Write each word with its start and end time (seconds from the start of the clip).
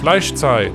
Fleischzeit, 0.00 0.72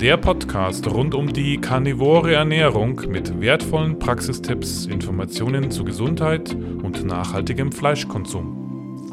der 0.00 0.16
Podcast 0.16 0.88
rund 0.88 1.14
um 1.14 1.32
die 1.32 1.60
karnivore 1.60 2.34
Ernährung 2.34 2.96
mit 3.06 3.40
wertvollen 3.40 4.00
Praxistipps, 4.00 4.86
Informationen 4.86 5.70
zu 5.70 5.84
Gesundheit 5.84 6.52
und 6.52 7.04
nachhaltigem 7.04 7.70
Fleischkonsum. 7.70 9.12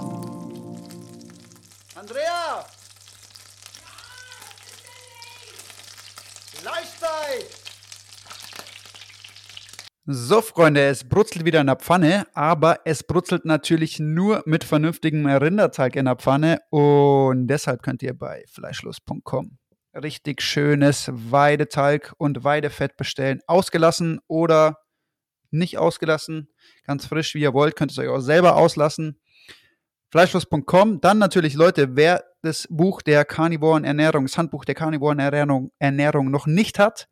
Andrea! 1.93 2.65
Fleischzeit! 6.59 7.45
So, 10.13 10.41
Freunde, 10.41 10.81
es 10.81 11.05
brutzelt 11.05 11.45
wieder 11.45 11.61
in 11.61 11.67
der 11.67 11.77
Pfanne, 11.77 12.27
aber 12.33 12.81
es 12.83 13.01
brutzelt 13.01 13.45
natürlich 13.45 13.97
nur 13.99 14.43
mit 14.45 14.65
vernünftigem 14.65 15.25
Rinderteig 15.25 15.95
in 15.95 16.03
der 16.03 16.17
Pfanne 16.17 16.59
und 16.69 17.47
deshalb 17.47 17.81
könnt 17.81 18.03
ihr 18.03 18.13
bei 18.13 18.43
fleischlos.com 18.49 19.57
richtig 19.93 20.41
schönes 20.41 21.09
Weideteig 21.13 22.13
und 22.17 22.43
Weidefett 22.43 22.97
bestellen. 22.97 23.39
Ausgelassen 23.47 24.19
oder 24.27 24.79
nicht 25.49 25.77
ausgelassen, 25.77 26.49
ganz 26.85 27.05
frisch, 27.05 27.33
wie 27.35 27.41
ihr 27.41 27.53
wollt, 27.53 27.77
könnt 27.77 27.91
ihr 27.91 28.01
es 28.01 28.09
euch 28.09 28.13
auch 28.13 28.21
selber 28.21 28.55
auslassen. 28.55 29.19
Fleischlos.com. 30.11 30.99
Dann 30.99 31.19
natürlich, 31.19 31.53
Leute, 31.53 31.95
wer 31.95 32.25
das 32.41 32.67
Buch 32.69 33.01
der 33.01 33.23
Carnivoren 33.23 33.85
Ernährung, 33.85 34.25
das 34.25 34.37
Handbuch 34.37 34.65
der 34.65 34.75
Carnivoren 34.75 35.19
Ernährung, 35.19 35.71
Ernährung 35.79 36.31
noch 36.31 36.47
nicht 36.47 36.79
hat, 36.79 37.07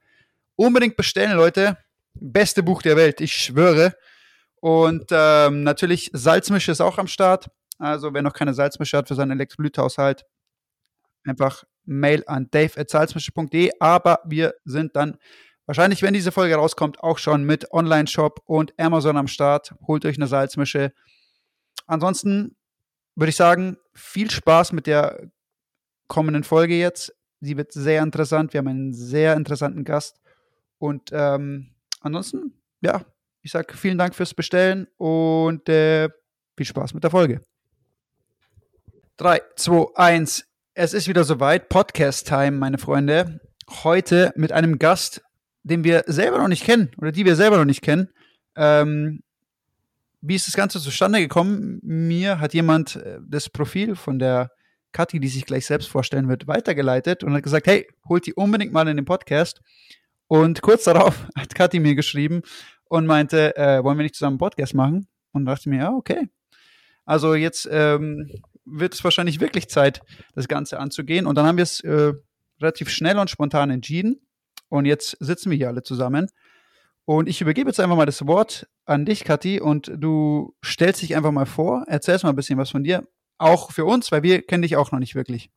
unbedingt 0.56 0.98
bestellen, 0.98 1.38
Leute 1.38 1.78
beste 2.20 2.64
Buch 2.64 2.82
der 2.82 2.96
Welt, 2.96 3.22
ich 3.22 3.34
schwöre. 3.34 3.96
Und 4.62 5.06
ähm, 5.12 5.64
natürlich 5.64 6.12
Salzmische 6.14 6.72
ist 6.72 6.82
auch 6.82 6.98
am 6.98 7.08
Start. 7.08 7.50
Also 7.78 8.14
wer 8.14 8.22
noch 8.22 8.34
keine 8.34 8.54
Salzmische 8.54 8.98
hat 8.98 9.08
für 9.08 9.16
seinen 9.16 9.32
Elektrolythaushalt, 9.32 10.26
einfach 11.24 11.64
Mail 11.86 12.24
an 12.28 12.50
dave.salzmische.de. 12.52 13.72
Aber 13.80 14.20
wir 14.26 14.56
sind 14.66 14.96
dann 14.96 15.18
wahrscheinlich, 15.66 16.02
wenn 16.02 16.14
diese 16.14 16.32
Folge 16.32 16.56
rauskommt, 16.56 17.00
auch 17.02 17.18
schon 17.18 17.44
mit 17.44 17.72
Online-Shop 17.72 18.42
und 18.46 18.74
Amazon 18.78 19.18
am 19.18 19.28
Start. 19.28 19.74
Holt 19.88 20.06
euch 20.06 20.18
eine 20.18 20.28
Salzmische. 20.28 20.94
Ansonsten 21.88 22.56
würde 23.16 23.30
ich 23.30 23.36
sagen, 23.36 23.78
viel 23.94 24.30
Spaß 24.30 24.74
mit 24.74 24.88
der 24.88 25.30
kommenden 26.08 26.44
Folge 26.44 26.76
jetzt. 26.76 27.16
Sie 27.42 27.56
wird 27.56 27.72
sehr 27.72 28.04
interessant. 28.04 28.54
Wir 28.54 28.60
haben 28.60 28.68
einen 28.68 28.94
sehr 28.94 29.36
interessanten 29.36 29.86
Gast. 29.86 30.20
Und 30.78 31.10
ähm, 31.14 31.72
ansonsten, 32.00 32.54
ja, 32.82 33.06
ich 33.42 33.52
sage 33.52 33.76
vielen 33.76 33.98
Dank 33.98 34.16
fürs 34.16 34.34
Bestellen 34.34 34.88
und 34.98 35.68
äh, 35.70 36.10
viel 36.58 36.66
Spaß 36.66 36.94
mit 36.94 37.04
der 37.04 37.12
Folge. 37.12 37.42
3, 39.18 39.42
2, 39.56 39.96
1. 39.96 40.46
Es 40.74 40.94
ist 40.94 41.08
wieder 41.08 41.24
soweit. 41.24 41.70
Podcast-Time, 41.70 42.52
meine 42.52 42.78
Freunde. 42.78 43.42
Heute 43.84 44.34
mit 44.36 44.52
einem 44.52 44.80
Gast, 44.80 45.22
den 45.64 45.84
wir 45.84 46.04
selber 46.08 46.38
noch 46.38 46.48
nicht 46.48 46.64
kennen 46.64 46.92
oder 46.98 47.12
die 47.12 47.26
wir 47.26 47.36
selber 47.36 47.58
noch 47.58 47.66
nicht 47.66 47.82
kennen. 47.82 48.10
Ähm, 48.56 49.22
wie 50.22 50.36
ist 50.36 50.48
das 50.48 50.56
Ganze 50.56 50.80
zustande 50.80 51.20
gekommen? 51.20 51.80
Mir 51.82 52.40
hat 52.40 52.54
jemand 52.54 52.98
äh, 52.98 53.20
das 53.26 53.50
Profil 53.50 53.96
von 53.96 54.20
der 54.20 54.52
Kathi, 54.92 55.20
die 55.20 55.28
sich 55.28 55.46
gleich 55.46 55.66
selbst 55.66 55.88
vorstellen 55.88 56.28
wird, 56.28 56.48
weitergeleitet 56.48 57.24
und 57.24 57.34
hat 57.34 57.44
gesagt, 57.44 57.68
hey, 57.68 57.88
holt 58.08 58.26
die 58.26 58.34
unbedingt 58.34 58.74
mal 58.74 58.88
in 58.88 58.98
den 58.98 59.06
Podcast. 59.06 59.62
Und 60.30 60.62
kurz 60.62 60.84
darauf 60.84 61.28
hat 61.36 61.56
Kathi 61.56 61.80
mir 61.80 61.96
geschrieben 61.96 62.44
und 62.86 63.06
meinte, 63.06 63.58
äh, 63.58 63.84
wollen 63.84 63.98
wir 63.98 64.04
nicht 64.04 64.16
zusammen 64.16 64.36
einen 64.36 64.40
Podcast 64.40 64.74
machen? 64.76 65.08
Und 65.32 65.46
dachte 65.46 65.70
mir, 65.70 65.80
ja, 65.80 65.92
okay. 65.92 66.30
Also 67.06 67.34
jetzt 67.34 67.68
ähm, 67.72 68.30
wird 68.66 68.94
es 68.94 69.04
wahrscheinlich 69.04 69.42
wirklich 69.42 69.70
Zeit, 69.70 70.02
das 70.36 70.48
Ganze 70.48 70.80
anzugehen. 70.80 71.26
Und 71.26 71.36
dann 71.36 71.46
haben 71.46 71.58
wir 71.58 71.64
es 71.64 71.82
äh, 71.82 72.14
relativ 72.62 72.90
schnell 72.90 73.18
und 73.18 73.30
spontan 73.30 73.72
entschieden. 73.72 74.22
Und 74.70 74.86
jetzt 74.86 75.18
sitzen 75.20 75.50
wir 75.50 75.58
hier 75.58 75.68
alle 75.68 75.82
zusammen. 75.82 76.30
Und 77.06 77.28
ich 77.28 77.42
übergebe 77.42 77.70
jetzt 77.70 77.80
einfach 77.80 77.96
mal 77.96 78.06
das 78.06 78.28
Wort 78.28 78.68
an 78.86 79.06
dich, 79.06 79.24
Kathi, 79.24 79.60
und 79.60 79.92
du 79.98 80.56
stellst 80.64 81.02
dich 81.02 81.16
einfach 81.16 81.32
mal 81.32 81.48
vor, 81.48 81.86
erzählst 81.88 82.24
mal 82.24 82.30
ein 82.30 82.36
bisschen 82.36 82.60
was 82.60 82.70
von 82.70 82.84
dir, 82.84 83.04
auch 83.40 83.72
für 83.72 83.86
uns, 83.86 84.12
weil 84.12 84.22
wir 84.22 84.44
kennen 84.44 84.62
dich 84.62 84.76
auch 84.76 84.92
noch 84.92 85.00
nicht 85.00 85.16
wirklich. 85.16 85.50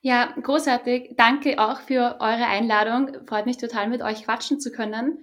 Ja, 0.00 0.32
großartig. 0.40 1.14
Danke 1.16 1.58
auch 1.58 1.80
für 1.80 2.18
eure 2.20 2.46
Einladung. 2.46 3.26
Freut 3.26 3.46
mich 3.46 3.56
total, 3.56 3.88
mit 3.88 4.02
euch 4.02 4.24
quatschen 4.24 4.60
zu 4.60 4.70
können. 4.70 5.18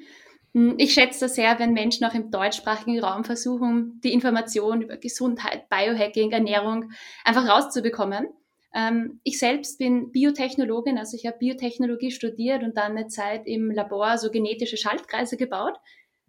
Hm, 0.54 0.76
ich 0.78 0.94
schätze 0.94 1.22
das 1.22 1.36
sehr, 1.36 1.60
wenn 1.60 1.74
Menschen 1.74 2.06
auch 2.06 2.14
im 2.14 2.30
deutschsprachigen 2.30 3.00
Raum 3.00 3.24
versuchen, 3.24 4.02
die 4.04 4.12
Informationen 4.14 4.82
über 4.82 4.98
Gesundheit, 4.98 5.70
Biohacking, 5.70 6.32
Ernährung 6.32 6.92
einfach 7.24 7.48
rauszubekommen. 7.48 8.28
Ähm, 8.74 9.22
ich 9.24 9.40
selbst 9.40 9.80
bin 9.80 10.12
Biotechnologin, 10.12 10.98
also 10.98 11.16
ich 11.16 11.26
habe 11.26 11.38
Biotechnologie 11.38 12.12
studiert 12.12 12.64
und 12.64 12.76
dann 12.76 12.98
eine 12.98 13.08
Zeit 13.08 13.48
im 13.48 13.72
Labor 13.72 14.18
so 14.18 14.30
genetische 14.30 14.78
Schaltkreise 14.78 15.38
gebaut, 15.38 15.78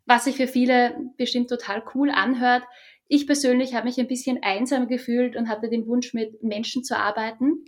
was 0.07 0.25
sich 0.25 0.37
für 0.37 0.47
viele 0.47 0.97
bestimmt 1.17 1.51
total 1.51 1.83
cool 1.95 2.11
anhört. 2.11 2.63
Ich 3.09 3.27
persönlich 3.27 3.75
habe 3.75 3.87
mich 3.87 3.99
ein 3.99 4.09
bisschen 4.09 4.43
einsam 4.43 4.87
gefühlt 4.87 5.35
und 5.35 5.49
hatte 5.49 5.69
den 5.69 5.87
Wunsch, 5.89 6.15
mit 6.15 6.43
Menschen 6.45 6.85
zu 6.85 6.97
arbeiten 6.97 7.65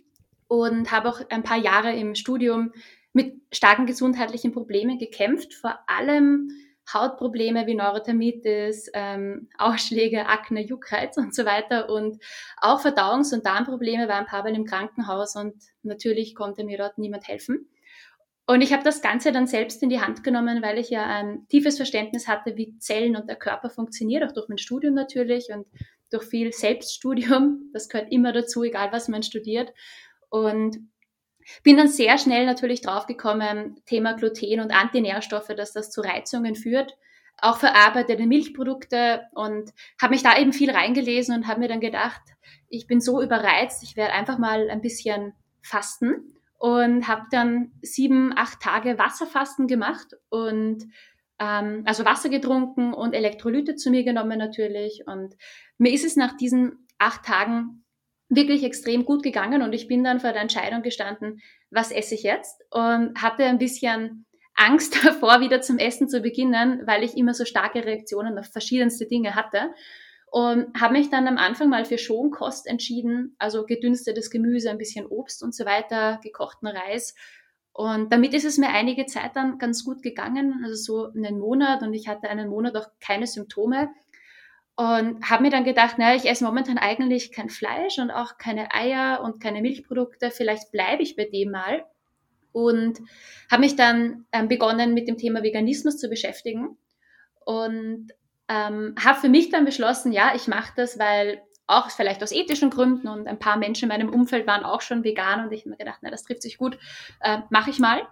und 0.49 0.91
habe 0.91 1.09
auch 1.09 1.21
ein 1.31 1.43
paar 1.43 1.59
Jahre 1.59 1.95
im 1.95 2.15
Studium 2.15 2.73
mit 3.13 3.41
starken 3.53 3.87
gesundheitlichen 3.87 4.53
Problemen 4.53 4.99
gekämpft, 4.99 5.55
vor 5.55 5.79
allem 5.87 6.51
Hautprobleme 6.93 7.67
wie 7.67 7.75
Neurothermitis, 7.75 8.91
ähm, 8.95 9.49
Ausschläge, 9.59 10.27
Akne, 10.27 10.63
Juckreiz 10.63 11.17
und 11.19 11.35
so 11.35 11.45
weiter 11.45 11.91
und 11.91 12.23
auch 12.57 12.81
Verdauungs- 12.81 13.35
und 13.35 13.45
Darmprobleme 13.45 14.09
waren 14.09 14.25
ein 14.25 14.27
paar 14.27 14.43
Mal 14.43 14.55
im 14.55 14.65
Krankenhaus 14.65 15.37
und 15.37 15.55
natürlich 15.83 16.35
konnte 16.35 16.65
mir 16.65 16.79
dort 16.79 16.99
niemand 16.99 17.29
helfen. 17.29 17.69
Und 18.47 18.63
ich 18.63 18.73
habe 18.73 18.83
das 18.83 19.03
Ganze 19.03 19.31
dann 19.31 19.47
selbst 19.47 19.83
in 19.83 19.91
die 19.91 20.01
Hand 20.01 20.25
genommen, 20.25 20.63
weil 20.63 20.79
ich 20.79 20.89
ja 20.89 21.05
ein 21.05 21.47
tiefes 21.49 21.77
Verständnis 21.77 22.27
hatte, 22.27 22.57
wie 22.57 22.79
Zellen 22.79 23.15
und 23.15 23.29
der 23.29 23.37
Körper 23.37 23.69
funktioniert, 23.69 24.25
auch 24.25 24.33
durch 24.33 24.49
mein 24.49 24.57
Studium 24.57 24.95
natürlich 24.95 25.49
und 25.53 25.67
durch 26.11 26.25
viel 26.25 26.55
Selbststudium. 26.55 27.71
Das 27.75 27.91
gehört 27.91 28.11
immer 28.11 28.33
dazu, 28.33 28.63
egal 28.63 28.91
was 28.91 29.09
man 29.09 29.23
studiert. 29.23 29.75
Und 30.29 30.79
bin 31.63 31.77
dann 31.77 31.89
sehr 31.89 32.19
schnell 32.19 32.47
natürlich 32.47 32.81
draufgekommen, 32.83 33.81
Thema 33.87 34.13
Gluten 34.15 34.61
und 34.61 34.71
Antinährstoffe, 34.71 35.49
dass 35.57 35.73
das 35.73 35.91
zu 35.91 36.01
Reizungen 36.01 36.55
führt, 36.55 36.97
auch 37.41 37.59
verarbeitete 37.59 38.27
Milchprodukte 38.27 39.23
und 39.33 39.71
habe 40.01 40.13
mich 40.13 40.23
da 40.23 40.37
eben 40.37 40.53
viel 40.53 40.71
reingelesen 40.71 41.35
und 41.35 41.47
habe 41.47 41.61
mir 41.61 41.69
dann 41.69 41.81
gedacht, 41.81 42.21
ich 42.69 42.87
bin 42.87 43.01
so 43.01 43.23
überreizt, 43.23 43.83
ich 43.83 43.97
werde 43.97 44.13
einfach 44.13 44.39
mal 44.39 44.69
ein 44.71 44.81
bisschen 44.81 45.35
fasten 45.63 46.35
und 46.59 47.07
habe 47.07 47.23
dann 47.31 47.73
sieben, 47.83 48.33
acht 48.37 48.61
Tage 48.61 48.99
Wasserfasten 48.99 49.69
gemacht 49.69 50.15
und 50.29 50.85
ähm, 51.39 51.83
also 51.87 52.05
Wasser 52.05 52.29
getrunken 52.29 52.93
und 52.93 53.15
Elektrolyte 53.15 53.77
zu 53.77 53.91
mir 53.91 54.03
genommen 54.03 54.39
natürlich. 54.39 55.05
Und 55.07 55.37
mir 55.79 55.93
ist 55.93 56.05
es 56.05 56.17
nach 56.17 56.37
diesen 56.37 56.87
acht 56.99 57.25
Tagen 57.25 57.85
wirklich 58.29 58.65
extrem 58.65 59.05
gut 59.05 59.23
gegangen 59.23 59.63
und 59.63 59.73
ich 59.73 59.89
bin 59.89 60.05
dann 60.05 60.21
vor 60.21 60.33
der 60.33 60.43
Entscheidung 60.43 60.83
gestanden, 60.83 61.41
was 61.71 61.91
esse 61.91 62.15
ich 62.15 62.23
jetzt 62.23 62.63
und 62.71 63.21
hatte 63.23 63.45
ein 63.45 63.59
bisschen 63.59 64.27
Angst 64.55 64.99
davor, 65.05 65.41
wieder 65.41 65.61
zum 65.61 65.79
Essen 65.79 66.09
zu 66.09 66.21
beginnen, 66.21 66.83
weil 66.87 67.05
ich 67.05 67.17
immer 67.17 67.35
so 67.35 67.45
starke 67.45 67.85
Reaktionen 67.85 68.39
auf 68.39 68.47
verschiedenste 68.47 69.07
Dinge 69.07 69.35
hatte 69.35 69.71
und 70.31 70.79
habe 70.79 70.95
mich 70.95 71.09
dann 71.09 71.27
am 71.27 71.39
Anfang 71.39 71.71
mal 71.71 71.85
für 71.85 71.97
Schonkost 71.97 72.67
entschieden, 72.67 73.35
also 73.39 73.65
gedünstetes 73.65 74.31
Gemüse, 74.31 74.71
ein 74.71 74.79
bisschen 74.79 75.07
Obst 75.07 75.43
und 75.43 75.55
so 75.55 75.65
weiter, 75.65 76.21
gekochten 76.23 76.69
Reis. 76.69 77.15
Und 77.73 78.13
damit 78.13 78.35
ist 78.35 78.45
es 78.45 78.59
mir 78.59 78.71
einige 78.71 79.07
Zeit 79.07 79.37
dann 79.37 79.59
ganz 79.59 79.85
gut 79.85 80.03
gegangen, 80.03 80.63
also 80.65 80.75
so 80.75 81.13
einen 81.13 81.39
Monat 81.39 81.83
und 81.83 81.95
ich 81.95 82.09
hatte 82.09 82.29
einen 82.29 82.49
Monat 82.49 82.77
auch 82.77 82.89
keine 83.01 83.27
Symptome. 83.27 83.89
Und 84.79 85.29
habe 85.29 85.43
mir 85.43 85.51
dann 85.51 85.65
gedacht, 85.65 85.99
naja, 85.99 86.15
ich 86.15 86.31
esse 86.31 86.45
momentan 86.45 86.79
eigentlich 86.79 87.33
kein 87.33 87.49
Fleisch 87.49 87.99
und 87.99 88.13
auch 88.13 88.39
keine 88.39 88.73
Eier 88.73 89.23
und 89.25 89.41
keine 89.41 89.61
Milchprodukte. 89.61 90.31
Vielleicht 90.31 90.71
bleibe 90.71 91.03
ich 91.03 91.17
bei 91.17 91.25
dem 91.25 91.51
mal. 91.51 91.85
Und 92.53 93.01
habe 93.51 93.63
mich 93.63 93.75
dann 93.75 94.27
ähm, 94.31 94.47
begonnen, 94.47 94.95
mit 94.95 95.09
dem 95.09 95.19
Thema 95.19 95.43
Veganismus 95.43 95.99
zu 95.99 96.09
beschäftigen. 96.09 96.79
Und 97.45 98.13
ähm, 98.49 98.95
habe 99.05 99.19
für 99.19 99.29
mich 99.29 99.51
dann 99.51 99.65
beschlossen, 99.65 100.13
ja, 100.13 100.31
ich 100.37 100.47
mache 100.47 100.73
das, 100.77 100.97
weil 100.97 101.43
auch 101.67 101.91
vielleicht 101.91 102.23
aus 102.23 102.31
ethischen 102.31 102.71
Gründen 102.71 103.09
und 103.09 103.27
ein 103.27 103.41
paar 103.41 103.57
Menschen 103.57 103.91
in 103.91 103.99
meinem 103.99 104.15
Umfeld 104.15 104.47
waren 104.47 104.63
auch 104.63 104.81
schon 104.81 105.03
vegan 105.03 105.45
und 105.45 105.53
ich 105.53 105.63
habe 105.63 105.71
mir 105.71 105.77
gedacht, 105.77 105.99
na, 106.03 106.11
das 106.11 106.23
trifft 106.23 106.43
sich 106.43 106.57
gut, 106.57 106.79
äh, 107.19 107.39
mache 107.51 107.71
ich 107.71 107.81
mal. 107.81 108.03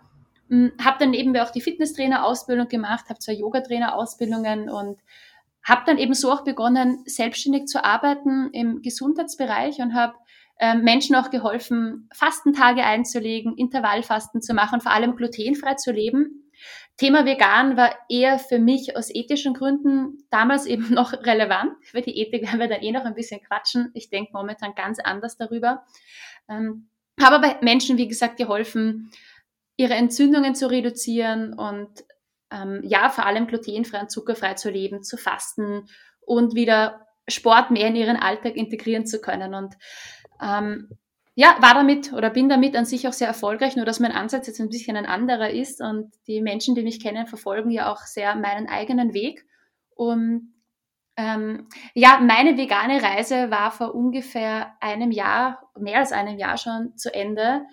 Hm, 0.51 0.73
habe 0.85 0.99
dann 0.99 1.11
nebenbei 1.11 1.45
auch 1.45 1.53
die 1.53 1.61
Fitnesstrainer-Ausbildung 1.61 2.67
gemacht, 2.67 3.09
habe 3.09 3.21
zwei 3.21 3.35
Yoga-Trainer-Ausbildungen 3.35 4.69
und 4.69 4.99
habe 5.67 5.83
dann 5.85 5.99
eben 5.99 6.15
so 6.15 6.31
auch 6.33 6.45
begonnen, 6.45 7.03
selbstständig 7.07 7.67
zu 7.67 7.85
arbeiten 7.85 8.51
im 8.53 8.83
Gesundheitsbereich 8.83 9.79
und 9.81 9.95
habe 9.95 10.15
ähm, 10.59 10.83
Menschen 10.83 11.17
auch 11.17 11.31
geholfen, 11.31 12.09
Fastentage 12.15 12.85
einzulegen, 12.85 13.57
Intervallfasten 13.57 14.41
zu 14.41 14.55
machen, 14.55 14.81
vor 14.81 14.93
allem 14.93 15.17
glutenfrei 15.17 15.75
zu 15.75 15.93
leben. 15.93 16.51
Thema 16.97 17.27
vegan 17.27 17.77
war 17.77 17.95
eher 18.09 18.39
für 18.39 18.59
mich 18.59 18.97
aus 18.97 19.15
ethischen 19.15 19.55
Gründen 19.55 20.19
damals 20.31 20.67
eben 20.67 20.89
noch 20.95 21.13
relevant. 21.13 21.73
Für 21.83 22.01
die 22.01 22.17
Ethik 22.17 22.43
werden 22.43 22.61
wir 22.61 22.69
dann 22.69 22.83
eh 22.83 22.93
noch 22.93 23.05
ein 23.05 23.15
bisschen 23.15 23.43
quatschen. 23.43 23.91
Ich 23.93 24.09
denke 24.09 24.31
momentan 24.33 24.75
ganz 24.75 24.99
anders 25.01 25.37
darüber. 25.37 25.85
Ähm, 26.49 26.89
habe 27.21 27.37
aber 27.37 27.59
Menschen, 27.61 27.99
wie 27.99 28.09
gesagt, 28.09 28.37
geholfen, 28.37 29.11
ihre 29.77 29.95
Entzündungen 29.95 30.55
zu 30.55 30.71
reduzieren 30.71 31.55
und 31.55 32.05
ähm, 32.51 32.81
ja, 32.85 33.09
vor 33.11 33.27
allem 33.27 33.47
glutenfrei 33.47 34.01
und 34.01 34.11
zuckerfrei 34.11 34.55
zu 34.55 34.71
leben, 34.71 35.03
zu 35.03 35.17
fasten 35.17 35.89
und 36.21 36.55
wieder 36.55 37.07
Sport 37.29 37.71
mehr 37.71 37.89
in 37.89 37.97
ihren 37.97 38.17
Alltag 38.17 38.57
integrieren 38.57 39.07
zu 39.07 39.21
können. 39.21 39.55
Und 39.55 39.75
ähm, 40.41 40.91
ja, 41.35 41.57
war 41.61 41.75
damit 41.75 42.13
oder 42.13 42.31
bin 42.31 42.49
damit 42.49 42.77
an 42.77 42.87
sich 42.87 43.07
auch 43.07 43.13
sehr 43.13 43.29
erfolgreich, 43.29 43.77
nur 43.77 43.85
dass 43.85 44.01
mein 44.01 44.13
Ansatz 44.13 44.47
jetzt 44.47 44.61
ein 44.61 44.71
bisschen 44.71 44.97
ein 44.97 45.07
anderer 45.07 45.51
ist 45.51 45.83
und 45.83 46.13
die 46.27 46.41
Menschen, 46.41 46.75
die 46.75 46.83
mich 46.83 47.03
kennen, 47.03 47.27
verfolgen 47.27 47.71
ja 47.71 47.93
auch 47.93 48.01
sehr 48.01 48.35
meinen 48.37 48.69
eigenen 48.69 49.13
Weg. 49.13 49.45
Und 49.95 50.55
ähm, 51.17 51.69
ja, 51.95 52.21
meine 52.21 52.57
vegane 52.57 53.03
Reise 53.03 53.51
war 53.51 53.71
vor 53.71 53.95
ungefähr 53.95 54.77
einem 54.81 55.11
Jahr, 55.11 55.71
mehr 55.79 55.99
als 55.99 56.13
einem 56.13 56.39
Jahr 56.39 56.57
schon 56.59 56.97
zu 56.97 57.13
Ende, 57.13 57.67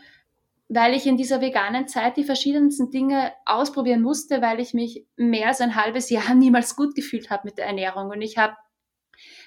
weil 0.73 0.95
ich 0.95 1.05
in 1.05 1.17
dieser 1.17 1.39
veganen 1.39 1.87
Zeit 1.87 2.17
die 2.17 2.23
verschiedensten 2.23 2.89
Dinge 2.89 3.31
ausprobieren 3.45 4.01
musste, 4.01 4.41
weil 4.41 4.59
ich 4.59 4.73
mich 4.73 5.05
mehr 5.15 5.49
als 5.49 5.61
ein 5.61 5.75
halbes 5.75 6.09
Jahr 6.09 6.33
niemals 6.35 6.75
gut 6.75 6.95
gefühlt 6.95 7.29
habe 7.29 7.43
mit 7.45 7.57
der 7.57 7.67
Ernährung. 7.67 8.09
Und 8.09 8.21
ich 8.21 8.37
habe 8.37 8.55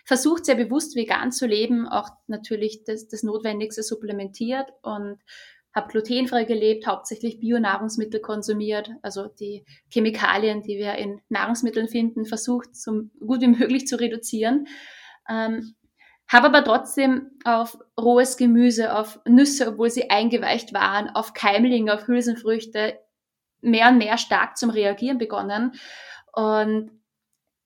versucht, 0.05 0.47
sehr 0.47 0.55
bewusst 0.55 0.95
vegan 0.95 1.33
zu 1.33 1.47
leben, 1.47 1.89
auch 1.89 2.11
natürlich 2.29 2.85
das, 2.85 3.09
das 3.09 3.25
Notwendigste 3.25 3.83
supplementiert 3.83 4.73
und 4.83 5.19
habe 5.75 5.89
glutenfrei 5.89 6.45
gelebt, 6.45 6.87
hauptsächlich 6.87 7.41
Bionahrungsmittel 7.41 8.21
konsumiert, 8.21 8.91
also 9.03 9.27
die 9.27 9.65
Chemikalien, 9.91 10.63
die 10.63 10.79
wir 10.79 10.95
in 10.95 11.21
Nahrungsmitteln 11.29 11.89
finden, 11.89 12.25
versucht, 12.25 12.75
so 12.75 13.03
gut 13.21 13.43
wie 13.43 13.49
möglich 13.49 13.87
zu 13.87 13.97
reduzieren. 13.97 14.69
Ähm, 15.29 15.75
habe 16.29 16.47
aber 16.47 16.65
trotzdem 16.65 17.31
auf 17.45 17.79
rohes 17.99 18.37
Gemüse, 18.37 18.95
auf 18.95 19.21
Nüsse, 19.27 19.69
obwohl 19.69 19.91
sie 19.91 20.11
eingeweicht 20.11 20.75
waren, 20.75 21.09
auf 21.09 21.35
Keimlinge, 21.35 21.95
auf 21.95 22.09
Hülsenfrüchte 22.09 22.99
mehr 23.61 23.89
und 23.89 23.99
mehr 23.99 24.19
stark 24.19 24.57
zum 24.57 24.71
Reagieren 24.71 25.19
begonnen. 25.19 25.73
Und 26.33 26.91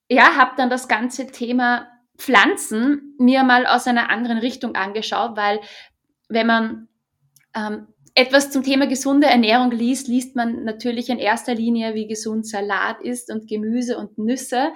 ja, 0.09 0.37
habe 0.37 0.53
dann 0.57 0.71
das 0.71 0.89
ganze 0.89 1.27
Thema 1.29 1.89
Pflanzen 2.19 3.15
mir 3.19 3.45
mal 3.45 3.67
aus 3.67 3.87
einer 3.87 4.11
anderen 4.11 4.39
Richtung 4.39 4.75
angeschaut, 4.75 5.37
weil 5.37 5.61
wenn 6.29 6.47
man 6.47 6.89
ähm, 7.55 7.89
etwas 8.15 8.51
zum 8.51 8.63
Thema 8.63 8.87
gesunde 8.87 9.27
Ernährung 9.27 9.71
liest, 9.71 10.09
liest 10.09 10.37
man 10.37 10.65
natürlich 10.65 11.09
in 11.09 11.19
erster 11.19 11.55
Linie, 11.55 11.95
wie 11.95 12.07
gesund 12.07 12.47
Salat 12.47 13.01
ist 13.01 13.33
und 13.33 13.49
Gemüse 13.49 13.97
und 13.97 14.19
Nüsse. 14.19 14.73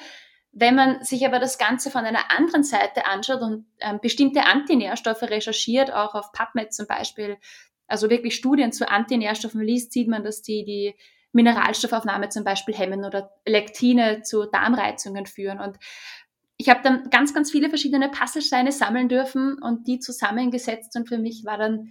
Wenn 0.56 0.77
man 0.77 1.03
sich 1.03 1.27
aber 1.27 1.41
das 1.41 1.59
Ganze 1.59 1.91
von 1.91 2.05
einer 2.05 2.31
anderen 2.31 2.62
Seite 2.62 3.06
anschaut 3.06 3.43
und 3.43 3.67
ähm, 3.81 3.99
bestimmte 4.01 4.45
Antinährstoffe 4.45 5.23
recherchiert, 5.23 5.93
auch 5.93 6.15
auf 6.15 6.31
PubMed 6.31 6.73
zum 6.73 6.87
Beispiel, 6.87 7.39
also 7.89 8.09
wirklich 8.09 8.37
Studien 8.37 8.73
zu 8.73 8.89
Antinährstoffen 8.89 9.61
liest, 9.61 9.93
sieht 9.93 10.09
man, 10.09 10.23
dass 10.23 10.43
die 10.43 10.65
die 10.65 10.95
Mineralstoffaufnahme 11.33 12.29
zum 12.29 12.45
Beispiel 12.45 12.75
hemmen 12.75 13.05
oder 13.05 13.33
Lektine 13.45 14.23
zu 14.23 14.47
Darmreizungen 14.47 15.27
führen. 15.27 15.59
Und 15.59 15.77
ich 16.56 16.69
habe 16.69 16.81
dann 16.85 17.11
ganz, 17.11 17.35
ganz 17.35 17.51
viele 17.51 17.69
verschiedene 17.69 18.09
Puzzlesteine 18.09 18.71
sammeln 18.71 19.09
dürfen 19.09 19.61
und 19.61 19.89
die 19.89 19.99
zusammengesetzt. 19.99 20.95
Und 20.95 21.09
für 21.09 21.19
mich 21.19 21.45
war 21.45 21.59
dann 21.59 21.89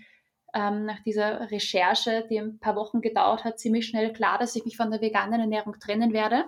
ähm, 0.54 0.86
nach 0.86 1.02
dieser 1.04 1.52
Recherche, 1.52 2.26
die 2.30 2.40
ein 2.40 2.60
paar 2.60 2.78
Wochen 2.78 3.02
gedauert 3.02 3.44
hat, 3.44 3.60
ziemlich 3.60 3.88
schnell 3.88 4.14
klar, 4.14 4.38
dass 4.38 4.56
ich 4.56 4.64
mich 4.64 4.78
von 4.78 4.90
der 4.90 5.02
veganen 5.02 5.42
Ernährung 5.42 5.78
trennen 5.80 6.14
werde. 6.14 6.46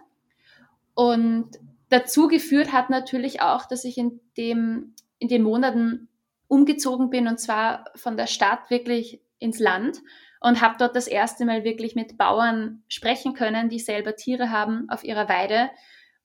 Und 0.93 1.49
dazu 1.95 2.27
geführt 2.27 2.73
hat 2.73 2.89
natürlich 2.89 3.41
auch, 3.41 3.65
dass 3.65 3.85
ich 3.85 3.97
in, 3.97 4.19
dem, 4.37 4.95
in 5.17 5.29
den 5.29 5.43
Monaten 5.43 6.09
umgezogen 6.47 7.09
bin 7.09 7.27
und 7.27 7.39
zwar 7.39 7.85
von 7.95 8.17
der 8.17 8.27
Stadt 8.27 8.69
wirklich 8.69 9.21
ins 9.39 9.59
Land 9.59 10.01
und 10.41 10.61
habe 10.61 10.75
dort 10.77 10.95
das 10.95 11.07
erste 11.07 11.45
Mal 11.45 11.63
wirklich 11.63 11.95
mit 11.95 12.17
Bauern 12.17 12.83
sprechen 12.89 13.33
können, 13.33 13.69
die 13.69 13.79
selber 13.79 14.15
Tiere 14.15 14.51
haben 14.51 14.89
auf 14.89 15.03
ihrer 15.03 15.29
Weide 15.29 15.71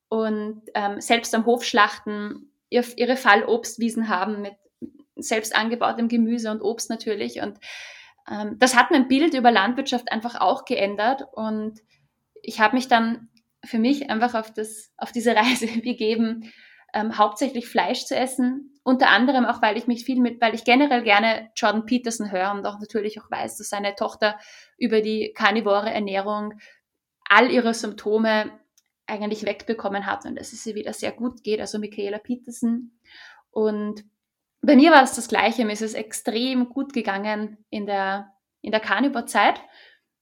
und 0.09 0.63
ähm, 0.75 1.01
selbst 1.01 1.35
am 1.37 1.47
Hof 1.47 1.65
schlachten, 1.65 2.51
ihr, 2.69 2.85
ihre 2.97 3.17
Fallobstwiesen 3.17 4.09
haben 4.09 4.43
mit 4.43 4.55
selbst 5.15 5.55
angebautem 5.55 6.09
Gemüse 6.09 6.51
und 6.51 6.63
Obst 6.63 6.91
natürlich. 6.91 7.41
Und 7.41 7.59
ähm, 8.29 8.59
das 8.59 8.77
hat 8.77 8.91
mein 8.91 9.07
Bild 9.07 9.35
über 9.35 9.53
Landwirtschaft 9.53 10.11
einfach 10.11 10.41
auch 10.41 10.65
geändert. 10.65 11.23
Und 11.33 11.81
ich 12.43 12.61
habe 12.61 12.75
mich 12.75 12.89
dann 12.89 13.29
für 13.65 13.79
mich 13.79 14.11
einfach 14.11 14.35
auf, 14.35 14.53
das, 14.53 14.93
auf 14.97 15.13
diese 15.13 15.35
Reise 15.37 15.67
begeben, 15.67 16.53
ähm, 16.93 17.19
hauptsächlich 17.19 17.69
Fleisch 17.69 18.05
zu 18.05 18.17
essen. 18.17 18.79
Unter 18.83 19.09
anderem 19.09 19.45
auch, 19.45 19.63
weil 19.63 19.77
ich 19.77 19.87
mich 19.87 20.05
viel 20.05 20.21
mit, 20.21 20.41
weil 20.41 20.55
ich 20.55 20.65
generell 20.65 21.03
gerne 21.03 21.51
Jordan 21.55 21.87
Peterson 21.87 22.33
höre 22.33 22.51
und 22.53 22.67
auch 22.67 22.81
natürlich 22.81 23.21
auch 23.21 23.31
weiß, 23.31 23.59
dass 23.59 23.69
seine 23.69 23.95
Tochter 23.95 24.39
über 24.77 25.01
die 25.01 25.33
karnivore 25.35 25.91
Ernährung 25.91 26.55
all 27.29 27.51
ihre 27.51 27.75
Symptome 27.75 28.51
eigentlich 29.07 29.45
wegbekommen 29.45 30.07
hat 30.07 30.25
und 30.25 30.37
dass 30.37 30.53
es 30.53 30.65
ihr 30.67 30.75
wieder 30.75 30.93
sehr 30.93 31.13
gut 31.13 31.43
geht, 31.43 31.61
also 31.61 31.79
Michaela 31.79 32.19
Peterson. 32.19 32.99
Und 33.51 34.05
bei 34.63 34.77
mir 34.77 34.93
war 34.93 35.03
es 35.03 35.15
das 35.15 35.29
Gleiche. 35.29 35.65
Mir 35.65 35.73
ist 35.73 35.83
es 35.83 35.95
extrem 35.95 36.69
gut 36.69 36.93
gegangen 36.93 37.59
in 37.71 37.87
der, 37.87 38.33
in 38.63 38.71
der 38.71 38.81
Carnivore-Zeit. 38.81 39.61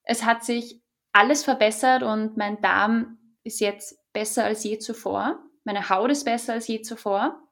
Es 0.04 0.24
hat 0.24 0.44
sich 0.44 0.82
alles 1.12 1.44
verbessert 1.44 2.02
und 2.02 2.36
mein 2.36 2.60
Darm 2.60 3.17
ist 3.48 3.60
jetzt 3.60 3.98
besser 4.12 4.44
als 4.44 4.62
je 4.64 4.78
zuvor. 4.78 5.38
Meine 5.64 5.88
Haut 5.88 6.10
ist 6.10 6.24
besser 6.24 6.54
als 6.54 6.68
je 6.68 6.82
zuvor. 6.82 7.42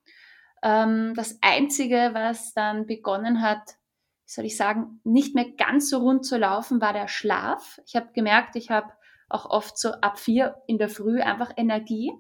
Ähm, 0.62 1.14
das 1.14 1.38
Einzige, 1.43 2.10
was 2.12 2.54
dann 2.54 2.87
begonnen 2.87 3.43
hat, 3.43 3.76
soll 4.25 4.44
ich 4.44 4.56
sagen, 4.56 5.00
nicht 5.04 5.34
mehr 5.34 5.50
ganz 5.56 5.90
so 5.90 5.98
rund 5.98 6.25
zu 6.25 6.37
laufen, 6.37 6.81
war 6.81 6.93
der 6.93 7.08
Schlaf. 7.08 7.81
Ich 7.87 7.96
habe 7.96 8.12
gemerkt, 8.12 8.56
ich 8.56 8.70
habe 8.70 8.93
auch 9.28 9.46
oft 9.48 9.78
so 9.78 9.90
ab 9.93 10.19
vier 10.19 10.56
in 10.66 10.78
der 10.78 10.88
Früh 10.88 11.20
einfach 11.20 11.52
Energie. 11.56 12.12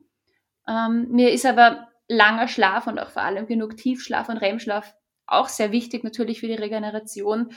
Ähm, 0.68 1.08
mir 1.10 1.32
ist 1.32 1.46
aber 1.46 1.88
langer 2.08 2.48
Schlaf 2.48 2.86
und 2.86 2.98
auch 2.98 3.10
vor 3.10 3.22
allem 3.22 3.46
genug 3.46 3.76
Tiefschlaf 3.76 4.28
und 4.28 4.38
REM-Schlaf 4.38 4.94
auch 5.26 5.48
sehr 5.48 5.72
wichtig 5.72 6.04
natürlich 6.04 6.40
für 6.40 6.46
die 6.46 6.54
Regeneration. 6.54 7.52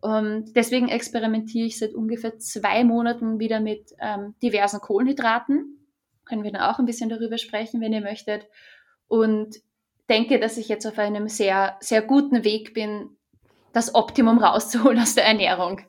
Und 0.00 0.56
deswegen 0.56 0.88
experimentiere 0.88 1.66
ich 1.66 1.78
seit 1.78 1.94
ungefähr 1.94 2.38
zwei 2.38 2.84
Monaten 2.84 3.38
wieder 3.38 3.60
mit 3.60 3.94
ähm, 4.00 4.34
diversen 4.42 4.80
Kohlenhydraten. 4.80 5.78
Können 6.24 6.42
wir 6.42 6.52
dann 6.52 6.62
auch 6.62 6.78
ein 6.78 6.86
bisschen 6.86 7.10
darüber 7.10 7.36
sprechen, 7.38 7.80
wenn 7.80 7.92
ihr 7.92 8.00
möchtet. 8.00 8.46
Und 9.08 9.56
denke, 10.08 10.38
dass 10.40 10.56
ich 10.56 10.68
jetzt 10.68 10.86
auf 10.86 10.98
einem 10.98 11.28
sehr, 11.28 11.76
sehr 11.80 12.02
guten 12.02 12.44
Weg 12.44 12.72
bin, 12.72 13.10
das 13.72 13.94
Optimum 13.94 14.38
rauszuholen 14.38 14.98
aus 14.98 15.14
der 15.14 15.26
Ernährung. 15.26 15.80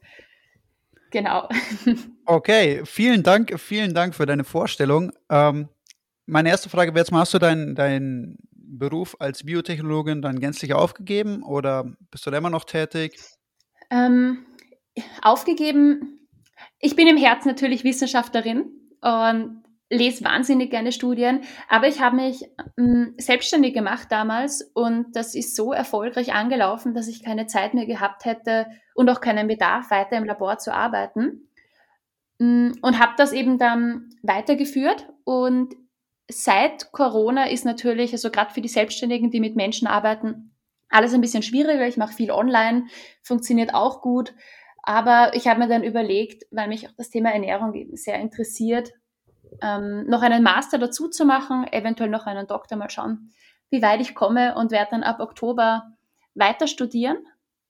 Genau. 1.11 1.49
Okay, 2.23 2.83
vielen 2.85 3.23
Dank, 3.23 3.59
vielen 3.59 3.93
Dank 3.93 4.15
für 4.15 4.25
deine 4.25 4.45
Vorstellung. 4.45 5.11
Ähm, 5.29 5.67
meine 6.27 6.49
erste 6.49 6.69
Frage 6.69 6.91
wäre 6.93 7.01
jetzt 7.01 7.11
mal, 7.11 7.21
hast 7.21 7.33
du 7.33 7.39
deinen 7.39 7.75
dein 7.75 8.37
Beruf 8.53 9.17
als 9.19 9.43
Biotechnologin 9.43 10.21
dann 10.21 10.39
gänzlich 10.39 10.73
aufgegeben 10.73 11.43
oder 11.43 11.91
bist 12.09 12.25
du 12.25 12.31
da 12.31 12.37
immer 12.37 12.51
noch 12.51 12.63
tätig? 12.63 13.19
Ähm, 13.91 14.45
aufgegeben. 15.21 16.27
Ich 16.79 16.95
bin 16.95 17.07
im 17.07 17.17
Herzen 17.17 17.47
natürlich 17.47 17.83
Wissenschaftlerin 17.83 18.71
und 19.01 19.63
lese 19.89 20.23
wahnsinnig 20.23 20.71
gerne 20.71 20.91
Studien, 20.93 21.41
aber 21.67 21.87
ich 21.87 21.99
habe 21.99 22.15
mich 22.15 22.45
ähm, 22.77 23.13
selbstständig 23.17 23.73
gemacht 23.73 24.07
damals 24.09 24.61
und 24.73 25.15
das 25.15 25.35
ist 25.35 25.55
so 25.55 25.73
erfolgreich 25.73 26.33
angelaufen, 26.33 26.93
dass 26.93 27.09
ich 27.09 27.23
keine 27.23 27.45
Zeit 27.45 27.73
mehr 27.73 27.85
gehabt 27.85 28.23
hätte 28.23 28.67
und 28.95 29.09
auch 29.09 29.19
keinen 29.19 29.47
Bedarf, 29.47 29.91
weiter 29.91 30.15
im 30.17 30.23
Labor 30.23 30.57
zu 30.59 30.73
arbeiten. 30.73 31.49
Mm, 32.39 32.71
und 32.81 32.99
habe 32.99 33.13
das 33.17 33.33
eben 33.33 33.57
dann 33.57 34.09
weitergeführt 34.23 35.09
und 35.25 35.75
seit 36.29 36.93
Corona 36.93 37.49
ist 37.49 37.65
natürlich, 37.65 38.13
also 38.13 38.31
gerade 38.31 38.53
für 38.53 38.61
die 38.61 38.69
Selbstständigen, 38.69 39.29
die 39.29 39.41
mit 39.41 39.57
Menschen 39.57 39.87
arbeiten, 39.87 40.50
alles 40.91 41.13
ein 41.13 41.21
bisschen 41.21 41.41
schwieriger. 41.41 41.87
Ich 41.87 41.97
mache 41.97 42.13
viel 42.13 42.31
online, 42.31 42.85
funktioniert 43.23 43.73
auch 43.73 44.01
gut. 44.01 44.33
Aber 44.83 45.33
ich 45.35 45.47
habe 45.47 45.59
mir 45.59 45.67
dann 45.67 45.83
überlegt, 45.83 46.43
weil 46.51 46.67
mich 46.67 46.87
auch 46.87 46.93
das 46.97 47.09
Thema 47.09 47.31
Ernährung 47.31 47.73
eben 47.73 47.95
sehr 47.95 48.19
interessiert, 48.19 48.91
ähm, 49.61 50.05
noch 50.07 50.21
einen 50.21 50.43
Master 50.43 50.77
dazu 50.77 51.07
zu 51.07 51.25
machen, 51.25 51.65
eventuell 51.71 52.09
noch 52.09 52.25
einen 52.25 52.47
Doktor, 52.47 52.77
mal 52.77 52.89
schauen, 52.89 53.31
wie 53.69 53.81
weit 53.81 54.01
ich 54.01 54.15
komme 54.15 54.55
und 54.55 54.71
werde 54.71 54.91
dann 54.91 55.03
ab 55.03 55.19
Oktober 55.19 55.91
weiter 56.33 56.67
studieren, 56.67 57.17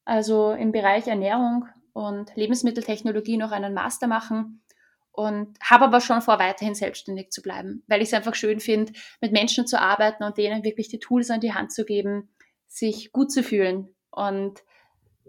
also 0.06 0.52
im 0.52 0.72
Bereich 0.72 1.08
Ernährung 1.08 1.68
und 1.94 2.36
Lebensmitteltechnologie 2.36 3.38
noch 3.38 3.52
einen 3.52 3.74
Master 3.74 4.08
machen 4.08 4.64
und 5.12 5.58
habe 5.62 5.86
aber 5.86 6.00
schon 6.00 6.22
vor, 6.22 6.40
weiterhin 6.40 6.76
selbstständig 6.76 7.32
zu 7.32 7.42
bleiben, 7.42 7.84
weil 7.88 8.02
ich 8.02 8.10
es 8.10 8.14
einfach 8.14 8.36
schön 8.36 8.60
finde, 8.60 8.94
mit 9.20 9.32
Menschen 9.34 9.68
zu 9.68 9.80
arbeiten 9.80 10.24
und 10.24 10.38
denen 10.38 10.64
wirklich 10.64 10.88
die 10.88 11.00
Tools 11.00 11.30
an 11.30 11.42
die 11.42 11.54
Hand 11.54 11.74
zu 11.74 11.84
geben, 11.84 12.30
sich 12.72 13.12
gut 13.12 13.32
zu 13.32 13.44
fühlen 13.44 13.94
und 14.12 14.64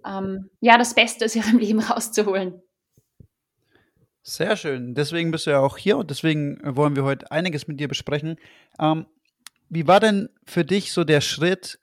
ähm, 0.07 0.51
ja, 0.61 0.79
das 0.79 0.95
Beste 0.95 1.25
aus 1.25 1.35
ihrem 1.35 1.59
Leben 1.59 1.81
rauszuholen. 1.81 2.63
Sehr 4.23 4.57
schön. 4.57 4.95
Deswegen 4.95 5.33
bist 5.33 5.47
du 5.47 5.51
ja 5.51 5.59
auch 5.59 5.77
hier 5.77 5.99
und 5.99 6.11
deswegen 6.11 6.61
wollen 6.63 6.95
wir 6.95 7.03
heute 7.03 7.31
einiges 7.33 7.67
mit 7.67 7.81
dir 7.81 7.89
besprechen. 7.89 8.37
Ähm, 8.79 9.07
wie 9.69 9.89
war 9.89 9.99
denn 9.99 10.29
für 10.45 10.65
dich 10.65 10.93
so 10.93 11.03
der 11.03 11.21
Schritt, 11.21 11.81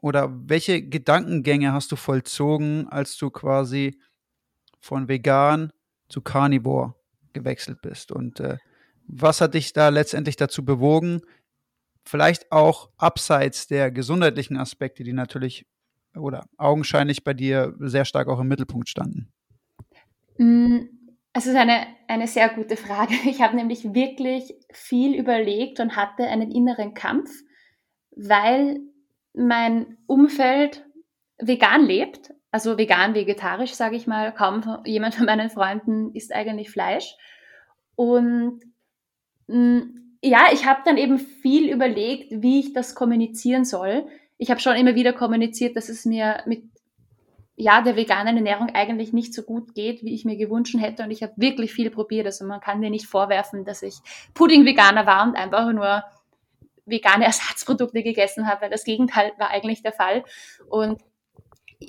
oder 0.00 0.30
welche 0.48 0.82
Gedankengänge 0.82 1.72
hast 1.72 1.90
du 1.90 1.96
vollzogen, 1.96 2.88
als 2.88 3.16
du 3.16 3.30
quasi 3.30 3.98
von 4.78 5.08
vegan 5.08 5.72
zu 6.08 6.20
Carnivore 6.20 6.94
gewechselt 7.32 7.82
bist? 7.82 8.12
Und 8.12 8.38
äh, 8.38 8.58
was 9.08 9.40
hat 9.40 9.54
dich 9.54 9.72
da 9.72 9.88
letztendlich 9.88 10.36
dazu 10.36 10.64
bewogen? 10.64 11.22
Vielleicht 12.08 12.50
auch 12.50 12.88
abseits 12.96 13.66
der 13.66 13.90
gesundheitlichen 13.90 14.56
Aspekte, 14.56 15.04
die 15.04 15.12
natürlich 15.12 15.66
oder 16.16 16.46
augenscheinlich 16.56 17.22
bei 17.22 17.34
dir 17.34 17.74
sehr 17.80 18.06
stark 18.06 18.28
auch 18.28 18.40
im 18.40 18.48
Mittelpunkt 18.48 18.88
standen. 18.88 19.30
Mm, 20.38 20.78
es 21.34 21.46
ist 21.46 21.54
eine, 21.54 21.86
eine 22.06 22.26
sehr 22.26 22.48
gute 22.48 22.78
Frage. 22.78 23.12
Ich 23.26 23.42
habe 23.42 23.56
nämlich 23.56 23.92
wirklich 23.92 24.54
viel 24.72 25.14
überlegt 25.14 25.80
und 25.80 25.96
hatte 25.96 26.26
einen 26.26 26.50
inneren 26.50 26.94
Kampf, 26.94 27.30
weil 28.16 28.80
mein 29.34 29.98
Umfeld 30.06 30.86
vegan 31.38 31.84
lebt, 31.84 32.32
also 32.50 32.78
vegan, 32.78 33.14
vegetarisch, 33.14 33.74
sage 33.74 33.96
ich 33.96 34.06
mal. 34.06 34.32
Kaum 34.32 34.64
jemand 34.86 35.14
von 35.14 35.26
meinen 35.26 35.50
Freunden 35.50 36.14
isst 36.14 36.32
eigentlich 36.32 36.70
Fleisch. 36.70 37.16
Und 37.96 38.60
mm, 39.46 40.07
ja, 40.22 40.46
ich 40.52 40.66
habe 40.66 40.80
dann 40.84 40.96
eben 40.96 41.18
viel 41.18 41.70
überlegt, 41.72 42.42
wie 42.42 42.60
ich 42.60 42.72
das 42.72 42.94
kommunizieren 42.94 43.64
soll. 43.64 44.06
Ich 44.36 44.50
habe 44.50 44.60
schon 44.60 44.76
immer 44.76 44.94
wieder 44.94 45.12
kommuniziert, 45.12 45.76
dass 45.76 45.88
es 45.88 46.04
mir 46.04 46.42
mit 46.46 46.64
ja, 47.60 47.82
der 47.82 47.96
veganen 47.96 48.36
Ernährung 48.36 48.70
eigentlich 48.72 49.12
nicht 49.12 49.34
so 49.34 49.42
gut 49.42 49.74
geht, 49.74 50.04
wie 50.04 50.14
ich 50.14 50.24
mir 50.24 50.36
gewünscht 50.36 50.76
hätte. 50.78 51.02
Und 51.02 51.10
ich 51.10 51.24
habe 51.24 51.32
wirklich 51.36 51.72
viel 51.72 51.90
probiert. 51.90 52.26
Also 52.26 52.44
man 52.44 52.60
kann 52.60 52.78
mir 52.78 52.90
nicht 52.90 53.06
vorwerfen, 53.06 53.64
dass 53.64 53.82
ich 53.82 53.96
Pudding-Veganer 54.34 55.06
war 55.06 55.24
und 55.26 55.36
einfach 55.36 55.72
nur 55.72 56.04
vegane 56.86 57.24
Ersatzprodukte 57.26 58.02
gegessen 58.02 58.46
habe, 58.46 58.62
weil 58.62 58.70
das 58.70 58.84
Gegenteil 58.84 59.32
war 59.38 59.50
eigentlich 59.50 59.82
der 59.82 59.92
Fall. 59.92 60.24
Und 60.68 61.00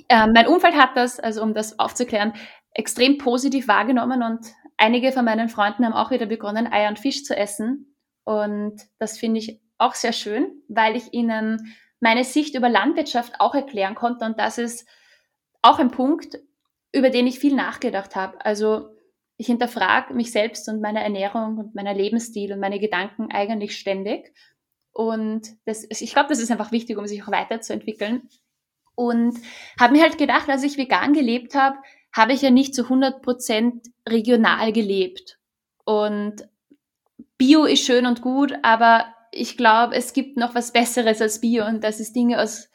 äh, 0.08 0.26
mein 0.26 0.48
Umfeld 0.48 0.74
hat 0.74 0.96
das, 0.96 1.20
also 1.20 1.42
um 1.42 1.54
das 1.54 1.78
aufzuklären, 1.78 2.32
extrem 2.74 3.18
positiv 3.18 3.68
wahrgenommen 3.68 4.22
und 4.22 4.40
einige 4.76 5.12
von 5.12 5.24
meinen 5.24 5.48
Freunden 5.48 5.84
haben 5.84 5.92
auch 5.92 6.10
wieder 6.10 6.26
begonnen, 6.26 6.72
Eier 6.72 6.88
und 6.88 6.98
Fisch 6.98 7.24
zu 7.24 7.36
essen. 7.36 7.89
Und 8.24 8.80
das 8.98 9.18
finde 9.18 9.40
ich 9.40 9.60
auch 9.78 9.94
sehr 9.94 10.12
schön, 10.12 10.62
weil 10.68 10.96
ich 10.96 11.12
ihnen 11.12 11.74
meine 12.00 12.24
Sicht 12.24 12.54
über 12.54 12.68
Landwirtschaft 12.68 13.40
auch 13.40 13.54
erklären 13.54 13.94
konnte. 13.94 14.24
Und 14.24 14.38
das 14.38 14.58
ist 14.58 14.86
auch 15.62 15.78
ein 15.78 15.90
Punkt, 15.90 16.38
über 16.92 17.10
den 17.10 17.26
ich 17.26 17.38
viel 17.38 17.54
nachgedacht 17.54 18.16
habe. 18.16 18.44
Also 18.44 18.88
ich 19.36 19.46
hinterfrage 19.46 20.12
mich 20.14 20.32
selbst 20.32 20.68
und 20.68 20.80
meine 20.80 21.02
Ernährung 21.02 21.58
und 21.58 21.74
meinen 21.74 21.96
Lebensstil 21.96 22.52
und 22.52 22.60
meine 22.60 22.78
Gedanken 22.78 23.30
eigentlich 23.30 23.78
ständig. 23.78 24.34
Und 24.92 25.48
das, 25.64 25.86
ich 25.88 26.12
glaube, 26.12 26.28
das 26.28 26.40
ist 26.40 26.50
einfach 26.50 26.72
wichtig, 26.72 26.98
um 26.98 27.06
sich 27.06 27.22
auch 27.22 27.32
weiterzuentwickeln. 27.32 28.28
Und 28.94 29.38
habe 29.78 29.94
mir 29.94 30.02
halt 30.02 30.18
gedacht, 30.18 30.48
als 30.48 30.62
ich 30.62 30.76
vegan 30.76 31.14
gelebt 31.14 31.54
habe, 31.54 31.78
habe 32.12 32.32
ich 32.32 32.42
ja 32.42 32.50
nicht 32.50 32.74
zu 32.74 32.82
100 32.82 33.22
Prozent 33.22 33.86
regional 34.06 34.72
gelebt. 34.72 35.38
Und 35.84 36.46
Bio 37.40 37.64
ist 37.64 37.86
schön 37.86 38.04
und 38.04 38.20
gut, 38.20 38.52
aber 38.60 39.14
ich 39.32 39.56
glaube, 39.56 39.94
es 39.94 40.12
gibt 40.12 40.36
noch 40.36 40.54
was 40.54 40.74
Besseres 40.74 41.22
als 41.22 41.40
Bio 41.40 41.64
und 41.64 41.82
das 41.82 41.98
ist 41.98 42.14
Dinge 42.14 42.38
aus 42.38 42.68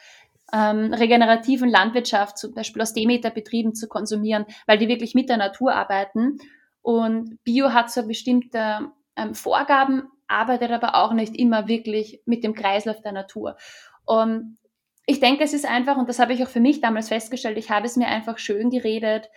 ähm, 0.52 0.92
regenerativen 0.92 1.70
Landwirtschaft, 1.70 2.40
zum 2.40 2.56
Beispiel 2.56 2.82
aus 2.82 2.94
Demeter-Betrieben 2.94 3.76
zu 3.76 3.88
konsumieren, 3.88 4.48
weil 4.66 4.80
die 4.80 4.88
wirklich 4.88 5.14
mit 5.14 5.30
der 5.30 5.38
Natur 5.38 5.76
arbeiten. 5.76 6.40
Und 6.82 7.38
Bio 7.44 7.74
hat 7.74 7.92
so 7.92 8.08
bestimmte 8.08 8.92
ähm, 9.16 9.36
Vorgaben, 9.36 10.10
arbeitet 10.28 10.72
aber 10.72 10.96
auch 10.96 11.14
nicht 11.14 11.36
immer 11.36 11.68
wirklich 11.68 12.24
mit 12.26 12.44
dem 12.44 12.56
Kreislauf 12.56 13.00
der 13.02 13.12
Natur. 13.12 13.58
Und 14.04 14.58
ich 15.06 15.20
denke, 15.20 15.44
es 15.44 15.54
ist 15.54 15.68
einfach, 15.68 15.96
und 15.96 16.10
das 16.10 16.18
habe 16.18 16.34
ich 16.34 16.44
auch 16.44 16.50
für 16.50 16.60
mich 16.60 16.82
damals 16.82 17.10
festgestellt, 17.10 17.60
ich 17.60 17.70
habe 17.70 17.86
es 17.86 17.98
mir 17.98 18.08
einfach 18.08 18.40
schön 18.40 18.72
geredet, 18.72 19.30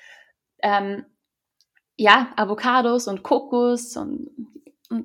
ähm, 0.62 1.04
ja, 1.96 2.32
Avocados 2.36 3.08
und 3.08 3.22
Kokos 3.22 3.94
und, 3.98 4.28
und 4.38 4.58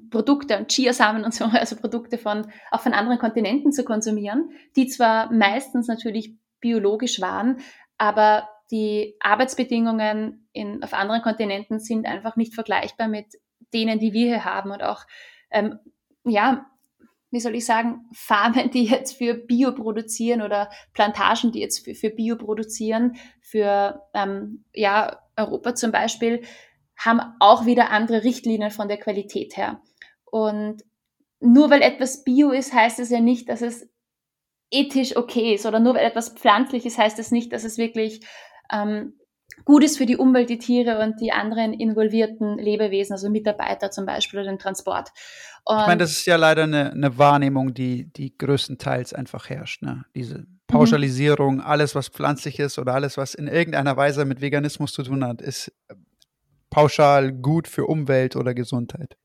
Produkte 0.10 0.58
und 0.58 0.72
Chiasamen 0.72 1.24
und 1.24 1.34
so, 1.34 1.46
also 1.52 1.76
Produkte 1.76 2.18
von, 2.18 2.48
auch 2.72 2.82
von 2.82 2.94
anderen 2.94 3.20
Kontinenten 3.20 3.72
zu 3.72 3.84
konsumieren, 3.84 4.52
die 4.76 4.88
zwar 4.88 5.32
meistens 5.32 5.88
natürlich 5.88 6.36
biologisch 6.60 7.20
waren, 7.22 7.58
aber 7.98 8.50
die 8.72 9.16
Arbeitsbedingungen 9.20 10.48
in, 10.54 10.84
auf 10.84 10.94
anderen 10.94 11.22
Kontinenten 11.22 11.80
sind 11.80 12.06
einfach 12.06 12.38
nicht 12.38 12.56
vergleichbar 12.56 13.08
mit 13.08 13.28
denen, 13.74 14.00
die 14.00 14.14
wir 14.14 14.28
hier 14.28 14.46
haben. 14.46 14.72
Und 14.72 14.82
auch 14.82 15.06
ähm, 15.52 15.80
ja, 16.26 16.66
wie 17.32 17.40
soll 17.40 17.56
ich 17.56 17.66
sagen, 17.66 18.06
Farmen, 18.14 18.70
die 18.72 18.86
jetzt 18.86 19.18
für 19.18 19.34
Bio 19.34 19.74
produzieren 19.74 20.42
oder 20.42 20.70
Plantagen, 20.94 21.52
die 21.52 21.60
jetzt 21.60 21.84
für, 21.84 21.96
für 21.96 22.10
Bio 22.10 22.38
produzieren, 22.38 23.16
für 23.42 24.02
ähm, 24.14 24.64
ja, 24.74 25.20
Europa 25.36 25.76
zum 25.76 25.92
Beispiel, 25.92 26.44
haben 27.04 27.22
auch 27.40 27.66
wieder 27.66 27.90
andere 27.90 28.24
Richtlinien 28.24 28.72
von 28.72 28.88
der 28.88 28.98
Qualität 28.98 29.58
her. 29.58 29.82
Und 30.26 30.84
nur 31.40 31.70
weil 31.70 31.82
etwas 31.82 32.24
Bio 32.24 32.52
ist, 32.52 32.74
heißt 32.74 33.00
es 33.00 33.10
ja 33.10 33.20
nicht, 33.20 33.50
dass 33.50 33.62
es 33.62 33.90
ethisch 34.72 35.16
okay 35.18 35.54
ist. 35.54 35.66
Oder 35.66 35.80
nur 35.80 35.96
weil 35.96 36.06
etwas 36.06 36.30
pflanzlich 36.30 36.86
ist, 36.86 36.98
heißt 36.98 37.20
es 37.20 37.32
nicht, 37.32 37.52
dass 37.52 37.64
es 37.64 37.78
wirklich 37.78 38.26
ähm, 38.72 39.20
gut 39.66 39.84
ist 39.84 39.98
für 39.98 40.06
die 40.06 40.18
Umwelt, 40.18 40.50
die 40.50 40.58
Tiere 40.58 41.00
und 41.00 41.20
die 41.20 41.32
anderen 41.32 41.74
involvierten 41.74 42.58
Lebewesen, 42.58 43.14
also 43.14 43.30
Mitarbeiter 43.30 43.92
zum 43.92 44.06
Beispiel 44.06 44.40
oder 44.40 44.50
den 44.50 44.60
Transport. 44.60 45.10
Und 45.66 45.80
ich 45.80 45.88
meine, 45.88 45.98
das 45.98 46.12
ist 46.12 46.26
ja 46.26 46.36
leider 46.36 46.64
eine, 46.64 46.92
eine 46.92 47.18
Wahrnehmung, 47.18 47.74
die, 47.74 48.12
die 48.12 48.38
größtenteils 48.38 49.14
einfach 49.14 49.50
herrscht. 49.50 49.82
Ne? 49.82 50.06
Diese 50.16 50.46
Pauschalisierung, 50.68 51.56
mhm. 51.56 51.62
alles, 51.62 51.96
was 51.96 52.10
pflanzlich 52.10 52.60
ist 52.60 52.80
oder 52.80 52.94
alles, 52.94 53.18
was 53.18 53.34
in 53.34 53.48
irgendeiner 53.48 53.96
Weise 53.96 54.26
mit 54.26 54.42
Veganismus 54.42 54.94
zu 54.94 55.04
tun 55.04 55.24
hat, 55.24 55.42
ist 55.42 55.72
pauschal 56.74 57.32
gut 57.32 57.68
für 57.68 57.86
Umwelt 57.86 58.36
oder 58.36 58.54
Gesundheit. 58.54 59.16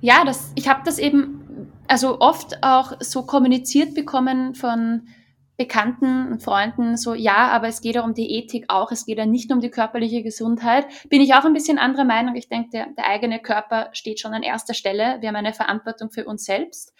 Ja, 0.00 0.24
das, 0.24 0.52
ich 0.56 0.68
habe 0.68 0.80
das 0.84 0.98
eben 0.98 1.70
also 1.86 2.20
oft 2.20 2.62
auch 2.62 2.92
so 3.00 3.24
kommuniziert 3.24 3.94
bekommen 3.94 4.54
von 4.54 5.08
Bekannten 5.56 6.32
und 6.32 6.42
Freunden 6.42 6.96
so, 6.96 7.12
ja, 7.12 7.48
aber 7.48 7.68
es 7.68 7.82
geht 7.82 7.96
ja 7.96 8.02
um 8.02 8.14
die 8.14 8.30
Ethik 8.30 8.64
auch, 8.68 8.90
es 8.92 9.04
geht 9.04 9.18
ja 9.18 9.26
nicht 9.26 9.50
nur 9.50 9.56
um 9.56 9.60
die 9.60 9.70
körperliche 9.70 10.22
Gesundheit. 10.22 10.86
Bin 11.10 11.20
ich 11.20 11.34
auch 11.34 11.44
ein 11.44 11.52
bisschen 11.52 11.78
anderer 11.78 12.04
Meinung. 12.04 12.34
Ich 12.34 12.48
denke, 12.48 12.70
der, 12.70 12.86
der 12.96 13.06
eigene 13.06 13.40
Körper 13.40 13.90
steht 13.92 14.20
schon 14.20 14.32
an 14.32 14.42
erster 14.42 14.72
Stelle. 14.72 15.18
Wir 15.20 15.28
haben 15.28 15.36
eine 15.36 15.52
Verantwortung 15.52 16.10
für 16.10 16.24
uns 16.24 16.44
selbst 16.44 16.94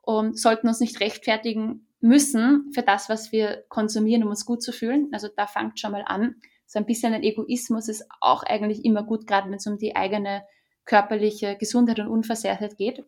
und 0.00 0.38
sollten 0.38 0.66
uns 0.66 0.80
nicht 0.80 0.98
rechtfertigen 1.00 1.88
müssen 2.00 2.70
für 2.72 2.82
das, 2.82 3.10
was 3.10 3.32
wir 3.32 3.64
konsumieren, 3.68 4.22
um 4.22 4.30
uns 4.30 4.46
gut 4.46 4.62
zu 4.62 4.72
fühlen. 4.72 5.08
Also 5.12 5.28
da 5.36 5.46
fängt 5.46 5.78
schon 5.78 5.92
mal 5.92 6.04
an. 6.06 6.36
So 6.66 6.78
ein 6.78 6.86
bisschen 6.86 7.14
ein 7.14 7.22
Egoismus 7.22 7.88
ist 7.88 8.04
auch 8.20 8.42
eigentlich 8.42 8.84
immer 8.84 9.02
gut, 9.02 9.26
gerade 9.26 9.48
wenn 9.48 9.56
es 9.56 9.66
um 9.66 9.78
die 9.78 9.96
eigene 9.96 10.42
körperliche 10.84 11.56
Gesundheit 11.56 11.98
und 12.00 12.08
Unversehrtheit 12.08 12.76
geht. 12.76 13.04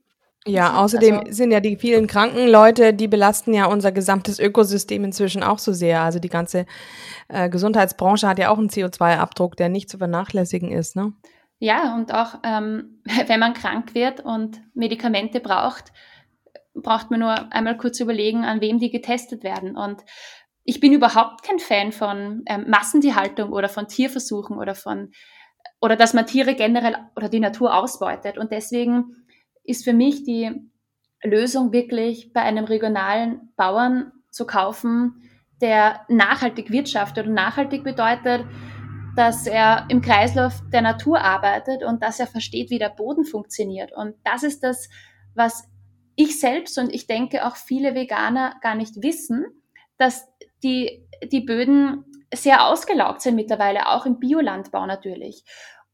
Ja, 0.46 0.80
außerdem 0.80 1.18
also, 1.18 1.32
sind 1.32 1.50
ja 1.50 1.60
die 1.60 1.76
vielen 1.76 2.06
kranken 2.06 2.48
Leute, 2.48 2.94
die 2.94 3.08
belasten 3.08 3.52
ja 3.52 3.66
unser 3.66 3.92
gesamtes 3.92 4.38
Ökosystem 4.38 5.04
inzwischen 5.04 5.42
auch 5.42 5.58
so 5.58 5.72
sehr. 5.72 6.00
Also 6.00 6.20
die 6.20 6.28
ganze 6.28 6.64
äh, 7.28 7.48
Gesundheitsbranche 7.48 8.28
hat 8.28 8.38
ja 8.38 8.50
auch 8.50 8.58
einen 8.58 8.68
CO2-Abdruck, 8.68 9.56
der 9.56 9.68
nicht 9.68 9.90
zu 9.90 9.98
vernachlässigen 9.98 10.70
ist. 10.70 10.96
Ne? 10.96 11.12
Ja, 11.58 11.94
und 11.96 12.14
auch 12.14 12.36
ähm, 12.44 13.02
wenn 13.26 13.40
man 13.40 13.54
krank 13.54 13.94
wird 13.94 14.20
und 14.20 14.60
Medikamente 14.74 15.40
braucht, 15.40 15.92
braucht 16.74 17.10
man 17.10 17.20
nur 17.20 17.52
einmal 17.52 17.76
kurz 17.76 17.98
überlegen, 18.00 18.44
an 18.44 18.60
wem 18.60 18.78
die 18.78 18.90
getestet 18.90 19.42
werden. 19.42 19.76
Und 19.76 20.02
ich 20.68 20.80
bin 20.80 20.92
überhaupt 20.92 21.44
kein 21.44 21.58
Fan 21.60 21.92
von 21.92 22.42
ähm, 22.44 22.66
Massentierhaltung 22.68 23.54
oder 23.54 23.70
von 23.70 23.88
Tierversuchen 23.88 24.58
oder 24.58 24.74
von 24.74 25.12
oder 25.80 25.96
dass 25.96 26.12
man 26.12 26.26
Tiere 26.26 26.54
generell 26.54 26.94
oder 27.16 27.30
die 27.30 27.40
Natur 27.40 27.74
ausbeutet. 27.74 28.36
Und 28.36 28.52
deswegen 28.52 29.24
ist 29.64 29.82
für 29.82 29.94
mich 29.94 30.24
die 30.24 30.50
Lösung 31.24 31.72
wirklich 31.72 32.34
bei 32.34 32.42
einem 32.42 32.66
regionalen 32.66 33.50
Bauern 33.56 34.12
zu 34.30 34.44
kaufen, 34.44 35.30
der 35.62 36.02
nachhaltig 36.10 36.70
wirtschaftet. 36.70 37.26
Und 37.26 37.32
nachhaltig 37.32 37.82
bedeutet, 37.82 38.44
dass 39.16 39.46
er 39.46 39.86
im 39.88 40.02
Kreislauf 40.02 40.60
der 40.70 40.82
Natur 40.82 41.22
arbeitet 41.22 41.82
und 41.82 42.02
dass 42.02 42.20
er 42.20 42.26
versteht, 42.26 42.68
wie 42.68 42.78
der 42.78 42.90
Boden 42.90 43.24
funktioniert. 43.24 43.90
Und 43.96 44.16
das 44.22 44.42
ist 44.42 44.62
das, 44.62 44.90
was 45.34 45.66
ich 46.14 46.38
selbst 46.38 46.76
und 46.78 46.92
ich 46.92 47.06
denke 47.06 47.46
auch 47.46 47.56
viele 47.56 47.94
Veganer 47.94 48.56
gar 48.60 48.74
nicht 48.74 49.02
wissen, 49.02 49.46
dass 49.96 50.27
die, 50.62 51.06
die 51.30 51.40
Böden 51.40 52.04
sehr 52.34 52.66
ausgelaugt 52.66 53.22
sind 53.22 53.34
mittlerweile, 53.34 53.88
auch 53.88 54.06
im 54.06 54.18
Biolandbau 54.18 54.86
natürlich. 54.86 55.44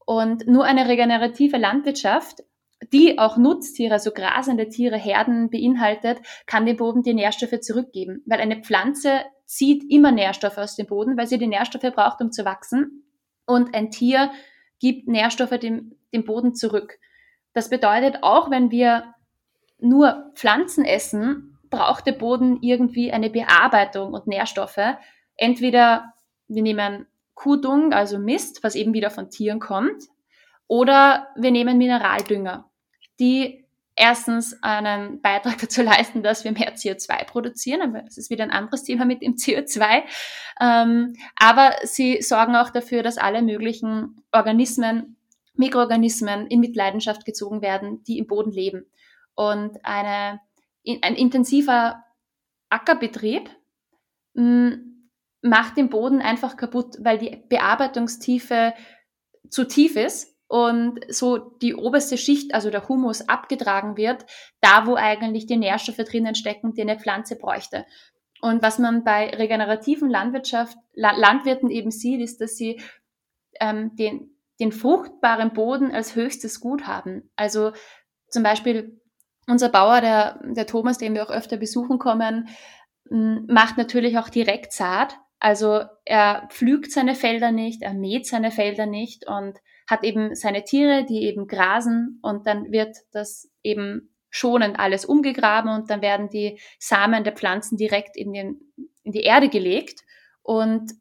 Und 0.05 0.47
nur 0.47 0.65
eine 0.65 0.87
regenerative 0.87 1.57
Landwirtschaft 1.57 2.43
die 2.91 3.17
auch 3.19 3.37
Nutztiere, 3.37 3.93
also 3.93 4.11
grasende 4.11 4.69
Tiere, 4.69 4.97
Herden 4.97 5.49
beinhaltet, 5.49 6.19
kann 6.45 6.65
dem 6.65 6.77
Boden 6.77 7.03
die 7.03 7.13
Nährstoffe 7.13 7.59
zurückgeben. 7.61 8.21
Weil 8.25 8.41
eine 8.41 8.61
Pflanze 8.61 9.21
zieht 9.45 9.89
immer 9.89 10.11
Nährstoffe 10.11 10.57
aus 10.57 10.75
dem 10.75 10.87
Boden, 10.87 11.17
weil 11.17 11.27
sie 11.27 11.37
die 11.37 11.47
Nährstoffe 11.47 11.93
braucht, 11.93 12.21
um 12.21 12.31
zu 12.31 12.45
wachsen. 12.45 13.03
Und 13.45 13.73
ein 13.75 13.91
Tier 13.91 14.31
gibt 14.79 15.07
Nährstoffe 15.07 15.57
dem, 15.59 15.95
dem 16.13 16.25
Boden 16.25 16.53
zurück. 16.53 16.97
Das 17.53 17.69
bedeutet, 17.69 18.19
auch 18.21 18.49
wenn 18.49 18.71
wir 18.71 19.13
nur 19.79 20.31
Pflanzen 20.35 20.83
essen, 20.83 21.54
braucht 21.69 22.07
der 22.07 22.13
Boden 22.13 22.59
irgendwie 22.61 23.11
eine 23.11 23.29
Bearbeitung 23.29 24.13
und 24.13 24.27
Nährstoffe. 24.27 24.79
Entweder 25.35 26.13
wir 26.47 26.61
nehmen 26.61 27.07
Kuhdung, 27.33 27.93
also 27.93 28.17
Mist, 28.17 28.63
was 28.63 28.75
eben 28.75 28.93
wieder 28.93 29.09
von 29.09 29.29
Tieren 29.29 29.59
kommt, 29.59 30.03
oder 30.67 31.27
wir 31.35 31.51
nehmen 31.51 31.77
Mineraldünger, 31.77 32.69
die 33.19 33.65
erstens 33.95 34.61
einen 34.61 35.21
Beitrag 35.21 35.57
dazu 35.61 35.81
leisten, 35.81 36.23
dass 36.23 36.43
wir 36.43 36.51
mehr 36.51 36.75
CO2 36.75 37.25
produzieren, 37.25 37.81
aber 37.81 38.01
das 38.01 38.17
ist 38.17 38.29
wieder 38.29 38.43
ein 38.43 38.51
anderes 38.51 38.83
Thema 38.83 39.05
mit 39.05 39.21
dem 39.21 39.35
CO2. 39.35 40.03
Ähm, 40.59 41.13
aber 41.35 41.73
sie 41.83 42.21
sorgen 42.21 42.55
auch 42.55 42.69
dafür, 42.69 43.03
dass 43.03 43.17
alle 43.17 43.41
möglichen 43.41 44.21
Organismen, 44.31 45.17
Mikroorganismen 45.55 46.47
in 46.47 46.59
Mitleidenschaft 46.59 47.25
gezogen 47.25 47.61
werden, 47.61 48.03
die 48.03 48.17
im 48.17 48.27
Boden 48.27 48.51
leben. 48.51 48.85
Und 49.35 49.77
eine, 49.83 50.41
ein 51.01 51.15
intensiver 51.15 52.03
Ackerbetrieb 52.69 53.49
hm, 54.35 55.09
macht 55.41 55.77
den 55.77 55.89
Boden 55.89 56.21
einfach 56.21 56.57
kaputt, 56.57 56.97
weil 56.99 57.17
die 57.17 57.43
Bearbeitungstiefe 57.49 58.73
zu 59.49 59.67
tief 59.67 59.95
ist 59.95 60.35
und 60.47 60.99
so 61.07 61.37
die 61.37 61.75
oberste 61.75 62.17
Schicht, 62.17 62.53
also 62.53 62.69
der 62.69 62.87
Humus, 62.87 63.27
abgetragen 63.27 63.97
wird, 63.97 64.25
da 64.61 64.87
wo 64.87 64.95
eigentlich 64.95 65.45
die 65.45 65.57
Nährstoffe 65.57 65.97
drinnen 65.97 66.35
stecken, 66.35 66.73
die 66.73 66.81
eine 66.81 66.99
Pflanze 66.99 67.35
bräuchte. 67.35 67.85
Und 68.41 68.61
was 68.61 68.79
man 68.79 69.03
bei 69.03 69.29
regenerativen 69.29 70.09
Landwirtschaft, 70.09 70.77
Landwirten 70.93 71.69
eben 71.69 71.91
sieht, 71.91 72.21
ist, 72.21 72.41
dass 72.41 72.57
sie 72.57 72.81
ähm, 73.59 73.95
den, 73.95 74.35
den 74.59 74.71
fruchtbaren 74.71 75.53
Boden 75.53 75.91
als 75.91 76.15
höchstes 76.15 76.59
Gut 76.59 76.85
haben. 76.85 77.31
Also 77.35 77.71
zum 78.29 78.43
Beispiel 78.43 79.01
unser 79.47 79.69
Bauer, 79.69 80.01
der, 80.01 80.39
der 80.43 80.67
Thomas, 80.67 80.97
den 80.97 81.13
wir 81.13 81.23
auch 81.23 81.31
öfter 81.31 81.57
besuchen 81.57 81.99
kommen, 81.99 82.49
macht 83.09 83.77
natürlich 83.77 84.17
auch 84.17 84.29
direkt 84.29 84.73
Saat. 84.73 85.17
Also 85.39 85.81
er 86.05 86.47
pflügt 86.49 86.91
seine 86.91 87.13
Felder 87.13 87.51
nicht, 87.51 87.83
er 87.83 87.93
mäht 87.93 88.25
seine 88.25 88.51
Felder 88.51 88.85
nicht 88.85 89.27
und 89.27 89.59
hat 89.87 90.03
eben 90.03 90.33
seine 90.33 90.63
Tiere, 90.63 91.05
die 91.05 91.23
eben 91.23 91.47
grasen 91.47 92.19
und 92.23 92.47
dann 92.47 92.71
wird 92.71 92.97
das 93.11 93.49
eben 93.61 94.09
schonend 94.31 94.79
alles 94.79 95.05
umgegraben 95.05 95.69
und 95.71 95.89
dann 95.89 96.01
werden 96.01 96.29
die 96.29 96.59
Samen 96.79 97.23
der 97.23 97.33
Pflanzen 97.33 97.77
direkt 97.77 98.17
in, 98.17 98.33
den, 98.33 98.59
in 99.03 99.11
die 99.11 99.21
Erde 99.21 99.49
gelegt 99.49 100.01
und 100.41 100.91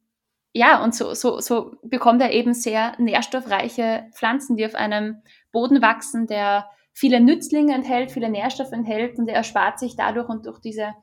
ja, 0.52 0.84
und 0.84 0.94
so, 0.94 1.14
so, 1.14 1.40
so 1.40 1.74
bekommt 1.82 2.22
er 2.22 2.30
eben 2.30 2.54
sehr 2.54 2.94
nährstoffreiche 2.98 4.06
Pflanzen, 4.12 4.56
die 4.56 4.64
auf 4.64 4.76
einem 4.76 5.22
Boden 5.50 5.82
wachsen, 5.82 6.28
der 6.28 6.70
viele 6.94 7.20
Nützlinge 7.20 7.74
enthält, 7.74 8.12
viele 8.12 8.30
Nährstoffe 8.30 8.72
enthält 8.72 9.18
und 9.18 9.28
er 9.28 9.34
erspart 9.34 9.78
sich 9.78 9.96
dadurch 9.96 10.28
und 10.28 10.46
durch 10.46 10.60
diese 10.60 10.94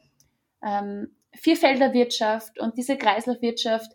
ähm, 0.66 1.16
Vierfelderwirtschaft 1.34 2.60
und 2.60 2.78
diese 2.78 2.98
Kreislaufwirtschaft 2.98 3.92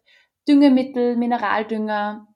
Düngemittel, 0.49 1.17
Mineraldünger, 1.17 2.29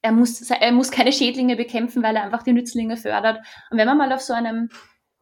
er 0.00 0.12
muss, 0.12 0.40
er 0.50 0.72
muss 0.72 0.90
keine 0.90 1.12
Schädlinge 1.12 1.56
bekämpfen, 1.56 2.02
weil 2.02 2.16
er 2.16 2.24
einfach 2.24 2.42
die 2.42 2.52
Nützlinge 2.52 2.96
fördert. 2.96 3.38
Und 3.70 3.78
wenn 3.78 3.86
man 3.86 3.98
mal 3.98 4.12
auf 4.12 4.20
so 4.20 4.32
einem, 4.32 4.70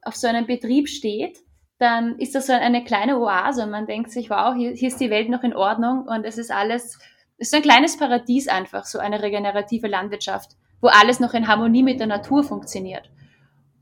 auf 0.02 0.14
so 0.14 0.28
einem 0.28 0.46
Betrieb 0.46 0.88
steht, 0.88 1.38
dann 1.78 2.18
ist 2.18 2.34
das 2.34 2.46
so 2.46 2.52
eine 2.52 2.84
kleine 2.84 3.18
Oase 3.18 3.62
und 3.64 3.70
man 3.70 3.86
denkt 3.86 4.10
sich, 4.10 4.30
wow, 4.30 4.54
hier, 4.54 4.72
hier 4.72 4.88
ist 4.88 5.00
die 5.00 5.10
Welt 5.10 5.28
noch 5.28 5.42
in 5.42 5.56
Ordnung 5.56 6.06
und 6.06 6.24
es 6.24 6.38
ist 6.38 6.50
alles, 6.50 6.98
es 7.38 7.48
ist 7.48 7.54
ein 7.54 7.62
kleines 7.62 7.96
Paradies 7.96 8.48
einfach, 8.48 8.84
so 8.84 8.98
eine 8.98 9.22
regenerative 9.22 9.88
Landwirtschaft, 9.88 10.52
wo 10.80 10.88
alles 10.88 11.20
noch 11.20 11.34
in 11.34 11.48
Harmonie 11.48 11.82
mit 11.82 11.98
der 11.98 12.06
Natur 12.06 12.44
funktioniert. 12.44 13.10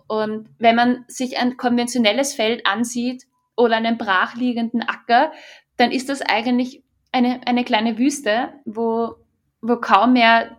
Und 0.09 0.49
wenn 0.59 0.75
man 0.75 1.05
sich 1.07 1.39
ein 1.39 1.57
konventionelles 1.57 2.35
Feld 2.35 2.67
ansieht 2.67 3.25
oder 3.57 3.77
einen 3.77 3.99
brachliegenden 3.99 4.83
Acker, 4.83 5.33
dann 5.77 5.93
ist 5.93 6.09
das 6.09 6.23
eigentlich 6.23 6.83
eine, 7.13 7.41
eine 7.47 7.65
kleine 7.65 7.99
Wüste, 7.99 8.53
wo, 8.65 9.15
wo 9.61 9.77
kaum 9.77 10.15
mehr 10.15 10.59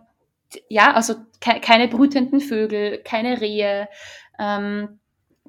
ja, 0.68 0.92
also 0.92 1.14
ke 1.40 1.60
keine 1.60 1.88
brütenden 1.88 2.40
Vögel, 2.40 2.98
keine 3.04 3.40
Rehe, 3.40 3.88
ähm, 4.38 5.00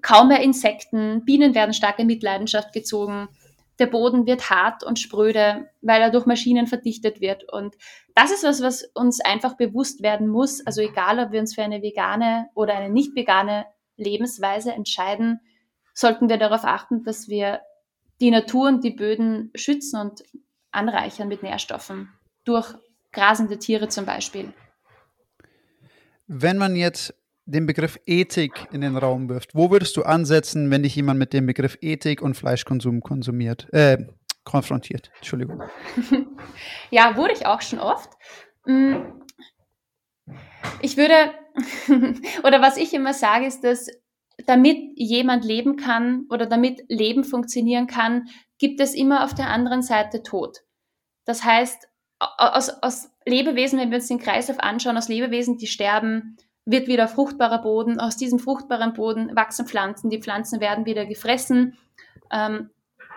kaum 0.01 0.29
mehr 0.29 0.41
Insekten, 0.41 1.25
Bienen 1.25 1.55
werden 1.55 1.73
stark 1.73 1.99
in 1.99 2.07
Mitleidenschaft 2.07 2.73
gezogen. 2.73 3.29
Der 3.79 3.87
Boden 3.87 4.25
wird 4.27 4.49
hart 4.49 4.83
und 4.83 4.99
spröde, 4.99 5.69
weil 5.81 6.01
er 6.01 6.11
durch 6.11 6.25
Maschinen 6.25 6.67
verdichtet 6.67 7.19
wird. 7.19 7.51
Und 7.51 7.75
das 8.15 8.31
ist 8.31 8.43
was, 8.43 8.61
was 8.61 8.83
uns 8.93 9.21
einfach 9.21 9.57
bewusst 9.57 10.03
werden 10.03 10.27
muss. 10.27 10.65
Also 10.65 10.81
egal, 10.81 11.19
ob 11.19 11.31
wir 11.31 11.39
uns 11.39 11.55
für 11.55 11.63
eine 11.63 11.81
vegane 11.81 12.47
oder 12.53 12.75
eine 12.75 12.89
nicht 12.89 13.15
vegane 13.15 13.65
Lebensweise 14.01 14.73
entscheiden, 14.73 15.39
sollten 15.93 16.29
wir 16.29 16.37
darauf 16.37 16.63
achten, 16.63 17.03
dass 17.03 17.27
wir 17.27 17.61
die 18.19 18.31
Natur 18.31 18.67
und 18.67 18.83
die 18.83 18.91
Böden 18.91 19.51
schützen 19.55 19.99
und 19.99 20.23
anreichern 20.71 21.27
mit 21.27 21.43
Nährstoffen. 21.43 22.09
Durch 22.43 22.73
grasende 23.11 23.59
Tiere 23.59 23.87
zum 23.87 24.05
Beispiel. 24.05 24.53
Wenn 26.27 26.57
man 26.57 26.75
jetzt 26.75 27.13
den 27.45 27.65
Begriff 27.65 27.99
Ethik 28.05 28.67
in 28.71 28.81
den 28.81 28.95
Raum 28.95 29.27
wirft, 29.27 29.53
wo 29.55 29.71
würdest 29.71 29.97
du 29.97 30.03
ansetzen, 30.03 30.71
wenn 30.71 30.83
dich 30.83 30.95
jemand 30.95 31.19
mit 31.19 31.33
dem 31.33 31.45
Begriff 31.45 31.77
Ethik 31.81 32.21
und 32.21 32.35
Fleischkonsum 32.35 33.01
konsumiert, 33.01 33.67
äh, 33.73 33.97
konfrontiert? 34.43 35.11
Entschuldigung. 35.17 35.61
ja, 36.91 37.17
wurde 37.17 37.33
ich 37.33 37.45
auch 37.45 37.61
schon 37.61 37.79
oft. 37.79 38.11
Mm. 38.65 38.95
Ich 40.81 40.95
würde, 40.95 41.33
oder 42.43 42.61
was 42.61 42.77
ich 42.77 42.93
immer 42.93 43.13
sage, 43.13 43.45
ist, 43.45 43.63
dass 43.63 43.87
damit 44.45 44.77
jemand 44.95 45.45
leben 45.45 45.75
kann 45.75 46.25
oder 46.29 46.45
damit 46.45 46.83
Leben 46.87 47.23
funktionieren 47.23 47.87
kann, 47.87 48.29
gibt 48.57 48.79
es 48.79 48.93
immer 48.93 49.23
auf 49.23 49.33
der 49.33 49.49
anderen 49.49 49.81
Seite 49.81 50.23
Tod. 50.23 50.59
Das 51.25 51.43
heißt, 51.43 51.87
aus, 52.19 52.69
aus 52.69 53.09
Lebewesen, 53.25 53.79
wenn 53.79 53.91
wir 53.91 53.97
uns 53.97 54.07
den 54.07 54.19
Kreislauf 54.19 54.59
anschauen, 54.59 54.97
aus 54.97 55.07
Lebewesen, 55.07 55.57
die 55.57 55.67
sterben, 55.67 56.37
wird 56.65 56.87
wieder 56.87 57.07
fruchtbarer 57.07 57.61
Boden. 57.61 57.99
Aus 57.99 58.17
diesem 58.17 58.39
fruchtbaren 58.39 58.93
Boden 58.93 59.35
wachsen 59.35 59.67
Pflanzen. 59.67 60.09
Die 60.09 60.21
Pflanzen 60.21 60.59
werden 60.59 60.85
wieder 60.85 61.05
gefressen 61.05 61.77
ähm, 62.31 62.69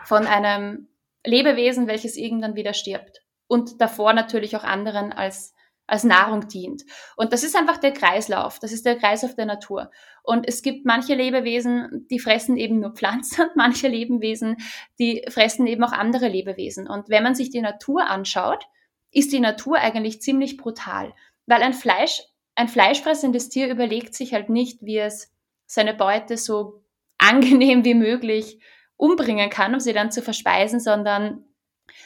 von 0.05 0.27
einem 0.27 0.89
Lebewesen, 1.25 1.87
welches 1.87 2.17
irgendwann 2.17 2.55
wieder 2.55 2.75
stirbt. 2.75 3.23
Und 3.47 3.81
davor 3.81 4.13
natürlich 4.13 4.57
auch 4.57 4.65
anderen 4.65 5.13
als, 5.13 5.54
als 5.87 6.05
Nahrung 6.05 6.49
dient. 6.49 6.83
Und 7.17 7.33
das 7.33 7.43
ist 7.43 7.57
einfach 7.57 7.77
der 7.77 7.93
Kreislauf. 7.93 8.59
Das 8.59 8.73
ist 8.73 8.87
der 8.87 8.97
Kreislauf 8.97 9.35
der 9.35 9.47
Natur. 9.47 9.91
Und 10.23 10.49
es 10.49 10.63
gibt 10.63 10.87
manche 10.87 11.15
Lebewesen, 11.15 12.07
die 12.11 12.19
fressen 12.19 12.57
eben 12.57 12.81
nur 12.81 12.93
Pflanzen 12.93 13.47
manche 13.55 13.89
Lebewesen, 13.89 14.57
die 14.99 15.25
fressen 15.29 15.67
eben 15.67 15.85
auch 15.85 15.93
andere 15.93 16.29
Lebewesen. 16.29 16.89
Und 16.89 17.11
wenn 17.11 17.23
man 17.23 17.35
sich 17.35 17.51
die 17.51 17.61
Natur 17.61 18.09
anschaut, 18.09 18.65
ist 19.11 19.33
die 19.33 19.41
Natur 19.41 19.79
eigentlich 19.79 20.23
ziemlich 20.23 20.57
brutal, 20.57 21.15
weil 21.47 21.63
ein 21.63 21.75
Fleisch, 21.75 22.23
ein 22.55 22.69
fleischfressendes 22.69 23.49
Tier 23.49 23.69
überlegt 23.69 24.15
sich 24.15 24.33
halt 24.33 24.49
nicht, 24.49 24.83
wie 24.83 24.99
es 24.99 25.33
seine 25.67 25.95
Beute 25.95 26.37
so 26.37 26.83
angenehm 27.19 27.85
wie 27.85 27.95
möglich 27.95 28.59
umbringen 28.97 29.51
kann, 29.51 29.75
um 29.75 29.81
sie 29.81 29.93
dann 29.93 30.11
zu 30.11 30.23
verspeisen, 30.23 30.81
sondern 30.81 31.45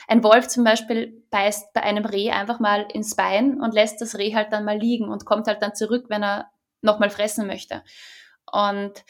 ein 0.07 0.23
Wolf 0.25 0.49
zum 0.49 0.65
Beispiel 0.65 1.25
beißt 1.31 1.73
bei 1.73 1.83
einem 1.83 2.05
Reh 2.05 2.31
einfach 2.31 2.61
mal 2.61 2.87
ins 2.93 3.17
Bein 3.17 3.61
und 3.61 3.75
lässt 3.75 4.01
das 4.01 4.17
Reh 4.17 4.35
halt 4.35 4.53
dann 4.53 4.65
mal 4.65 4.79
liegen 4.79 5.09
und 5.09 5.25
kommt 5.25 5.47
halt 5.47 5.63
dann 5.63 5.75
zurück, 5.75 6.07
wenn 6.09 6.23
er 6.23 6.51
nochmal 6.81 7.11
fressen 7.11 7.47
möchte. 7.47 7.83
Und 8.51 9.05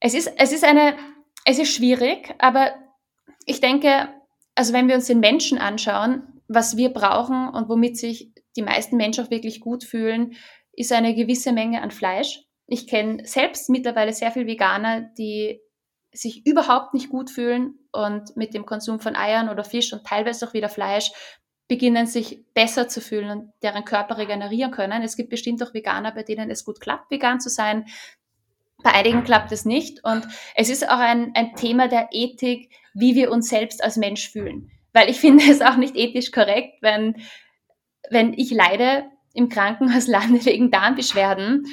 es 0.00 0.14
ist, 0.14 0.32
es 0.38 0.52
ist 0.52 0.64
eine, 0.64 0.96
es 1.44 1.58
ist 1.58 1.74
schwierig, 1.74 2.34
aber 2.38 2.74
ich 3.44 3.60
denke, 3.60 4.08
also 4.54 4.72
wenn 4.72 4.88
wir 4.88 4.94
uns 4.94 5.06
den 5.06 5.20
Menschen 5.20 5.58
anschauen, 5.58 6.42
was 6.48 6.76
wir 6.76 6.90
brauchen 6.90 7.48
und 7.48 7.68
womit 7.68 7.98
sich 7.98 8.32
die 8.56 8.62
meisten 8.62 8.96
Menschen 8.96 9.24
auch 9.24 9.30
wirklich 9.30 9.60
gut 9.60 9.84
fühlen, 9.84 10.36
ist 10.72 10.92
eine 10.92 11.14
gewisse 11.14 11.52
Menge 11.52 11.82
an 11.82 11.90
Fleisch. 11.90 12.42
Ich 12.66 12.86
kenne 12.86 13.26
selbst 13.26 13.68
mittlerweile 13.70 14.12
sehr 14.12 14.32
viele 14.32 14.46
Veganer, 14.46 15.02
die 15.18 15.60
sich 16.12 16.46
überhaupt 16.46 16.94
nicht 16.94 17.10
gut 17.10 17.30
fühlen 17.30 17.78
und 18.04 18.36
mit 18.36 18.54
dem 18.54 18.66
Konsum 18.66 19.00
von 19.00 19.16
Eiern 19.16 19.48
oder 19.48 19.64
Fisch 19.64 19.92
und 19.92 20.04
teilweise 20.04 20.46
auch 20.46 20.52
wieder 20.52 20.68
Fleisch 20.68 21.10
beginnen 21.68 22.06
sich 22.06 22.44
besser 22.54 22.88
zu 22.88 23.00
fühlen 23.00 23.30
und 23.30 23.52
deren 23.62 23.84
Körper 23.84 24.18
regenerieren 24.18 24.70
können. 24.70 25.02
Es 25.02 25.16
gibt 25.16 25.30
bestimmt 25.30 25.62
auch 25.62 25.74
Veganer, 25.74 26.12
bei 26.12 26.22
denen 26.22 26.50
es 26.50 26.64
gut 26.64 26.80
klappt, 26.80 27.10
vegan 27.10 27.40
zu 27.40 27.48
sein. 27.48 27.86
Bei 28.84 28.92
einigen 28.92 29.24
klappt 29.24 29.50
es 29.50 29.64
nicht. 29.64 30.04
Und 30.04 30.26
es 30.54 30.68
ist 30.68 30.88
auch 30.88 30.98
ein, 30.98 31.32
ein 31.34 31.56
Thema 31.56 31.88
der 31.88 32.08
Ethik, 32.12 32.70
wie 32.94 33.14
wir 33.16 33.32
uns 33.32 33.48
selbst 33.48 33.82
als 33.82 33.96
Mensch 33.96 34.30
fühlen. 34.30 34.70
Weil 34.92 35.10
ich 35.10 35.18
finde 35.18 35.44
es 35.50 35.60
auch 35.60 35.76
nicht 35.76 35.96
ethisch 35.96 36.30
korrekt, 36.30 36.82
wenn, 36.82 37.16
wenn 38.10 38.32
ich 38.34 38.52
leide 38.52 39.04
im 39.34 39.48
Krankenhaus 39.48 40.06
lande 40.06 40.44
wegen 40.44 40.70
Darmbeschwerden 40.70 41.66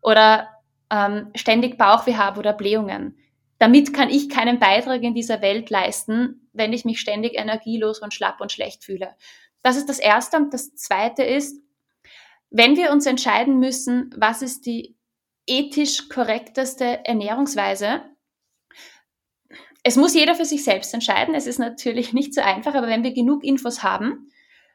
oder 0.00 0.48
ähm, 0.90 1.30
ständig 1.34 1.76
Bauchweh 1.76 2.16
habe 2.16 2.38
oder 2.38 2.52
Blähungen. 2.52 3.16
Damit 3.60 3.92
kann 3.92 4.08
ich 4.08 4.30
keinen 4.30 4.58
Beitrag 4.58 5.02
in 5.02 5.14
dieser 5.14 5.42
Welt 5.42 5.68
leisten, 5.68 6.48
wenn 6.54 6.72
ich 6.72 6.86
mich 6.86 6.98
ständig 6.98 7.38
energielos 7.38 8.00
und 8.00 8.14
schlapp 8.14 8.40
und 8.40 8.50
schlecht 8.50 8.84
fühle. 8.84 9.14
Das 9.62 9.76
ist 9.76 9.90
das 9.90 9.98
Erste. 9.98 10.38
Und 10.38 10.54
das 10.54 10.74
Zweite 10.74 11.22
ist, 11.22 11.62
wenn 12.48 12.78
wir 12.78 12.90
uns 12.90 13.04
entscheiden 13.04 13.58
müssen, 13.58 14.10
was 14.16 14.40
ist 14.40 14.64
die 14.64 14.96
ethisch 15.46 16.08
korrekteste 16.08 17.04
Ernährungsweise, 17.04 18.02
es 19.82 19.96
muss 19.96 20.14
jeder 20.14 20.34
für 20.34 20.46
sich 20.46 20.64
selbst 20.64 20.94
entscheiden. 20.94 21.34
Es 21.34 21.46
ist 21.46 21.58
natürlich 21.58 22.12
nicht 22.14 22.32
so 22.32 22.40
einfach, 22.40 22.74
aber 22.74 22.86
wenn 22.86 23.04
wir 23.04 23.12
genug 23.12 23.44
Infos 23.44 23.82
haben, 23.82 24.30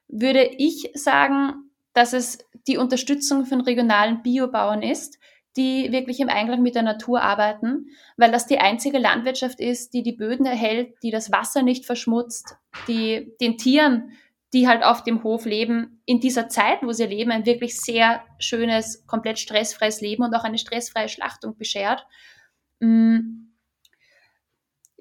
würde 0.07 0.45
ich 0.45 0.91
sagen, 0.93 1.71
dass 1.93 2.13
es 2.13 2.37
die 2.67 2.77
Unterstützung 2.77 3.47
von 3.47 3.61
regionalen 3.61 4.21
Biobauern 4.21 4.83
ist, 4.83 5.17
die 5.57 5.91
wirklich 5.91 6.19
im 6.19 6.29
Einklang 6.29 6.61
mit 6.61 6.75
der 6.75 6.83
Natur 6.83 7.21
arbeiten, 7.21 7.87
weil 8.17 8.31
das 8.31 8.45
die 8.45 8.59
einzige 8.59 8.97
Landwirtschaft 8.97 9.59
ist, 9.59 9.93
die 9.93 10.03
die 10.03 10.11
Böden 10.11 10.45
erhält, 10.45 10.95
die 11.01 11.11
das 11.11 11.31
Wasser 11.31 11.61
nicht 11.61 11.85
verschmutzt, 11.85 12.57
die 12.87 13.33
den 13.39 13.57
Tieren, 13.57 14.11
die 14.53 14.67
halt 14.67 14.83
auf 14.83 15.03
dem 15.03 15.23
Hof 15.23 15.45
leben, 15.45 16.01
in 16.05 16.19
dieser 16.19 16.49
Zeit, 16.49 16.79
wo 16.81 16.91
sie 16.91 17.05
leben, 17.05 17.31
ein 17.31 17.45
wirklich 17.45 17.79
sehr 17.79 18.23
schönes, 18.39 19.05
komplett 19.05 19.39
stressfreies 19.39 20.01
Leben 20.01 20.23
und 20.23 20.33
auch 20.33 20.43
eine 20.43 20.57
stressfreie 20.57 21.09
Schlachtung 21.09 21.57
beschert. 21.57 22.05
Mm. 22.79 23.47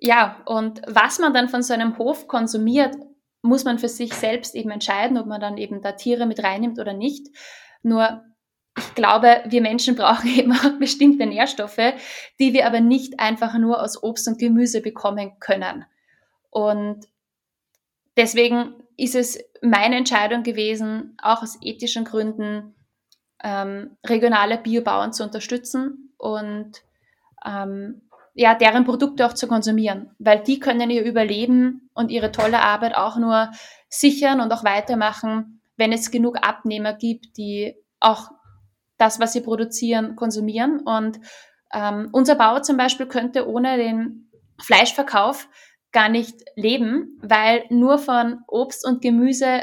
Ja, 0.01 0.43
und 0.47 0.83
was 0.87 1.19
man 1.19 1.33
dann 1.33 1.49
von 1.49 1.63
so 1.63 1.73
einem 1.73 1.99
Hof 1.99 2.27
konsumiert, 2.27 2.97
muss 3.43 3.65
man 3.65 3.79
für 3.79 3.89
sich 3.89 4.13
selbst 4.13 4.55
eben 4.55 4.71
entscheiden, 4.71 5.19
ob 5.19 5.27
man 5.27 5.41
dann 5.41 5.57
eben 5.57 5.83
da 5.83 5.93
Tiere 5.93 6.27
mit 6.27 6.43
reinnimmt 6.43 6.79
oder 6.79 6.93
nicht. 6.93 7.29
Nur 7.83 8.25
ich 8.89 8.95
glaube, 8.95 9.43
wir 9.47 9.61
Menschen 9.61 9.97
brauchen 9.97 10.29
eben 10.37 10.53
auch 10.53 10.79
bestimmte 10.79 11.27
Nährstoffe, 11.27 11.95
die 12.39 12.53
wir 12.53 12.67
aber 12.67 12.81
nicht 12.81 13.21
einfach 13.21 13.57
nur 13.59 13.83
aus 13.83 14.03
Obst 14.03 14.29
und 14.29 14.39
Gemüse 14.39 14.81
bekommen 14.81 15.33
können. 15.41 15.85
Und 16.51 17.07
deswegen 18.17 18.75
ist 18.97 19.15
es 19.15 19.39
meine 19.63 19.97
Entscheidung 19.97 20.43
gewesen, 20.43 21.17
auch 21.21 21.43
aus 21.43 21.59
ethischen 21.63 22.05
Gründen 22.05 22.75
ähm, 23.43 23.97
regionale 24.07 24.59
Biobauern 24.59 25.13
zu 25.13 25.25
unterstützen 25.25 26.15
und 26.17 26.83
ähm, 27.45 28.03
ja, 28.35 28.55
deren 28.55 28.85
Produkte 28.85 29.27
auch 29.27 29.33
zu 29.33 29.47
konsumieren, 29.47 30.11
weil 30.19 30.43
die 30.43 30.59
können 30.59 30.91
ihr 30.91 31.05
Überleben 31.05 31.89
und 31.95 32.11
ihre 32.11 32.33
tolle 32.33 32.61
Arbeit 32.61 32.97
auch 32.97 33.17
nur 33.17 33.51
sichern 33.89 34.41
und 34.41 34.53
auch 34.53 34.65
weitermachen, 34.65 35.61
wenn 35.77 35.93
es 35.93 36.11
genug 36.11 36.39
Abnehmer 36.43 36.95
gibt, 36.95 37.37
die 37.37 37.77
auch 38.01 38.31
das, 38.97 39.21
was 39.21 39.33
sie 39.33 39.41
produzieren, 39.41 40.17
konsumieren. 40.17 40.81
Und 40.81 41.21
ähm, 41.73 42.09
unser 42.13 42.35
Bauer 42.37 42.63
zum 42.63 42.77
Beispiel 42.77 43.07
könnte 43.07 43.49
ohne 43.49 43.77
den 43.77 44.31
Fleischverkauf 44.61 45.49
gar 45.93 46.09
nicht 46.09 46.37
leben, 46.57 47.19
weil 47.23 47.65
nur 47.71 47.99
von 47.99 48.41
Obst 48.49 48.87
und 48.87 49.03
Gemüse 49.03 49.63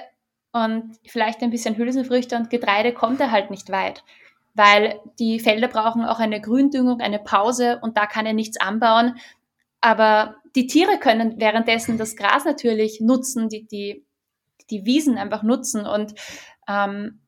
und 0.54 0.98
vielleicht 1.06 1.42
ein 1.42 1.50
bisschen 1.50 1.78
Hülsenfrüchte 1.78 2.36
und 2.36 2.50
Getreide 2.50 2.94
kommt 2.94 3.20
er 3.22 3.32
halt 3.32 3.52
nicht 3.52 3.72
weit, 3.72 4.04
weil 4.54 5.00
die 5.20 5.40
Felder 5.40 5.68
brauchen 5.68 6.04
auch 6.04 6.20
eine 6.20 6.42
Gründüngung, 6.42 7.00
eine 7.00 7.20
Pause 7.20 7.80
und 7.82 7.98
da 7.98 8.06
kann 8.06 8.26
er 8.26 8.34
nichts 8.34 8.60
anbauen. 8.60 9.16
Aber 9.80 10.36
die 10.56 10.68
Tiere 10.68 11.00
können 11.00 11.40
währenddessen 11.40 11.98
das 11.98 12.16
Gras 12.16 12.46
natürlich 12.46 13.00
nutzen, 13.00 13.50
die, 13.50 13.66
die, 13.66 14.06
die 14.70 14.86
Wiesen 14.86 15.18
einfach 15.18 15.44
nutzen 15.44 15.86
und 15.86 16.14
ähm, 16.68 17.21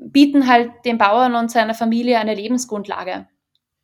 bieten 0.00 0.48
halt 0.48 0.70
dem 0.84 0.98
Bauern 0.98 1.34
und 1.34 1.50
seiner 1.50 1.74
Familie 1.74 2.18
eine 2.18 2.34
Lebensgrundlage. 2.34 3.26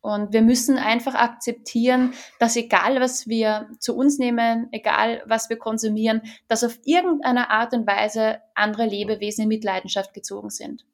Und 0.01 0.31
wir 0.31 0.41
müssen 0.41 0.77
einfach 0.77 1.15
akzeptieren, 1.15 2.13
dass 2.39 2.55
egal 2.55 3.01
was 3.01 3.27
wir 3.27 3.69
zu 3.79 3.95
uns 3.95 4.19
nehmen, 4.19 4.67
egal 4.71 5.21
was 5.25 5.49
wir 5.49 5.57
konsumieren, 5.57 6.21
dass 6.47 6.63
auf 6.63 6.79
irgendeine 6.85 7.49
Art 7.49 7.73
und 7.73 7.87
Weise 7.87 8.39
andere 8.55 8.85
Lebewesen 8.85 9.43
in 9.43 9.47
Mitleidenschaft 9.49 10.13
gezogen 10.13 10.49
sind. 10.49 10.85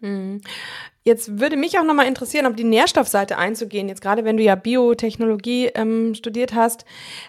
Hm. 0.00 0.40
Jetzt 1.04 1.38
würde 1.38 1.56
mich 1.56 1.78
auch 1.78 1.84
nochmal 1.84 2.06
interessieren, 2.06 2.46
auf 2.46 2.56
die 2.56 2.64
Nährstoffseite 2.64 3.38
einzugehen. 3.38 3.88
Jetzt 3.88 4.02
gerade 4.02 4.24
wenn 4.24 4.36
du 4.36 4.42
ja 4.42 4.56
Biotechnologie 4.56 5.66
ähm, 5.74 6.14
studiert 6.14 6.54
hast, 6.54 6.84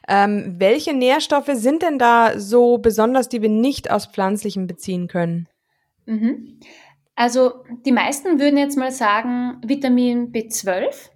ähm, 0.07 0.55
welche 0.57 0.93
Nährstoffe 0.93 1.51
sind 1.53 1.83
denn 1.83 1.99
da 1.99 2.39
so 2.39 2.79
besonders, 2.79 3.29
die 3.29 3.43
wir 3.43 3.49
nicht 3.49 3.91
aus 3.91 4.07
pflanzlichen 4.07 4.65
beziehen 4.65 5.07
können? 5.07 5.47
Mhm. 6.05 6.59
Also 7.15 7.63
die 7.85 7.91
meisten 7.91 8.39
würden 8.39 8.57
jetzt 8.57 8.77
mal 8.77 8.91
sagen 8.91 9.61
Vitamin 9.63 10.31
B12, 10.31 11.09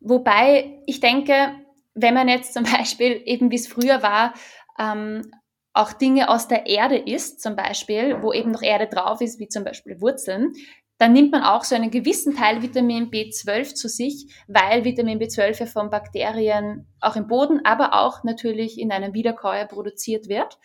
wobei 0.00 0.82
ich 0.86 1.00
denke, 1.00 1.52
wenn 1.94 2.14
man 2.14 2.28
jetzt 2.28 2.54
zum 2.54 2.64
Beispiel 2.78 3.22
eben 3.24 3.50
wie 3.50 3.56
es 3.56 3.68
früher 3.68 4.02
war, 4.02 4.34
ähm, 4.78 5.30
auch 5.74 5.92
Dinge 5.92 6.30
aus 6.30 6.48
der 6.48 6.66
Erde 6.66 6.96
isst, 6.96 7.42
zum 7.42 7.54
Beispiel, 7.54 8.22
wo 8.22 8.32
eben 8.32 8.50
noch 8.50 8.62
Erde 8.62 8.86
drauf 8.86 9.20
ist, 9.20 9.38
wie 9.38 9.48
zum 9.48 9.62
Beispiel 9.62 10.00
Wurzeln, 10.00 10.54
dann 10.98 11.12
nimmt 11.12 11.32
man 11.32 11.42
auch 11.42 11.64
so 11.64 11.74
einen 11.74 11.90
gewissen 11.90 12.34
Teil 12.34 12.62
Vitamin 12.62 13.10
B12 13.10 13.74
zu 13.74 13.88
sich, 13.88 14.32
weil 14.48 14.84
Vitamin 14.84 15.18
B12 15.18 15.60
ja 15.60 15.66
von 15.66 15.90
Bakterien 15.90 16.86
auch 17.00 17.16
im 17.16 17.26
Boden, 17.26 17.60
aber 17.64 17.92
auch 18.00 18.24
natürlich 18.24 18.80
in 18.80 18.90
einem 18.90 19.12
Wiederkäuer 19.12 19.66
produziert 19.66 20.28
wird. 20.28 20.58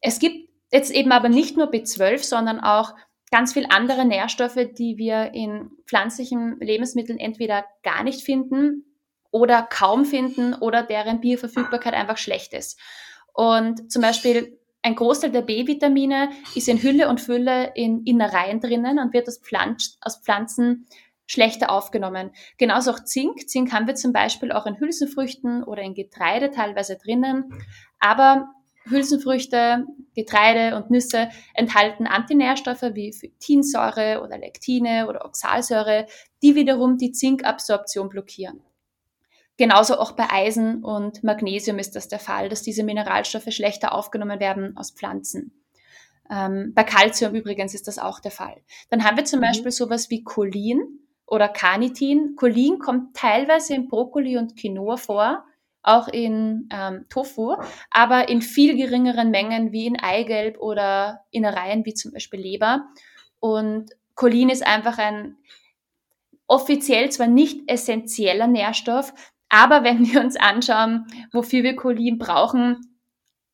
Es 0.00 0.20
gibt 0.20 0.51
Jetzt 0.72 0.90
eben 0.90 1.12
aber 1.12 1.28
nicht 1.28 1.56
nur 1.56 1.70
B12, 1.70 2.24
sondern 2.24 2.58
auch 2.60 2.94
ganz 3.30 3.52
viel 3.52 3.66
andere 3.68 4.04
Nährstoffe, 4.04 4.58
die 4.78 4.96
wir 4.96 5.32
in 5.34 5.70
pflanzlichen 5.86 6.58
Lebensmitteln 6.60 7.18
entweder 7.18 7.64
gar 7.82 8.02
nicht 8.04 8.22
finden 8.22 8.84
oder 9.30 9.62
kaum 9.62 10.04
finden 10.04 10.54
oder 10.54 10.82
deren 10.82 11.20
Bioverfügbarkeit 11.20 11.94
einfach 11.94 12.18
schlecht 12.18 12.52
ist. 12.52 12.78
Und 13.32 13.90
zum 13.90 14.02
Beispiel 14.02 14.58
ein 14.82 14.96
Großteil 14.96 15.30
der 15.30 15.42
B-Vitamine 15.42 16.30
ist 16.54 16.68
in 16.68 16.82
Hülle 16.82 17.08
und 17.08 17.20
Fülle 17.20 17.72
in 17.74 18.04
Innereien 18.04 18.60
drinnen 18.60 18.98
und 18.98 19.14
wird 19.14 19.28
aus, 19.28 19.38
Pflanz 19.38 19.96
aus 20.00 20.18
Pflanzen 20.22 20.86
schlechter 21.26 21.70
aufgenommen. 21.70 22.32
Genauso 22.58 22.90
auch 22.90 23.04
Zink. 23.04 23.48
Zink 23.48 23.72
haben 23.72 23.86
wir 23.86 23.94
zum 23.94 24.12
Beispiel 24.12 24.52
auch 24.52 24.66
in 24.66 24.78
Hülsenfrüchten 24.78 25.62
oder 25.62 25.82
in 25.82 25.94
Getreide 25.94 26.50
teilweise 26.50 26.98
drinnen. 26.98 27.54
Aber 28.00 28.48
Hülsenfrüchte, 28.84 29.86
Getreide 30.14 30.76
und 30.76 30.90
Nüsse 30.90 31.28
enthalten 31.54 32.06
Antinährstoffe 32.06 32.82
wie 32.94 33.12
Phytinsäure 33.12 34.22
oder 34.22 34.38
Lektine 34.38 35.08
oder 35.08 35.24
Oxalsäure, 35.24 36.06
die 36.42 36.54
wiederum 36.54 36.98
die 36.98 37.12
Zinkabsorption 37.12 38.08
blockieren. 38.08 38.60
Genauso 39.56 39.98
auch 39.98 40.12
bei 40.12 40.30
Eisen 40.30 40.82
und 40.82 41.22
Magnesium 41.22 41.78
ist 41.78 41.94
das 41.94 42.08
der 42.08 42.18
Fall, 42.18 42.48
dass 42.48 42.62
diese 42.62 42.82
Mineralstoffe 42.82 43.50
schlechter 43.50 43.94
aufgenommen 43.94 44.40
werden 44.40 44.76
aus 44.76 44.90
Pflanzen. 44.90 45.52
Ähm, 46.30 46.72
bei 46.74 46.84
Calcium 46.84 47.34
übrigens 47.34 47.74
ist 47.74 47.86
das 47.86 47.98
auch 47.98 48.18
der 48.18 48.30
Fall. 48.30 48.62
Dann 48.90 49.04
haben 49.04 49.16
wir 49.16 49.24
zum 49.24 49.40
mhm. 49.40 49.44
Beispiel 49.44 49.70
sowas 49.70 50.08
wie 50.10 50.24
Cholin 50.24 50.80
oder 51.26 51.48
Carnitin. 51.48 52.34
Cholin 52.36 52.78
kommt 52.78 53.14
teilweise 53.14 53.74
in 53.74 53.88
Brokkoli 53.88 54.38
und 54.38 54.56
Quinoa 54.56 54.96
vor, 54.96 55.44
auch 55.82 56.08
in 56.08 56.68
ähm, 56.72 57.06
Tofu, 57.08 57.56
aber 57.90 58.28
in 58.28 58.42
viel 58.42 58.76
geringeren 58.76 59.30
Mengen 59.30 59.72
wie 59.72 59.86
in 59.86 59.98
Eigelb 59.98 60.58
oder 60.58 61.24
Innereien 61.30 61.84
wie 61.84 61.94
zum 61.94 62.12
Beispiel 62.12 62.40
Leber. 62.40 62.88
Und 63.40 63.90
Cholin 64.14 64.48
ist 64.48 64.66
einfach 64.66 64.98
ein 64.98 65.36
offiziell 66.46 67.10
zwar 67.10 67.26
nicht 67.26 67.62
essentieller 67.66 68.46
Nährstoff, 68.46 69.12
aber 69.48 69.84
wenn 69.84 70.06
wir 70.06 70.20
uns 70.20 70.36
anschauen, 70.36 71.06
wofür 71.32 71.62
wir 71.62 71.76
Cholin 71.76 72.18
brauchen, 72.18 72.80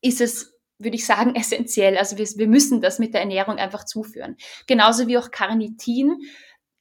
ist 0.01 0.21
es 0.21 0.59
würde 0.79 0.95
ich 0.95 1.05
sagen, 1.05 1.35
essentiell. 1.35 1.97
Also 1.97 2.17
wir, 2.17 2.25
wir 2.25 2.47
müssen 2.47 2.81
das 2.81 2.99
mit 2.99 3.13
der 3.13 3.21
Ernährung 3.21 3.57
einfach 3.57 3.85
zuführen. 3.85 4.37
Genauso 4.65 5.07
wie 5.07 5.17
auch 5.17 5.29
Carnitin. 5.29 6.21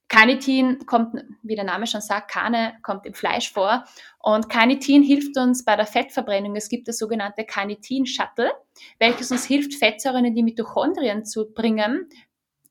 Carnitin 0.09 0.87
kommt, 0.87 1.23
wie 1.43 1.55
der 1.55 1.65
Name 1.65 1.87
schon 1.87 2.01
sagt, 2.01 2.31
Carne 2.31 2.75
kommt 2.83 3.05
im 3.05 3.15
Fleisch 3.15 3.53
vor. 3.53 3.85
Und 4.19 4.49
Carnitin 4.49 5.03
hilft 5.03 5.37
uns 5.37 5.65
bei 5.65 5.77
der 5.77 5.87
Fettverbrennung. 5.87 6.57
Es 6.57 6.69
gibt 6.69 6.89
das 6.89 6.99
sogenannte 6.99 7.45
Carnitin-Shuttle, 7.45 8.51
welches 8.99 9.31
uns 9.31 9.45
hilft, 9.45 9.75
Fettsäuren 9.75 10.25
in 10.25 10.35
die 10.35 10.43
Mitochondrien 10.43 11.25
zu 11.27 11.53
bringen. 11.53 12.09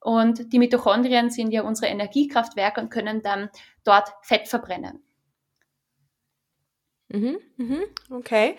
Und 0.02 0.52
die 0.52 0.60
Mitochondrien 0.60 1.30
sind 1.30 1.52
ja 1.52 1.62
unsere 1.62 1.92
Energiekraftwerke 1.92 2.82
und 2.82 2.90
können 2.90 3.22
dann 3.22 3.50
dort 3.84 4.10
Fett 4.22 4.48
verbrennen. 4.48 5.04
Mhm, 7.10 7.38
mhm, 7.58 7.84
okay. 8.10 8.58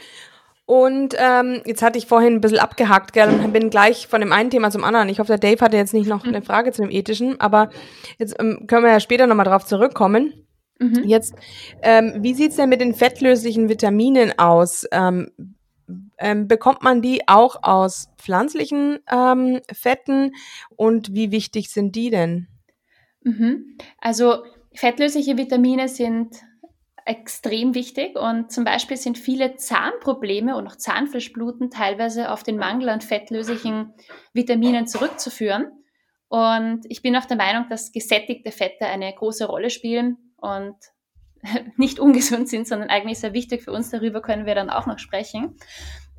Und 0.68 1.14
ähm, 1.16 1.62
jetzt 1.64 1.80
hatte 1.80 1.96
ich 1.96 2.06
vorhin 2.06 2.34
ein 2.34 2.40
bisschen 2.42 2.58
abgehakt, 2.58 3.14
gell, 3.14 3.30
und 3.30 3.54
bin 3.54 3.70
gleich 3.70 4.06
von 4.06 4.20
dem 4.20 4.34
einen 4.34 4.50
Thema 4.50 4.70
zum 4.70 4.84
anderen. 4.84 5.08
Ich 5.08 5.18
hoffe, 5.18 5.38
der 5.38 5.38
Dave 5.38 5.64
hatte 5.64 5.78
jetzt 5.78 5.94
nicht 5.94 6.08
noch 6.08 6.24
eine 6.24 6.42
Frage 6.42 6.72
zu 6.72 6.82
dem 6.82 6.90
ethischen, 6.90 7.40
aber 7.40 7.70
jetzt 8.18 8.36
ähm, 8.38 8.66
können 8.66 8.84
wir 8.84 8.92
ja 8.92 9.00
später 9.00 9.26
nochmal 9.26 9.46
drauf 9.46 9.64
zurückkommen. 9.64 10.46
Mhm. 10.78 11.04
Jetzt, 11.04 11.34
ähm, 11.80 12.16
wie 12.18 12.34
sieht's 12.34 12.56
denn 12.56 12.68
mit 12.68 12.82
den 12.82 12.92
fettlöslichen 12.92 13.70
Vitaminen 13.70 14.38
aus? 14.38 14.84
Ähm, 14.92 15.30
ähm, 16.18 16.48
bekommt 16.48 16.82
man 16.82 17.00
die 17.00 17.26
auch 17.26 17.62
aus 17.62 18.10
pflanzlichen 18.18 18.98
ähm, 19.10 19.60
Fetten 19.72 20.34
und 20.76 21.14
wie 21.14 21.30
wichtig 21.30 21.70
sind 21.70 21.96
die 21.96 22.10
denn? 22.10 22.46
Mhm. 23.22 23.78
Also 24.02 24.42
fettlösliche 24.74 25.38
Vitamine 25.38 25.88
sind 25.88 26.36
extrem 27.08 27.74
wichtig 27.74 28.16
und 28.18 28.52
zum 28.52 28.64
Beispiel 28.64 28.98
sind 28.98 29.16
viele 29.16 29.56
Zahnprobleme 29.56 30.54
und 30.56 30.66
auch 30.66 30.76
Zahnfleischbluten 30.76 31.70
teilweise 31.70 32.30
auf 32.30 32.42
den 32.42 32.58
Mangel 32.58 32.90
an 32.90 33.00
fettlöslichen 33.00 33.94
Vitaminen 34.34 34.86
zurückzuführen. 34.86 35.72
Und 36.28 36.82
ich 36.86 37.00
bin 37.00 37.16
auch 37.16 37.24
der 37.24 37.38
Meinung, 37.38 37.66
dass 37.70 37.92
gesättigte 37.92 38.52
Fette 38.52 38.84
eine 38.84 39.10
große 39.14 39.46
Rolle 39.46 39.70
spielen 39.70 40.18
und 40.36 40.76
nicht 41.78 41.98
ungesund 41.98 42.50
sind, 42.50 42.68
sondern 42.68 42.90
eigentlich 42.90 43.20
sehr 43.20 43.32
wichtig 43.32 43.62
für 43.62 43.72
uns. 43.72 43.88
Darüber 43.88 44.20
können 44.20 44.44
wir 44.44 44.54
dann 44.54 44.68
auch 44.68 44.84
noch 44.84 44.98
sprechen. 44.98 45.56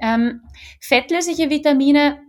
Ähm, 0.01 0.41
fettlösliche 0.81 1.51
Vitamine, 1.51 2.19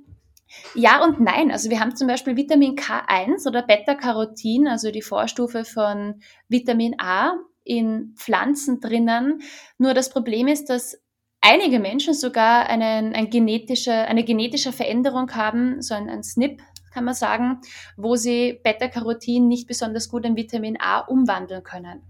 ja 0.75 1.03
und 1.03 1.19
nein. 1.19 1.51
Also 1.51 1.71
wir 1.71 1.81
haben 1.81 1.97
zum 1.97 2.09
Beispiel 2.09 2.37
Vitamin 2.37 2.77
K1 2.77 3.49
oder 3.49 3.63
Beta-Carotin, 3.63 4.69
also 4.69 4.91
die 4.91 5.01
Vorstufe 5.01 5.65
von 5.65 6.21
Vitamin 6.49 6.97
A 6.99 7.39
in 7.65 8.15
Pflanzen 8.17 8.81
drinnen. 8.81 9.43
Nur 9.79 9.95
das 9.95 10.11
Problem 10.11 10.49
ist, 10.49 10.71
dass 10.71 10.99
einige 11.41 11.79
Menschen 11.79 12.15
sogar 12.15 12.67
einen, 12.67 13.15
ein 13.15 13.31
genetische, 13.31 13.93
eine 13.93 14.25
genetische 14.25 14.73
Veränderung 14.73 15.35
haben, 15.35 15.81
so 15.83 15.95
ein, 15.95 16.09
ein 16.09 16.23
SNP, 16.23 16.63
kann 16.93 17.05
man 17.05 17.15
sagen, 17.15 17.61
wo 17.97 18.17
sie 18.17 18.61
Beta-Carotin 18.65 19.47
nicht 19.47 19.69
besonders 19.69 20.09
gut 20.09 20.25
in 20.25 20.37
Vitamin 20.37 20.77
A 20.81 21.01
umwandeln 21.01 21.63
können. 21.63 22.03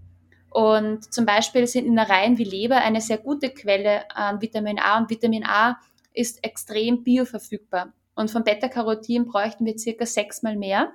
Und 0.49 1.13
zum 1.13 1.25
Beispiel 1.25 1.65
sind 1.67 1.85
Innereien 1.85 2.37
wie 2.37 2.43
Leber 2.43 2.77
eine 2.77 2.99
sehr 2.99 3.17
gute 3.17 3.51
Quelle 3.51 4.09
an 4.13 4.41
Vitamin 4.41 4.79
A 4.79 4.97
und 4.97 5.09
Vitamin 5.09 5.45
A 5.45 5.79
ist 6.13 6.43
extrem 6.43 7.03
bioverfügbar. 7.03 7.93
Und 8.15 8.31
von 8.31 8.43
Beta-Carotin 8.43 9.27
bräuchten 9.27 9.65
wir 9.65 9.77
circa 9.77 10.05
sechsmal 10.05 10.57
mehr 10.57 10.91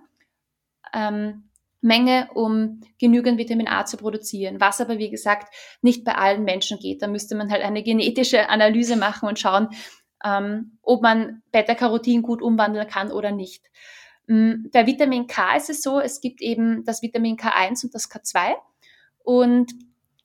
ähm, 0.92 1.45
Menge, 1.80 2.28
um 2.34 2.80
genügend 2.98 3.38
Vitamin 3.38 3.68
A 3.68 3.84
zu 3.84 3.96
produzieren. 3.96 4.60
Was 4.60 4.80
aber, 4.80 4.98
wie 4.98 5.10
gesagt, 5.10 5.54
nicht 5.82 6.04
bei 6.04 6.14
allen 6.14 6.44
Menschen 6.44 6.78
geht. 6.78 7.02
Da 7.02 7.06
müsste 7.06 7.36
man 7.36 7.50
halt 7.50 7.62
eine 7.62 7.82
genetische 7.82 8.48
Analyse 8.48 8.96
machen 8.96 9.28
und 9.28 9.38
schauen, 9.38 9.68
ähm, 10.24 10.78
ob 10.82 11.02
man 11.02 11.42
Beta-Carotin 11.52 12.22
gut 12.22 12.42
umwandeln 12.42 12.86
kann 12.88 13.12
oder 13.12 13.30
nicht. 13.30 13.64
Mm, 14.26 14.68
bei 14.72 14.86
Vitamin 14.86 15.26
K 15.26 15.56
ist 15.56 15.70
es 15.70 15.82
so, 15.82 16.00
es 16.00 16.20
gibt 16.20 16.40
eben 16.40 16.84
das 16.84 17.02
Vitamin 17.02 17.36
K1 17.36 17.84
und 17.84 17.94
das 17.94 18.10
K2. 18.10 18.54
Und 19.22 19.72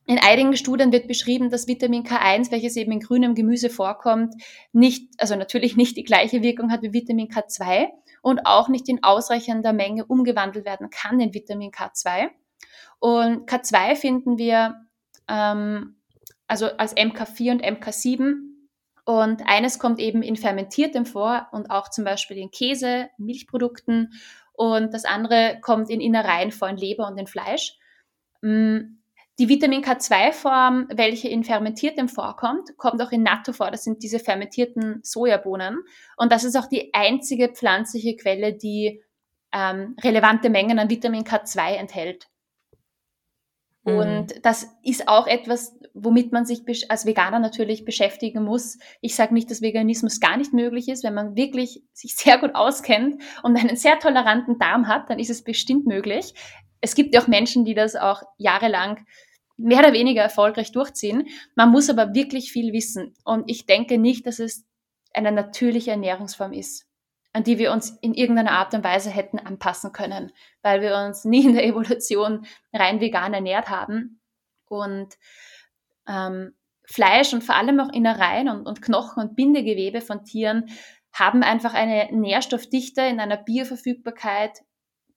in 0.08 0.20
einigen 0.20 0.58
Studien 0.58 0.92
wird 0.92 1.08
beschrieben, 1.08 1.50
dass 1.50 1.68
Vitamin 1.68 2.04
K1, 2.04 2.52
welches 2.52 2.76
eben 2.76 2.92
in 2.92 3.00
grünem 3.00 3.36
Gemüse 3.36 3.70
vorkommt, 3.70 4.34
nicht, 4.74 5.10
also 5.18 5.36
natürlich 5.36 5.78
nicht 5.78 5.96
die 5.96 6.04
gleiche 6.04 6.42
Wirkung 6.42 6.72
hat 6.72 6.82
wie 6.82 6.94
Vitamin 6.94 7.28
K2 7.28 7.88
und 8.22 8.46
auch 8.46 8.70
nicht 8.70 8.88
in 8.88 9.04
ausreichender 9.04 9.74
Menge 9.74 10.06
umgewandelt 10.06 10.66
werden 10.66 10.90
kann 10.90 11.20
in 11.20 11.34
Vitamin 11.34 11.72
K2. 11.72 12.30
Und 13.00 13.50
K2 13.50 13.96
finden 13.96 14.38
wir 14.38 14.76
ähm, 15.28 15.98
also 16.48 16.68
als 16.78 16.96
MK4 16.96 17.52
und 17.52 17.64
MK7 17.64 18.36
und 19.06 19.42
eines 19.48 19.80
kommt 19.80 20.00
eben 20.00 20.22
in 20.22 20.36
fermentiertem 20.36 21.06
vor 21.06 21.48
und 21.52 21.72
auch 21.72 21.90
zum 21.90 22.04
Beispiel 22.04 22.38
in 22.38 22.52
Käse, 22.52 23.10
Milchprodukten 23.18 24.14
und 24.54 24.94
das 24.94 25.06
andere 25.06 25.58
kommt 25.62 25.90
in 25.90 26.02
Innereien 26.02 26.52
vor, 26.52 26.70
in 26.70 26.78
Leber 26.78 27.08
und 27.08 27.18
in 27.18 27.28
Fleisch. 27.28 27.78
Die 29.40 29.50
Vitamin 29.50 29.82
K2-Form, 29.82 30.90
welche 30.94 31.30
in 31.30 31.44
fermentiertem 31.44 32.10
vorkommt, 32.10 32.78
kommt 32.78 33.02
auch 33.02 33.12
in 33.12 33.24
Natto 33.24 33.54
vor. 33.54 33.72
Das 33.72 33.84
sind 33.84 34.04
diese 34.04 34.20
fermentierten 34.20 35.00
Sojabohnen. 35.04 35.80
Und 36.18 36.32
das 36.32 36.44
ist 36.44 36.56
auch 36.56 36.68
die 36.68 36.94
einzige 36.94 37.50
pflanzliche 37.50 38.16
Quelle, 38.16 38.54
die 38.54 39.02
ähm, 39.54 39.96
relevante 40.04 40.50
Mengen 40.50 40.80
an 40.80 40.90
Vitamin 40.90 41.24
K2 41.24 41.76
enthält. 41.76 42.28
Mhm. 43.84 43.98
Und 43.98 44.46
das 44.46 44.68
ist 44.84 45.08
auch 45.08 45.28
etwas, 45.28 45.78
womit 45.94 46.32
man 46.32 46.46
sich 46.46 46.64
als 46.90 47.06
Veganer 47.06 47.40
natürlich 47.40 47.84
beschäftigen 47.86 48.44
muss. 48.44 48.78
Ich 49.02 49.16
sage 49.16 49.34
nicht, 49.34 49.50
dass 49.50 49.62
Veganismus 49.62 50.20
gar 50.20 50.38
nicht 50.38 50.54
möglich 50.54 50.88
ist. 50.88 51.04
Wenn 51.04 51.14
man 51.14 51.36
wirklich 51.36 51.84
sich 51.94 52.16
sehr 52.16 52.38
gut 52.38 52.54
auskennt 52.54 53.22
und 53.44 53.58
einen 53.58 53.76
sehr 53.76 53.98
toleranten 54.00 54.60
Darm 54.60 54.88
hat, 54.88 55.10
dann 55.10 55.20
ist 55.20 55.30
es 55.30 55.44
bestimmt 55.44 55.88
möglich 55.88 56.34
es 56.82 56.96
gibt 56.96 57.14
ja 57.14 57.22
auch 57.22 57.28
Menschen, 57.28 57.64
die 57.64 57.76
das 57.76 57.96
auch 57.96 58.24
jahrelang 58.38 59.06
mehr 59.58 59.80
oder 59.80 59.94
weniger 59.94 60.22
erfolgreich 60.22 60.72
durchziehen. 60.72 61.28
Man 61.56 61.70
muss 61.70 61.90
aber 61.90 62.14
wirklich 62.14 62.52
viel 62.52 62.74
wissen. 62.74 63.14
Und 63.24 63.50
ich 63.50 63.66
denke 63.66 63.98
nicht, 63.98 64.26
dass 64.26 64.40
es 64.40 64.66
eine 65.14 65.32
natürliche 65.32 65.92
Ernährungsform 65.92 66.54
ist, 66.54 66.88
an 67.34 67.44
die 67.44 67.60
wir 67.60 67.72
uns 67.72 67.98
in 68.02 68.14
irgendeiner 68.14 68.54
Art 68.54 68.74
und 68.74 68.84
Weise 68.84 69.10
hätten 69.10 69.40
anpassen 69.40 69.92
können, 69.92 70.32
weil 70.62 70.82
wir 70.82 70.98
uns 70.98 71.26
nie 71.26 71.46
in 71.46 71.54
der 71.54 71.66
Evolution 71.66 72.46
rein 72.74 73.00
vegan 73.00 73.34
ernährt 73.34 73.70
haben. 73.70 74.20
Und 74.68 75.16
ähm, 76.08 76.56
Fleisch 76.86 77.34
und 77.34 77.44
vor 77.44 77.56
allem 77.56 77.80
auch 77.80 77.94
Innereien 77.94 78.50
und, 78.50 78.66
und 78.66 78.82
Knochen 78.82 79.24
und 79.24 79.36
Bindegewebe 79.36 80.02
von 80.02 80.26
Tieren 80.26 80.66
haben 81.14 81.44
einfach 81.44 81.74
eine 81.74 82.10
Nährstoffdichte 82.12 83.02
in 83.02 83.20
einer 83.20 83.38
Bioverfügbarkeit, 83.38 84.62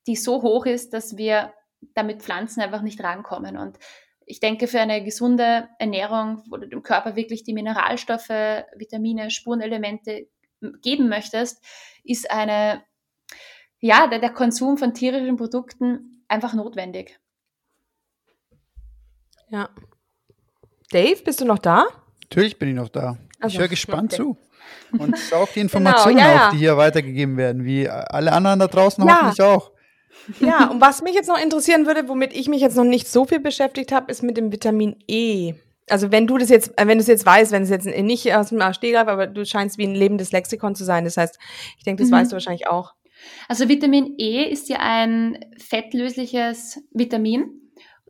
die 0.07 0.17
so 0.17 0.43
hoch 0.43 0.67
ist, 0.67 0.93
dass 0.93 1.17
wir 1.17 1.53
damit 1.95 2.23
Pflanzen 2.23 2.61
einfach 2.61 2.83
nicht 2.83 3.03
rankommen. 3.03 3.57
Und 3.57 3.79
ich 4.27 4.40
denke, 4.40 4.67
für 4.67 4.81
eine 4.81 5.05
gesunde 5.05 5.69
Ernährung, 5.79 6.43
wo 6.49 6.57
du 6.57 6.67
dem 6.67 6.83
Körper 6.83 7.17
wirklich 7.17 7.45
die 7.45 7.53
Mineralstoffe, 7.53 8.29
Vitamine, 8.29 9.31
Spurenelemente 9.31 10.29
geben 10.83 11.09
möchtest, 11.09 11.62
ist 12.05 12.31
eine, 12.31 12.83
ja, 13.81 14.07
der, 14.07 14.19
der 14.19 14.31
Konsum 14.31 14.79
von 14.79 14.95
tierischen 14.95 15.37
Produkten 15.37 16.25
einfach 16.29 16.55
notwendig. 16.55 17.19
Ja. 19.49 19.69
Dave, 20.90 21.23
bist 21.23 21.40
du 21.40 21.45
noch 21.45 21.59
da? 21.59 21.87
Natürlich 22.23 22.59
bin 22.59 22.71
ich 22.71 22.75
noch 22.75 22.88
da. 22.88 23.19
Also, 23.40 23.55
ich 23.55 23.61
höre 23.61 23.69
gespannt 23.69 24.14
okay. 24.14 24.23
zu. 24.23 24.38
Und 24.99 25.14
auch 25.33 25.49
die 25.49 25.55
genau, 25.55 25.64
Informationen, 25.64 26.17
genau, 26.17 26.29
ja, 26.29 26.35
ja. 26.35 26.47
Auch, 26.47 26.51
die 26.53 26.59
hier 26.59 26.77
weitergegeben 26.77 27.37
werden, 27.37 27.64
wie 27.64 27.88
alle 27.88 28.33
anderen 28.33 28.59
da 28.59 28.69
draußen 28.69 29.07
ja. 29.07 29.14
hoffentlich 29.14 29.43
auch. 29.43 29.73
Ja, 30.40 30.66
und 30.70 30.81
was 30.81 31.03
mich 31.03 31.14
jetzt 31.14 31.29
noch 31.29 31.40
interessieren 31.40 31.87
würde, 31.87 32.09
womit 32.09 32.33
ich 32.33 32.48
mich 32.48 32.61
jetzt 32.61 32.77
noch 32.77 32.85
nicht 32.85 33.09
so 33.09 33.24
viel 33.24 33.40
beschäftigt 33.40 33.92
habe, 33.92 34.11
ist 34.11 34.22
mit 34.22 34.37
dem 34.37 34.53
Vitamin 34.53 34.96
E. 35.09 35.55
Also 35.90 36.11
wenn 36.11 36.27
du 36.27 36.38
das 36.38 36.48
jetzt, 36.48 36.72
äh, 36.79 36.87
wenn 36.87 36.98
du 36.98 37.03
es 37.03 37.09
jetzt 37.09 37.27
weißt, 37.27 37.53
wenn 37.53 37.62
es 37.62 37.70
jetzt 37.70 37.87
nicht 37.87 38.35
aus 38.35 38.48
dem 38.48 38.72
Stegreif, 38.72 39.09
aber 39.09 39.27
du 39.27 39.44
scheinst 39.44 39.79
wie 39.79 39.87
ein 39.87 39.94
lebendes 39.94 40.33
Lexikon 40.33 40.74
zu 40.74 40.85
sein. 40.85 41.05
Das 41.05 41.16
heißt, 41.16 41.38
ich 41.79 41.85
denke, 41.85 42.03
das 42.03 42.11
mhm. 42.11 42.16
weißt 42.16 42.33
du 42.33 42.35
wahrscheinlich 42.35 42.66
auch. 42.66 42.94
Also 43.48 43.68
Vitamin 43.68 44.14
E 44.18 44.44
ist 44.44 44.68
ja 44.68 44.79
ein 44.81 45.38
fettlösliches 45.59 46.83
Vitamin. 46.92 47.61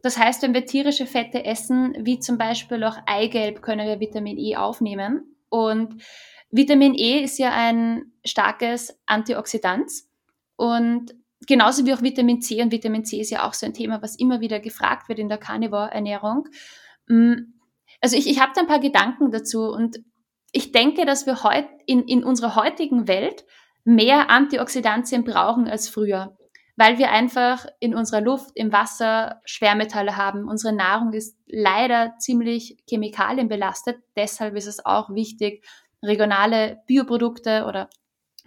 Das 0.03 0.19
heißt, 0.19 0.43
wenn 0.43 0.55
wir 0.55 0.67
tierische 0.67 1.07
Fette 1.07 1.45
essen, 1.45 1.97
wie 2.01 2.19
zum 2.19 2.37
Beispiel 2.37 2.85
auch 2.85 2.97
Eigelb, 3.07 3.63
können 3.63 3.87
wir 3.87 4.01
Vitamin 4.01 4.39
E 4.39 4.57
aufnehmen. 4.57 5.37
Und 5.49 6.03
Vitamin 6.51 6.95
E 6.95 7.23
ist 7.23 7.39
ja 7.39 7.53
ein 7.53 8.13
starkes 8.25 8.99
Antioxidant. 9.07 9.91
Und 10.57 11.15
genauso 11.47 11.87
wie 11.87 11.95
auch 11.95 12.03
Vitamin 12.03 12.41
C. 12.41 12.63
Und 12.63 12.73
Vitamin 12.73 13.05
C 13.05 13.21
ist 13.21 13.31
ja 13.31 13.47
auch 13.47 13.55
so 13.55 13.67
ein 13.67 13.75
Thema, 13.75 14.03
was 14.03 14.17
immer 14.17 14.41
wieder 14.41 14.61
gefragt 14.61 15.09
wird 15.09 15.19
in 15.19 15.29
der 15.29 15.39
Carnivore-Ernährung. 15.39 16.49
Mm, 17.09 17.35
also 18.01 18.17
ich, 18.17 18.29
ich 18.29 18.41
habe 18.41 18.53
da 18.55 18.63
ein 18.63 18.67
paar 18.67 18.81
Gedanken 18.81 19.31
dazu 19.31 19.69
und 19.71 19.99
ich 20.53 20.73
denke, 20.73 21.05
dass 21.05 21.27
wir 21.27 21.43
heute 21.43 21.69
in, 21.87 22.05
in 22.05 22.23
unserer 22.23 22.55
heutigen 22.55 23.09
Welt 23.09 23.45
mehr 23.85 24.31
Antioxidantien 24.31 25.25
brauchen 25.25 25.69
als 25.69 25.89
früher, 25.89 26.37
weil 26.77 26.99
wir 26.99 27.11
einfach 27.11 27.67
in 27.81 27.95
unserer 27.95 28.21
Luft, 28.21 28.51
im 28.55 28.73
Wasser 28.73 29.41
Schwermetalle 29.45 30.17
haben. 30.17 30.49
Unsere 30.49 30.75
Nahrung 30.75 31.13
ist 31.13 31.37
leider 31.47 32.15
ziemlich 32.19 32.77
chemikalienbelastet. 32.89 33.99
Deshalb 34.17 34.57
ist 34.57 34.67
es 34.67 34.85
auch 34.85 35.11
wichtig, 35.11 35.65
regionale 36.03 36.83
Bioprodukte 36.87 37.65
oder 37.67 37.89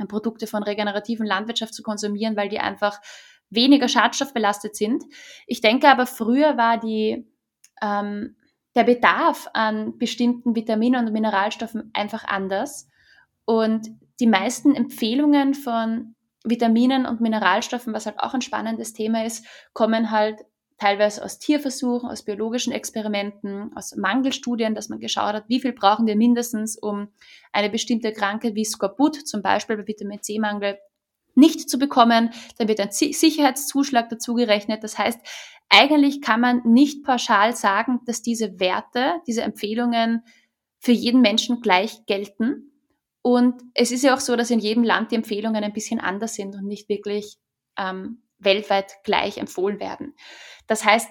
Produkte 0.05 0.45
von 0.45 0.63
regenerativen 0.63 1.25
Landwirtschaft 1.25 1.73
zu 1.73 1.81
konsumieren, 1.81 2.35
weil 2.35 2.49
die 2.49 2.59
einfach 2.59 3.01
weniger 3.49 3.87
schadstoffbelastet 3.87 4.75
sind. 4.75 5.03
Ich 5.47 5.61
denke 5.61 5.89
aber, 5.89 6.05
früher 6.05 6.57
war 6.57 6.79
die, 6.79 7.27
ähm, 7.81 8.35
der 8.75 8.83
Bedarf 8.83 9.47
an 9.53 9.97
bestimmten 9.97 10.55
Vitaminen 10.55 11.07
und 11.07 11.13
Mineralstoffen 11.13 11.89
einfach 11.93 12.25
anders. 12.25 12.87
Und 13.45 13.87
die 14.19 14.27
meisten 14.27 14.75
Empfehlungen 14.75 15.53
von 15.53 16.15
Vitaminen 16.43 17.05
und 17.05 17.21
Mineralstoffen, 17.21 17.93
was 17.93 18.05
halt 18.05 18.19
auch 18.19 18.33
ein 18.33 18.41
spannendes 18.41 18.93
Thema 18.93 19.25
ist, 19.25 19.45
kommen 19.73 20.11
halt 20.11 20.45
teilweise 20.77 21.23
aus 21.23 21.39
Tierversuchen, 21.39 22.09
aus 22.09 22.23
biologischen 22.23 22.71
Experimenten, 22.71 23.71
aus 23.75 23.95
Mangelstudien, 23.95 24.75
dass 24.75 24.89
man 24.89 24.99
geschaut 24.99 25.33
hat, 25.33 25.49
wie 25.49 25.59
viel 25.59 25.73
brauchen 25.73 26.05
wir 26.05 26.15
mindestens, 26.15 26.77
um 26.77 27.09
eine 27.51 27.69
bestimmte 27.69 28.13
Krankheit 28.13 28.55
wie 28.55 28.65
Skorbut, 28.65 29.27
zum 29.27 29.41
Beispiel 29.41 29.77
bei 29.77 29.87
Vitamin 29.87 30.21
C-Mangel, 30.21 30.77
nicht 31.33 31.69
zu 31.69 31.77
bekommen. 31.77 32.31
Dann 32.57 32.67
wird 32.67 32.79
ein 32.79 32.91
Sicherheitszuschlag 32.91 34.09
dazu 34.09 34.33
gerechnet. 34.33 34.83
Das 34.83 34.97
heißt, 34.97 35.19
eigentlich 35.69 36.21
kann 36.21 36.41
man 36.41 36.61
nicht 36.65 37.03
pauschal 37.03 37.55
sagen, 37.55 37.99
dass 38.05 38.21
diese 38.21 38.59
Werte, 38.59 39.21
diese 39.27 39.41
Empfehlungen 39.41 40.23
für 40.79 40.91
jeden 40.91 41.21
Menschen 41.21 41.61
gleich 41.61 42.05
gelten. 42.05 42.71
Und 43.21 43.61
es 43.73 43.91
ist 43.91 44.03
ja 44.03 44.15
auch 44.15 44.19
so, 44.19 44.35
dass 44.35 44.51
in 44.51 44.59
jedem 44.59 44.83
Land 44.83 45.11
die 45.11 45.15
Empfehlungen 45.15 45.63
ein 45.63 45.73
bisschen 45.73 45.99
anders 45.99 46.35
sind 46.35 46.55
und 46.55 46.65
nicht 46.65 46.87
wirklich 46.87 47.37
ähm, 47.77 48.21
weltweit 48.39 49.03
gleich 49.03 49.37
empfohlen 49.37 49.79
werden. 49.79 50.13
Das 50.67 50.85
heißt, 50.85 51.09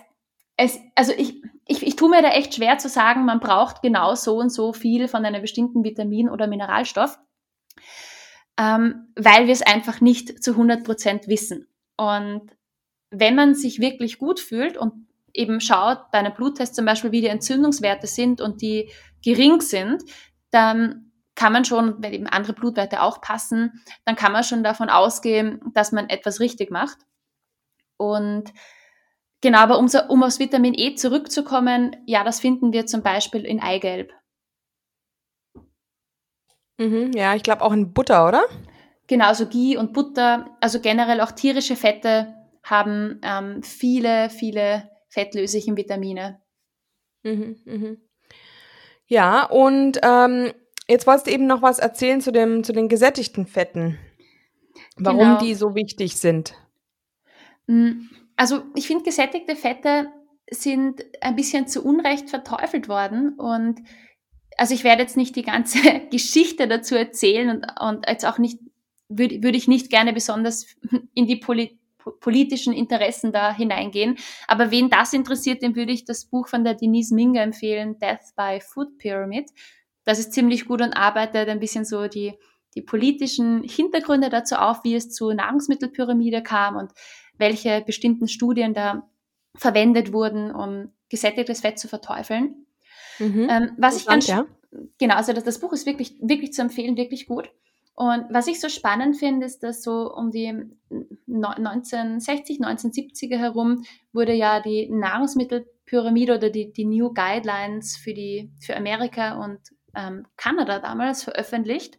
es, 0.56 0.78
also 0.94 1.12
ich, 1.16 1.42
ich, 1.66 1.86
ich 1.86 1.96
tue 1.96 2.08
mir 2.08 2.22
da 2.22 2.30
echt 2.30 2.54
schwer 2.54 2.78
zu 2.78 2.88
sagen, 2.88 3.24
man 3.24 3.40
braucht 3.40 3.82
genau 3.82 4.14
so 4.14 4.38
und 4.38 4.50
so 4.50 4.72
viel 4.72 5.08
von 5.08 5.24
einem 5.24 5.42
bestimmten 5.42 5.84
Vitamin 5.84 6.28
oder 6.28 6.46
Mineralstoff, 6.46 7.18
ähm, 8.58 9.12
weil 9.16 9.46
wir 9.46 9.52
es 9.52 9.62
einfach 9.62 10.00
nicht 10.00 10.42
zu 10.42 10.52
100 10.52 10.84
Prozent 10.84 11.28
wissen. 11.28 11.68
Und 11.96 12.50
wenn 13.10 13.34
man 13.34 13.54
sich 13.54 13.80
wirklich 13.80 14.18
gut 14.18 14.40
fühlt 14.40 14.76
und 14.76 15.06
eben 15.34 15.60
schaut, 15.60 16.10
bei 16.10 16.18
einem 16.18 16.34
Bluttest 16.34 16.74
zum 16.74 16.86
Beispiel, 16.86 17.12
wie 17.12 17.20
die 17.20 17.28
Entzündungswerte 17.28 18.06
sind 18.06 18.40
und 18.40 18.62
die 18.62 18.90
gering 19.22 19.60
sind, 19.60 20.02
dann 20.50 21.12
kann 21.34 21.52
man 21.52 21.66
schon, 21.66 22.02
wenn 22.02 22.14
eben 22.14 22.26
andere 22.26 22.54
Blutwerte 22.54 23.02
auch 23.02 23.20
passen, 23.20 23.82
dann 24.06 24.16
kann 24.16 24.32
man 24.32 24.42
schon 24.42 24.64
davon 24.64 24.88
ausgehen, 24.88 25.60
dass 25.74 25.92
man 25.92 26.08
etwas 26.08 26.40
richtig 26.40 26.70
macht. 26.70 26.98
Und 27.98 28.52
genau, 29.46 29.59
aber 29.59 29.78
um, 29.78 29.88
um 30.09 30.24
aufs 30.24 30.40
Vitamin 30.40 30.74
E 30.76 30.96
zurückzukommen, 30.96 31.94
ja, 32.04 32.24
das 32.24 32.40
finden 32.40 32.72
wir 32.72 32.87
zum 32.87 33.04
Beispiel 33.04 33.44
in 33.44 33.61
Eigelb. 33.61 34.12
Mhm, 36.78 37.12
ja, 37.14 37.37
ich 37.37 37.44
glaube 37.44 37.62
auch 37.62 37.72
in 37.72 37.92
Butter, 37.92 38.26
oder? 38.26 38.44
Genau, 39.06 39.26
also 39.26 39.46
Ghee 39.46 39.76
und 39.76 39.92
Butter, 39.92 40.50
also 40.61 40.80
generell 40.80 41.20
auch 41.20 41.30
tierische 41.30 41.76
Fette 41.76 42.35
haben 42.64 43.20
ähm, 43.22 43.62
viele, 43.62 44.30
viele 44.30 44.90
fettlöslichen 45.11 45.76
Vitamine. 45.76 46.42
Mhm, 47.22 47.61
mhm. 47.64 47.98
Ja, 49.06 49.44
und 49.44 50.00
ähm, 50.02 50.52
jetzt 50.88 51.06
wolltest 51.06 51.28
du 51.28 51.30
eben 51.30 51.46
noch 51.46 51.62
was 51.62 51.78
erzählen 51.78 52.20
zu, 52.20 52.32
dem, 52.32 52.64
zu 52.64 52.72
den 52.72 52.88
gesättigten 52.88 53.46
Fetten. 53.46 53.96
Warum 54.96 55.20
genau. 55.20 55.38
die 55.38 55.54
so 55.54 55.76
wichtig 55.76 56.16
sind. 56.16 56.54
Mm, 57.68 58.09
also 58.37 58.62
ich 58.75 58.87
finde, 58.87 59.05
gesättigte 59.05 59.57
Fette 59.57 60.09
sind 60.51 61.05
ein 61.20 61.37
bisschen 61.37 61.66
zu 61.66 61.85
Unrecht 61.85 62.31
verteufelt 62.31 62.88
worden 62.88 63.35
und 63.35 63.81
also 64.59 64.75
ich 64.75 64.85
werde 64.85 65.03
jetzt 65.03 65.16
nicht 65.16 65.37
die 65.37 65.42
ganze 65.42 65.79
Geschichte 66.11 66.68
dazu 66.68 66.94
erzählen 66.94 67.51
und, 67.51 67.66
und 67.81 68.07
jetzt 68.09 68.25
auch 68.25 68.38
nicht, 68.38 68.59
würde 69.09 69.42
würd 69.42 69.57
ich 69.57 69.68
nicht 69.68 69.90
gerne 69.90 70.12
besonders 70.12 70.66
in 71.14 71.27
die 71.27 71.37
Poli 71.37 71.79
politischen 72.20 72.72
Interessen 72.72 73.33
da 73.33 73.53
hineingehen. 73.53 74.16
Aber 74.46 74.70
wen 74.70 74.90
das 74.90 75.12
interessiert, 75.12 75.62
dem 75.62 75.75
würde 75.75 75.92
ich 75.92 76.05
das 76.05 76.27
Buch 76.27 76.46
von 76.46 76.62
der 76.62 76.75
Denise 76.75 77.12
Minger 77.12 77.42
empfehlen, 77.42 77.99
Death 77.99 78.35
by 78.37 78.61
Food 78.61 78.99
Pyramid. 78.99 79.51
Das 80.05 80.18
ist 80.20 80.33
ziemlich 80.33 80.66
gut 80.66 80.83
und 80.83 80.92
arbeitet 80.92 81.49
ein 81.49 81.59
bisschen 81.59 81.85
so 81.85 82.07
die, 82.07 82.35
die 82.77 82.83
politischen 82.83 83.64
Hintergründe 83.64 84.31
dazu 84.31 84.55
auf, 84.55 84.85
wie 84.85 84.94
es 84.94 85.11
zur 85.11 85.35
Nahrungsmittelpyramide 85.35 86.42
kam 86.42 86.77
und 86.77 86.92
welche 87.38 87.83
bestimmten 87.83 88.29
Studien 88.29 88.75
da 88.75 89.09
verwendet 89.55 90.12
wurden, 90.12 90.55
um 90.55 90.92
gesättigtes 91.09 91.61
Fett 91.61 91.79
zu 91.79 91.88
verteufeln. 91.88 92.66
Mhm. 93.18 93.49
Ähm, 93.51 93.70
was 93.79 93.96
ich 93.96 94.07
ganz, 94.07 94.27
ja. 94.27 94.46
genau, 94.99 95.14
also 95.14 95.33
das, 95.33 95.44
das 95.44 95.61
Buch 95.61 95.72
ist 95.72 95.87
wirklich, 95.87 96.16
wirklich 96.20 96.53
zu 96.53 96.62
empfehlen, 96.62 96.96
wirklich 96.96 97.27
gut. 97.27 97.51
Und 97.94 98.27
was 98.29 98.46
ich 98.46 98.61
so 98.61 98.68
spannend 98.68 99.16
finde, 99.16 99.46
ist, 99.46 99.62
dass 99.62 99.83
so 99.83 100.12
um 100.12 100.31
die 100.31 100.53
1960, 101.33 102.61
1970er 102.61 103.38
herum 103.38 103.85
wurde 104.12 104.35
ja 104.35 104.61
die 104.61 104.90
Nahrungsmittelpyramide 104.90 106.37
oder 106.37 106.51
die, 106.51 106.72
die 106.72 106.85
New 106.85 107.14
Guidelines 107.14 107.96
für, 107.96 108.12
die, 108.12 108.53
für 108.61 108.77
Amerika 108.77 109.42
und 109.42 109.61
ähm, 109.94 110.27
Kanada 110.37 110.79
damals 110.79 111.25
veröffentlicht 111.25 111.96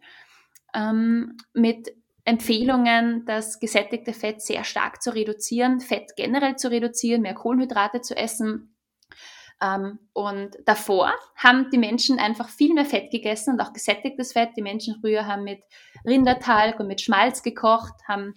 ähm, 0.72 1.36
mit 1.52 1.92
Empfehlungen, 2.28 3.24
das 3.24 3.58
gesättigte 3.58 4.12
Fett 4.12 4.42
sehr 4.42 4.64
stark 4.64 5.02
zu 5.02 5.14
reduzieren, 5.14 5.80
Fett 5.80 6.12
generell 6.14 6.56
zu 6.56 6.70
reduzieren, 6.70 7.22
mehr 7.22 7.34
Kohlenhydrate 7.34 8.02
zu 8.02 8.14
essen, 8.14 8.74
ähm, 9.60 9.98
und 10.12 10.56
davor 10.66 11.12
haben 11.36 11.68
die 11.72 11.78
Menschen 11.78 12.18
einfach 12.18 12.48
viel 12.48 12.74
mehr 12.74 12.84
Fett 12.84 13.10
gegessen 13.10 13.54
und 13.54 13.60
auch 13.60 13.72
gesättigtes 13.72 14.32
Fett. 14.32 14.50
Die 14.56 14.62
Menschen 14.62 14.96
früher 15.00 15.26
haben 15.26 15.44
mit 15.44 15.62
Rindertalg 16.06 16.78
und 16.78 16.86
mit 16.86 17.00
Schmalz 17.00 17.42
gekocht, 17.42 17.94
haben 18.06 18.34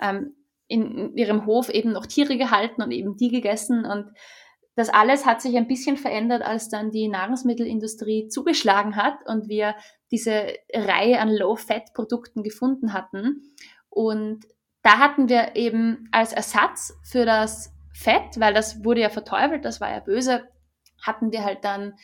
ähm, 0.00 0.34
in 0.66 1.16
ihrem 1.16 1.46
Hof 1.46 1.68
eben 1.68 1.92
noch 1.92 2.06
Tiere 2.06 2.36
gehalten 2.36 2.82
und 2.82 2.90
eben 2.90 3.16
die 3.16 3.30
gegessen. 3.30 3.84
Und 3.84 4.10
das 4.76 4.88
alles 4.88 5.24
hat 5.24 5.40
sich 5.40 5.56
ein 5.56 5.68
bisschen 5.68 5.96
verändert, 5.96 6.42
als 6.42 6.68
dann 6.68 6.90
die 6.90 7.08
Nahrungsmittelindustrie 7.08 8.28
zugeschlagen 8.28 8.96
hat 8.96 9.14
und 9.26 9.48
wir 9.48 9.76
diese 10.10 10.48
Reihe 10.72 11.20
an 11.20 11.30
Low-Fat-Produkten 11.30 12.42
gefunden 12.42 12.92
hatten. 12.92 13.54
Und 13.88 14.46
da 14.82 14.98
hatten 14.98 15.28
wir 15.28 15.54
eben 15.56 16.08
als 16.12 16.32
Ersatz 16.32 16.98
für 17.04 17.24
das 17.24 17.72
Fett, 17.92 18.38
weil 18.38 18.52
das 18.52 18.84
wurde 18.84 19.00
ja 19.00 19.10
verteufelt, 19.10 19.64
das 19.64 19.80
war 19.80 19.90
ja 19.90 20.00
böse, 20.00 20.48
hatten 21.00 21.30
wir 21.30 21.44
halt 21.44 21.64
dann 21.64 21.94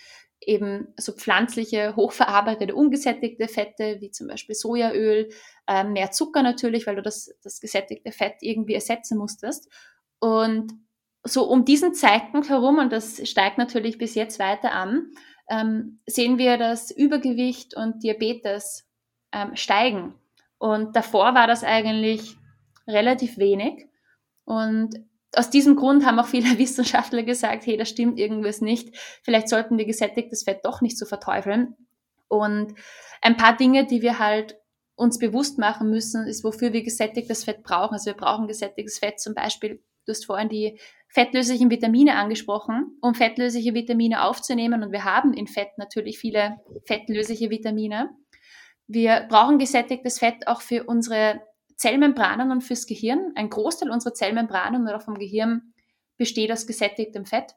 eben 0.41 0.95
so 0.97 1.13
pflanzliche, 1.13 1.97
hochverarbeitete, 1.97 2.75
ungesättigte 2.75 3.49
Fette, 3.49 4.01
wie 4.01 4.11
zum 4.11 4.29
Beispiel 4.29 4.55
Sojaöl, 4.55 5.29
äh, 5.67 5.85
mehr 5.85 6.13
Zucker 6.13 6.43
natürlich, 6.43 6.87
weil 6.87 6.97
du 6.97 7.03
das, 7.03 7.31
das 7.43 7.61
gesättigte 7.61 8.13
Fett 8.13 8.37
irgendwie 8.41 8.75
ersetzen 8.75 9.19
musstest. 9.19 9.69
Und 10.19 10.73
so 11.23 11.45
um 11.45 11.65
diesen 11.65 11.95
Zeitpunkt 11.95 12.49
herum, 12.49 12.79
und 12.79 12.93
das 12.93 13.29
steigt 13.29 13.59
natürlich 13.59 13.99
bis 13.99 14.15
jetzt 14.15 14.39
weiter 14.39 14.73
an, 14.73 15.11
ähm, 15.51 16.01
sehen 16.07 16.39
wir, 16.39 16.57
dass 16.57 16.91
Übergewicht 16.91 17.77
und 17.77 18.03
Diabetes 18.03 18.89
ähm, 19.33 19.57
steigen. 19.57 20.15
Und 20.59 20.95
davor 20.97 21.35
war 21.35 21.47
das 21.47 21.65
eigentlich 21.65 22.37
relativ 22.87 23.39
wenig. 23.39 23.89
Und 24.45 24.95
aus 25.35 25.51
diesem 25.51 25.77
Grund 25.77 26.07
haben 26.07 26.19
auch 26.19 26.27
viele 26.27 26.57
Wissenschaftler 26.59 27.23
gesagt, 27.23 27.67
hey, 27.67 27.77
da 27.77 27.85
stimmt 27.85 28.19
irgendwas 28.19 28.61
nicht. 28.61 28.97
Vielleicht 29.23 29.49
sollten 29.49 29.79
wir 29.79 29.85
gesättigtes 29.85 30.45
Fett 30.45 30.65
doch 30.65 30.81
nicht 30.81 30.99
so 30.99 31.07
verteufeln. 31.07 31.77
Und 32.29 32.75
ein 33.23 33.37
paar 33.37 33.57
Dinge, 33.57 33.87
die 33.87 34.03
wir 34.03 34.19
halt 34.19 34.57
uns 34.95 35.19
bewusst 35.19 35.59
machen 35.59 35.91
müssen, 35.91 36.27
ist, 36.27 36.45
wofür 36.45 36.73
wir 36.73 36.83
gesättigtes 36.83 37.45
Fett 37.45 37.63
brauchen. 37.63 37.95
Also 37.95 38.07
wir 38.07 38.17
brauchen 38.17 38.47
gesättigtes 38.47 38.99
Fett 38.99 39.19
zum 39.19 39.35
Beispiel, 39.35 39.83
du 40.05 40.13
hast 40.13 40.27
vorhin 40.27 40.49
die 40.49 40.79
fettlöslichen 41.13 41.71
Vitamine 41.71 42.17
angesprochen, 42.17 42.97
um 43.01 43.15
fettlösliche 43.15 43.75
Vitamine 43.75 44.23
aufzunehmen. 44.23 44.83
Und 44.83 44.93
wir 44.93 45.05
haben 45.05 45.33
in 45.33 45.47
Fett 45.49 45.77
natürlich 45.77 46.19
viele 46.19 46.61
fettlösliche 46.85 47.51
Vitamine. 47.51 48.11
Wir 48.87 49.27
brauchen 49.29 49.59
gesättigtes 49.59 50.19
Fett 50.19 50.47
auch 50.47 50.61
für 50.61 50.85
unsere 50.85 51.41
Zellmembranen 51.77 52.51
und 52.51 52.63
fürs 52.63 52.87
Gehirn. 52.87 53.33
Ein 53.35 53.51
Großteil 53.51 53.91
unserer 53.91 54.15
Zellmembranen 54.15 54.83
oder 54.83 55.01
vom 55.01 55.19
Gehirn 55.19 55.73
besteht 56.17 56.53
aus 56.53 56.67
gesättigtem 56.67 57.27
Fett 57.27 57.55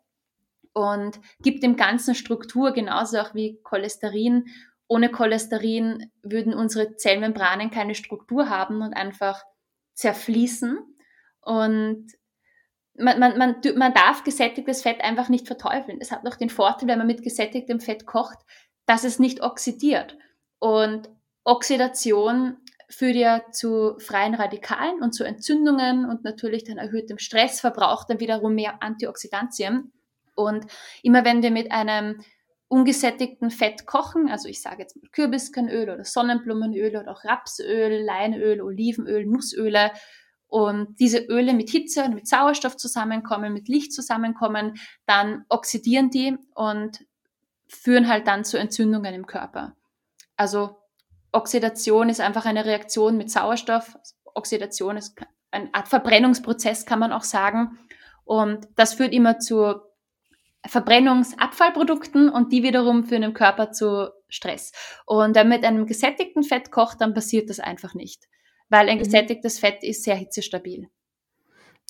und 0.74 1.20
gibt 1.42 1.63
dem 1.63 1.76
Ganzen 1.76 2.16
Struktur, 2.16 2.72
genauso 2.72 3.20
auch 3.20 3.36
wie 3.36 3.60
Cholesterin. 3.63 4.46
Ohne 4.88 5.10
Cholesterin 5.10 6.12
würden 6.24 6.54
unsere 6.54 6.96
Zellmembranen 6.96 7.70
keine 7.70 7.96
Struktur 7.96 8.50
haben 8.50 8.82
und 8.82 8.94
einfach 8.94 9.44
zerfließen. 9.94 10.80
Und 11.42 12.08
man, 12.98 13.20
man, 13.20 13.38
man, 13.38 13.56
man 13.76 13.94
darf 13.94 14.24
gesättigtes 14.24 14.82
Fett 14.82 15.02
einfach 15.02 15.30
nicht 15.30 15.48
verteufeln. 15.48 15.98
Es 16.00 16.12
hat 16.12 16.24
noch 16.24 16.36
den 16.36 16.50
Vorteil, 16.50 16.88
wenn 16.88 16.98
man 16.98 17.08
mit 17.08 17.24
gesättigtem 17.24 17.80
Fett 17.80 18.06
kocht, 18.06 18.38
dass 18.86 19.04
es 19.04 19.20
nicht 19.20 19.42
oxidiert. 19.42 20.18
Und 20.60 21.10
Oxidation 21.44 22.58
führt 22.90 23.16
ja 23.16 23.42
zu 23.52 23.96
freien 23.98 24.36
Radikalen 24.36 25.02
und 25.02 25.14
zu 25.14 25.24
Entzündungen 25.24 26.06
und 26.06 26.24
natürlich 26.24 26.64
dann 26.64 26.78
erhöhtem 26.78 27.18
Stressverbrauch, 27.18 28.06
dann 28.06 28.20
wiederum 28.20 28.54
mehr 28.54 28.84
Antioxidantien. 28.84 29.92
Und 30.36 30.66
immer 31.02 31.26
wenn 31.26 31.42
wir 31.42 31.52
mit 31.52 31.72
einem 31.72 32.22
ungesättigten 32.68 33.52
Fett 33.52 33.86
kochen, 33.86 34.30
also 34.30 34.48
ich 34.48 34.62
sage 34.62 34.82
jetzt 34.82 34.96
mal 34.96 35.10
Kürbiskernöl 35.12 35.90
oder 35.90 36.06
Sonnenblumenöl 36.06 36.96
oder 36.98 37.12
auch 37.12 37.24
Rapsöl, 37.24 38.04
Leinöl, 38.04 38.62
Olivenöl, 38.62 39.26
Nussöle 39.26 39.92
und 40.54 41.00
diese 41.00 41.18
Öle 41.18 41.56
mit 41.56 41.72
Hitze 41.72 42.04
und 42.04 42.13
mit 42.13 42.28
Sauerstoff 42.28 42.78
zusammenkommen, 42.78 43.54
mit 43.54 43.68
Licht 43.68 43.92
zusammenkommen, 43.92 44.76
dann 45.08 45.46
oxidieren 45.50 46.12
die 46.12 46.38
und 46.54 47.04
führen 47.68 48.08
halt 48.08 48.28
dann 48.28 48.46
zu 48.46 48.60
Entzündungen 48.60 49.16
im 49.16 49.26
Körper. 49.26 49.76
Also 50.38 50.78
Oxidation 51.32 52.08
ist 52.08 52.22
einfach 52.22 52.46
eine 52.46 52.66
Reaktion 52.66 53.18
mit 53.18 53.32
Sauerstoff. 53.32 53.98
Oxidation 54.26 54.96
ist 54.96 55.20
eine 55.50 55.74
Art 55.74 55.88
Verbrennungsprozess, 55.88 56.86
kann 56.86 57.00
man 57.00 57.13
auch 57.13 57.24
sagen. 57.24 57.80
Und 58.24 58.68
das 58.76 58.94
führt 58.94 59.12
immer 59.12 59.39
zu 59.39 59.82
Verbrennungsabfallprodukten 60.68 62.30
und 62.30 62.52
die 62.52 62.62
wiederum 62.62 63.06
führen 63.06 63.24
im 63.24 63.34
Körper 63.34 63.72
zu 63.72 64.12
Stress. 64.30 64.72
Und 65.08 65.36
wenn 65.36 65.49
man 65.49 65.58
mit 65.58 65.66
einem 65.66 65.88
gesättigten 65.88 66.43
Fett 66.43 66.70
kocht, 66.70 67.01
dann 67.01 67.16
passiert 67.16 67.49
das 67.49 67.60
einfach 67.60 67.95
nicht, 67.95 68.28
weil 68.74 68.89
ein 68.89 68.97
mhm. 68.97 69.03
gesättigtes 69.03 69.59
Fett 69.59 69.84
ist 69.84 70.03
sehr 70.03 70.15
hitzestabil. 70.15 70.89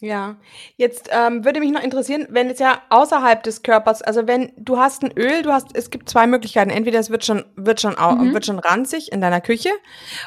Ja, 0.01 0.35
jetzt 0.75 1.09
ähm, 1.13 1.45
würde 1.45 1.61
mich 1.61 1.71
noch 1.71 1.81
interessieren, 1.81 2.27
wenn 2.29 2.49
es 2.49 2.59
ja 2.59 2.81
außerhalb 2.89 3.41
des 3.41 3.61
Körpers, 3.61 4.01
also 4.01 4.27
wenn 4.27 4.51
du 4.57 4.77
hast 4.77 5.01
ein 5.01 5.13
Öl, 5.17 5.43
du 5.43 5.53
hast, 5.53 5.69
es 5.77 5.91
gibt 5.91 6.09
zwei 6.09 6.27
Möglichkeiten. 6.27 6.71
Entweder 6.71 6.99
es 6.99 7.09
wird 7.09 7.23
schon, 7.23 7.45
wird 7.55 7.79
schon, 7.79 7.93
mhm. 7.93 8.33
wird 8.33 8.45
schon 8.45 8.59
ranzig 8.59 9.13
in 9.13 9.21
deiner 9.21 9.39
Küche, 9.39 9.69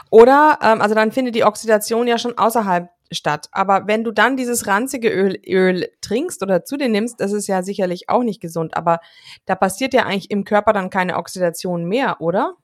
oder, 0.08 0.58
ähm, 0.62 0.80
also 0.80 0.94
dann 0.94 1.12
findet 1.12 1.34
die 1.34 1.44
Oxidation 1.44 2.06
ja 2.06 2.16
schon 2.16 2.38
außerhalb 2.38 2.88
statt. 3.12 3.48
Aber 3.52 3.86
wenn 3.86 4.02
du 4.02 4.12
dann 4.12 4.38
dieses 4.38 4.66
ranzige 4.66 5.10
Öl, 5.10 5.38
Öl 5.46 5.90
trinkst 6.00 6.42
oder 6.42 6.64
zu 6.64 6.78
dir 6.78 6.88
nimmst, 6.88 7.20
das 7.20 7.32
ist 7.32 7.48
ja 7.48 7.62
sicherlich 7.62 8.08
auch 8.08 8.22
nicht 8.22 8.40
gesund. 8.40 8.78
Aber 8.78 9.00
da 9.44 9.56
passiert 9.56 9.92
ja 9.92 10.04
eigentlich 10.04 10.30
im 10.30 10.44
Körper 10.44 10.72
dann 10.72 10.88
keine 10.88 11.16
Oxidation 11.16 11.84
mehr, 11.84 12.22
oder? 12.22 12.54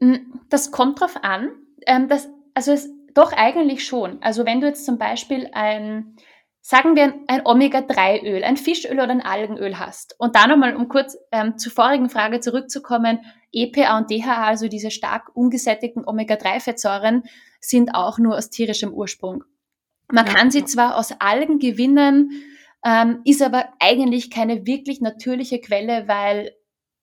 Hm, 0.00 0.40
das 0.48 0.70
kommt 0.70 1.00
drauf 1.00 1.16
an. 1.20 1.50
Ähm, 1.86 2.08
das, 2.08 2.28
also 2.54 2.72
es, 2.72 2.88
doch 3.14 3.32
eigentlich 3.32 3.84
schon. 3.84 4.22
Also 4.22 4.46
wenn 4.46 4.60
du 4.60 4.66
jetzt 4.66 4.84
zum 4.84 4.98
Beispiel 4.98 5.48
ein 5.52 6.16
sagen 6.62 6.94
wir 6.94 7.14
ein 7.26 7.42
Omega-3-Öl, 7.44 8.44
ein 8.44 8.56
Fischöl 8.56 8.92
oder 8.92 9.10
ein 9.10 9.22
Algenöl 9.22 9.78
hast. 9.78 10.14
Und 10.18 10.36
da 10.36 10.46
nochmal, 10.46 10.76
um 10.76 10.88
kurz 10.88 11.16
ähm, 11.32 11.58
zur 11.58 11.72
vorigen 11.72 12.10
Frage 12.10 12.40
zurückzukommen, 12.40 13.20
EPA 13.52 13.98
und 13.98 14.10
DHA, 14.10 14.44
also 14.46 14.68
diese 14.68 14.90
stark 14.90 15.30
ungesättigten 15.34 16.06
Omega-3-Fettsäuren, 16.06 17.24
sind 17.60 17.94
auch 17.94 18.18
nur 18.18 18.36
aus 18.36 18.50
tierischem 18.50 18.92
Ursprung. 18.92 19.44
Man 20.08 20.26
ja. 20.26 20.32
kann 20.32 20.50
sie 20.50 20.64
zwar 20.64 20.96
aus 20.96 21.14
Algen 21.18 21.58
gewinnen, 21.58 22.30
ähm, 22.84 23.20
ist 23.24 23.42
aber 23.42 23.70
eigentlich 23.78 24.30
keine 24.30 24.66
wirklich 24.66 25.00
natürliche 25.00 25.60
Quelle, 25.60 26.08
weil 26.08 26.52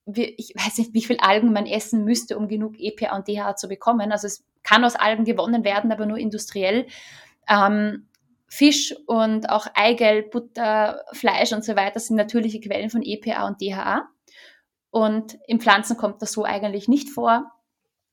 wir, 0.06 0.32
ich 0.38 0.54
weiß 0.54 0.78
nicht, 0.78 0.94
wie 0.94 1.02
viel 1.02 1.18
Algen 1.18 1.52
man 1.52 1.66
essen 1.66 2.04
müsste, 2.04 2.38
um 2.38 2.48
genug 2.48 2.74
EPA 2.78 3.14
und 3.14 3.28
DHA 3.28 3.56
zu 3.56 3.68
bekommen. 3.68 4.10
Also 4.10 4.26
es 4.26 4.44
kann 4.68 4.84
aus 4.84 4.96
Algen 4.96 5.24
gewonnen 5.24 5.64
werden, 5.64 5.92
aber 5.92 6.06
nur 6.06 6.18
industriell. 6.18 6.86
Ähm, 7.48 8.08
Fisch 8.48 8.94
und 9.06 9.50
auch 9.50 9.66
Eigelb, 9.74 10.30
Butter, 10.30 11.04
Fleisch 11.12 11.52
und 11.52 11.64
so 11.64 11.76
weiter 11.76 12.00
sind 12.00 12.16
natürliche 12.16 12.60
Quellen 12.60 12.90
von 12.90 13.02
EPA 13.02 13.46
und 13.46 13.60
DHA. 13.60 14.08
Und 14.90 15.38
in 15.46 15.60
Pflanzen 15.60 15.96
kommt 15.96 16.22
das 16.22 16.32
so 16.32 16.44
eigentlich 16.44 16.88
nicht 16.88 17.10
vor. 17.10 17.52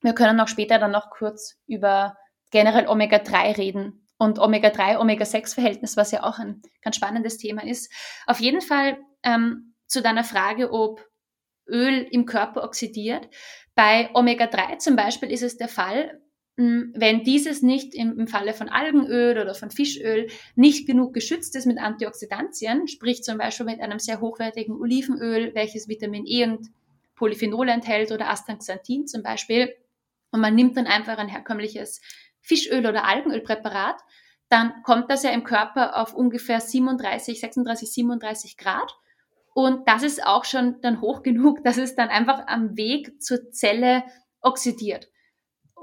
Wir 0.01 0.13
können 0.13 0.39
auch 0.39 0.49
später 0.49 0.77
dann 0.77 0.91
noch 0.91 1.09
kurz 1.09 1.57
über 1.67 2.17
generell 2.51 2.87
Omega-3 2.87 3.57
reden 3.57 4.05
und 4.17 4.39
Omega-3, 4.39 4.99
Omega-6-Verhältnis, 4.99 5.97
was 5.97 6.11
ja 6.11 6.23
auch 6.23 6.37
ein 6.37 6.61
ganz 6.81 6.97
spannendes 6.97 7.37
Thema 7.37 7.63
ist. 7.65 7.91
Auf 8.27 8.39
jeden 8.39 8.61
Fall 8.61 8.97
ähm, 9.23 9.73
zu 9.87 10.01
deiner 10.01 10.23
Frage, 10.23 10.71
ob 10.71 11.05
Öl 11.67 12.07
im 12.11 12.25
Körper 12.25 12.63
oxidiert. 12.63 13.29
Bei 13.73 14.09
Omega-3 14.13 14.77
zum 14.77 14.95
Beispiel 14.95 15.31
ist 15.31 15.43
es 15.43 15.57
der 15.57 15.69
Fall, 15.69 16.21
wenn 16.57 17.23
dieses 17.23 17.61
nicht 17.61 17.93
im, 17.93 18.17
im, 18.17 18.27
Falle 18.27 18.53
von 18.53 18.69
Algenöl 18.69 19.37
oder 19.37 19.53
von 19.53 19.71
Fischöl 19.71 20.27
nicht 20.55 20.87
genug 20.87 21.13
geschützt 21.13 21.55
ist 21.55 21.65
mit 21.65 21.77
Antioxidantien, 21.77 22.87
sprich 22.87 23.23
zum 23.23 23.37
Beispiel 23.37 23.65
mit 23.65 23.81
einem 23.81 23.99
sehr 23.99 24.21
hochwertigen 24.21 24.79
Olivenöl, 24.79 25.53
welches 25.53 25.89
Vitamin 25.89 26.25
E 26.25 26.45
und 26.45 26.69
Polyphenole 27.15 27.71
enthält 27.71 28.11
oder 28.11 28.29
Astaxanthin 28.29 29.05
zum 29.05 29.21
Beispiel, 29.21 29.73
und 30.31 30.41
man 30.41 30.55
nimmt 30.55 30.75
dann 30.75 30.85
einfach 30.85 31.17
ein 31.17 31.29
herkömmliches 31.29 32.01
Fischöl 32.41 32.85
oder 32.85 33.05
Algenölpräparat, 33.05 34.01
dann 34.49 34.83
kommt 34.83 35.09
das 35.09 35.23
ja 35.23 35.31
im 35.31 35.43
Körper 35.43 35.97
auf 35.97 36.13
ungefähr 36.13 36.59
37, 36.59 37.39
36, 37.39 37.91
37 37.91 38.57
Grad. 38.57 38.95
Und 39.53 39.87
das 39.87 40.03
ist 40.03 40.25
auch 40.25 40.43
schon 40.45 40.81
dann 40.81 41.01
hoch 41.01 41.23
genug, 41.23 41.63
dass 41.63 41.77
es 41.77 41.95
dann 41.95 42.09
einfach 42.09 42.47
am 42.47 42.75
Weg 42.75 43.21
zur 43.21 43.49
Zelle 43.51 44.03
oxidiert. 44.41 45.09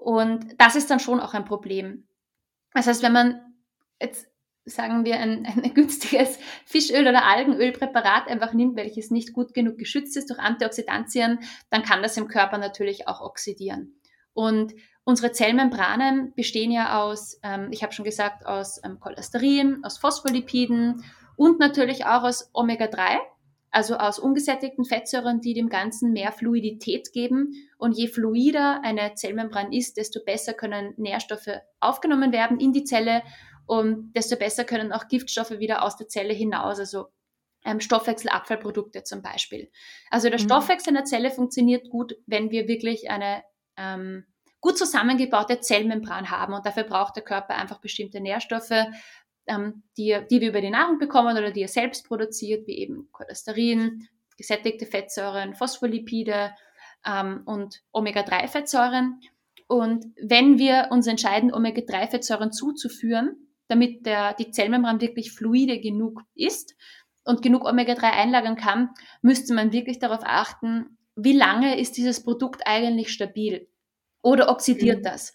Und 0.03 0.61
das 0.61 0.77
ist 0.77 0.91
dann 0.91 1.01
schon 1.01 1.21
auch 1.21 1.35
ein 1.35 1.45
Problem. 1.45 2.09
Das 2.75 2.87
heißt, 2.87 3.03
wenn 3.03 3.13
man 3.13 3.41
jetzt 4.01 4.27
sagen 4.65 5.05
wir, 5.05 5.19
ein, 5.19 5.47
ein 5.63 5.75
günstiges 5.75 6.39
Fischöl- 6.65 7.09
oder 7.09 7.25
Algenölpräparat 7.25 8.29
einfach 8.29 8.53
nimmt, 8.53 8.77
welches 8.77 9.11
nicht 9.11 9.33
gut 9.33 9.55
genug 9.55 9.79
geschützt 9.79 10.17
ist 10.17 10.31
durch 10.31 10.41
Antioxidantien, 10.41 11.41
dann 11.71 11.83
kann 11.83 12.03
das 12.03 12.17
im 12.17 12.29
Körper 12.29 12.59
natürlich 12.59 13.09
auch 13.09 13.21
oxidieren. 13.21 14.01
Und 14.35 14.73
unsere 15.05 15.33
Zellmembranen 15.33 16.33
bestehen 16.35 16.71
ja 16.71 17.01
aus, 17.01 17.39
ähm, 17.43 17.69
ich 17.71 17.83
habe 17.83 17.93
schon 17.93 18.05
gesagt, 18.05 18.47
aus 18.47 18.81
ähm, 18.85 18.99
Cholesterin, 18.99 19.85
aus 19.85 19.99
Phospholipiden 19.99 21.05
und 21.37 21.59
natürlich 21.59 22.07
auch 22.07 22.23
aus 22.23 22.51
Omega-3 22.55 23.19
also 23.73 23.97
aus 23.97 24.19
ungesättigten 24.19 24.85
Fettsäuren, 24.85 25.41
die 25.41 25.55
dem 25.55 25.71
Ganzen 25.71 26.13
mehr 26.13 26.31
Fluidität 26.31 27.13
geben. 27.13 27.55
Und 27.79 27.97
je 27.97 28.07
fluider 28.07 28.83
eine 28.85 29.15
Zellmembran 29.15 29.73
ist, 29.73 29.97
desto 29.97 30.21
besser 30.23 30.53
können 30.53 30.93
Nährstoffe 30.99 31.49
aufgenommen 31.81 32.33
werden 32.33 32.61
in 32.61 32.73
die 32.73 32.85
Zelle 32.85 33.23
und 33.67 34.13
desto 34.13 34.37
besser 34.37 34.65
können 34.65 34.93
auch 34.93 35.09
Giftstoffe 35.09 35.59
wieder 35.59 35.83
aus 35.83 35.97
der 35.97 36.09
Zelle 36.09 36.35
hinaus, 36.35 36.79
also 36.79 37.07
ähm, 37.65 37.81
Stoffwechselabfallprodukte 37.81 39.05
zum 39.05 39.23
Beispiel. 39.23 39.71
Also 40.11 40.29
der 40.29 40.39
mhm. 40.39 40.45
Stoffwechsel 40.45 40.91
in 40.91 40.97
der 40.97 41.05
Zelle 41.05 41.31
funktioniert 41.31 41.89
gut, 41.89 42.15
wenn 42.27 42.51
wir 42.51 42.69
wirklich 42.69 43.11
eine 43.11 43.43
ähm, 43.77 44.27
gut 44.61 44.79
zusammengebaute 44.79 45.61
Zellmembran 45.61 46.31
haben 46.31 46.55
und 46.55 46.67
dafür 46.67 46.85
braucht 46.85 47.17
der 47.17 47.25
Körper 47.25 47.55
einfach 47.55 47.81
bestimmte 47.81 48.21
Nährstoffe, 48.21 48.87
ähm, 49.47 49.83
die, 49.97 50.19
die 50.31 50.41
wir 50.41 50.51
über 50.51 50.61
die 50.61 50.71
Nahrung 50.71 50.99
bekommen 50.99 51.37
oder 51.37 51.51
die 51.51 51.63
er 51.63 51.69
selbst 51.69 52.07
produziert, 52.07 52.67
wie 52.67 52.79
eben 52.79 53.09
Cholesterin, 53.13 54.09
gesättigte 54.37 54.87
Fettsäuren, 54.87 55.55
Phospholipide 55.55 56.53
ähm, 57.07 57.43
und 57.45 57.83
Omega-3-Fettsäuren. 57.93 59.21
Und 59.69 60.07
wenn 60.21 60.59
wir 60.59 60.89
uns 60.91 61.07
entscheiden, 61.07 61.53
Omega-3-Fettsäuren 61.53 62.53
zuzuführen, 62.53 63.49
damit 63.69 64.05
der, 64.07 64.35
die 64.35 64.51
Zellmembran 64.51 65.01
wirklich 65.01 65.33
fluide 65.33 65.81
genug 65.81 66.23
ist 66.35 66.75
und 67.25 67.43
genug 67.43 67.65
Omega-3 67.65 68.03
einlagern 68.03 68.57
kann, 68.57 68.91
müsste 69.23 69.55
man 69.55 69.73
wirklich 69.73 69.99
darauf 69.99 70.21
achten, 70.25 70.99
wie 71.17 71.37
lange 71.37 71.79
ist 71.79 71.97
dieses 71.97 72.23
Produkt 72.23 72.63
eigentlich 72.67 73.13
stabil 73.13 73.69
oder 74.23 74.49
oxidiert 74.49 74.99
mhm. 74.99 75.05
das? 75.05 75.35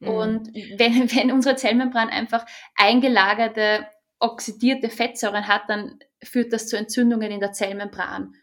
Mhm. 0.00 0.08
Und 0.08 0.54
wenn, 0.54 1.10
wenn 1.14 1.32
unsere 1.32 1.56
Zellmembran 1.56 2.08
einfach 2.08 2.46
eingelagerte, 2.76 3.86
oxidierte 4.18 4.88
Fettsäuren 4.88 5.48
hat, 5.48 5.62
dann 5.68 5.98
führt 6.22 6.52
das 6.52 6.68
zu 6.68 6.76
Entzündungen 6.76 7.30
in 7.30 7.40
der 7.40 7.52
Zellmembran. 7.52 8.34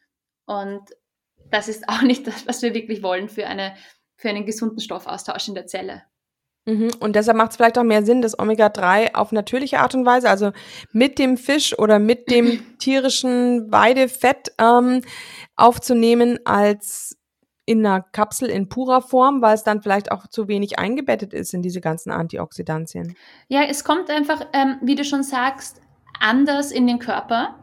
Und 0.46 0.84
das 1.50 1.68
ist 1.68 1.88
auch 1.88 2.02
nicht 2.04 2.28
das, 2.28 2.48
was 2.48 2.62
wir 2.62 2.74
wirklich 2.74 3.04
wollen 3.04 3.30
für, 3.30 3.48
eine, 3.48 3.76
für 4.16 4.30
einen 4.30 4.46
gesunden 4.46 4.80
Stoffaustausch 4.80 5.48
in 5.48 5.56
der 5.56 5.68
Zelle. 5.68 6.04
Mhm. 6.66 6.92
Und 7.00 7.16
deshalb 7.16 7.38
macht 7.38 7.52
es 7.52 7.58
vielleicht 7.58 7.78
auch 7.80 7.84
mehr 7.84 8.06
Sinn, 8.06 8.22
das 8.22 8.38
Omega-3 8.38 9.16
auf 9.16 9.32
natürliche 9.32 9.80
Art 9.80 9.96
und 9.96 10.06
Weise, 10.06 10.30
also 10.30 10.52
mit 10.92 11.18
dem 11.18 11.38
Fisch 11.38 11.78
oder 11.78 11.98
mit 11.98 12.30
dem 12.30 12.78
tierischen 12.78 13.72
Weidefett 13.72 14.52
ähm, 14.60 15.02
aufzunehmen, 15.56 16.40
als 16.46 17.18
in 17.72 17.86
einer 17.86 18.02
Kapsel 18.02 18.50
in 18.50 18.68
purer 18.68 19.02
Form, 19.02 19.42
weil 19.42 19.56
es 19.56 19.64
dann 19.64 19.82
vielleicht 19.82 20.12
auch 20.12 20.28
zu 20.28 20.50
wenig 20.50 20.78
eingebettet 20.78 21.34
ist 21.34 21.54
in 21.54 21.62
diese 21.62 21.80
ganzen 21.80 22.12
Antioxidantien. 22.12 23.16
Ja, 23.48 23.64
es 23.64 23.86
kommt 23.86 24.10
einfach, 24.10 24.46
ähm, 24.52 24.78
wie 24.82 24.96
du 24.96 25.06
schon 25.06 25.24
sagst, 25.24 25.82
anders 26.20 26.72
in 26.72 26.86
den 26.86 27.00
Körper 27.00 27.56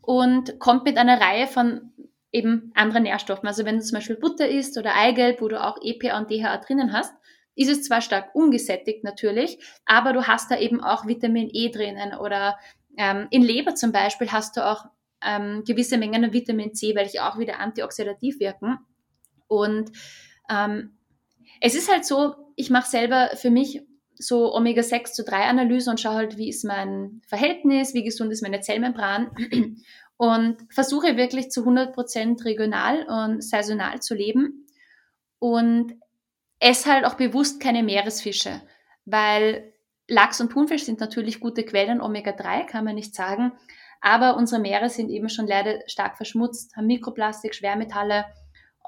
und 0.00 0.60
kommt 0.60 0.84
mit 0.84 0.96
einer 0.96 1.20
Reihe 1.20 1.48
von 1.48 1.92
eben 2.30 2.70
anderen 2.74 3.02
Nährstoffen. 3.02 3.48
Also 3.48 3.64
wenn 3.64 3.78
du 3.78 3.82
zum 3.82 3.96
Beispiel 3.96 4.16
Butter 4.16 4.48
isst 4.48 4.78
oder 4.78 4.94
Eigelb, 4.94 5.40
wo 5.40 5.48
du 5.48 5.60
auch 5.60 5.78
EPA 5.82 6.18
und 6.18 6.30
DHA 6.30 6.58
drinnen 6.58 6.92
hast, 6.92 7.12
ist 7.56 7.68
es 7.68 7.82
zwar 7.82 8.00
stark 8.00 8.34
ungesättigt 8.36 9.02
natürlich, 9.02 9.58
aber 9.84 10.12
du 10.12 10.28
hast 10.28 10.52
da 10.52 10.58
eben 10.58 10.80
auch 10.80 11.06
Vitamin 11.08 11.50
E 11.52 11.70
drinnen 11.70 12.14
oder 12.14 12.56
ähm, 12.96 13.26
in 13.30 13.42
Leber 13.42 13.74
zum 13.74 13.90
Beispiel 13.90 14.30
hast 14.30 14.56
du 14.56 14.64
auch 14.64 14.84
ähm, 15.24 15.64
gewisse 15.66 15.98
Mengen 15.98 16.24
an 16.24 16.32
Vitamin 16.32 16.74
C, 16.74 16.94
welche 16.94 17.24
auch 17.24 17.38
wieder 17.38 17.58
antioxidativ 17.58 18.38
wirken. 18.38 18.78
Und 19.48 19.90
ähm, 20.50 20.98
es 21.60 21.74
ist 21.74 21.90
halt 21.90 22.04
so, 22.04 22.34
ich 22.56 22.70
mache 22.70 22.88
selber 22.88 23.30
für 23.34 23.50
mich 23.50 23.82
so 24.16 24.54
Omega-6 24.54 25.12
zu 25.12 25.24
3 25.24 25.44
Analyse 25.44 25.90
und 25.90 26.00
schaue 26.00 26.14
halt, 26.14 26.36
wie 26.36 26.48
ist 26.48 26.64
mein 26.64 27.22
Verhältnis, 27.26 27.94
wie 27.94 28.04
gesund 28.04 28.32
ist 28.32 28.42
meine 28.42 28.60
Zellmembran. 28.60 29.30
Und 30.20 30.56
versuche 30.68 31.16
wirklich 31.16 31.52
zu 31.52 31.62
100% 31.62 32.44
regional 32.44 33.06
und 33.06 33.40
saisonal 33.40 34.02
zu 34.02 34.16
leben 34.16 34.66
und 35.38 35.94
esse 36.58 36.92
halt 36.92 37.04
auch 37.04 37.14
bewusst 37.14 37.60
keine 37.60 37.84
Meeresfische, 37.84 38.60
weil 39.04 39.72
Lachs 40.08 40.40
und 40.40 40.50
Thunfisch 40.50 40.84
sind 40.84 40.98
natürlich 40.98 41.38
gute 41.38 41.64
Quellen 41.64 42.00
Omega-3, 42.00 42.66
kann 42.66 42.84
man 42.84 42.96
nicht 42.96 43.14
sagen, 43.14 43.52
aber 44.00 44.36
unsere 44.36 44.60
Meere 44.60 44.88
sind 44.88 45.10
eben 45.10 45.28
schon 45.28 45.46
leider 45.46 45.80
stark 45.86 46.16
verschmutzt, 46.16 46.74
haben 46.76 46.86
Mikroplastik, 46.86 47.54
Schwermetalle 47.54 48.24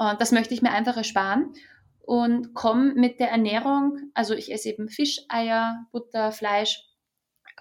und 0.01 0.19
das 0.19 0.33
möchte 0.33 0.55
ich 0.55 0.63
mir 0.63 0.73
einfach 0.73 0.97
ersparen 0.97 1.53
und 2.01 2.55
komme 2.55 2.95
mit 2.95 3.21
der 3.21 3.31
Ernährung, 3.31 3.99
also 4.15 4.33
ich 4.33 4.51
esse 4.51 4.71
eben 4.71 4.89
Fisch, 4.89 5.21
Eier, 5.29 5.85
Butter, 5.93 6.33
Fleisch, 6.33 6.83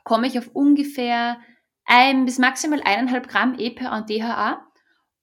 komme 0.06 0.26
ich 0.26 0.40
auf 0.40 0.50
ungefähr 0.54 1.42
ein 1.84 2.24
bis 2.24 2.38
maximal 2.38 2.82
eineinhalb 2.82 3.28
Gramm 3.28 3.60
EPA 3.60 3.98
und 3.98 4.10
DHA 4.10 4.66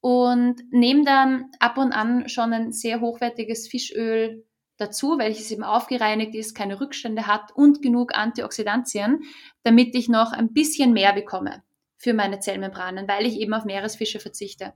und 0.01 0.61
nehme 0.73 1.05
dann 1.05 1.47
ab 1.59 1.79
und 1.79 1.93
an 1.93 2.29
schon 2.29 2.53
ein 2.53 2.73
sehr 2.73 3.01
hochwertiges 3.01 3.67
Fischöl 3.67 4.45
dazu, 4.77 5.17
welches 5.17 5.51
eben 5.51 5.65
aufgereinigt 5.65 6.35
ist, 6.35 6.55
keine 6.55 6.83
Rückstände 6.83 7.27
hat 7.27 7.51
und 7.55 7.81
genug 7.81 8.15
Antioxidantien, 8.15 9.23
damit 9.63 9.95
ich 9.95 10.11
noch 10.11 10.33
ein 10.33 10.53
bisschen 10.53 10.93
mehr 10.93 11.15
bekomme 11.15 11.63
für 11.97 12.13
meine 12.13 12.41
Zellmembranen, 12.41 13.09
weil 13.09 13.25
ich 13.25 13.41
eben 13.41 13.55
auf 13.55 13.65
Meeresfische 13.65 14.21
verzichte. 14.21 14.75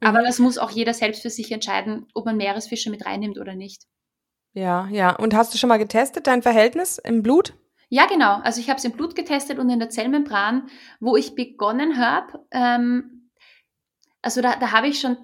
Aber 0.00 0.20
mhm. 0.20 0.24
das 0.24 0.38
muss 0.38 0.58
auch 0.58 0.70
jeder 0.70 0.94
selbst 0.94 1.22
für 1.22 1.30
sich 1.30 1.52
entscheiden, 1.52 2.06
ob 2.14 2.24
man 2.24 2.36
Meeresfische 2.36 2.90
mit 2.90 3.06
reinnimmt 3.06 3.38
oder 3.38 3.54
nicht. 3.54 3.84
Ja, 4.52 4.88
ja. 4.90 5.14
Und 5.14 5.34
hast 5.34 5.54
du 5.54 5.58
schon 5.58 5.68
mal 5.68 5.78
getestet, 5.78 6.26
dein 6.26 6.42
Verhältnis 6.42 6.98
im 6.98 7.22
Blut? 7.22 7.54
Ja, 7.88 8.06
genau. 8.06 8.40
Also 8.42 8.60
ich 8.60 8.68
habe 8.68 8.78
es 8.78 8.84
im 8.84 8.92
Blut 8.92 9.14
getestet 9.14 9.58
und 9.58 9.68
in 9.68 9.78
der 9.78 9.90
Zellmembran, 9.90 10.68
wo 11.00 11.16
ich 11.16 11.34
begonnen 11.34 11.98
habe. 11.98 12.44
Ähm, 12.50 13.30
also 14.22 14.40
da, 14.40 14.56
da 14.56 14.72
habe 14.72 14.88
ich 14.88 15.00
schon, 15.00 15.16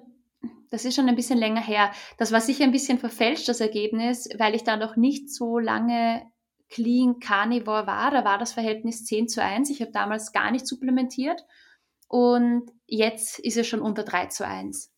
das 0.69 0.85
ist 0.85 0.95
schon 0.95 1.07
ein 1.07 1.15
bisschen 1.15 1.39
länger 1.39 1.61
her. 1.61 1.91
Das 2.17 2.31
war 2.31 2.41
sicher 2.41 2.63
ein 2.63 2.71
bisschen 2.71 2.99
verfälscht, 2.99 3.47
das 3.47 3.61
Ergebnis, 3.61 4.29
weil 4.37 4.55
ich 4.55 4.63
da 4.63 4.77
noch 4.77 4.95
nicht 4.95 5.29
so 5.33 5.59
lange 5.59 6.23
Clean 6.69 7.19
Carnivore 7.19 7.87
war, 7.87 8.11
da 8.11 8.25
war 8.25 8.37
das 8.37 8.51
Verhältnis 8.51 9.05
10 9.05 9.29
zu 9.29 9.41
1. 9.41 9.69
Ich 9.69 9.81
habe 9.81 9.91
damals 9.91 10.33
gar 10.33 10.51
nicht 10.51 10.67
supplementiert 10.67 11.45
und 12.07 12.71
jetzt 12.85 13.39
ist 13.39 13.57
es 13.57 13.67
schon 13.67 13.81
unter 13.81 14.03
3 14.03 14.27
zu 14.27 14.45
1. 14.45 14.91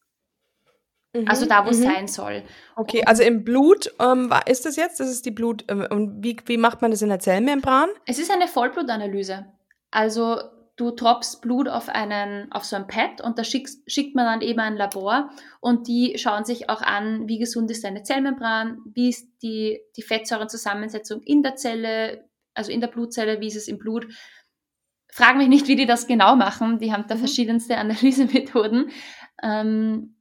Mhm, 1.14 1.28
also 1.28 1.45
da, 1.45 1.66
wo 1.66 1.70
es 1.70 1.80
mhm. 1.80 1.84
sein 1.84 2.07
soll. 2.07 2.43
Okay, 2.76 3.03
also 3.05 3.24
im 3.24 3.43
Blut 3.43 3.93
ähm, 3.99 4.32
ist 4.45 4.66
das 4.66 4.76
jetzt? 4.76 4.99
Das 4.99 5.10
ist 5.10 5.26
die 5.26 5.32
Blut. 5.32 5.66
Ähm, 5.68 5.88
und 5.89 6.24
wie, 6.24 6.38
wie 6.45 6.57
macht 6.57 6.82
man 6.82 6.91
das 6.91 7.01
in 7.01 7.10
der 7.10 7.20
Zellmembran? 7.20 7.89
Es 8.05 8.20
ist 8.20 8.32
eine 8.32 8.47
Vollblutanalyse. 8.47 9.45
Also 9.91 10.38
du 10.76 10.91
tropfst 10.91 11.41
Blut 11.41 11.68
auf 11.68 11.89
einen, 11.89 12.51
auf 12.51 12.64
so 12.64 12.76
ein 12.76 12.88
Pad 12.88 13.22
und 13.22 13.38
da 13.38 13.43
schickst, 13.43 13.82
schickt 13.91 14.16
man 14.16 14.26
dann 14.26 14.41
eben 14.41 14.60
ein 14.60 14.78
Labor 14.78 15.30
und 15.60 15.88
die 15.88 16.18
schauen 16.18 16.45
sich 16.45 16.70
auch 16.70 16.82
an, 16.82 17.28
wie 17.28 17.38
gesund 17.38 17.70
ist 17.70 17.84
deine 17.84 18.03
Zellmembran, 18.03 18.80
wie 18.93 19.10
ist 19.10 19.28
die, 19.41 19.82
die 19.97 20.03
Fettsäurenzusammensetzung 20.03 21.22
in 21.24 21.43
der 21.43 21.55
Zelle, 21.55 22.30
also 22.53 22.72
in 22.72 22.80
der 22.80 22.88
Blutzelle, 22.88 23.41
wie 23.41 23.47
ist 23.47 23.57
es 23.57 23.68
im 23.68 23.78
Blut. 23.78 24.07
Frag 25.12 25.38
mich 25.38 25.47
nicht, 25.47 25.68
wie 25.68 25.76
die 25.76 25.86
das 25.86 26.07
genau 26.07 26.36
machen. 26.36 26.80
Die 26.80 26.93
haben 26.93 27.05
da 27.07 27.16
mhm. 27.16 27.20
verschiedenste 27.20 27.78
Analysemethoden. 27.78 28.91
Ähm, 29.41 30.16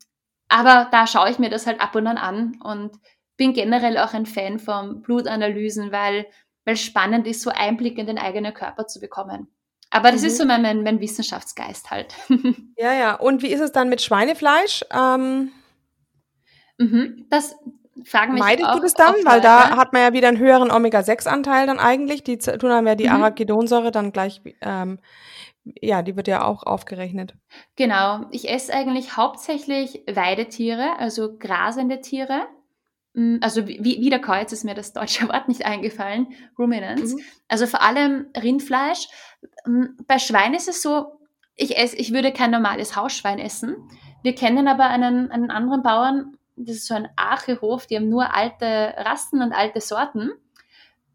aber 0.48 0.88
da 0.90 1.06
schaue 1.06 1.30
ich 1.30 1.38
mir 1.38 1.50
das 1.50 1.66
halt 1.66 1.80
ab 1.80 1.94
und 1.94 2.06
an 2.06 2.16
an 2.16 2.58
und 2.62 2.96
bin 3.36 3.52
generell 3.52 3.98
auch 3.98 4.14
ein 4.14 4.26
Fan 4.26 4.58
von 4.58 5.02
Blutanalysen, 5.02 5.92
weil, 5.92 6.26
weil 6.64 6.76
spannend 6.76 7.26
ist, 7.26 7.42
so 7.42 7.50
Einblick 7.50 7.98
in 7.98 8.06
den 8.06 8.18
eigenen 8.18 8.54
Körper 8.54 8.86
zu 8.86 9.00
bekommen. 9.00 9.48
Aber 9.90 10.10
das 10.10 10.22
mhm. 10.22 10.26
ist 10.26 10.38
so 10.38 10.44
mein, 10.44 10.62
mein, 10.62 10.82
mein, 10.82 11.00
Wissenschaftsgeist 11.00 11.90
halt. 11.90 12.14
ja, 12.76 12.92
ja. 12.92 13.14
Und 13.14 13.42
wie 13.42 13.52
ist 13.52 13.60
es 13.60 13.72
dann 13.72 13.88
mit 13.88 14.02
Schweinefleisch? 14.02 14.84
Ähm, 14.90 15.50
mhm. 16.78 17.26
Das 17.30 17.56
fragen 18.04 18.34
mich 18.34 18.42
Meidest 18.42 18.74
du 18.74 18.80
das 18.80 18.94
dann? 18.94 19.14
Weil 19.24 19.40
da 19.40 19.76
hat 19.76 19.92
man 19.92 20.02
ja 20.02 20.12
wieder 20.12 20.28
einen 20.28 20.38
höheren 20.38 20.70
Omega-6-Anteil 20.70 21.66
dann 21.66 21.78
eigentlich. 21.78 22.24
Die 22.24 22.38
tun 22.38 22.70
dann 22.70 22.86
ja 22.86 22.94
die 22.94 23.08
mhm. 23.08 23.14
Arachidonsäure 23.14 23.90
dann 23.90 24.12
gleich 24.12 24.40
ähm, 24.60 24.98
ja, 25.80 26.02
die 26.02 26.16
wird 26.16 26.28
ja 26.28 26.44
auch 26.44 26.62
aufgerechnet. 26.62 27.34
Genau. 27.76 28.22
Ich 28.30 28.48
esse 28.48 28.72
eigentlich 28.72 29.16
hauptsächlich 29.16 30.02
Weidetiere, 30.10 30.98
also 30.98 31.36
grasende 31.38 32.00
Tiere. 32.00 32.46
Mm, 33.14 33.36
also 33.40 33.66
wie, 33.66 33.82
Wiederkäu, 33.82 34.40
ist 34.42 34.64
mir 34.64 34.74
das 34.74 34.92
deutsche 34.92 35.28
Wort 35.28 35.48
nicht 35.48 35.66
eingefallen, 35.66 36.28
Ruminants. 36.58 37.14
Mhm. 37.14 37.20
Also 37.48 37.66
vor 37.66 37.82
allem 37.82 38.26
Rindfleisch. 38.36 39.08
Mm, 39.66 39.86
bei 40.06 40.18
Schwein 40.18 40.54
ist 40.54 40.68
es 40.68 40.82
so, 40.82 41.20
ich, 41.54 41.76
esse, 41.76 41.96
ich 41.96 42.12
würde 42.12 42.32
kein 42.32 42.50
normales 42.50 42.96
Hausschwein 42.96 43.38
essen. 43.38 43.76
Wir 44.22 44.34
kennen 44.34 44.68
aber 44.68 44.84
einen, 44.84 45.30
einen 45.30 45.50
anderen 45.50 45.82
Bauern, 45.82 46.37
das 46.66 46.76
ist 46.76 46.86
so 46.86 46.94
ein 46.94 47.08
Achehof, 47.16 47.86
die 47.86 47.96
haben 47.96 48.08
nur 48.08 48.34
alte 48.34 48.94
Rassen 48.96 49.42
und 49.42 49.52
alte 49.52 49.80
Sorten. 49.80 50.30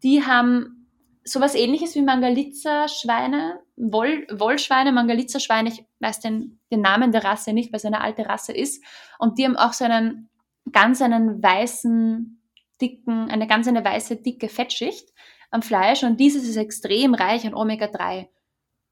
Die 0.02 0.24
haben 0.24 0.88
sowas 1.24 1.54
ähnliches 1.54 1.94
wie 1.94 2.02
Mangalitza-Schweine, 2.02 3.60
Woll, 3.76 4.26
Wollschweine, 4.30 4.92
Mangalitza-Schweine, 4.92 5.70
ich 5.70 5.84
weiß 6.00 6.20
den, 6.20 6.60
den 6.70 6.82
Namen 6.82 7.12
der 7.12 7.24
Rasse 7.24 7.52
nicht, 7.52 7.72
weil 7.72 7.78
es 7.78 7.84
eine 7.84 8.02
alte 8.02 8.26
Rasse 8.26 8.52
ist. 8.52 8.84
Und 9.18 9.38
die 9.38 9.44
haben 9.44 9.56
auch 9.56 9.72
so 9.72 9.84
einen 9.84 10.28
ganz 10.70 11.00
einen 11.00 11.42
weißen, 11.42 12.40
dicken, 12.80 13.30
eine 13.30 13.46
ganz 13.46 13.66
eine 13.66 13.84
weiße, 13.84 14.16
dicke 14.16 14.48
Fettschicht 14.48 15.08
am 15.50 15.62
Fleisch. 15.62 16.02
Und 16.04 16.20
dieses 16.20 16.46
ist 16.46 16.56
extrem 16.56 17.14
reich 17.14 17.46
an 17.46 17.54
Omega-3. 17.54 18.28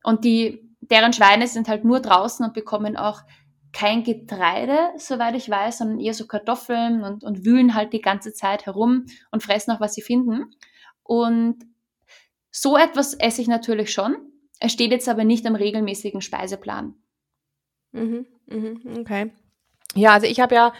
Und 0.03 0.24
die, 0.24 0.68
deren 0.80 1.12
Schweine 1.12 1.46
sind 1.46 1.68
halt 1.68 1.84
nur 1.84 2.00
draußen 2.00 2.44
und 2.44 2.55
bekommen 2.55 2.96
auch 2.96 3.20
kein 3.73 4.05
Getreide, 4.05 4.79
soweit 4.97 5.35
ich 5.35 5.49
weiß, 5.49 5.79
sondern 5.79 6.01
eher 6.01 6.14
so 6.14 6.27
Kartoffeln 6.27 7.03
und, 7.03 7.25
und 7.25 7.45
wühlen 7.45 7.75
halt 7.75 7.93
die 7.93 8.01
ganze 8.01 8.33
Zeit 8.33 8.66
herum 8.66 9.07
und 9.31 9.43
fressen 9.43 9.73
auch, 9.73 9.81
was 9.81 9.95
sie 9.95 10.03
finden. 10.03 10.55
Und 11.03 11.64
so 12.51 12.77
etwas 12.77 13.14
esse 13.14 13.41
ich 13.41 13.49
natürlich 13.49 13.93
schon. 13.93 14.16
Es 14.61 14.73
steht 14.73 14.93
jetzt 14.93 15.09
aber 15.09 15.25
nicht 15.25 15.47
am 15.47 15.55
regelmäßigen 15.55 16.20
Speiseplan. 16.20 16.95
Mhm, 17.93 18.27
mhm, 18.47 18.81
okay. 19.01 19.33
Ja, 19.95 20.12
also 20.12 20.27
ich 20.27 20.41
habe 20.41 20.55
ja, 20.55 20.73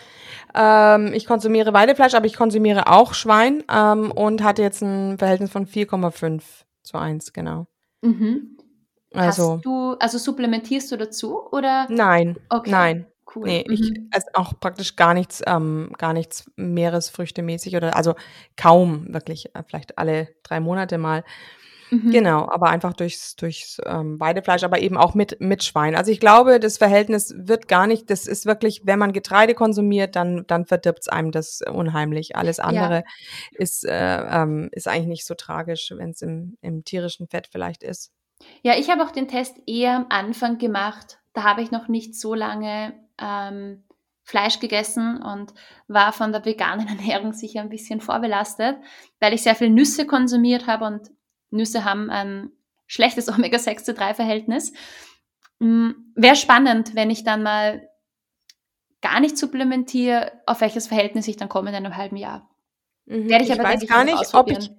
ähm, 0.55 1.13
ich 1.13 1.27
konsumiere 1.27 1.75
Weidefleisch, 1.75 2.15
aber 2.15 2.27
ich 2.27 2.37
konsumiere 2.37 2.87
auch 2.87 3.13
Schwein 3.15 3.63
ähm, 3.71 4.11
und 4.11 4.43
hatte 4.43 4.63
jetzt 4.63 4.83
ein 4.83 5.19
Verhältnis 5.19 5.51
von 5.51 5.67
4,5 5.67 6.43
zu 6.83 6.97
1, 6.97 7.33
genau. 7.33 7.67
Mhm. 8.01 8.57
Also, 9.15 9.55
Hast 9.55 9.65
du, 9.65 9.97
also 9.99 10.19
supplementierst 10.19 10.91
du 10.93 10.97
dazu 10.97 11.47
oder? 11.51 11.87
Nein, 11.89 12.39
okay. 12.49 12.71
nein. 12.71 13.07
Cool. 13.35 13.47
Nee, 13.47 13.65
mhm. 13.67 13.73
ich 13.73 13.93
esse 14.11 14.27
auch 14.35 14.61
praktisch 14.61 14.97
gar 14.97 15.15
nichts, 15.15 15.43
ähm, 15.47 15.93
gar 15.97 16.13
nichts 16.13 16.51
Meeresfrüchte-mäßig 16.57 17.77
oder 17.77 17.97
also 17.97 18.15
kaum 18.57 19.13
wirklich, 19.13 19.55
äh, 19.55 19.63
vielleicht 19.67 19.97
alle 19.97 20.29
drei 20.43 20.61
Monate 20.61 20.99
mal. 20.99 21.25
Mhm. 21.93 22.11
Genau, 22.11 22.49
aber 22.51 22.71
einfach 22.71 22.95
durchs, 22.95 23.37
durchs 23.37 23.79
ähm, 23.85 24.19
Weidefleisch, 24.19 24.65
aber 24.65 24.81
eben 24.81 24.97
auch 24.97 25.15
mit, 25.15 25.41
mit 25.41 25.63
Schwein. 25.63 25.95
Also 25.95 26.11
ich 26.11 26.21
glaube, 26.21 26.59
das 26.59 26.79
Verhältnis 26.79 27.35
wird 27.37 27.69
gar 27.69 27.87
nicht, 27.87 28.09
das 28.09 28.27
ist 28.27 28.47
wirklich, 28.47 28.83
wenn 28.85 28.99
man 28.99 29.13
Getreide 29.13 29.55
konsumiert, 29.55 30.17
dann, 30.17 30.45
dann 30.47 30.65
verdirbt 30.65 31.01
es 31.03 31.09
einem 31.09 31.33
das 31.33 31.61
unheimlich. 31.71 32.35
Alles 32.35 32.61
andere 32.61 32.95
ja. 32.95 33.03
ist, 33.53 33.85
äh, 33.85 33.93
ähm, 34.23 34.71
ist 34.73 34.89
eigentlich 34.89 35.09
nicht 35.09 35.27
so 35.27 35.35
tragisch, 35.35 35.93
wenn 35.95 36.11
es 36.11 36.23
im, 36.23 36.57
im 36.63 36.83
tierischen 36.85 37.29
Fett 37.29 37.49
vielleicht 37.53 37.83
ist. 37.83 38.11
Ja, 38.63 38.77
ich 38.77 38.91
habe 38.91 39.03
auch 39.05 39.11
den 39.11 39.29
Test 39.29 39.57
eher 39.67 39.97
am 39.97 40.07
Anfang 40.09 40.59
gemacht. 40.59 41.19
Da 41.33 41.45
habe 41.45 41.63
ich 41.63 41.71
noch 41.71 41.89
nicht 41.89 42.15
so 42.15 42.35
lange 42.35 42.95
ähm, 43.19 43.85
Fleisch 44.25 44.61
gegessen 44.61 45.21
und 45.21 45.53
war 45.89 46.13
von 46.13 46.33
der 46.33 46.45
veganen 46.45 46.89
Ernährung 46.89 47.33
sicher 47.33 47.61
ein 47.61 47.69
bisschen 47.69 48.01
vorbelastet, 48.01 48.77
weil 49.21 49.35
ich 49.35 49.43
sehr 49.43 49.55
viel 49.55 49.71
Nüsse 49.71 50.07
konsumiert 50.07 50.67
habe 50.67 50.85
und 50.85 51.11
Nüsse 51.51 51.85
haben 51.85 52.11
ein 52.11 52.51
schlechtes 52.87 53.29
Omega-6 53.33 53.85
zu 53.85 53.95
3 53.95 54.15
Verhältnis. 54.15 54.73
Mm, 55.59 55.91
Wäre 56.15 56.37
spannend, 56.37 56.95
wenn 56.95 57.11
ich 57.11 57.25
dann 57.25 57.43
mal 57.43 57.89
gar 59.01 59.21
nicht 59.21 59.37
supplementiere, 59.37 60.33
auf 60.47 60.61
welches 60.61 60.87
Verhältnis 60.87 61.27
ich 61.27 61.37
dann 61.37 61.49
komme 61.49 61.71
in 61.71 61.77
einem 61.77 61.97
halben 61.97 62.17
Jahr. 62.17 62.49
Mhm. 63.07 63.29
Werde 63.29 63.45
ich, 63.45 63.51
ich 63.51 63.59
aber 63.59 63.69
weiß 63.69 63.87
gar 63.87 64.05
nicht, 64.05 64.35
ob 64.35 64.51
ich 64.51 64.71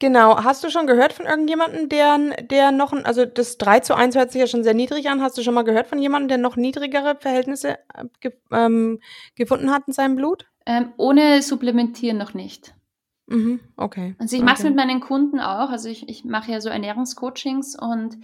Genau, 0.00 0.42
hast 0.42 0.64
du 0.64 0.70
schon 0.70 0.86
gehört 0.86 1.12
von 1.12 1.26
irgendjemandem, 1.26 1.88
der, 1.88 2.18
der 2.42 2.72
noch, 2.72 2.92
also 2.92 3.24
das 3.24 3.58
3 3.58 3.80
zu 3.80 3.94
1 3.94 4.16
hört 4.16 4.32
sich 4.32 4.40
ja 4.40 4.46
schon 4.46 4.64
sehr 4.64 4.74
niedrig 4.74 5.08
an. 5.08 5.22
Hast 5.22 5.38
du 5.38 5.42
schon 5.42 5.54
mal 5.54 5.62
gehört 5.62 5.86
von 5.86 6.00
jemandem, 6.00 6.28
der 6.28 6.38
noch 6.38 6.56
niedrigere 6.56 7.16
Verhältnisse 7.20 7.78
äh, 7.94 8.04
ge 8.20 8.32
ähm, 8.50 9.00
gefunden 9.36 9.70
hat 9.70 9.84
in 9.86 9.92
seinem 9.92 10.16
Blut? 10.16 10.46
Ähm, 10.66 10.92
ohne 10.96 11.42
Supplementieren 11.42 12.18
noch 12.18 12.34
nicht. 12.34 12.74
Mhm, 13.26 13.60
okay. 13.76 14.16
Also 14.18 14.36
ich 14.36 14.42
mache 14.42 14.58
es 14.58 14.64
mit 14.64 14.76
meinen 14.76 15.00
Kunden 15.00 15.40
auch. 15.40 15.70
Also 15.70 15.88
ich, 15.88 16.08
ich 16.08 16.24
mache 16.24 16.50
ja 16.50 16.60
so 16.60 16.68
Ernährungscoachings 16.68 17.78
und 17.78 18.18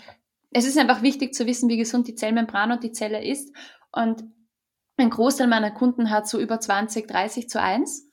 es 0.51 0.67
ist 0.67 0.79
einfach 0.79 1.03
wichtig 1.03 1.35
zu 1.35 1.47
wissen, 1.47 1.69
wie 1.69 1.77
gesund 1.77 2.09
die 2.09 2.15
Zellmembran 2.15 2.73
und 2.73 2.83
die 2.83 2.93
Zelle 2.93 3.25
ist. 3.25 3.55
Und 3.93 4.25
ein 4.97 5.11
Großteil 5.11 5.47
meiner 5.47 5.71
Kunden 5.71 6.11
hat 6.11 6.29
so 6.29 6.39
über 6.39 6.61
20, 6.61 7.07
30 7.07 7.49
zu 7.49 7.61
1. 7.61 8.09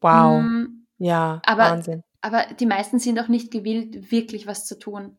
Wow. 0.00 0.42
Mm, 0.42 0.86
ja, 0.98 1.40
aber, 1.46 1.70
Wahnsinn. 1.70 2.02
Aber 2.20 2.46
die 2.58 2.66
meisten 2.66 2.98
sind 2.98 3.20
auch 3.20 3.28
nicht 3.28 3.50
gewillt, 3.50 4.10
wirklich 4.10 4.46
was 4.46 4.66
zu 4.66 4.78
tun. 4.78 5.16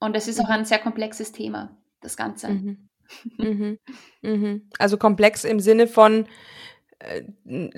Und 0.00 0.16
es 0.16 0.28
ist 0.28 0.38
mhm. 0.38 0.44
auch 0.44 0.50
ein 0.50 0.64
sehr 0.64 0.78
komplexes 0.78 1.32
Thema, 1.32 1.76
das 2.00 2.16
Ganze. 2.16 2.48
Mhm. 2.48 2.88
mhm. 3.38 3.78
Mhm. 4.22 4.70
Also 4.78 4.96
komplex 4.96 5.44
im 5.44 5.60
Sinne 5.60 5.86
von, 5.86 6.26
äh, 6.98 7.22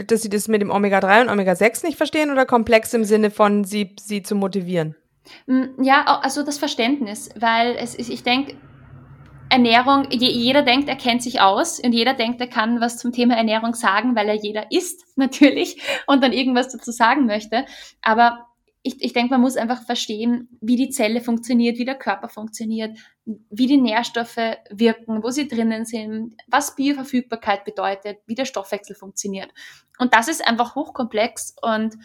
dass 0.05 0.23
sie 0.23 0.31
das 0.31 0.49
mit 0.49 0.63
dem 0.63 0.71
Omega-3 0.71 1.23
und 1.23 1.29
Omega-6 1.29 1.87
nicht 1.87 1.97
verstehen 1.97 2.31
oder 2.31 2.47
komplex 2.47 2.93
im 2.95 3.05
Sinne 3.05 3.31
von, 3.31 3.65
sie, 3.65 3.97
sie 4.01 4.23
zu 4.23 4.35
motivieren? 4.35 4.97
Mm, 5.47 5.83
ja, 5.83 6.05
also 6.05 6.43
das 6.43 6.59
Verständnis, 6.59 7.31
weil 7.37 7.77
es 7.77 7.95
ist, 7.95 8.11
ich 8.11 8.23
denke, 8.23 8.57
Ernährung, 9.49 10.07
jeder 10.11 10.63
denkt, 10.63 10.89
er 10.89 10.97
kennt 10.97 11.23
sich 11.23 11.43
aus 11.43 11.79
und 11.79 11.93
jeder 11.93 12.15
denkt, 12.15 12.41
er 12.41 12.47
kann 12.47 12.81
was 12.81 12.97
zum 12.97 13.13
Thema 13.13 13.37
Ernährung 13.37 13.75
sagen, 13.75 14.17
weil 14.17 14.29
er 14.29 14.35
jeder 14.35 14.73
isst 14.73 15.05
natürlich 15.17 15.83
und 16.07 16.23
dann 16.23 16.33
irgendwas 16.33 16.71
dazu 16.71 16.91
sagen 16.91 17.27
möchte. 17.27 17.67
Aber 18.01 18.47
ich, 18.83 19.03
ich 19.03 19.13
denke, 19.13 19.31
man 19.31 19.41
muss 19.41 19.57
einfach 19.57 19.85
verstehen, 19.85 20.49
wie 20.61 20.77
die 20.77 20.91
Zelle 20.91 21.21
funktioniert, 21.21 21.79
wie 21.79 21.85
der 21.85 21.99
Körper 21.99 22.29
funktioniert, 22.29 22.99
wie 23.25 23.67
die 23.67 23.77
Nährstoffe 23.77 24.57
wirken, 24.71 25.23
wo 25.23 25.31
sie 25.31 25.47
drinnen 25.47 25.85
sind, 25.85 26.37
was 26.49 26.75
Bioverfügbarkeit 26.75 27.65
bedeutet, 27.65 28.19
wie 28.27 28.35
der 28.35 28.45
Stoffwechsel 28.45 28.97
funktioniert. 28.97 29.51
Und 29.99 30.15
das 30.15 30.27
ist 30.27 30.47
einfach 30.47 30.75
hochkomplex 30.75 31.55
und 31.63 31.97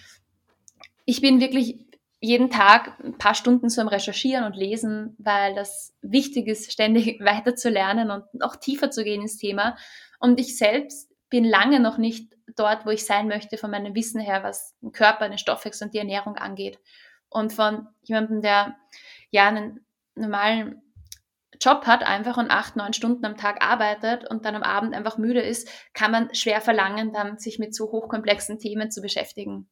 ich 1.06 1.22
bin 1.22 1.40
wirklich 1.40 1.80
jeden 2.20 2.50
Tag 2.50 3.00
ein 3.04 3.18
paar 3.18 3.36
Stunden 3.36 3.70
zum 3.70 3.88
Recherchieren 3.88 4.44
und 4.44 4.56
Lesen, 4.56 5.16
weil 5.20 5.56
das 5.56 5.96
wichtig 6.02 6.48
ist, 6.48 6.72
ständig 6.72 7.20
weiter 7.24 7.56
zu 7.56 7.70
lernen 7.70 8.12
und 8.12 8.44
auch 8.44 8.56
tiefer 8.56 8.92
zu 8.92 9.04
gehen 9.04 9.22
ins 9.22 9.38
Thema. 9.38 9.78
Und 10.20 10.40
ich 10.40 10.58
selbst 10.58 11.07
bin 11.30 11.44
lange 11.44 11.80
noch 11.80 11.98
nicht 11.98 12.34
dort, 12.56 12.86
wo 12.86 12.90
ich 12.90 13.06
sein 13.06 13.28
möchte, 13.28 13.58
von 13.58 13.72
meinem 13.72 13.96
Wissen 13.96 14.20
her, 14.20 14.44
was 14.44 14.78
den 14.82 14.92
Körper, 14.92 15.30
den 15.30 15.38
Stoffwechsel 15.38 15.86
und 15.88 15.94
die 15.94 16.00
Ernährung 16.00 16.36
angeht. 16.38 16.80
Und 17.30 17.54
von 17.54 17.88
jemandem, 18.04 18.42
der 18.42 18.76
ja 19.30 19.48
einen 19.48 19.86
normalen 20.16 20.82
Job 21.62 21.86
hat, 21.86 22.04
einfach 22.04 22.38
und 22.38 22.52
acht, 22.52 22.76
neun 22.76 22.94
Stunden 22.94 23.26
am 23.26 23.38
Tag 23.38 23.64
arbeitet 23.64 24.30
und 24.30 24.46
dann 24.46 24.56
am 24.56 24.64
Abend 24.64 24.94
einfach 24.94 25.18
müde 25.18 25.42
ist, 25.42 25.70
kann 25.94 26.12
man 26.12 26.34
schwer 26.34 26.62
verlangen, 26.62 27.14
dann 27.14 27.40
sich 27.40 27.60
mit 27.60 27.76
so 27.76 27.92
hochkomplexen 27.92 28.60
Themen 28.60 28.92
zu 28.92 29.02
beschäftigen. 29.02 29.68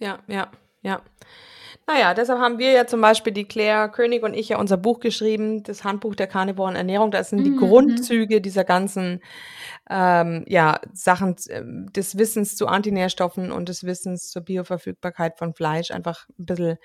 Ja, 0.00 0.22
ja, 0.26 0.50
ja. 0.82 1.02
Naja, 1.86 2.14
deshalb 2.14 2.38
haben 2.40 2.58
wir 2.58 2.72
ja 2.72 2.86
zum 2.86 3.00
Beispiel 3.00 3.32
die 3.32 3.46
Claire 3.46 3.88
König 3.90 4.22
und 4.22 4.34
ich 4.34 4.50
ja 4.50 4.58
unser 4.58 4.76
Buch 4.76 5.00
geschrieben, 5.00 5.62
das 5.62 5.84
Handbuch 5.84 6.14
der 6.14 6.26
Karnivoren 6.26 6.76
Ernährung. 6.76 7.10
Da 7.10 7.22
sind 7.24 7.44
die 7.44 7.50
mhm. 7.50 7.58
Grundzüge 7.58 8.40
dieser 8.40 8.64
ganzen 8.64 9.20
ähm, 9.90 10.44
ja, 10.46 10.80
Sachen 10.92 11.36
ähm, 11.48 11.90
des 11.92 12.18
Wissens 12.18 12.56
zu 12.56 12.66
Antinährstoffen 12.66 13.52
und 13.52 13.68
des 13.68 13.84
Wissens 13.84 14.30
zur 14.30 14.42
Bioverfügbarkeit 14.42 15.38
von 15.38 15.54
Fleisch 15.54 15.90
einfach 15.90 16.28
ein 16.38 16.46
bisschen 16.46 16.78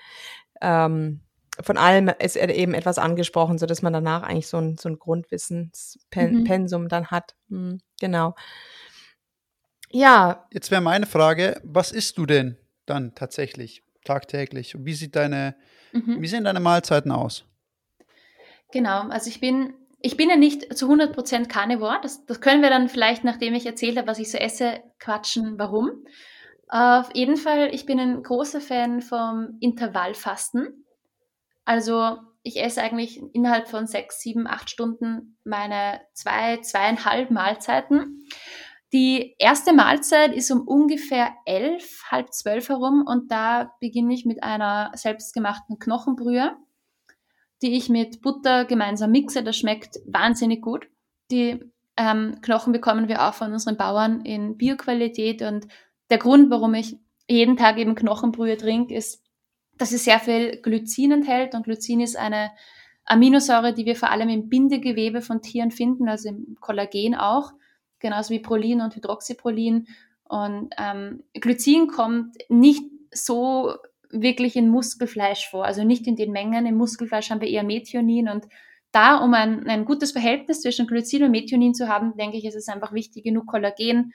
ähm, 0.60 1.20
von 1.62 1.76
allem 1.78 2.10
ist 2.18 2.36
eben 2.36 2.74
etwas 2.74 2.98
angesprochen, 2.98 3.58
so 3.58 3.66
dass 3.66 3.82
man 3.82 3.92
danach 3.92 4.22
eigentlich 4.22 4.48
so 4.48 4.58
ein, 4.58 4.76
so 4.76 4.88
ein 4.88 4.98
Grundwissenspensum 4.98 6.82
mhm. 6.82 6.88
dann 6.88 7.06
hat. 7.08 7.36
Mhm, 7.48 7.80
genau. 8.00 8.34
Ja. 9.90 10.48
Jetzt 10.52 10.70
wäre 10.72 10.80
meine 10.80 11.06
Frage, 11.06 11.60
was 11.62 11.92
isst 11.92 12.18
du 12.18 12.26
denn 12.26 12.58
dann 12.86 13.14
tatsächlich 13.14 13.84
tagtäglich? 14.04 14.76
Wie 14.78 14.94
sieht 14.94 15.16
deine, 15.16 15.56
mhm. 15.92 16.20
wie 16.20 16.26
sehen 16.26 16.44
deine 16.44 16.60
Mahlzeiten 16.60 17.10
aus? 17.10 17.44
Genau, 18.72 19.08
also 19.08 19.28
ich 19.28 19.40
bin, 19.40 19.74
ich 20.00 20.16
bin 20.16 20.28
ja 20.28 20.36
nicht 20.36 20.76
zu 20.76 20.90
100% 20.90 21.48
Carnivore. 21.48 21.98
Das, 22.02 22.26
das 22.26 22.40
können 22.40 22.62
wir 22.62 22.70
dann 22.70 22.88
vielleicht, 22.88 23.24
nachdem 23.24 23.54
ich 23.54 23.66
erzählt 23.66 23.96
habe, 23.96 24.08
was 24.08 24.18
ich 24.18 24.30
so 24.30 24.38
esse, 24.38 24.82
quatschen, 24.98 25.58
warum. 25.58 26.04
Auf 26.68 27.14
jeden 27.14 27.36
Fall, 27.36 27.74
ich 27.74 27.86
bin 27.86 28.00
ein 28.00 28.22
großer 28.22 28.60
Fan 28.60 29.00
vom 29.00 29.58
Intervallfasten. 29.60 30.84
Also 31.64 32.18
ich 32.42 32.62
esse 32.62 32.82
eigentlich 32.82 33.22
innerhalb 33.32 33.68
von 33.68 33.86
sechs, 33.86 34.20
sieben, 34.20 34.46
acht 34.46 34.70
Stunden 34.70 35.38
meine 35.44 36.00
zwei, 36.12 36.58
zweieinhalb 36.58 37.30
Mahlzeiten. 37.30 38.26
Die 38.94 39.34
erste 39.40 39.72
Mahlzeit 39.72 40.32
ist 40.32 40.52
um 40.52 40.68
ungefähr 40.68 41.32
elf, 41.46 42.04
halb 42.12 42.32
zwölf 42.32 42.68
herum 42.68 43.04
und 43.04 43.28
da 43.28 43.72
beginne 43.80 44.14
ich 44.14 44.24
mit 44.24 44.44
einer 44.44 44.92
selbstgemachten 44.94 45.80
Knochenbrühe, 45.80 46.56
die 47.60 47.76
ich 47.76 47.88
mit 47.88 48.22
Butter 48.22 48.64
gemeinsam 48.64 49.10
mixe. 49.10 49.42
Das 49.42 49.56
schmeckt 49.56 49.96
wahnsinnig 50.06 50.62
gut. 50.62 50.86
Die 51.32 51.58
ähm, 51.96 52.38
Knochen 52.40 52.72
bekommen 52.72 53.08
wir 53.08 53.26
auch 53.26 53.34
von 53.34 53.52
unseren 53.52 53.76
Bauern 53.76 54.20
in 54.20 54.56
Bioqualität 54.56 55.42
und 55.42 55.66
der 56.08 56.18
Grund, 56.18 56.48
warum 56.50 56.74
ich 56.74 56.96
jeden 57.28 57.56
Tag 57.56 57.78
eben 57.78 57.96
Knochenbrühe 57.96 58.56
trinke, 58.56 58.94
ist, 58.94 59.24
dass 59.76 59.90
es 59.90 60.04
sehr 60.04 60.20
viel 60.20 60.60
Glycin 60.62 61.10
enthält 61.10 61.56
und 61.56 61.64
Glycin 61.64 61.98
ist 61.98 62.16
eine 62.16 62.52
Aminosäure, 63.06 63.74
die 63.74 63.86
wir 63.86 63.96
vor 63.96 64.12
allem 64.12 64.28
im 64.28 64.48
Bindegewebe 64.48 65.20
von 65.20 65.42
Tieren 65.42 65.72
finden, 65.72 66.08
also 66.08 66.28
im 66.28 66.56
Kollagen 66.60 67.16
auch, 67.16 67.54
genauso 68.04 68.34
wie 68.34 68.38
Prolin 68.38 68.82
und 68.82 68.94
Hydroxyprolin. 68.94 69.88
Und 70.24 70.74
ähm, 70.78 71.24
Glycin 71.32 71.86
kommt 71.88 72.36
nicht 72.50 72.84
so 73.10 73.74
wirklich 74.10 74.56
in 74.56 74.68
Muskelfleisch 74.68 75.48
vor, 75.48 75.64
also 75.64 75.84
nicht 75.84 76.06
in 76.06 76.14
den 76.14 76.30
Mengen. 76.30 76.66
Im 76.66 76.76
Muskelfleisch 76.76 77.30
haben 77.30 77.40
wir 77.40 77.48
eher 77.48 77.64
Methionin 77.64 78.28
und 78.28 78.46
da, 78.92 79.16
um 79.16 79.32
ein, 79.34 79.66
ein 79.68 79.86
gutes 79.86 80.12
Verhältnis 80.12 80.60
zwischen 80.60 80.86
Glycin 80.86 81.24
und 81.24 81.30
Methionin 81.30 81.74
zu 81.74 81.88
haben, 81.88 82.16
denke 82.16 82.36
ich, 82.36 82.44
ist 82.44 82.54
es 82.54 82.68
einfach 82.68 82.92
wichtig, 82.92 83.24
genug 83.24 83.46
Kollagen 83.46 84.12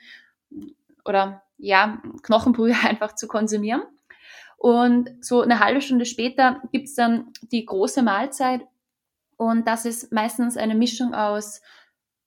oder 1.04 1.42
ja, 1.58 2.00
Knochenbrühe 2.22 2.76
einfach 2.84 3.16
zu 3.16 3.26
konsumieren. 3.26 3.82
Und 4.56 5.10
so 5.20 5.40
eine 5.40 5.58
halbe 5.58 5.80
Stunde 5.80 6.06
später 6.06 6.62
gibt's 6.70 6.94
dann 6.94 7.32
die 7.50 7.64
große 7.64 8.02
Mahlzeit. 8.02 8.62
Und 9.36 9.66
das 9.66 9.84
ist 9.84 10.12
meistens 10.12 10.56
eine 10.56 10.74
Mischung 10.74 11.12
aus 11.12 11.60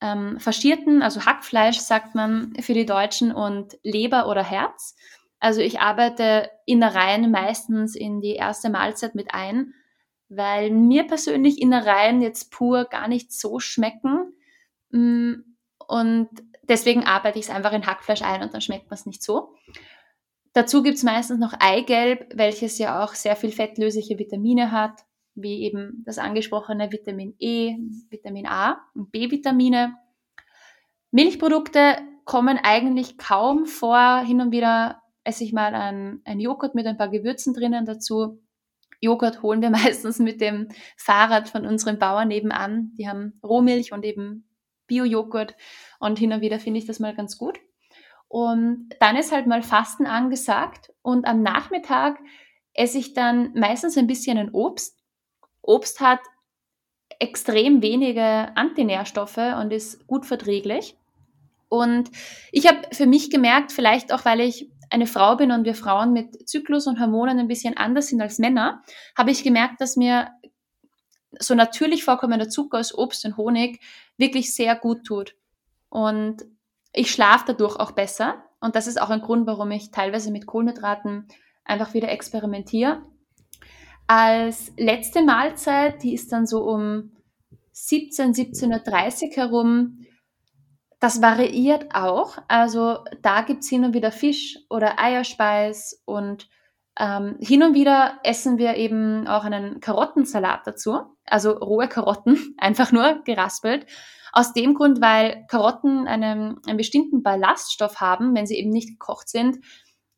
ähm, 0.04 0.38
faschierten, 0.38 1.02
also 1.02 1.26
Hackfleisch 1.26 1.80
sagt 1.80 2.14
man 2.14 2.54
für 2.60 2.74
die 2.74 2.86
Deutschen, 2.86 3.32
und 3.32 3.78
Leber 3.84 4.28
oder 4.28 4.44
Herz. 4.44 4.96
Also 5.40 5.62
ich 5.62 5.80
arbeite 5.80 6.50
Innereien 6.66 7.32
meistens 7.32 7.96
in 7.96 8.20
die 8.20 8.36
erste 8.36 8.70
Mahlzeit 8.70 9.16
mit 9.16 9.34
ein, 9.34 9.74
weil 10.28 10.72
mir 10.72 11.08
persönlich 11.08 11.62
Innereien 11.62 12.22
jetzt 12.22 12.52
pur 12.52 12.86
gar 12.86 13.08
nicht 13.08 13.32
so 13.32 13.60
schmecken. 13.60 14.34
Mm, 14.90 15.36
und 15.88 16.30
deswegen 16.64 17.06
arbeite 17.06 17.40
ich 17.40 17.46
es 17.46 17.52
einfach 17.52 17.72
in 17.72 17.86
Hackfleisch 17.86 18.24
ein 18.24 18.42
und 18.42 18.54
dann 18.54 18.62
schmeckt 18.62 18.90
man 18.90 18.96
es 18.96 19.06
nicht 19.06 19.24
so. 19.24 19.56
Dazu 20.52 20.84
gibt 20.84 20.98
es 20.98 21.04
meistens 21.04 21.40
noch 21.40 21.54
Eigelb, 21.60 22.28
welches 22.36 22.78
ja 22.78 23.04
auch 23.04 23.16
sehr 23.16 23.38
viel 23.38 23.52
fettlösliche 23.52 24.20
Vitamine 24.20 24.72
hat, 24.72 25.02
wie 25.36 25.64
eben 25.64 26.04
das 26.06 26.18
angesprochene 26.18 26.92
Vitamin 26.92 27.36
E, 27.40 27.76
Vitamin 28.10 28.48
A 28.48 28.82
und 28.94 29.12
B-Vitamine. 29.12 29.96
Milchprodukte 31.12 31.98
kommen 32.26 32.60
eigentlich 32.62 33.18
kaum 33.18 33.66
vor. 33.66 34.24
Hin 34.26 34.42
und 34.42 34.52
wieder 34.52 35.02
esse 35.24 35.44
ich 35.44 35.54
mal 35.54 35.74
ein, 35.74 36.40
Joghurt 36.40 36.76
mit 36.76 36.86
ein 36.86 36.98
paar 36.98 37.10
Gewürzen 37.10 37.54
drinnen 37.54 37.86
dazu. 37.86 38.42
Joghurt 39.02 39.42
holen 39.42 39.62
wir 39.62 39.70
meistens 39.72 40.20
mit 40.20 40.42
dem 40.42 40.70
Fahrrad 40.98 41.50
von 41.50 41.66
unseren 41.66 42.00
Bauern 42.00 42.28
nebenan. 42.28 42.92
Die 42.98 43.08
haben 43.08 43.40
Rohmilch 43.44 43.92
und 43.92 44.04
eben 44.06 44.48
Bio-Joghurt 44.88 45.56
und 46.00 46.20
hin 46.20 46.34
und 46.34 46.42
wieder 46.42 46.60
finde 46.60 46.80
ich 46.80 46.86
das 46.86 47.00
mal 47.00 47.16
ganz 47.16 47.38
gut. 47.38 47.60
Und 48.28 48.90
dann 49.00 49.16
ist 49.16 49.32
halt 49.32 49.48
mal 49.48 49.62
Fasten 49.62 50.08
angesagt 50.08 50.92
und 51.02 51.26
am 51.28 51.44
Nachmittag 51.44 52.20
esse 52.74 52.98
ich 52.98 53.14
dann 53.14 53.54
meistens 53.54 53.98
ein 53.98 54.08
bisschen 54.08 54.38
ein 54.38 54.50
Obst. 54.52 55.03
Obst 55.64 56.00
hat 56.00 56.20
extrem 57.20 57.82
wenige 57.82 58.56
Antinährstoffe 58.56 59.38
und 59.38 59.72
ist 59.72 60.06
gut 60.06 60.26
verträglich. 60.26 60.96
Und 61.70 62.12
ich 62.52 62.68
habe 62.68 62.82
für 62.92 63.08
mich 63.08 63.32
gemerkt, 63.32 63.72
vielleicht 63.72 64.14
auch 64.14 64.26
weil 64.26 64.42
ich 64.42 64.70
eine 64.92 65.08
Frau 65.08 65.36
bin 65.36 65.52
und 65.52 65.66
wir 65.66 65.74
Frauen 65.74 66.14
mit 66.14 66.48
Zyklus 66.48 66.86
und 66.86 67.00
Hormonen 67.00 67.40
ein 67.40 67.48
bisschen 67.48 67.76
anders 67.78 68.10
sind 68.10 68.22
als 68.22 68.38
Männer, 68.38 68.84
habe 69.18 69.32
ich 69.32 69.44
gemerkt, 69.44 69.82
dass 69.82 69.96
mir 69.96 70.30
so 71.40 71.56
natürlich 71.56 72.04
vorkommender 72.04 72.48
Zucker 72.48 72.80
aus 72.80 72.96
Obst 72.96 73.26
und 73.26 73.38
Honig 73.38 73.80
wirklich 74.18 74.54
sehr 74.54 74.76
gut 74.76 75.04
tut. 75.04 75.36
Und 75.90 76.46
ich 76.94 77.10
schlafe 77.12 77.46
dadurch 77.48 77.76
auch 77.78 77.92
besser. 77.92 78.44
Und 78.60 78.76
das 78.76 78.86
ist 78.86 79.02
auch 79.02 79.10
ein 79.10 79.22
Grund, 79.22 79.48
warum 79.48 79.72
ich 79.72 79.90
teilweise 79.90 80.32
mit 80.32 80.46
Kohlenhydraten 80.46 81.28
einfach 81.66 81.96
wieder 81.96 82.10
experimentiere. 82.10 83.02
Als 84.08 84.72
letzte 84.78 85.24
Mahlzeit, 85.24 86.04
die 86.04 86.14
ist 86.14 86.32
dann 86.32 86.46
so 86.46 86.64
um 86.64 87.12
17, 87.72 88.34
17.30 88.34 89.30
Uhr 89.30 89.36
herum. 89.36 90.00
Das 91.00 91.22
variiert 91.22 91.94
auch. 91.94 92.38
Also 92.48 93.00
da 93.22 93.42
gibt 93.42 93.64
es 93.64 93.70
hin 93.70 93.84
und 93.84 93.94
wieder 93.94 94.12
Fisch 94.12 94.58
oder 94.70 95.00
Eierspeis 95.00 96.02
und 96.06 96.48
ähm, 97.00 97.38
hin 97.40 97.64
und 97.64 97.74
wieder 97.74 98.20
essen 98.24 98.58
wir 98.58 98.76
eben 98.76 99.28
auch 99.28 99.44
einen 99.44 99.80
Karottensalat 99.80 100.62
dazu. 100.66 101.00
Also 101.26 101.52
rohe 101.52 101.88
Karotten, 101.88 102.56
einfach 102.58 102.92
nur 102.92 103.22
geraspelt. 103.24 103.86
Aus 104.32 104.54
dem 104.54 104.74
Grund, 104.74 105.02
weil 105.02 105.46
Karotten 105.48 106.08
einen, 106.08 106.58
einen 106.66 106.78
bestimmten 106.78 107.22
Ballaststoff 107.22 108.00
haben, 108.02 108.36
wenn 108.36 108.48
sie 108.48 108.58
eben 108.58 108.72
nicht 108.72 108.90
gekocht 108.90 109.30
sind, 109.30 109.60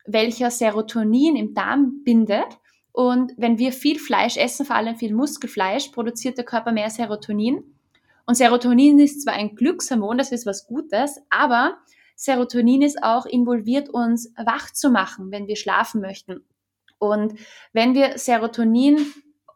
welcher 0.05 0.51
Serotonin 0.51 1.35
im 1.35 1.53
Darm 1.53 2.03
bindet. 2.03 2.59
Und 2.95 3.33
wenn 3.35 3.57
wir 3.59 3.73
viel 3.73 3.99
Fleisch 3.99 4.37
essen, 4.37 4.65
vor 4.65 4.77
allem 4.77 4.95
viel 4.95 5.13
Muskelfleisch, 5.13 5.89
produziert 5.89 6.37
der 6.37 6.45
Körper 6.45 6.71
mehr 6.71 6.89
Serotonin. 6.89 7.61
Und 8.25 8.35
Serotonin 8.35 8.99
ist 8.99 9.21
zwar 9.21 9.33
ein 9.33 9.53
Glückshormon, 9.53 10.17
das 10.17 10.31
ist 10.31 10.45
was 10.45 10.65
Gutes, 10.65 11.19
aber 11.29 11.77
Serotonin 12.15 12.81
ist 12.83 13.03
auch 13.03 13.25
involviert, 13.25 13.89
uns 13.89 14.31
wach 14.37 14.71
zu 14.71 14.89
machen, 14.89 15.29
wenn 15.29 15.45
wir 15.45 15.57
schlafen 15.57 15.99
möchten. 15.99 16.45
Und 16.97 17.37
wenn 17.73 17.95
wir 17.95 18.17
Serotonin 18.17 19.05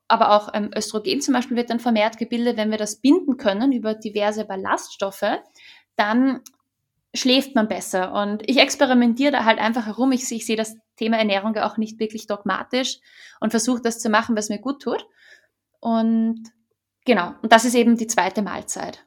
aber 0.10 0.32
auch 0.32 0.54
ähm, 0.54 0.72
Östrogen 0.76 1.22
zum 1.22 1.34
Beispiel 1.34 1.56
wird 1.56 1.70
dann 1.70 1.80
vermehrt 1.80 2.18
gebildet, 2.18 2.58
wenn 2.58 2.72
wir 2.72 2.78
das 2.78 2.98
binden 2.98 3.38
können 3.38 3.72
über 3.72 3.94
diverse 3.94 4.44
Ballaststoffe, 4.44 5.40
dann 5.96 6.42
schläft 7.14 7.56
man 7.56 7.70
besser. 7.70 8.12
Und 8.12 8.44
ich 8.50 8.58
experimentiere 8.58 9.32
da 9.32 9.46
halt 9.46 9.60
einfach 9.60 9.86
herum. 9.86 10.12
Ich, 10.12 10.30
ich 10.30 10.46
sehe 10.46 10.58
das 10.58 10.76
Thema 11.00 11.18
Ernährung 11.18 11.56
auch 11.58 11.78
nicht 11.78 12.00
wirklich 12.00 12.28
dogmatisch 12.28 13.00
und 13.40 13.52
versuche 13.52 13.82
das 13.82 14.00
zu 14.00 14.10
machen, 14.10 14.36
was 14.36 14.50
mir 14.50 14.60
gut 14.60 14.82
tut. 14.82 15.06
Und 15.80 16.44
genau, 17.06 17.34
und 17.42 17.52
das 17.52 17.66
ist 17.66 17.76
eben 17.76 17.98
die 17.98 18.08
zweite 18.08 18.42
Mahlzeit. 18.42 19.06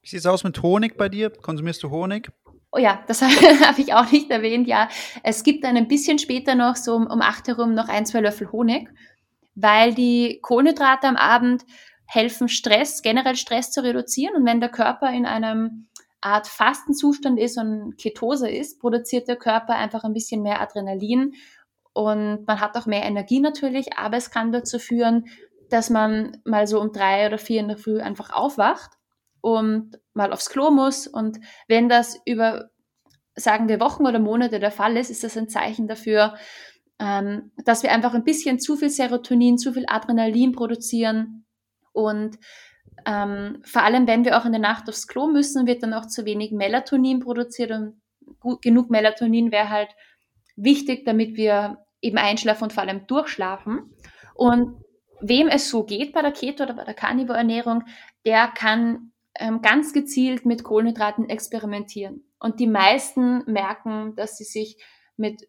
Wie 0.00 0.08
sieht 0.08 0.20
es 0.20 0.26
aus 0.26 0.44
mit 0.44 0.62
Honig 0.62 0.96
bei 0.96 1.08
dir? 1.08 1.30
Konsumierst 1.30 1.82
du 1.82 1.90
Honig? 1.90 2.30
Oh 2.70 2.78
ja, 2.78 3.02
das 3.06 3.22
habe 3.22 3.80
ich 3.80 3.92
auch 3.92 4.10
nicht 4.10 4.30
erwähnt. 4.30 4.66
Ja, 4.66 4.88
es 5.22 5.44
gibt 5.44 5.64
dann 5.64 5.76
ein 5.76 5.88
bisschen 5.88 6.18
später 6.18 6.54
noch, 6.54 6.76
so 6.76 6.94
um, 6.94 7.06
um 7.06 7.20
acht 7.20 7.46
herum, 7.48 7.74
noch 7.74 7.88
ein, 7.88 8.06
zwei 8.06 8.20
Löffel 8.20 8.50
Honig 8.50 8.88
weil 9.54 9.94
die 9.94 10.38
Kohlenhydrate 10.42 11.06
am 11.06 11.16
Abend 11.16 11.64
helfen, 12.06 12.48
Stress, 12.48 13.02
generell 13.02 13.36
Stress 13.36 13.70
zu 13.70 13.82
reduzieren. 13.82 14.36
Und 14.36 14.46
wenn 14.46 14.60
der 14.60 14.70
Körper 14.70 15.10
in 15.10 15.26
einem 15.26 15.88
Art 16.22 16.46
Fastenzustand 16.46 17.38
ist 17.38 17.58
und 17.58 17.98
Ketose 17.98 18.48
ist, 18.48 18.80
produziert 18.80 19.28
der 19.28 19.36
Körper 19.36 19.74
einfach 19.74 20.04
ein 20.04 20.14
bisschen 20.14 20.42
mehr 20.42 20.60
Adrenalin 20.60 21.34
und 21.92 22.46
man 22.46 22.60
hat 22.60 22.76
auch 22.76 22.86
mehr 22.86 23.02
Energie 23.02 23.40
natürlich, 23.40 23.98
aber 23.98 24.16
es 24.16 24.30
kann 24.30 24.52
dazu 24.52 24.78
führen, 24.78 25.26
dass 25.68 25.90
man 25.90 26.40
mal 26.44 26.66
so 26.66 26.80
um 26.80 26.92
drei 26.92 27.26
oder 27.26 27.38
vier 27.38 27.60
in 27.60 27.68
der 27.68 27.76
Früh 27.76 28.00
einfach 28.00 28.30
aufwacht 28.30 28.90
und 29.40 29.98
mal 30.14 30.32
aufs 30.32 30.50
Klo 30.50 30.70
muss. 30.70 31.06
Und 31.06 31.38
wenn 31.68 31.88
das 31.88 32.20
über, 32.24 32.70
sagen 33.34 33.68
wir, 33.68 33.80
Wochen 33.80 34.06
oder 34.06 34.18
Monate 34.18 34.58
der 34.60 34.70
Fall 34.70 34.96
ist, 34.96 35.10
ist 35.10 35.24
das 35.24 35.36
ein 35.36 35.48
Zeichen 35.48 35.88
dafür, 35.88 36.34
ähm, 36.98 37.52
dass 37.64 37.82
wir 37.82 37.92
einfach 37.92 38.14
ein 38.14 38.24
bisschen 38.24 38.60
zu 38.60 38.76
viel 38.76 38.90
Serotonin, 38.90 39.58
zu 39.58 39.72
viel 39.72 39.84
Adrenalin 39.88 40.52
produzieren 40.52 41.44
und 41.92 42.38
ähm, 43.06 43.62
vor 43.64 43.82
allem, 43.82 44.06
wenn 44.06 44.24
wir 44.24 44.38
auch 44.38 44.44
in 44.44 44.52
der 44.52 44.60
Nacht 44.60 44.88
aufs 44.88 45.08
Klo 45.08 45.26
müssen, 45.26 45.66
wird 45.66 45.82
dann 45.82 45.94
auch 45.94 46.06
zu 46.06 46.24
wenig 46.24 46.52
Melatonin 46.52 47.20
produziert 47.20 47.70
und 47.70 48.00
gut, 48.38 48.62
genug 48.62 48.90
Melatonin 48.90 49.50
wäre 49.50 49.70
halt 49.70 49.90
wichtig, 50.56 51.04
damit 51.04 51.36
wir 51.36 51.78
eben 52.00 52.18
einschlafen 52.18 52.64
und 52.64 52.72
vor 52.72 52.82
allem 52.82 53.06
durchschlafen. 53.06 53.94
Und 54.34 54.82
wem 55.20 55.48
es 55.48 55.70
so 55.70 55.84
geht 55.84 56.12
bei 56.12 56.22
der 56.22 56.32
Keto 56.32 56.64
oder 56.64 56.74
bei 56.74 56.84
der 56.84 56.94
Carnivore-Ernährung, 56.94 57.84
der 58.26 58.48
kann 58.48 59.12
ähm, 59.34 59.62
ganz 59.62 59.92
gezielt 59.92 60.44
mit 60.44 60.64
Kohlenhydraten 60.64 61.28
experimentieren. 61.28 62.24
Und 62.38 62.60
die 62.60 62.66
meisten 62.66 63.44
merken, 63.50 64.14
dass 64.16 64.36
sie 64.36 64.44
sich 64.44 64.76
mit 65.16 65.48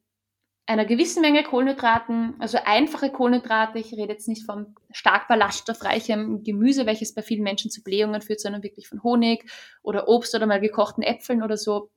einer 0.65 0.85
gewissen 0.85 1.21
Menge 1.21 1.43
Kohlenhydraten, 1.43 2.35
also 2.39 2.57
einfache 2.63 3.09
Kohlenhydrate, 3.09 3.79
ich 3.79 3.91
rede 3.93 4.13
jetzt 4.13 4.27
nicht 4.27 4.45
vom 4.45 4.75
stark 4.91 5.27
ballaststoffreichem 5.27 6.43
Gemüse, 6.43 6.85
welches 6.85 7.13
bei 7.13 7.21
vielen 7.21 7.43
Menschen 7.43 7.69
zu 7.69 7.83
Blähungen 7.83 8.21
führt, 8.21 8.39
sondern 8.39 8.63
wirklich 8.63 8.87
von 8.87 9.03
Honig 9.03 9.45
oder 9.81 10.07
Obst 10.07 10.33
oder 10.35 10.45
mal 10.45 10.61
gekochten 10.61 11.03
Äpfeln 11.03 11.43
oder 11.43 11.57
so. 11.57 11.89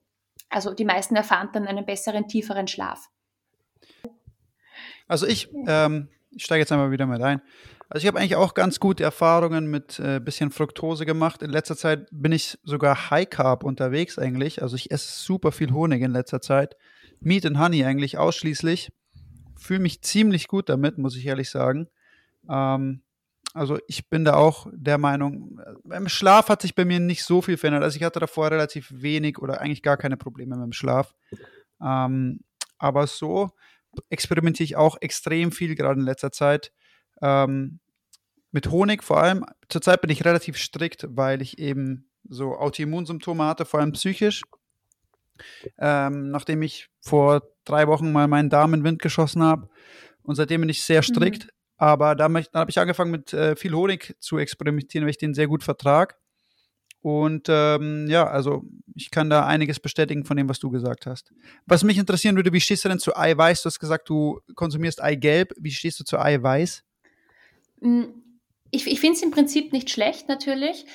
Also 0.49 0.73
die 0.73 0.85
meisten 0.85 1.15
erfahren 1.15 1.49
dann 1.53 1.67
einen 1.67 1.85
besseren, 1.85 2.27
tieferen 2.27 2.67
Schlaf. 2.67 3.09
Also 5.07 5.25
ich, 5.25 5.49
ähm, 5.67 6.09
ich 6.31 6.43
steige 6.43 6.59
jetzt 6.59 6.71
einmal 6.71 6.91
wieder 6.91 7.05
mit 7.05 7.21
ein. 7.21 7.41
Also 7.89 8.03
ich 8.03 8.07
habe 8.07 8.19
eigentlich 8.19 8.35
auch 8.35 8.53
ganz 8.53 8.81
gute 8.81 9.03
Erfahrungen 9.03 9.67
mit 9.67 9.97
äh, 9.99 10.19
bisschen 10.19 10.51
Fructose 10.51 11.05
gemacht. 11.05 11.41
In 11.41 11.51
letzter 11.51 11.77
Zeit 11.77 12.07
bin 12.11 12.33
ich 12.33 12.59
sogar 12.63 13.09
High 13.11 13.29
Carb 13.29 13.63
unterwegs 13.63 14.19
eigentlich. 14.19 14.61
Also 14.61 14.75
ich 14.75 14.91
esse 14.91 15.23
super 15.23 15.53
viel 15.53 15.71
Honig 15.71 16.01
in 16.01 16.11
letzter 16.11 16.41
Zeit. 16.41 16.75
Meat 17.19 17.45
and 17.45 17.59
Honey 17.59 17.83
eigentlich 17.83 18.17
ausschließlich. 18.17 18.91
Fühle 19.57 19.79
mich 19.79 20.01
ziemlich 20.01 20.47
gut 20.47 20.69
damit, 20.69 20.97
muss 20.97 21.15
ich 21.15 21.25
ehrlich 21.25 21.49
sagen. 21.49 21.87
Ähm, 22.49 23.01
also 23.53 23.79
ich 23.87 24.07
bin 24.09 24.23
da 24.23 24.35
auch 24.35 24.67
der 24.71 24.97
Meinung, 24.97 25.59
äh, 25.89 26.09
Schlaf 26.09 26.49
hat 26.49 26.61
sich 26.61 26.75
bei 26.75 26.85
mir 26.85 26.99
nicht 26.99 27.23
so 27.23 27.41
viel 27.41 27.57
verändert. 27.57 27.83
Also 27.83 27.97
ich 27.97 28.03
hatte 28.03 28.19
davor 28.19 28.51
relativ 28.51 28.91
wenig 28.93 29.39
oder 29.39 29.61
eigentlich 29.61 29.81
gar 29.81 29.97
keine 29.97 30.17
Probleme 30.17 30.55
mit 30.55 30.65
dem 30.65 30.73
Schlaf. 30.73 31.15
Ähm, 31.81 32.41
aber 32.77 33.07
so 33.07 33.51
experimentiere 34.09 34.65
ich 34.65 34.75
auch 34.75 34.97
extrem 35.01 35.51
viel 35.51 35.75
gerade 35.75 35.99
in 35.99 36.05
letzter 36.05 36.31
Zeit. 36.31 36.71
Ähm, 37.21 37.79
mit 38.51 38.69
Honig 38.69 39.03
vor 39.03 39.21
allem. 39.21 39.45
Zurzeit 39.69 40.01
bin 40.01 40.09
ich 40.09 40.23
relativ 40.23 40.57
strikt, 40.57 41.07
weil 41.09 41.41
ich 41.41 41.59
eben 41.59 42.09
so 42.29 42.55
Autoimmunsymptome 42.55 43.43
hatte, 43.45 43.65
vor 43.65 43.79
allem 43.79 43.93
psychisch 43.93 44.43
ähm, 45.77 46.29
nachdem 46.29 46.61
ich 46.61 46.89
vor 47.01 47.43
drei 47.65 47.87
Wochen 47.87 48.11
mal 48.11 48.27
meinen 48.27 48.49
Darm 48.49 48.73
in 48.73 48.81
den 48.81 48.85
Wind 48.85 49.01
geschossen 49.01 49.43
habe. 49.43 49.69
Und 50.23 50.35
seitdem 50.35 50.61
bin 50.61 50.69
ich 50.69 50.83
sehr 50.83 50.99
mhm. 50.99 51.03
strikt. 51.03 51.45
Mhm. 51.45 51.51
Aber 51.77 52.15
dann, 52.15 52.33
dann 52.33 52.45
habe 52.53 52.71
ich 52.71 52.79
angefangen 52.79 53.11
mit 53.11 53.33
äh, 53.33 53.55
viel 53.55 53.73
Honig 53.73 54.15
zu 54.19 54.37
experimentieren, 54.37 55.05
weil 55.05 55.11
ich 55.11 55.17
den 55.17 55.33
sehr 55.33 55.47
gut 55.47 55.63
vertrage. 55.63 56.15
Und 57.01 57.47
ähm, 57.49 58.07
ja, 58.09 58.27
also 58.27 58.63
ich 58.95 59.11
kann 59.11 59.29
da 59.29 59.45
einiges 59.45 59.79
bestätigen 59.79 60.25
von 60.25 60.35
dem, 60.35 60.49
was 60.49 60.59
du 60.59 60.69
gesagt 60.71 61.05
hast. 61.05 61.31
Was 61.65 61.83
mich 61.83 61.97
interessieren 61.97 62.35
würde, 62.35 62.51
wie 62.51 62.59
stehst 62.59 62.83
du 62.83 62.89
denn 62.89 62.99
zu 62.99 63.15
Eiweiß? 63.15 63.61
Du 63.61 63.67
hast 63.67 63.79
gesagt, 63.79 64.09
du 64.09 64.41
konsumierst 64.55 65.01
Eigelb. 65.01 65.53
Wie 65.57 65.71
stehst 65.71 65.99
du 65.99 66.03
zu 66.03 66.19
Eiweiß? 66.19 66.83
Mm, 67.81 68.03
ich, 68.71 68.87
ich 68.87 68.99
finde 68.99 69.15
es 69.15 69.23
im 69.23 69.31
Prinzip 69.31 69.71
nicht 69.71 69.89
schlecht, 69.89 70.27
natürlich. 70.27 70.85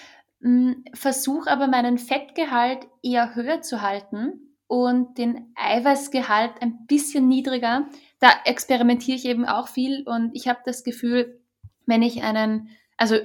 Hm, 0.43 0.84
Versuche 0.93 1.51
aber 1.51 1.68
meinen 1.68 1.99
Fettgehalt 1.99 2.86
eher 3.03 3.34
höher 3.34 3.62
zu 3.62 3.80
halten 3.80 4.57
und 4.66 5.18
den 5.18 5.53
Eiweißgehalt 5.55 6.61
ein 6.61 6.86
bisschen 6.86 7.28
niedriger. 7.28 7.88
Da 8.18 8.30
experimentiere 8.45 9.16
ich 9.16 9.24
eben 9.24 9.45
auch 9.45 9.68
viel 9.68 10.03
und 10.07 10.30
ich 10.34 10.49
habe 10.49 10.61
das 10.64 10.82
Gefühl, 10.82 11.40
wenn 11.86 12.03
ich 12.03 12.22
einen, 12.22 12.70
also 12.97 13.16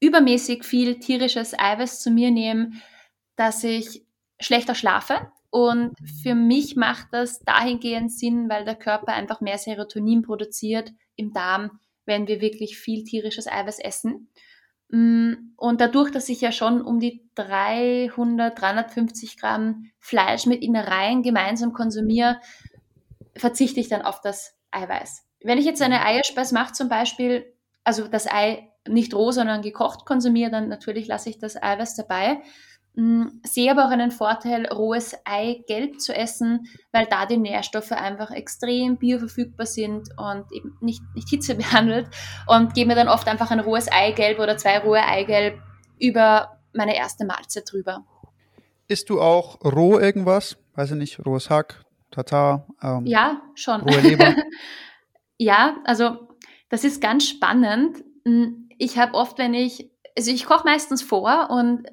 übermäßig 0.00 0.64
viel 0.64 0.98
tierisches 0.98 1.58
Eiweiß 1.58 2.00
zu 2.00 2.10
mir 2.10 2.30
nehme, 2.30 2.72
dass 3.36 3.64
ich 3.64 4.04
schlechter 4.40 4.74
schlafe. 4.74 5.30
Und 5.50 5.94
für 6.22 6.34
mich 6.34 6.74
macht 6.74 7.08
das 7.12 7.38
dahingehend 7.40 8.10
Sinn, 8.12 8.48
weil 8.48 8.64
der 8.64 8.74
Körper 8.74 9.12
einfach 9.12 9.40
mehr 9.40 9.58
Serotonin 9.58 10.22
produziert 10.22 10.92
im 11.14 11.32
Darm, 11.32 11.78
wenn 12.06 12.26
wir 12.26 12.40
wirklich 12.40 12.76
viel 12.76 13.04
tierisches 13.04 13.46
Eiweiß 13.46 13.78
essen. 13.78 14.28
Mm, 14.88 15.54
und 15.56 15.80
dadurch, 15.80 16.10
dass 16.10 16.28
ich 16.28 16.40
ja 16.40 16.52
schon 16.52 16.82
um 16.82 17.00
die 17.00 17.28
300, 17.36 18.60
350 18.60 19.38
Gramm 19.38 19.90
Fleisch 19.98 20.46
mit 20.46 20.62
Innereien 20.62 21.22
gemeinsam 21.22 21.72
konsumiere, 21.72 22.40
verzichte 23.36 23.80
ich 23.80 23.88
dann 23.88 24.02
auf 24.02 24.20
das 24.20 24.56
Eiweiß. 24.70 25.24
Wenn 25.42 25.58
ich 25.58 25.64
jetzt 25.64 25.82
eine 25.82 25.98
mhm. 25.98 26.06
Eierspeise 26.06 26.54
mache 26.54 26.72
zum 26.72 26.88
Beispiel, 26.88 27.52
also 27.84 28.08
das 28.08 28.30
Ei 28.30 28.70
nicht 28.86 29.14
roh, 29.14 29.30
sondern 29.30 29.62
gekocht 29.62 30.04
konsumiere, 30.04 30.50
dann 30.50 30.68
natürlich 30.68 31.06
lasse 31.06 31.30
ich 31.30 31.38
das 31.38 31.60
Eiweiß 31.60 31.96
dabei. 31.96 32.42
Mm, 32.96 33.40
sehe 33.42 33.72
aber 33.72 33.86
auch 33.86 33.90
einen 33.90 34.12
Vorteil, 34.12 34.66
rohes 34.66 35.16
Eigelb 35.24 36.00
zu 36.00 36.14
essen, 36.14 36.68
weil 36.92 37.06
da 37.06 37.26
die 37.26 37.36
Nährstoffe 37.36 37.90
einfach 37.90 38.30
extrem 38.30 38.98
bioverfügbar 38.98 39.66
sind 39.66 40.10
und 40.16 40.44
eben 40.52 40.76
nicht, 40.80 41.02
nicht 41.14 41.28
hitzebehandelt 41.28 42.08
und 42.46 42.74
gebe 42.74 42.88
mir 42.88 42.94
dann 42.94 43.08
oft 43.08 43.26
einfach 43.26 43.50
ein 43.50 43.58
rohes 43.58 43.90
Eigelb 43.90 44.38
oder 44.38 44.56
zwei 44.56 44.78
rohe 44.78 45.02
Eigelb 45.02 45.60
über 45.98 46.60
meine 46.72 46.96
erste 46.96 47.24
Mahlzeit 47.24 47.64
drüber. 47.70 48.04
Isst 48.86 49.10
du 49.10 49.20
auch 49.20 49.60
roh 49.64 49.98
irgendwas? 49.98 50.56
Weiß 50.76 50.92
ich 50.92 50.96
nicht, 50.96 51.26
rohes 51.26 51.50
Hack, 51.50 51.82
Tatar? 52.12 52.68
Ähm, 52.80 53.06
ja, 53.06 53.42
schon. 53.54 53.80
Rohe 53.80 54.00
Leber? 54.02 54.36
ja, 55.36 55.78
also 55.84 56.28
das 56.68 56.84
ist 56.84 57.00
ganz 57.00 57.28
spannend. 57.28 58.04
Mm, 58.24 58.68
ich 58.78 58.98
habe 58.98 59.14
oft, 59.14 59.38
wenn 59.38 59.52
ich, 59.52 59.90
also 60.16 60.30
ich 60.30 60.46
koche 60.46 60.64
meistens 60.64 61.02
vor 61.02 61.50
und 61.50 61.88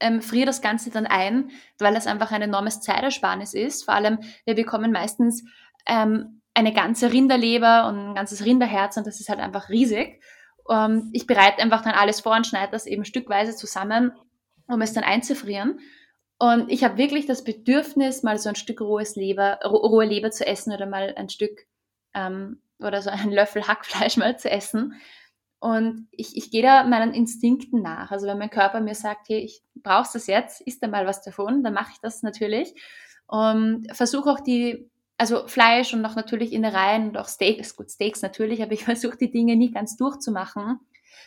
ähm, 0.00 0.20
friere 0.20 0.46
das 0.46 0.60
Ganze 0.60 0.90
dann 0.90 1.06
ein, 1.06 1.50
weil 1.78 1.94
das 1.94 2.06
einfach 2.06 2.30
ein 2.32 2.42
enormes 2.42 2.80
Zeitersparnis 2.80 3.54
ist. 3.54 3.84
Vor 3.84 3.94
allem, 3.94 4.18
wir 4.44 4.54
bekommen 4.54 4.92
meistens 4.92 5.44
ähm, 5.86 6.42
eine 6.54 6.72
ganze 6.72 7.12
Rinderleber 7.12 7.86
und 7.88 8.10
ein 8.10 8.14
ganzes 8.14 8.44
Rinderherz 8.44 8.96
und 8.96 9.06
das 9.06 9.20
ist 9.20 9.28
halt 9.28 9.40
einfach 9.40 9.68
riesig. 9.68 10.22
Ähm, 10.70 11.10
ich 11.12 11.26
bereite 11.26 11.62
einfach 11.62 11.82
dann 11.82 11.94
alles 11.94 12.20
vor 12.20 12.34
und 12.34 12.46
schneide 12.46 12.72
das 12.72 12.86
eben 12.86 13.04
stückweise 13.04 13.54
zusammen, 13.54 14.12
um 14.66 14.80
es 14.80 14.92
dann 14.92 15.04
einzufrieren. 15.04 15.80
Und 16.38 16.70
ich 16.70 16.84
habe 16.84 16.98
wirklich 16.98 17.26
das 17.26 17.44
Bedürfnis, 17.44 18.22
mal 18.22 18.38
so 18.38 18.48
ein 18.50 18.56
Stück 18.56 18.80
rohes 18.80 19.16
Leber, 19.16 19.58
rohe 19.64 20.04
Leber 20.04 20.30
zu 20.30 20.46
essen 20.46 20.72
oder 20.72 20.86
mal 20.86 21.14
ein 21.16 21.30
Stück 21.30 21.66
ähm, 22.14 22.60
oder 22.78 23.00
so 23.00 23.10
einen 23.10 23.32
Löffel 23.32 23.66
Hackfleisch 23.66 24.16
mal 24.18 24.38
zu 24.38 24.50
essen. 24.50 24.94
Und 25.66 26.06
ich, 26.12 26.36
ich 26.36 26.52
gehe 26.52 26.62
da 26.62 26.84
meinen 26.84 27.12
Instinkten 27.12 27.82
nach. 27.82 28.12
Also 28.12 28.28
wenn 28.28 28.38
mein 28.38 28.50
Körper 28.50 28.80
mir 28.80 28.94
sagt, 28.94 29.28
hey, 29.28 29.40
ich 29.40 29.64
brauch's 29.74 30.12
das 30.12 30.28
jetzt, 30.28 30.60
isst 30.60 30.80
da 30.80 30.86
mal 30.86 31.06
was 31.06 31.22
davon, 31.22 31.64
dann 31.64 31.74
mache 31.74 31.90
ich 31.92 31.98
das 31.98 32.22
natürlich. 32.22 32.72
Und 33.26 33.88
versuche 33.90 34.30
auch 34.30 34.38
die, 34.38 34.88
also 35.18 35.48
Fleisch 35.48 35.92
und 35.92 36.06
auch 36.06 36.14
natürlich 36.14 36.52
Innereien 36.52 37.08
und 37.08 37.18
auch 37.18 37.26
Steaks, 37.26 37.74
gut, 37.74 37.90
Steaks 37.90 38.22
natürlich, 38.22 38.62
aber 38.62 38.74
ich 38.74 38.84
versuche 38.92 39.16
die 39.16 39.32
Dinge 39.32 39.56
nie 39.56 39.72
ganz 39.72 39.96
durchzumachen, 39.96 40.78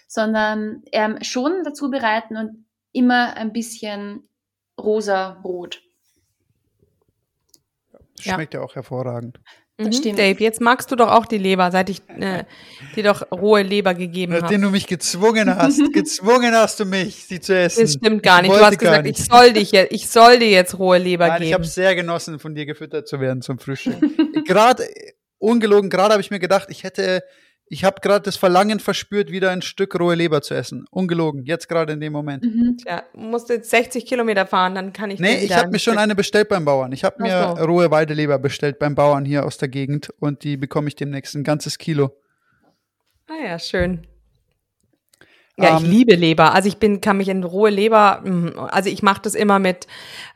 sondern 0.08 0.84
ähm, 0.94 1.22
schon 1.22 1.66
dazu 1.66 1.90
bereiten 1.90 2.38
und 2.38 2.66
immer 2.94 3.36
ein 3.36 3.52
bisschen 3.52 4.30
rosa-rot. 4.80 5.82
Schmeckt 8.22 8.54
ja. 8.54 8.62
ja 8.62 8.66
auch 8.66 8.76
hervorragend. 8.76 9.42
Das 9.80 9.88
mhm. 9.88 9.94
stimmt. 9.94 10.20
Dave, 10.20 10.44
jetzt 10.44 10.60
magst 10.60 10.92
du 10.92 10.98
doch 10.98 11.10
auch 11.10 11.26
die 11.26 11.38
Leber, 11.38 11.72
seit 11.72 11.90
ich 11.90 12.02
äh, 12.20 12.44
dir 12.98 13.04
doch 13.04 13.32
rohe 13.32 13.62
Leber 13.62 13.94
gegeben 13.94 14.34
habe. 14.34 14.42
Nachdem 14.42 14.62
du 14.64 14.72
mich 14.72 14.88
gezwungen 14.88 15.56
hast, 15.56 15.82
gezwungen 15.94 16.54
hast 16.54 16.82
du 16.82 16.86
mich, 16.86 17.24
sie 17.26 17.40
zu 17.40 17.58
essen. 17.58 17.84
Das 17.84 17.94
stimmt 17.94 18.22
gar 18.22 18.42
nicht. 18.42 18.54
Du 18.54 18.60
hast 18.60 18.78
gesagt, 18.78 19.06
nicht. 19.06 19.20
ich 19.20 19.26
soll 19.26 19.54
dich 19.54 19.72
jetzt, 19.72 19.94
ich 19.94 20.10
soll 20.10 20.40
dir 20.40 20.50
jetzt 20.50 20.78
rohe 20.78 20.98
Leber 20.98 21.28
Nein, 21.28 21.38
geben. 21.38 21.48
Ich 21.48 21.54
habe 21.54 21.64
sehr 21.64 21.96
genossen, 21.96 22.40
von 22.40 22.56
dir 22.56 22.66
gefüttert 22.66 23.08
zu 23.08 23.22
werden 23.22 23.42
zum 23.42 23.58
Frühstück. 23.58 23.96
gerade 24.46 24.84
ungelogen, 25.38 25.90
gerade 25.90 26.12
habe 26.12 26.22
ich 26.22 26.30
mir 26.30 26.40
gedacht, 26.40 26.68
ich 26.70 26.84
hätte 26.84 27.24
ich 27.70 27.84
habe 27.84 28.02
gerade 28.02 28.24
das 28.24 28.36
Verlangen 28.36 28.80
verspürt, 28.80 29.32
wieder 29.32 29.52
ein 29.52 29.62
Stück 29.62 29.98
rohe 30.00 30.16
Leber 30.16 30.42
zu 30.42 30.56
essen. 30.56 30.86
Ungelogen, 30.90 31.46
jetzt 31.46 31.70
gerade 31.70 31.94
in 31.94 32.00
dem 32.00 32.12
Moment. 32.12 32.44
Mhm. 32.44 32.78
Ja, 32.86 33.04
musst 33.14 33.50
jetzt 33.50 33.70
60 33.70 34.06
Kilometer 34.06 34.48
fahren, 34.48 34.74
dann 34.74 34.92
kann 34.92 35.12
ich. 35.12 35.20
Nee, 35.20 35.44
ich 35.44 35.56
habe 35.56 35.70
mir 35.70 35.80
schon 35.80 35.98
eine 36.00 36.16
bestellt 36.16 36.50
beim 36.50 36.66
Bauern. 36.66 36.92
Ich 36.92 37.04
habe 37.04 37.22
mir 37.22 37.56
so. 37.58 37.64
rohe 37.64 37.92
Weideleber 37.92 38.40
bestellt 38.40 38.80
beim 38.80 38.96
Bauern 38.96 39.24
hier 39.24 39.46
aus 39.46 39.58
der 39.58 39.68
Gegend 39.68 40.10
und 40.20 40.44
die 40.44 40.58
bekomme 40.58 40.88
ich 40.88 40.96
demnächst 40.96 41.36
ein 41.36 41.44
ganzes 41.44 41.78
Kilo. 41.78 42.12
Ah 43.28 43.46
ja, 43.46 43.60
schön. 43.60 44.08
Ja, 45.62 45.78
ich 45.78 45.84
ähm, 45.84 45.90
liebe 45.90 46.16
Leber. 46.16 46.54
Also 46.54 46.68
ich 46.68 46.78
bin, 46.78 47.02
kann 47.02 47.18
mich 47.18 47.28
in 47.28 47.44
rohe 47.44 47.70
Leber, 47.70 48.22
mm, 48.24 48.60
also 48.60 48.90
ich 48.90 49.04
mache 49.04 49.22
das 49.22 49.36
immer 49.36 49.60
mit 49.60 49.88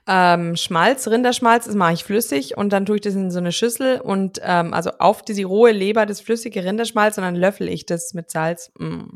ähm, 0.08 0.56
Schmalz, 0.56 1.08
Rinderschmalz, 1.08 1.66
das 1.66 1.76
mache 1.76 1.94
ich 1.94 2.04
flüssig 2.04 2.58
und 2.58 2.74
dann 2.74 2.86
tue 2.86 2.96
ich 2.96 3.02
das 3.02 3.16
in 3.16 3.32
so 3.32 3.40
eine 3.40 3.52
Schüssel 3.52 4.02
und 4.02 4.40
ähm, 4.44 4.74
also 4.74 4.92
auf 5.00 5.22
diese 5.22 5.46
rohe 5.46 5.72
Leber 5.72 6.06
das 6.06 6.22
flüssige 6.22 6.64
Rinderschmalz 6.64 7.18
und 7.18 7.24
dann 7.24 7.36
löffel 7.36 7.70
ich 7.70 7.86
das 7.86 8.14
mit 8.14 8.30
Salz. 8.30 8.72
Mm, 8.78 9.16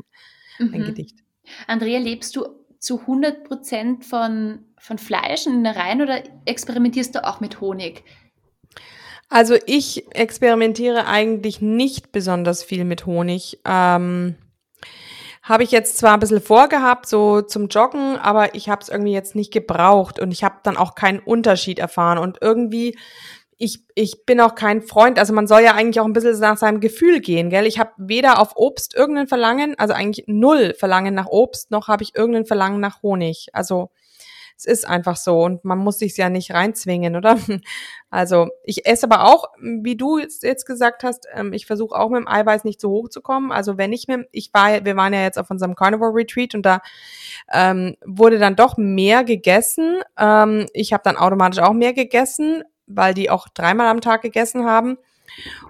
ein 0.58 0.70
mhm. 0.70 0.84
Gedicht. 0.86 1.18
Andrea, 1.66 1.98
lebst 1.98 2.36
du 2.36 2.46
zu 2.78 3.00
100 3.00 3.44
Prozent 3.44 4.04
von, 4.04 4.60
von 4.78 4.98
Fleisch 4.98 5.46
und 5.46 5.54
Innereien 5.54 6.02
oder 6.02 6.22
experimentierst 6.44 7.14
du 7.14 7.26
auch 7.26 7.40
mit 7.40 7.60
Honig? 7.60 8.04
Also 9.28 9.56
ich 9.66 10.06
experimentiere 10.14 11.06
eigentlich 11.06 11.60
nicht 11.60 12.12
besonders 12.12 12.62
viel 12.62 12.84
mit 12.84 13.04
Honig. 13.04 13.58
Ähm, 13.66 14.36
habe 15.48 15.62
ich 15.62 15.70
jetzt 15.70 15.96
zwar 15.96 16.12
ein 16.12 16.20
bisschen 16.20 16.42
vorgehabt, 16.42 17.06
so 17.06 17.40
zum 17.40 17.68
Joggen, 17.68 18.16
aber 18.18 18.54
ich 18.54 18.68
habe 18.68 18.82
es 18.82 18.90
irgendwie 18.90 19.12
jetzt 19.12 19.34
nicht 19.34 19.52
gebraucht 19.52 20.20
und 20.20 20.30
ich 20.30 20.44
habe 20.44 20.56
dann 20.62 20.76
auch 20.76 20.94
keinen 20.94 21.20
Unterschied 21.20 21.78
erfahren. 21.78 22.18
Und 22.18 22.38
irgendwie, 22.42 22.98
ich, 23.56 23.80
ich 23.94 24.26
bin 24.26 24.40
auch 24.42 24.54
kein 24.54 24.82
Freund, 24.82 25.18
also 25.18 25.32
man 25.32 25.46
soll 25.46 25.62
ja 25.62 25.74
eigentlich 25.74 26.00
auch 26.00 26.04
ein 26.04 26.12
bisschen 26.12 26.38
nach 26.40 26.58
seinem 26.58 26.80
Gefühl 26.80 27.20
gehen, 27.20 27.48
gell? 27.48 27.66
Ich 27.66 27.78
habe 27.78 27.92
weder 27.96 28.40
auf 28.40 28.56
Obst 28.56 28.94
irgendein 28.94 29.26
Verlangen, 29.26 29.74
also 29.78 29.94
eigentlich 29.94 30.26
null 30.28 30.74
Verlangen 30.78 31.14
nach 31.14 31.26
Obst, 31.26 31.70
noch 31.70 31.88
habe 31.88 32.02
ich 32.02 32.14
irgendein 32.14 32.44
Verlangen 32.46 32.80
nach 32.80 33.02
Honig. 33.02 33.48
Also 33.54 33.90
es 34.58 34.64
ist 34.64 34.88
einfach 34.88 35.16
so 35.16 35.44
und 35.44 35.64
man 35.64 35.78
muss 35.78 36.00
sich 36.00 36.16
ja 36.16 36.28
nicht 36.30 36.52
reinzwingen, 36.52 37.16
oder? 37.16 37.38
Also 38.10 38.48
ich 38.64 38.86
esse 38.86 39.04
aber 39.04 39.26
auch, 39.26 39.50
wie 39.60 39.94
du 39.94 40.16
jetzt, 40.16 40.42
jetzt 40.42 40.64
gesagt 40.64 41.04
hast, 41.04 41.28
ähm, 41.34 41.52
ich 41.52 41.66
versuche 41.66 41.94
auch 41.94 42.08
mit 42.08 42.20
dem 42.20 42.26
Eiweiß 42.28 42.64
nicht 42.64 42.80
zu 42.80 42.88
hoch 42.88 43.10
zu 43.10 43.20
kommen. 43.20 43.52
Also 43.52 43.76
wenn 43.76 43.92
ich 43.92 44.08
mit, 44.08 44.26
ich 44.32 44.48
war, 44.54 44.82
wir 44.82 44.96
waren 44.96 45.12
ja 45.12 45.20
jetzt 45.20 45.38
auf 45.38 45.50
unserem 45.50 45.74
Carnivore 45.74 46.14
Retreat 46.14 46.54
und 46.54 46.64
da 46.64 46.80
ähm, 47.52 47.96
wurde 48.06 48.38
dann 48.38 48.56
doch 48.56 48.78
mehr 48.78 49.24
gegessen. 49.24 49.98
Ähm, 50.18 50.68
ich 50.72 50.94
habe 50.94 51.02
dann 51.04 51.18
automatisch 51.18 51.62
auch 51.62 51.74
mehr 51.74 51.92
gegessen, 51.92 52.64
weil 52.86 53.12
die 53.12 53.28
auch 53.28 53.46
dreimal 53.50 53.88
am 53.88 54.00
Tag 54.00 54.22
gegessen 54.22 54.64
haben. 54.64 54.96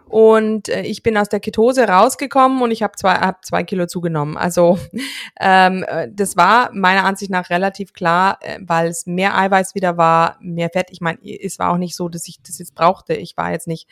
Und 0.08 0.68
äh, 0.68 0.82
ich 0.82 1.02
bin 1.02 1.16
aus 1.16 1.28
der 1.28 1.40
Ketose 1.40 1.86
rausgekommen 1.86 2.62
und 2.62 2.70
ich 2.70 2.82
habe 2.82 2.96
zwei, 2.96 3.14
hab 3.14 3.44
zwei 3.44 3.64
Kilo 3.64 3.86
zugenommen. 3.86 4.36
Also 4.36 4.78
ähm, 5.40 5.84
äh, 5.86 6.08
das 6.10 6.36
war 6.36 6.70
meiner 6.72 7.04
Ansicht 7.04 7.30
nach 7.30 7.50
relativ 7.50 7.92
klar, 7.92 8.38
äh, 8.40 8.58
weil 8.62 8.88
es 8.88 9.06
mehr 9.06 9.36
Eiweiß 9.36 9.74
wieder 9.74 9.96
war, 9.96 10.36
mehr 10.40 10.70
Fett. 10.70 10.88
Ich 10.90 11.00
meine, 11.00 11.18
es 11.22 11.58
war 11.58 11.72
auch 11.72 11.78
nicht 11.78 11.96
so, 11.96 12.08
dass 12.08 12.28
ich 12.28 12.40
das 12.42 12.58
jetzt 12.58 12.74
brauchte. 12.74 13.14
Ich 13.14 13.36
war 13.36 13.52
jetzt 13.52 13.66
nicht 13.66 13.88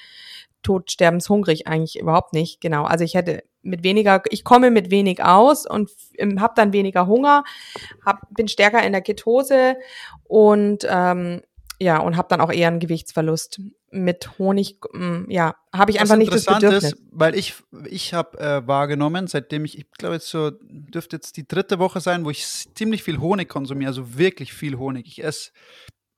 totsterbenshungrig, 0.62 1.68
eigentlich 1.68 1.98
überhaupt 1.98 2.32
nicht. 2.32 2.60
Genau. 2.60 2.84
Also 2.84 3.04
ich 3.04 3.14
hätte 3.14 3.44
mit 3.62 3.82
weniger, 3.82 4.22
ich 4.30 4.44
komme 4.44 4.70
mit 4.70 4.90
wenig 4.90 5.22
aus 5.22 5.66
und 5.66 5.90
ähm, 6.18 6.40
habe 6.40 6.54
dann 6.56 6.72
weniger 6.72 7.06
Hunger, 7.06 7.44
hab, 8.04 8.22
bin 8.34 8.48
stärker 8.48 8.82
in 8.82 8.92
der 8.92 9.02
Ketose 9.02 9.76
und 10.24 10.86
ähm, 10.88 11.42
ja, 11.78 11.98
und 11.98 12.16
habe 12.16 12.28
dann 12.28 12.40
auch 12.40 12.52
eher 12.52 12.68
einen 12.68 12.80
Gewichtsverlust 12.80 13.60
mit 13.90 14.38
Honig. 14.38 14.78
Mm, 14.92 15.30
ja, 15.30 15.54
habe 15.72 15.90
ich 15.90 16.00
einfach 16.00 16.16
nicht 16.16 16.32
das 16.32 16.44
Bedürfnis. 16.44 16.92
Ist, 16.92 17.02
weil 17.10 17.34
ich 17.34 17.54
ich 17.88 18.14
habe 18.14 18.38
äh, 18.38 18.66
wahrgenommen, 18.66 19.26
seitdem 19.26 19.64
ich, 19.64 19.78
ich 19.78 19.90
glaube 19.92 20.14
jetzt 20.14 20.28
so 20.28 20.50
dürfte 20.60 21.16
jetzt 21.16 21.36
die 21.36 21.46
dritte 21.46 21.78
Woche 21.78 22.00
sein, 22.00 22.24
wo 22.24 22.30
ich 22.30 22.46
ziemlich 22.74 23.02
viel 23.02 23.18
Honig 23.18 23.48
konsumiere, 23.48 23.88
also 23.88 24.16
wirklich 24.18 24.52
viel 24.52 24.76
Honig. 24.76 25.06
Ich 25.06 25.22
esse 25.22 25.50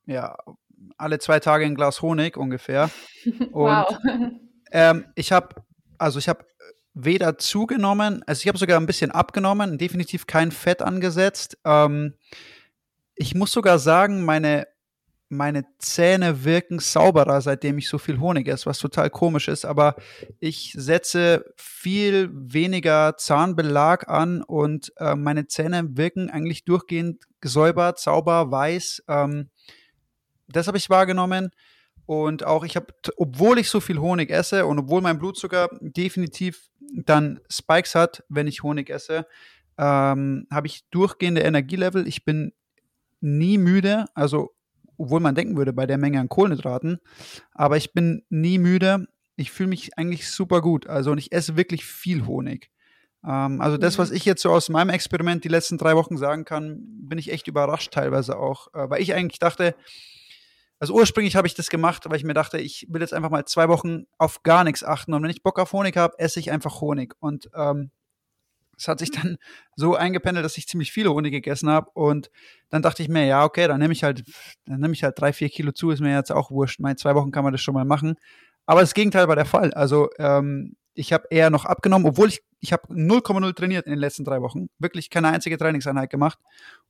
ja 0.07 0.37
alle 0.97 1.19
zwei 1.19 1.41
Tage 1.41 1.65
ein 1.65 1.75
Glas 1.75 2.03
Honig 2.03 2.37
ungefähr. 2.37 2.91
Und 3.25 3.53
wow. 3.53 3.99
ähm, 4.73 5.07
ich 5.15 5.33
habe 5.33 5.57
also 5.99 6.19
ich 6.19 6.29
habe 6.29 6.45
weder 6.95 7.39
zugenommen, 7.39 8.23
also 8.27 8.41
ich 8.41 8.49
habe 8.49 8.59
sogar 8.59 8.81
ein 8.81 8.87
bisschen 8.87 9.11
abgenommen, 9.11 9.79
definitiv 9.79 10.27
kein 10.27 10.51
Fett 10.51 10.83
angesetzt. 10.83 11.59
Ähm, 11.65 12.15
ich 13.15 13.35
muss 13.35 13.53
sogar 13.53 13.79
sagen, 13.79 14.25
meine 14.25 14.67
meine 15.29 15.65
Zähne 15.79 16.45
wirken 16.45 16.79
sauberer, 16.79 17.41
seitdem 17.41 17.79
ich 17.79 17.89
so 17.89 17.99
viel 17.99 18.19
Honig 18.19 18.49
esse, 18.49 18.67
was 18.67 18.79
total 18.79 19.11
komisch 19.11 19.49
ist. 19.49 19.65
Aber 19.65 19.97
ich 20.41 20.75
setze 20.77 21.45
viel 21.57 22.31
weniger 22.33 23.17
Zahnbelag 23.17 24.09
an 24.09 24.43
und 24.43 24.93
äh, 24.97 25.15
meine 25.15 25.47
Zähne 25.47 25.97
wirken 25.97 26.31
eigentlich 26.31 26.65
durchgehend 26.65 27.25
gesäubert, 27.41 27.99
sauber, 27.99 28.51
weiß. 28.51 29.05
Ähm, 29.09 29.51
das 30.49 30.67
habe 30.67 30.79
ich 30.79 30.91
wahrgenommen. 30.91 31.51
Und 32.07 32.45
auch 32.47 32.65
ich 32.65 32.75
habe, 32.75 32.87
obwohl 33.19 33.59
ich 33.59 33.69
so 33.69 33.81
viel 33.81 33.99
Honig 33.99 34.31
esse 34.31 34.65
und 34.65 34.79
obwohl 34.79 35.03
mein 35.03 35.19
Blutzucker 35.19 35.69
definitiv 35.83 36.71
dann 36.81 37.39
Spikes 37.51 37.95
hat, 37.95 38.25
wenn 38.31 38.47
ich 38.47 38.63
Honig 38.63 38.89
esse, 38.89 39.27
ähm, 39.77 40.47
habe 40.51 40.69
ich 40.69 40.89
durchgehende 40.91 41.43
Energielevel. 41.43 42.09
Ich 42.09 42.25
bin 42.25 42.53
nie 43.21 43.59
müde, 43.59 44.07
also 44.15 44.55
obwohl 44.99 45.21
man 45.21 45.35
denken 45.35 45.57
würde 45.57 45.73
bei 45.73 45.87
der 45.87 45.99
Menge 45.99 46.21
an 46.21 46.29
Kohlenhydraten. 46.29 46.99
Aber 47.53 47.77
ich 47.77 47.93
bin 47.93 48.25
nie 48.29 48.59
müde. 48.59 49.07
Ich 49.37 49.51
fühle 49.51 49.71
mich 49.71 49.97
eigentlich 49.97 50.29
super 50.29 50.61
gut. 50.61 50.87
Also 50.87 51.13
und 51.13 51.19
ich 51.19 51.33
esse 51.33 51.57
wirklich 51.57 51.85
viel 51.85 52.27
Honig. 52.27 52.71
Ähm, 53.25 53.61
also 53.61 53.77
das, 53.77 53.99
was 53.99 54.11
mhm. 54.11 54.17
ich 54.17 54.25
jetzt 54.25 54.43
so 54.43 54.51
aus 54.51 54.69
meinem 54.69 54.91
Experiment 54.91 55.45
die 55.45 55.49
letzten 55.49 55.79
drei 55.79 55.97
Wochen 55.97 56.17
sagen 56.17 56.45
kann, 56.45 56.81
bin 56.83 57.19
ich 57.19 57.33
echt 57.33 57.49
überrascht 57.49 57.93
teilweise 57.93 58.37
auch. 58.37 58.69
Äh, 58.75 58.91
weil 58.91 59.01
ich 59.01 59.15
eigentlich 59.15 59.39
dachte, 59.39 59.75
also 60.81 60.95
ursprünglich 60.95 61.35
habe 61.35 61.47
ich 61.47 61.55
das 61.55 61.71
gemacht, 61.71 62.05
weil 62.09 62.17
ich 62.17 62.25
mir 62.25 62.35
dachte, 62.35 62.59
ich 62.59 62.87
will 62.89 63.01
jetzt 63.01 63.15
einfach 63.15 63.31
mal 63.31 63.45
zwei 63.45 63.69
Wochen 63.69 64.05
auf 64.17 64.43
gar 64.43 64.65
nichts 64.65 64.85
achten. 64.85 65.13
Und 65.13 65.23
wenn 65.23 65.31
ich 65.31 65.43
Bock 65.43 65.59
auf 65.59 65.73
Honig 65.73 65.97
habe, 65.97 66.19
esse 66.19 66.39
ich 66.39 66.51
einfach 66.51 66.81
Honig. 66.81 67.15
Und 67.19 67.51
ähm, 67.55 67.91
es 68.79 68.89
hat 68.89 69.01
sich 69.01 69.11
dann 69.11 69.39
so 69.77 69.97
eingependelt, 69.97 70.45
dass 70.45 70.57
ich 70.57 70.69
ziemlich 70.69 70.93
viele 70.93 71.13
Honig 71.13 71.33
gegessen 71.33 71.69
habe. 71.69 71.91
Und 71.93 72.31
dann 72.71 72.83
dachte 72.83 73.03
ich 73.03 73.09
mir, 73.09 73.27
ja, 73.27 73.45
okay, 73.45 73.67
dann 73.67 73.81
nehme 73.81 73.93
ich 73.93 74.05
halt, 74.05 74.25
dann 74.67 74.81
nehme 74.81 74.95
ich 74.95 75.03
halt 75.03 75.21
drei, 75.21 75.33
vier 75.33 75.49
Kilo 75.49 75.73
zu, 75.73 75.91
ist 75.91 76.01
mir 76.01 76.15
jetzt 76.15 76.31
auch 76.31 76.51
wurscht. 76.51 76.81
Meine 76.81 76.97
zwei 76.97 77.15
Wochen 77.15 77.33
kann 77.33 77.45
man 77.45 77.53
das 77.53 77.61
schon 77.61 77.75
mal 77.75 77.85
machen. 77.85 78.15
Aber 78.67 78.81
das 78.81 78.95
Gegenteil 78.95 79.29
war 79.29 79.37
der 79.37 79.47
Fall. 79.47 79.73
Also 79.75 80.11
ähm, 80.19 80.77
ich 80.95 81.13
habe 81.13 81.27
eher 81.31 81.51
noch 81.51 81.65
abgenommen, 81.65 82.07
obwohl 82.07 82.29
ich, 82.29 82.43
ich 82.61 82.73
habe 82.73 82.93
0,0 82.93 83.55
trainiert 83.55 83.87
in 83.87 83.93
den 83.93 83.99
letzten 83.99 84.25
drei 84.25 84.43
Wochen. 84.43 84.69
Wirklich 84.79 85.11
keine 85.11 85.29
einzige 85.29 85.59
Trainingseinheit 85.59 86.11
gemacht. 86.11 86.39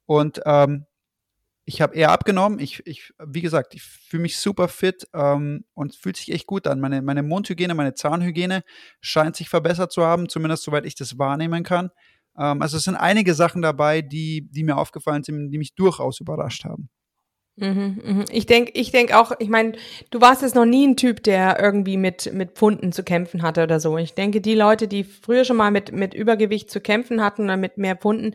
Und 0.07 0.41
ähm, 0.45 0.87
ich 1.69 1.83
habe 1.83 1.95
eher 1.95 2.13
abgenommen. 2.13 2.61
Ich, 2.61 2.81
ich, 2.87 3.13
wie 3.23 3.43
gesagt, 3.43 3.75
ich 3.75 3.83
fühle 3.83 4.23
mich 4.23 4.39
super 4.39 4.69
fit 4.69 5.07
ähm, 5.13 5.67
und 5.75 5.95
fühlt 5.95 6.17
sich 6.17 6.33
echt 6.33 6.47
gut 6.47 6.67
an. 6.67 6.81
Meine, 6.81 7.03
meine 7.03 7.23
Mundhygiene, 7.23 7.75
meine 7.75 7.93
Zahnhygiene 7.93 8.63
scheint 9.03 9.37
sich 9.37 9.51
verbessert 9.51 9.93
zu 9.93 10.03
haben, 10.03 10.31
zumindest 10.31 10.63
soweit 10.63 10.87
ich 10.87 10.95
das 10.95 11.19
wahrnehmen 11.19 11.65
kann. 11.65 11.91
Ähm, 12.39 12.63
also 12.63 12.79
es 12.79 12.85
sind 12.85 12.97
einige 12.97 13.35
Sachen 13.35 13.61
dabei, 13.61 14.01
die, 14.01 14.49
die 14.51 14.65
mir 14.65 14.79
aufgefallen 14.79 15.23
sind, 15.23 15.51
die 15.51 15.59
mich 15.59 15.75
durchaus 15.75 16.21
überrascht 16.21 16.65
haben. 16.65 16.89
Mhm, 17.57 18.01
mhm. 18.03 18.25
Ich 18.31 18.47
denke 18.47 18.73
ich 18.75 18.91
denk 18.91 19.13
auch, 19.13 19.33
ich 19.39 19.51
meine, 19.51 19.73
du 20.11 20.23
warst 20.23 20.41
jetzt 20.41 20.55
noch 20.55 20.65
nie 20.65 20.87
ein 20.87 20.97
Typ, 20.97 21.23
der 21.23 21.61
irgendwie 21.61 21.99
mit, 21.99 22.33
mit 22.33 22.53
Pfunden 22.53 22.93
zu 22.93 23.03
kämpfen 23.03 23.43
hatte 23.43 23.65
oder 23.65 23.79
so. 23.79 23.99
Ich 23.99 24.15
denke, 24.15 24.41
die 24.41 24.55
Leute, 24.55 24.89
die 24.89 25.05
früher 25.05 25.45
schon 25.45 25.59
mal 25.59 25.71
mit, 25.71 25.93
mit 25.93 26.15
Übergewicht 26.15 26.71
zu 26.71 26.81
kämpfen 26.81 27.23
hatten 27.23 27.45
oder 27.45 27.59
mit 27.59 27.77
mehr 27.77 27.97
Pfunden, 27.97 28.35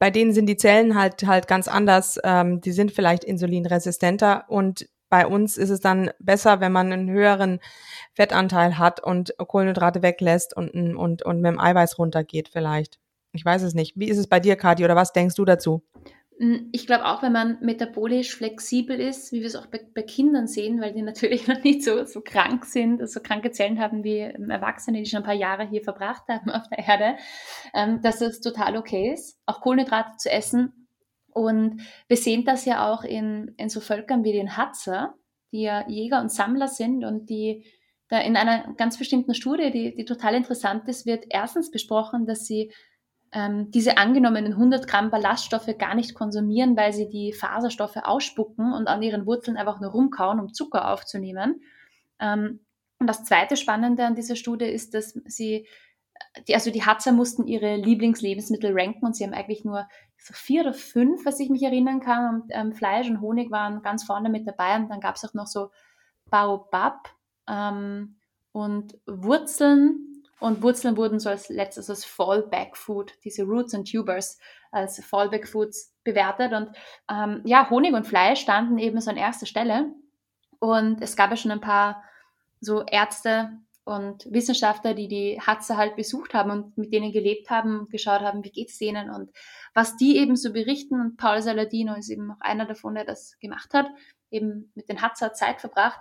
bei 0.00 0.10
denen 0.10 0.32
sind 0.32 0.46
die 0.46 0.56
Zellen 0.56 0.98
halt 0.98 1.24
halt 1.26 1.46
ganz 1.46 1.68
anders. 1.68 2.18
Ähm, 2.24 2.60
die 2.60 2.72
sind 2.72 2.90
vielleicht 2.90 3.22
insulinresistenter 3.22 4.46
und 4.48 4.88
bei 5.10 5.26
uns 5.26 5.58
ist 5.58 5.70
es 5.70 5.80
dann 5.80 6.10
besser, 6.18 6.60
wenn 6.60 6.72
man 6.72 6.92
einen 6.92 7.10
höheren 7.10 7.60
Fettanteil 8.14 8.78
hat 8.78 9.00
und 9.02 9.34
Kohlenhydrate 9.38 10.02
weglässt 10.02 10.56
und, 10.56 10.70
und, 10.70 11.22
und 11.22 11.40
mit 11.40 11.52
dem 11.52 11.60
Eiweiß 11.60 11.98
runtergeht 11.98 12.48
vielleicht. 12.48 12.98
Ich 13.32 13.44
weiß 13.44 13.62
es 13.62 13.74
nicht. 13.74 13.92
Wie 13.96 14.08
ist 14.08 14.18
es 14.18 14.28
bei 14.28 14.40
dir, 14.40 14.56
Kathi, 14.56 14.84
oder 14.84 14.96
was 14.96 15.12
denkst 15.12 15.34
du 15.34 15.44
dazu? 15.44 15.82
Hm, 16.40 16.70
ich 16.72 16.86
glaube 16.86 17.04
auch, 17.04 17.22
wenn 17.22 17.32
man 17.32 17.58
metabolisch 17.60 18.34
flexibel 18.34 18.98
ist, 18.98 19.30
wie 19.30 19.40
wir 19.40 19.46
es 19.46 19.56
auch 19.56 19.66
bei, 19.66 19.78
bei, 19.94 20.00
Kindern 20.02 20.46
sehen, 20.46 20.80
weil 20.80 20.94
die 20.94 21.02
natürlich 21.12 21.46
noch 21.46 21.62
nicht 21.62 21.84
so, 21.84 22.04
so 22.06 22.22
krank 22.22 22.64
sind, 22.64 23.06
so 23.08 23.20
kranke 23.20 23.50
Zellen 23.50 23.78
haben 23.78 24.02
wie 24.04 24.20
Erwachsene, 24.20 24.98
die 24.98 25.06
schon 25.06 25.18
ein 25.18 25.24
paar 25.24 25.34
Jahre 25.34 25.68
hier 25.68 25.82
verbracht 25.82 26.24
haben 26.28 26.50
auf 26.50 26.66
der 26.70 26.78
Erde, 26.78 27.18
ähm, 27.74 28.00
dass 28.00 28.22
es 28.22 28.40
total 28.40 28.78
okay 28.78 29.12
ist, 29.12 29.38
auch 29.44 29.60
Kohlenhydrate 29.60 30.16
zu 30.16 30.30
essen. 30.30 30.88
Und 31.32 31.82
wir 32.08 32.16
sehen 32.16 32.44
das 32.46 32.64
ja 32.64 32.90
auch 32.90 33.04
in, 33.04 33.54
in 33.58 33.68
so 33.68 33.80
Völkern 33.80 34.24
wie 34.24 34.32
den 34.32 34.56
Hatzer, 34.56 35.14
die 35.52 35.62
ja 35.62 35.86
Jäger 35.88 36.20
und 36.20 36.32
Sammler 36.32 36.68
sind 36.68 37.04
und 37.04 37.28
die 37.28 37.66
da 38.08 38.18
in 38.18 38.36
einer 38.36 38.74
ganz 38.74 38.98
bestimmten 38.98 39.34
Studie, 39.34 39.70
die, 39.70 39.94
die 39.94 40.04
total 40.04 40.34
interessant 40.34 40.88
ist, 40.88 41.06
wird 41.06 41.26
erstens 41.28 41.70
besprochen, 41.70 42.26
dass 42.26 42.44
sie 42.46 42.72
ähm, 43.32 43.70
diese 43.70 43.96
angenommenen 43.96 44.52
100 44.54 44.88
Gramm 44.88 45.10
Ballaststoffe 45.10 45.70
gar 45.78 45.94
nicht 45.94 46.14
konsumieren, 46.14 46.76
weil 46.76 46.92
sie 46.92 47.08
die 47.08 47.32
Faserstoffe 47.32 47.96
ausspucken 48.02 48.72
und 48.72 48.88
an 48.88 49.02
ihren 49.02 49.26
Wurzeln 49.26 49.56
einfach 49.56 49.80
nur 49.80 49.90
rumkauen, 49.90 50.40
um 50.40 50.52
Zucker 50.52 50.90
aufzunehmen. 50.90 51.62
Ähm, 52.18 52.60
und 52.98 53.06
das 53.06 53.24
zweite 53.24 53.56
Spannende 53.56 54.04
an 54.04 54.16
dieser 54.16 54.36
Studie 54.36 54.66
ist, 54.66 54.94
dass 54.94 55.14
sie, 55.26 55.66
die, 56.48 56.54
also 56.54 56.70
die 56.70 56.84
Hatzer 56.84 57.12
mussten 57.12 57.46
ihre 57.46 57.76
Lieblingslebensmittel 57.76 58.72
ranken 58.78 59.06
und 59.06 59.16
sie 59.16 59.24
haben 59.24 59.32
eigentlich 59.32 59.64
nur 59.64 59.88
so 60.18 60.34
vier 60.34 60.62
oder 60.62 60.74
fünf, 60.74 61.24
was 61.24 61.40
ich 61.40 61.50
mich 61.50 61.62
erinnern 61.62 62.00
kann. 62.00 62.42
Und, 62.42 62.50
ähm, 62.50 62.72
Fleisch 62.72 63.08
und 63.08 63.20
Honig 63.20 63.50
waren 63.50 63.80
ganz 63.82 64.04
vorne 64.04 64.28
mit 64.28 64.46
dabei 64.46 64.76
und 64.76 64.88
dann 64.90 65.00
gab 65.00 65.16
es 65.16 65.24
auch 65.24 65.34
noch 65.34 65.46
so 65.46 65.70
Baobab 66.28 67.14
ähm, 67.48 68.16
und 68.52 68.98
Wurzeln 69.06 70.09
und 70.40 70.62
Wurzeln 70.62 70.96
wurden 70.96 71.20
so 71.20 71.28
als 71.28 71.48
letztes 71.48 71.90
als 71.90 72.04
Fallback 72.04 72.76
Food, 72.76 73.12
diese 73.24 73.44
Roots 73.44 73.74
und 73.74 73.90
Tubers 73.90 74.38
als 74.72 75.04
Fallback 75.04 75.46
Foods 75.46 75.94
bewertet. 76.02 76.52
Und 76.52 76.70
ähm, 77.10 77.42
ja, 77.44 77.68
Honig 77.68 77.92
und 77.94 78.06
Fleisch 78.06 78.40
standen 78.40 78.78
eben 78.78 79.00
so 79.00 79.10
an 79.10 79.16
erster 79.16 79.46
Stelle. 79.46 79.92
Und 80.58 81.02
es 81.02 81.16
gab 81.16 81.30
ja 81.30 81.36
schon 81.36 81.50
ein 81.50 81.60
paar 81.60 82.02
so 82.60 82.82
Ärzte 82.84 83.50
und 83.84 84.26
Wissenschaftler, 84.32 84.94
die 84.94 85.08
die 85.08 85.40
Hatze 85.40 85.76
halt 85.76 85.96
besucht 85.96 86.34
haben 86.34 86.50
und 86.50 86.78
mit 86.78 86.92
denen 86.92 87.12
gelebt 87.12 87.50
haben 87.50 87.88
geschaut 87.90 88.20
haben, 88.20 88.44
wie 88.44 88.50
geht's 88.50 88.78
denen 88.78 89.10
und 89.10 89.30
was 89.74 89.96
die 89.96 90.16
eben 90.18 90.36
so 90.36 90.52
berichten. 90.52 91.00
Und 91.00 91.16
Paul 91.16 91.42
Saladino 91.42 91.94
ist 91.94 92.10
eben 92.10 92.30
auch 92.30 92.40
einer 92.40 92.66
davon, 92.66 92.94
der 92.94 93.04
das 93.04 93.38
gemacht 93.40 93.74
hat, 93.74 93.86
eben 94.30 94.70
mit 94.74 94.88
den 94.88 95.02
Hatzer 95.02 95.32
Zeit 95.32 95.60
verbracht 95.60 96.00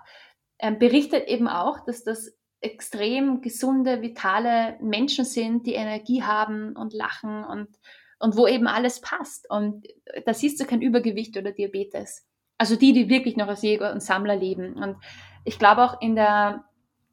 ähm, 0.59 0.77
berichtet 0.77 1.27
eben 1.27 1.47
auch, 1.47 1.79
dass 1.85 2.03
das 2.03 2.37
extrem 2.62 3.41
gesunde, 3.41 4.01
vitale 4.01 4.78
Menschen 4.82 5.26
sind, 5.26 5.66
die 5.66 5.74
Energie 5.74 6.24
haben 6.24 6.76
und 6.76 6.93
lachen 6.93 7.43
und, 7.43 7.68
und 8.20 8.36
wo 8.36 8.47
eben 8.47 8.68
alles 8.68 9.01
passt. 9.01 9.49
Und 9.49 9.88
da 10.26 10.34
siehst 10.34 10.60
du 10.60 10.66
kein 10.66 10.82
Übergewicht 10.82 11.38
oder 11.38 11.51
Diabetes. 11.51 12.26
Also 12.57 12.76
die, 12.76 12.91
die 12.91 13.10
wirklich 13.10 13.38
noch 13.38 13.47
als 13.47 13.62
Jäger 13.62 13.93
und 13.93 14.03
Sammler 14.03 14.36
leben. 14.36 14.74
Und 14.74 14.97
ich 15.45 15.57
glaube 15.57 15.84
auch 15.84 16.01
in 16.01 16.16
der, 16.16 16.66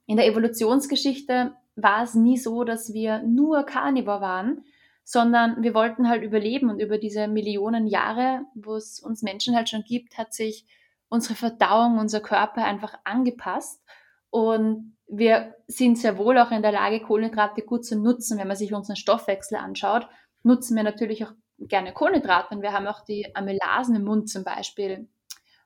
in 0.05 0.17
der 0.17 0.27
Evolutionsgeschichte 0.27 1.53
war 1.75 2.03
es 2.03 2.13
nie 2.13 2.37
so, 2.37 2.63
dass 2.63 2.93
wir 2.93 3.23
nur 3.23 3.63
Carnivore 3.63 4.19
waren, 4.19 4.65
sondern 5.03 5.63
wir 5.63 5.73
wollten 5.73 6.09
halt 6.09 6.23
überleben 6.23 6.69
und 6.69 6.81
über 6.81 6.97
diese 6.97 7.29
Millionen 7.29 7.87
Jahre, 7.87 8.41
wo 8.55 8.75
es 8.75 8.99
uns 8.99 9.21
Menschen 9.21 9.55
halt 9.55 9.69
schon 9.69 9.83
gibt, 9.83 10.17
hat 10.17 10.33
sich 10.33 10.65
unsere 11.07 11.35
Verdauung, 11.35 11.97
unser 11.97 12.19
Körper 12.19 12.65
einfach 12.65 12.99
angepasst 13.05 13.81
und 14.29 14.97
wir 15.07 15.55
sind 15.67 15.97
sehr 15.97 16.17
wohl 16.17 16.37
auch 16.37 16.51
in 16.51 16.61
der 16.61 16.71
Lage, 16.71 16.99
Kohlenhydrate 16.99 17.61
gut 17.61 17.85
zu 17.85 17.97
nutzen. 17.97 18.37
Wenn 18.37 18.47
man 18.47 18.57
sich 18.57 18.73
unseren 18.73 18.97
Stoffwechsel 18.97 19.57
anschaut, 19.57 20.07
nutzen 20.43 20.75
wir 20.75 20.83
natürlich 20.83 21.25
auch 21.25 21.31
gerne 21.59 21.93
Kohlenhydrate 21.93 22.55
und 22.55 22.61
wir 22.61 22.73
haben 22.73 22.87
auch 22.87 23.03
die 23.03 23.35
Amylasen 23.35 23.95
im 23.95 24.03
Mund 24.03 24.29
zum 24.29 24.43
Beispiel. 24.43 25.07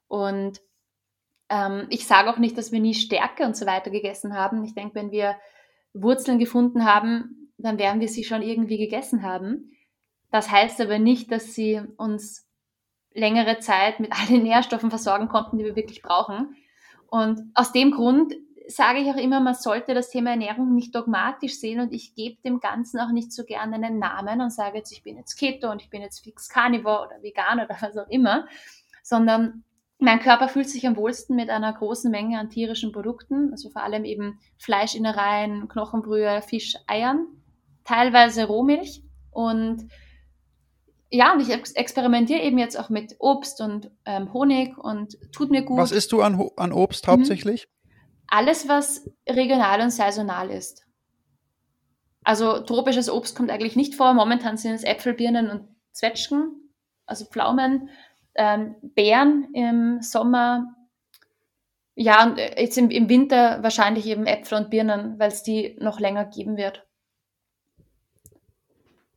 Und 0.08 0.62
ähm, 1.50 1.88
ich 1.90 2.06
sage 2.06 2.30
auch 2.30 2.38
nicht, 2.38 2.58
dass 2.58 2.72
wir 2.72 2.80
nie 2.80 2.94
Stärke 2.94 3.46
und 3.46 3.58
so 3.58 3.66
weiter 3.66 3.90
gegessen 3.90 4.36
haben. 4.36 4.64
Ich 4.64 4.74
denke, 4.74 4.96
wenn 4.96 5.12
wir 5.12 5.36
Wurzeln 5.94 6.40
gefunden 6.40 6.86
haben, 6.86 7.52
dann 7.58 7.78
werden 7.78 8.00
wir 8.00 8.08
sie 8.08 8.24
schon 8.24 8.42
irgendwie 8.42 8.78
gegessen 8.78 9.24
haben. 9.24 9.72
Das 10.32 10.50
heißt 10.50 10.80
aber 10.82 11.00
nicht, 11.00 11.32
dass 11.32 11.54
sie 11.54 11.82
uns 11.98 12.48
längere 13.14 13.60
Zeit 13.60 14.00
mit 14.00 14.12
all 14.18 14.28
den 14.28 14.44
Nährstoffen 14.44 14.90
versorgen 14.90 15.28
konnten, 15.28 15.58
die 15.58 15.66
wir 15.66 15.76
wirklich 15.76 16.02
brauchen. 16.02 16.56
Und 17.08 17.42
aus 17.54 17.74
dem 17.74 17.92
Grund 17.92 18.34
sage 18.68 19.00
ich 19.00 19.10
auch 19.10 19.18
immer, 19.18 19.40
man 19.40 19.54
sollte 19.54 19.94
das 19.94 20.10
Thema 20.10 20.32
Ernährung 20.32 20.74
nicht 20.74 20.94
dogmatisch 20.96 21.60
sehen 21.60 21.80
und 21.80 21.94
ich 21.94 22.16
gebe 22.16 22.42
dem 22.42 22.60
Ganzen 22.60 23.00
auch 23.00 23.12
nicht 23.12 23.32
so 23.32 23.44
gerne 23.44 23.76
einen 23.76 24.00
Namen 24.00 24.42
und 24.42 24.52
sage 24.52 24.78
jetzt, 24.78 24.92
ich 24.92 25.04
bin 25.04 25.18
jetzt 25.18 25.36
Keto 25.36 25.72
und 25.72 25.82
ich 25.82 25.90
bin 25.90 26.02
jetzt 26.02 26.24
fix 26.24 26.50
Carnivore 26.50 27.08
oder 27.08 27.24
vegan 27.24 27.60
oder 27.60 27.76
was 27.82 27.98
auch 27.98 28.10
immer, 28.10 28.48
sondern 29.04 29.64
mein 30.00 30.20
Körper 30.20 30.48
fühlt 30.48 30.68
sich 30.68 30.88
am 30.88 30.96
wohlsten 30.96 31.36
mit 31.36 31.50
einer 31.50 31.72
großen 31.72 32.10
Menge 32.10 32.40
an 32.40 32.50
tierischen 32.50 32.92
Produkten, 32.92 33.52
also 33.52 33.70
vor 33.70 33.84
allem 33.84 34.04
eben 34.04 34.40
Fleischinnereien, 34.58 35.68
Knochenbrühe, 35.68 36.42
Fisch, 36.42 36.76
Eiern, 36.88 37.28
teilweise 37.84 38.46
Rohmilch 38.46 39.04
und 39.32 39.88
ja, 41.14 41.34
und 41.34 41.42
ich 41.42 41.52
experimentiere 41.52 42.42
eben 42.42 42.58
jetzt 42.58 42.80
auch 42.80 42.90
mit 42.90 43.18
Obst 43.20 43.60
und 43.60 43.92
ähm, 44.06 44.32
Honig 44.32 44.78
und 44.78 45.18
tut 45.34 45.52
mir 45.52 45.62
gut. 45.62 45.78
Was 45.78 45.92
isst 45.92 46.14
du 46.14 46.22
an, 46.22 46.42
an 46.56 46.72
Obst 46.72 47.06
mhm. 47.06 47.12
Alles, 48.32 48.68
was 48.68 49.12
regional 49.30 49.82
und 49.82 49.92
saisonal 49.92 50.50
ist. 50.50 50.88
Also 52.24 52.60
tropisches 52.62 53.10
Obst 53.10 53.36
kommt 53.36 53.52
eigentlich 53.52 53.76
nicht 53.76 53.94
vor. 53.94 54.14
Momentan 54.14 54.58
sind 54.58 54.74
es 54.74 54.84
Äpfel, 54.84 55.14
Birnen 55.14 55.50
und 55.50 55.68
Zwetschgen, 55.92 56.74
also 57.06 57.26
Pflaumen 57.26 57.90
ähm, 58.36 58.76
Beeren 58.82 59.50
im 59.54 60.02
Sommer. 60.02 60.76
Ja, 61.96 62.24
und 62.24 62.38
äh, 62.38 62.62
jetzt 62.62 62.78
im, 62.78 62.90
im 62.90 63.10
Winter 63.10 63.62
wahrscheinlich 63.64 64.06
eben 64.06 64.26
Äpfel 64.26 64.58
und 64.58 64.70
Birnen, 64.70 65.20
weil 65.20 65.30
es 65.30 65.44
die 65.44 65.78
noch 65.80 66.00
länger 66.00 66.26
geben 66.26 66.58
wird. 66.58 66.88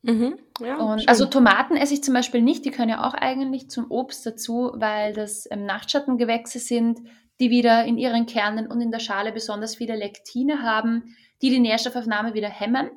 Mhm. 0.02 0.38
Ja, 0.60 0.76
und, 0.78 1.08
also 1.08 1.24
Tomaten 1.24 1.76
esse 1.76 1.94
ich 1.94 2.04
zum 2.04 2.14
Beispiel 2.14 2.42
nicht, 2.42 2.64
die 2.64 2.70
können 2.70 2.90
ja 2.90 3.08
auch 3.08 3.14
eigentlich 3.14 3.70
zum 3.70 3.90
Obst 3.90 4.26
dazu, 4.26 4.72
weil 4.74 5.14
das 5.14 5.48
ähm, 5.50 5.64
Nachtschattengewächse 5.64 6.58
sind, 6.58 7.00
die 7.40 7.50
wieder 7.50 7.84
in 7.84 7.98
ihren 7.98 8.26
Kernen 8.26 8.66
und 8.66 8.80
in 8.80 8.90
der 8.90 9.00
Schale 9.00 9.32
besonders 9.32 9.76
viele 9.76 9.96
Lektine 9.96 10.62
haben, 10.62 11.16
die 11.42 11.50
die 11.50 11.60
Nährstoffaufnahme 11.60 12.34
wieder 12.34 12.48
hemmen. 12.48 12.90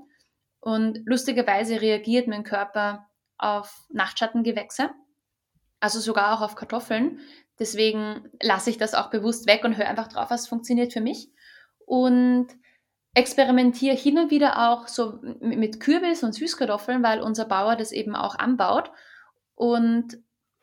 Und 0.59 1.01
lustigerweise 1.05 1.81
reagiert 1.81 2.27
mein 2.27 2.43
Körper 2.43 3.07
auf 3.37 3.85
Nachtschattengewächse 3.89 4.89
also 5.79 5.99
sogar 5.99 6.33
auch 6.33 6.41
auf 6.41 6.55
Kartoffeln. 6.55 7.19
Deswegen 7.59 8.29
lasse 8.41 8.69
ich 8.69 8.77
das 8.77 8.93
auch 8.93 9.09
bewusst 9.09 9.47
weg 9.47 9.63
und 9.63 9.77
höre 9.77 9.87
einfach 9.87 10.07
drauf, 10.07 10.29
was 10.29 10.47
funktioniert 10.47 10.93
für 10.93 11.01
mich. 11.01 11.29
Und 11.85 12.47
experimentiere 13.13 13.95
hin 13.95 14.19
und 14.19 14.31
wieder 14.31 14.69
auch 14.69 14.87
so 14.87 15.19
mit 15.39 15.79
Kürbis 15.79 16.23
und 16.23 16.33
Süßkartoffeln, 16.33 17.01
weil 17.01 17.21
unser 17.21 17.45
Bauer 17.45 17.75
das 17.75 17.91
eben 17.91 18.15
auch 18.15 18.35
anbaut. 18.35 18.91
Und 19.55 20.19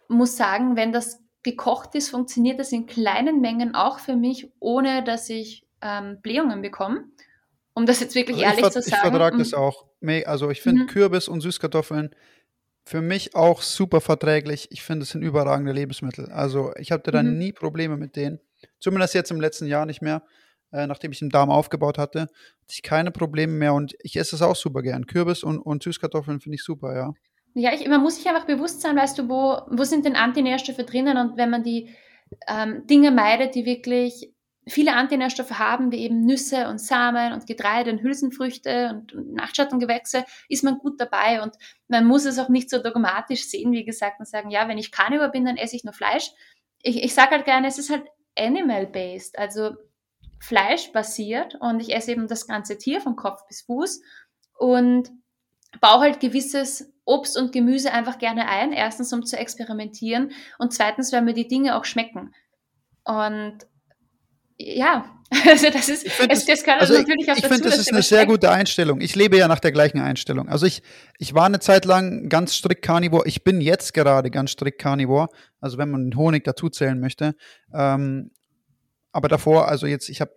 muss 0.08 0.36
sagen, 0.36 0.76
wenn 0.76 0.92
das 0.92 1.23
gekocht 1.44 1.94
ist, 1.94 2.10
funktioniert 2.10 2.58
das 2.58 2.72
in 2.72 2.86
kleinen 2.86 3.40
Mengen 3.40 3.74
auch 3.74 4.00
für 4.00 4.16
mich, 4.16 4.50
ohne 4.58 5.04
dass 5.04 5.28
ich 5.30 5.66
ähm, 5.80 6.20
Blähungen 6.22 6.62
bekomme. 6.62 7.04
Um 7.74 7.86
das 7.86 8.00
jetzt 8.00 8.14
wirklich 8.14 8.46
also 8.46 8.60
ehrlich 8.60 8.72
zu 8.72 8.82
sagen. 8.82 9.02
Ich 9.04 9.10
vertrage 9.10 9.38
das 9.38 9.54
auch. 9.54 9.86
Also 10.26 10.50
ich 10.50 10.60
finde 10.60 10.82
mhm. 10.82 10.86
Kürbis 10.86 11.28
und 11.28 11.40
Süßkartoffeln 11.40 12.14
für 12.86 13.00
mich 13.00 13.34
auch 13.34 13.62
super 13.62 14.00
verträglich. 14.00 14.68
Ich 14.70 14.82
finde, 14.82 15.04
es 15.04 15.10
sind 15.10 15.22
überragende 15.22 15.72
Lebensmittel. 15.72 16.30
Also 16.30 16.72
ich 16.76 16.92
hatte 16.92 17.10
da 17.10 17.22
mhm. 17.22 17.38
nie 17.38 17.52
Probleme 17.52 17.96
mit 17.96 18.16
denen. 18.16 18.40
Zumindest 18.78 19.14
jetzt 19.14 19.30
im 19.30 19.40
letzten 19.40 19.66
Jahr 19.66 19.86
nicht 19.86 20.02
mehr. 20.02 20.22
Äh, 20.72 20.86
nachdem 20.86 21.12
ich 21.12 21.20
den 21.20 21.30
Darm 21.30 21.50
aufgebaut 21.50 21.98
hatte, 21.98 22.22
hatte 22.22 22.72
ich 22.72 22.82
keine 22.82 23.10
Probleme 23.10 23.52
mehr 23.52 23.74
und 23.74 23.94
ich 24.00 24.16
esse 24.16 24.36
es 24.36 24.42
auch 24.42 24.56
super 24.56 24.82
gern. 24.82 25.06
Kürbis 25.06 25.42
und, 25.42 25.58
und 25.58 25.82
Süßkartoffeln 25.82 26.40
finde 26.40 26.56
ich 26.56 26.64
super, 26.64 26.94
ja. 26.94 27.12
Ja, 27.54 27.72
ich, 27.72 27.86
man 27.88 28.02
muss 28.02 28.16
sich 28.16 28.28
einfach 28.28 28.46
bewusst 28.46 28.80
sein, 28.80 28.96
weißt 28.96 29.18
du, 29.18 29.28
wo, 29.28 29.60
wo 29.68 29.84
sind 29.84 30.04
denn 30.04 30.16
Antinährstoffe 30.16 30.84
drinnen 30.84 31.16
und 31.16 31.36
wenn 31.36 31.50
man 31.50 31.62
die 31.62 31.94
ähm, 32.48 32.86
Dinge 32.86 33.12
meidet, 33.12 33.54
die 33.54 33.64
wirklich 33.64 34.34
viele 34.66 34.94
Antinährstoffe 34.94 35.52
haben, 35.52 35.92
wie 35.92 35.98
eben 35.98 36.24
Nüsse 36.24 36.68
und 36.68 36.80
Samen 36.80 37.32
und 37.32 37.46
Getreide 37.46 37.90
und 37.90 38.02
Hülsenfrüchte 38.02 38.90
und, 38.90 39.12
und 39.12 39.34
Nachtschattengewächse, 39.34 40.24
ist 40.48 40.64
man 40.64 40.78
gut 40.78 41.00
dabei. 41.00 41.42
Und 41.42 41.54
man 41.88 42.06
muss 42.06 42.24
es 42.24 42.38
auch 42.38 42.48
nicht 42.48 42.70
so 42.70 42.82
dogmatisch 42.82 43.48
sehen, 43.48 43.72
wie 43.72 43.84
gesagt, 43.84 44.20
und 44.20 44.26
sagen, 44.26 44.50
ja, 44.50 44.66
wenn 44.68 44.78
ich 44.78 44.90
Carnivore 44.90 45.30
bin, 45.30 45.44
dann 45.44 45.56
esse 45.56 45.76
ich 45.76 45.84
nur 45.84 45.92
Fleisch. 45.92 46.30
Ich, 46.82 47.02
ich 47.02 47.14
sage 47.14 47.32
halt 47.32 47.44
gerne, 47.44 47.66
es 47.68 47.78
ist 47.78 47.90
halt 47.90 48.04
animal-based, 48.36 49.38
also 49.38 49.76
fleischbasiert 50.40 51.56
und 51.60 51.80
ich 51.80 51.94
esse 51.94 52.12
eben 52.12 52.28
das 52.28 52.46
ganze 52.46 52.76
Tier 52.76 53.00
von 53.00 53.16
Kopf 53.16 53.46
bis 53.46 53.62
Fuß 53.62 54.02
und 54.58 55.10
baue 55.80 56.00
halt 56.00 56.20
gewisses 56.20 56.93
Obst 57.04 57.36
und 57.36 57.52
Gemüse 57.52 57.92
einfach 57.92 58.18
gerne 58.18 58.48
ein. 58.48 58.72
Erstens, 58.72 59.12
um 59.12 59.24
zu 59.24 59.36
experimentieren 59.36 60.32
und 60.58 60.72
zweitens, 60.72 61.12
weil 61.12 61.22
mir 61.22 61.34
die 61.34 61.48
Dinge 61.48 61.76
auch 61.76 61.84
schmecken. 61.84 62.34
Und 63.04 63.58
ja, 64.56 65.04
also 65.48 65.70
das 65.70 65.88
ist, 65.88 66.06
es, 66.28 66.46
das 66.46 66.62
kann 66.62 66.78
also 66.78 66.94
natürlich 66.94 67.30
auch 67.30 67.36
Ich, 67.36 67.44
ich 67.44 67.48
finde, 67.48 67.68
das 67.68 67.78
ist 67.78 67.92
eine 67.92 68.02
sehr 68.02 68.26
gute 68.26 68.50
Einstellung. 68.50 69.00
Ich 69.00 69.14
lebe 69.14 69.36
ja 69.36 69.48
nach 69.48 69.60
der 69.60 69.72
gleichen 69.72 70.00
Einstellung. 70.00 70.48
Also 70.48 70.66
ich, 70.66 70.82
ich 71.18 71.34
war 71.34 71.46
eine 71.46 71.60
Zeit 71.60 71.84
lang 71.84 72.28
ganz 72.28 72.54
strikt 72.54 72.82
Carnivore. 72.82 73.26
Ich 73.26 73.42
bin 73.42 73.60
jetzt 73.60 73.94
gerade 73.94 74.30
ganz 74.30 74.52
strikt 74.52 74.80
Carnivore. 74.80 75.28
Also 75.60 75.78
wenn 75.78 75.90
man 75.90 76.14
Honig 76.14 76.44
dazu 76.44 76.68
zählen 76.68 77.00
möchte. 77.00 77.34
Ähm, 77.74 78.30
aber 79.14 79.28
davor, 79.28 79.68
also 79.68 79.86
jetzt, 79.86 80.08
ich 80.08 80.20
habe, 80.20 80.32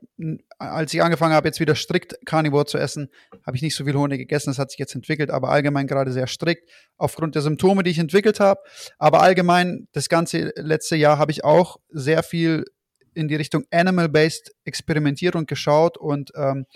als 0.59 0.93
ich 0.93 1.01
angefangen 1.01 1.33
habe, 1.33 1.47
jetzt 1.47 1.59
wieder 1.59 1.73
strikt 1.73 2.15
Carnivore 2.27 2.67
zu 2.67 2.77
essen, 2.77 3.09
habe 3.43 3.57
ich 3.57 3.63
nicht 3.63 3.75
so 3.75 3.85
viel 3.85 3.95
Honig 3.95 4.19
gegessen. 4.19 4.51
Das 4.51 4.59
hat 4.59 4.69
sich 4.69 4.77
jetzt 4.77 4.93
entwickelt, 4.93 5.31
aber 5.31 5.49
allgemein 5.49 5.87
gerade 5.87 6.11
sehr 6.11 6.27
strikt 6.27 6.69
aufgrund 6.95 7.33
der 7.33 7.41
Symptome, 7.41 7.81
die 7.81 7.89
ich 7.89 7.97
entwickelt 7.97 8.39
habe. 8.39 8.59
Aber 8.99 9.23
allgemein, 9.23 9.87
das 9.93 10.09
ganze 10.09 10.53
letzte 10.57 10.95
Jahr 10.95 11.17
habe 11.17 11.31
ich 11.31 11.43
auch 11.43 11.77
sehr 11.89 12.21
viel 12.21 12.65
in 13.15 13.27
die 13.27 13.35
Richtung 13.35 13.65
Animal-Based 13.71 14.53
experimentiert 14.63 15.35
und 15.35 15.47
geschaut 15.47 15.97
und 15.97 16.29
ähm, 16.35 16.67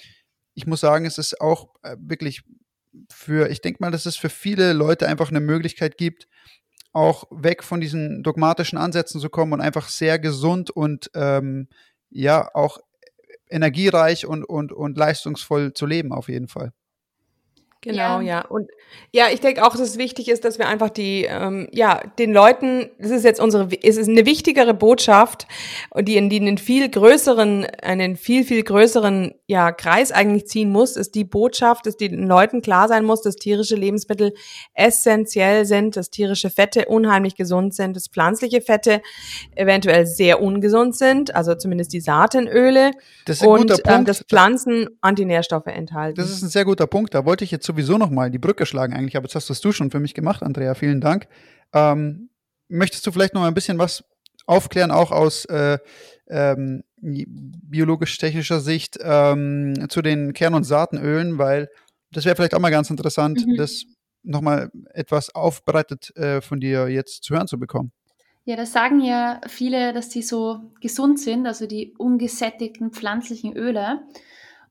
ich 0.56 0.66
muss 0.66 0.80
sagen, 0.80 1.06
es 1.06 1.20
ist 1.20 1.40
auch 1.40 1.76
äh, 1.84 1.96
wirklich 2.00 2.42
für, 3.14 3.48
ich 3.52 3.62
denke 3.62 3.78
mal, 3.80 3.92
dass 3.92 4.08
es 4.08 4.18
für 4.18 4.30
viele 4.30 4.74
Leute 4.74 5.08
einfach 5.08 5.30
eine 5.30 5.40
Möglichkeit 5.40 5.98
gibt, 5.98 6.28
auch 6.94 7.26
weg 7.30 7.64
von 7.64 7.80
diesen 7.80 8.24
dogmatischen 8.24 8.80
Ansätzen 8.80 9.22
zu 9.22 9.30
kommen 9.30 9.54
und 9.54 9.62
einfach 9.62 9.88
sehr 9.88 10.18
gesund 10.18 10.72
und 10.72 11.12
ähm, 11.14 11.68
ja 12.12 12.50
auch 12.54 12.80
energiereich 13.50 14.26
und, 14.26 14.44
und, 14.44 14.72
und 14.72 14.98
leistungsvoll 14.98 15.74
zu 15.74 15.86
leben, 15.86 16.14
auf 16.14 16.30
jeden 16.30 16.48
Fall. 16.48 16.72
Genau, 17.82 18.20
ja. 18.20 18.22
ja. 18.22 18.46
Und 18.46 18.70
ja, 19.12 19.26
ich 19.34 19.42
denke 19.42 19.66
auch, 19.66 19.72
dass 19.72 19.82
es 19.82 19.98
wichtig 19.98 20.30
ist, 20.30 20.46
dass 20.46 20.60
wir 20.60 20.68
einfach 20.68 20.92
die, 20.92 21.26
ähm, 21.28 21.68
ja, 21.72 22.00
den 22.20 22.32
Leuten, 22.32 22.92
das 23.00 23.10
ist 23.10 23.24
jetzt 23.24 23.42
unsere, 23.42 23.70
es 23.82 23.98
ist 23.98 24.08
eine 24.08 24.28
wichtigere 24.28 24.76
Botschaft, 24.76 25.48
die 26.00 26.16
in, 26.16 26.30
die 26.30 26.40
einen 26.40 26.60
viel 26.60 26.88
größeren, 26.90 27.66
einen 27.82 28.18
viel, 28.18 28.44
viel 28.44 28.62
größeren, 28.62 29.34
ja, 29.48 29.72
Kreis 29.72 30.12
eigentlich 30.12 30.46
ziehen 30.46 30.72
muss, 30.72 30.96
ist 30.96 31.16
die 31.16 31.24
Botschaft, 31.24 31.88
dass 31.88 31.98
den 31.98 32.28
Leuten 32.28 32.62
klar 32.62 32.88
sein 32.88 33.04
muss, 33.04 33.24
dass 33.24 33.36
tierische 33.36 33.76
Lebensmittel 33.76 34.34
essentiell 34.76 35.66
sind, 35.66 35.98
dass 35.98 36.12
tierische 36.12 36.52
Fette 36.52 36.86
unheimlich 36.86 37.36
gesund 37.36 37.74
sind, 37.74 37.96
dass 37.96 38.10
pflanzliche 38.10 38.62
Fette 38.62 39.02
eventuell 39.56 40.06
sehr 40.06 40.42
ungesund 40.42 40.96
sind, 40.96 41.34
also 41.34 41.56
zumindest 41.56 41.94
die 41.94 42.00
Saatenöle. 42.00 42.92
Das 43.26 43.38
ist 43.38 43.44
ein 43.44 43.50
und, 43.50 43.62
guter 43.62 43.80
ähm, 43.86 43.96
Punkt. 43.96 44.10
dass 44.10 44.22
Pflanzen 44.22 44.88
Antinährstoffe 45.02 45.66
enthalten. 45.68 46.22
Das 46.22 46.30
ist 46.30 46.44
ein 46.44 46.50
sehr 46.50 46.64
guter 46.64 46.86
Punkt. 46.86 47.16
Da 47.16 47.26
wollte 47.26 47.44
ich 47.44 47.50
jetzt 47.50 47.71
sowieso 47.72 47.98
noch 47.98 48.10
mal 48.10 48.30
die 48.30 48.40
Brücke 48.40 48.66
schlagen 48.66 48.94
eigentlich, 48.94 49.18
aber 49.18 49.28
das 49.28 49.50
hast 49.50 49.64
du 49.64 49.72
schon 49.72 49.92
für 49.92 50.00
mich 50.00 50.14
gemacht, 50.14 50.44
Andrea. 50.44 50.74
Vielen 50.76 51.02
Dank. 51.02 51.28
Ähm, 51.74 52.30
möchtest 52.68 53.06
du 53.08 53.12
vielleicht 53.12 53.34
noch 53.34 53.44
ein 53.44 53.54
bisschen 53.54 53.78
was 53.78 54.04
aufklären, 54.46 54.92
auch 54.92 55.12
aus 55.12 55.46
äh, 55.46 55.78
ähm, 56.28 56.84
biologisch-technischer 56.98 58.60
Sicht 58.60 59.00
ähm, 59.02 59.88
zu 59.90 60.02
den 60.02 60.34
Kern- 60.34 60.54
und 60.54 60.64
Saatenölen, 60.64 61.38
weil 61.38 61.70
das 62.12 62.26
wäre 62.26 62.36
vielleicht 62.36 62.54
auch 62.54 62.60
mal 62.60 62.72
ganz 62.72 62.90
interessant, 62.90 63.46
mhm. 63.46 63.56
das 63.56 63.84
nochmal 64.24 64.70
etwas 64.94 65.34
aufbereitet 65.34 66.16
äh, 66.16 66.42
von 66.42 66.60
dir 66.60 66.90
jetzt 66.90 67.24
zu 67.24 67.34
hören 67.34 67.48
zu 67.48 67.58
bekommen. 67.58 67.92
Ja, 68.44 68.56
das 68.56 68.74
sagen 68.74 69.02
ja 69.02 69.40
viele, 69.48 69.94
dass 69.94 70.10
die 70.10 70.24
so 70.24 70.60
gesund 70.82 71.20
sind, 71.20 71.48
also 71.48 71.68
die 71.68 71.94
ungesättigten 71.98 72.92
pflanzlichen 72.92 73.56
Öle. 73.56 74.02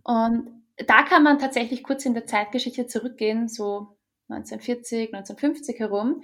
Und 0.02 0.59
da 0.86 1.02
kann 1.02 1.22
man 1.22 1.38
tatsächlich 1.38 1.82
kurz 1.82 2.04
in 2.04 2.14
der 2.14 2.26
Zeitgeschichte 2.26 2.86
zurückgehen, 2.86 3.48
so 3.48 3.98
1940, 4.28 5.12
1950 5.14 5.80
herum, 5.80 6.22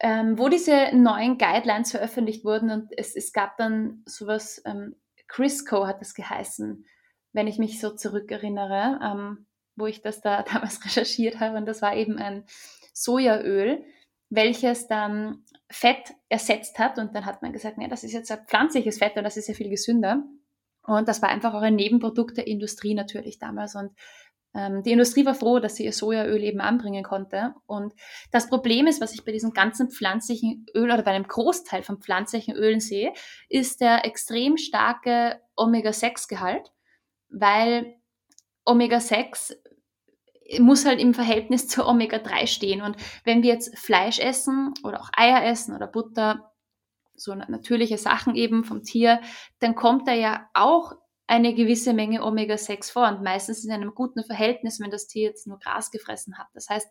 ähm, 0.00 0.38
wo 0.38 0.48
diese 0.48 0.94
neuen 0.94 1.38
Guidelines 1.38 1.90
veröffentlicht 1.90 2.44
wurden 2.44 2.70
und 2.70 2.90
es, 2.96 3.16
es 3.16 3.32
gab 3.32 3.56
dann 3.56 4.02
sowas, 4.06 4.62
ähm, 4.64 4.96
Crisco 5.28 5.86
hat 5.86 6.00
das 6.00 6.14
geheißen, 6.14 6.86
wenn 7.32 7.46
ich 7.46 7.58
mich 7.58 7.80
so 7.80 7.90
zurückerinnere, 7.94 9.00
ähm, 9.02 9.46
wo 9.76 9.86
ich 9.86 10.02
das 10.02 10.20
da 10.20 10.42
damals 10.52 10.84
recherchiert 10.84 11.40
habe 11.40 11.56
und 11.56 11.66
das 11.66 11.82
war 11.82 11.94
eben 11.94 12.18
ein 12.18 12.44
Sojaöl, 12.92 13.84
welches 14.28 14.88
dann 14.88 15.44
Fett 15.70 16.14
ersetzt 16.28 16.78
hat 16.78 16.98
und 16.98 17.14
dann 17.14 17.26
hat 17.26 17.42
man 17.42 17.52
gesagt, 17.52 17.78
nee, 17.78 17.88
das 17.88 18.04
ist 18.04 18.12
jetzt 18.12 18.30
ein 18.30 18.46
pflanzliches 18.46 18.98
Fett 18.98 19.16
und 19.16 19.24
das 19.24 19.36
ist 19.36 19.48
ja 19.48 19.54
viel 19.54 19.70
gesünder. 19.70 20.24
Und 20.86 21.08
das 21.08 21.22
war 21.22 21.28
einfach 21.28 21.54
auch 21.54 21.62
ein 21.62 21.76
Nebenprodukt 21.76 22.36
der 22.36 22.46
Industrie 22.46 22.94
natürlich 22.94 23.38
damals. 23.38 23.74
Und 23.74 23.90
ähm, 24.56 24.82
die 24.82 24.92
Industrie 24.92 25.26
war 25.26 25.34
froh, 25.34 25.58
dass 25.58 25.76
sie 25.76 25.84
ihr 25.84 25.92
Sojaöl 25.92 26.42
eben 26.42 26.60
anbringen 26.60 27.04
konnte. 27.04 27.54
Und 27.66 27.92
das 28.32 28.48
Problem 28.48 28.86
ist, 28.86 29.00
was 29.00 29.12
ich 29.12 29.24
bei 29.24 29.32
diesen 29.32 29.52
ganzen 29.52 29.90
pflanzlichen 29.90 30.64
Öl 30.74 30.90
oder 30.90 31.02
bei 31.02 31.10
einem 31.10 31.28
Großteil 31.28 31.82
von 31.82 32.00
pflanzlichen 32.00 32.54
Ölen 32.54 32.80
sehe, 32.80 33.12
ist 33.48 33.80
der 33.80 34.06
extrem 34.06 34.56
starke 34.56 35.40
Omega-6-Gehalt, 35.56 36.72
weil 37.28 37.96
Omega-6 38.64 39.56
muss 40.60 40.86
halt 40.86 41.00
im 41.00 41.12
Verhältnis 41.12 41.68
zu 41.68 41.86
Omega-3 41.86 42.46
stehen. 42.46 42.80
Und 42.80 42.96
wenn 43.24 43.42
wir 43.42 43.52
jetzt 43.52 43.76
Fleisch 43.78 44.18
essen 44.18 44.72
oder 44.84 45.00
auch 45.00 45.10
Eier 45.14 45.44
essen 45.44 45.74
oder 45.74 45.86
Butter, 45.86 46.52
so 47.16 47.34
natürliche 47.34 47.98
Sachen 47.98 48.34
eben 48.34 48.64
vom 48.64 48.82
Tier, 48.82 49.20
dann 49.58 49.74
kommt 49.74 50.08
da 50.08 50.12
ja 50.12 50.48
auch 50.54 50.92
eine 51.26 51.54
gewisse 51.54 51.92
Menge 51.92 52.22
Omega-6 52.22 52.92
vor 52.92 53.08
und 53.08 53.22
meistens 53.22 53.64
in 53.64 53.72
einem 53.72 53.94
guten 53.94 54.22
Verhältnis, 54.24 54.80
wenn 54.80 54.90
das 54.90 55.08
Tier 55.08 55.24
jetzt 55.24 55.46
nur 55.46 55.58
Gras 55.58 55.90
gefressen 55.90 56.38
hat. 56.38 56.46
Das 56.54 56.68
heißt, 56.68 56.88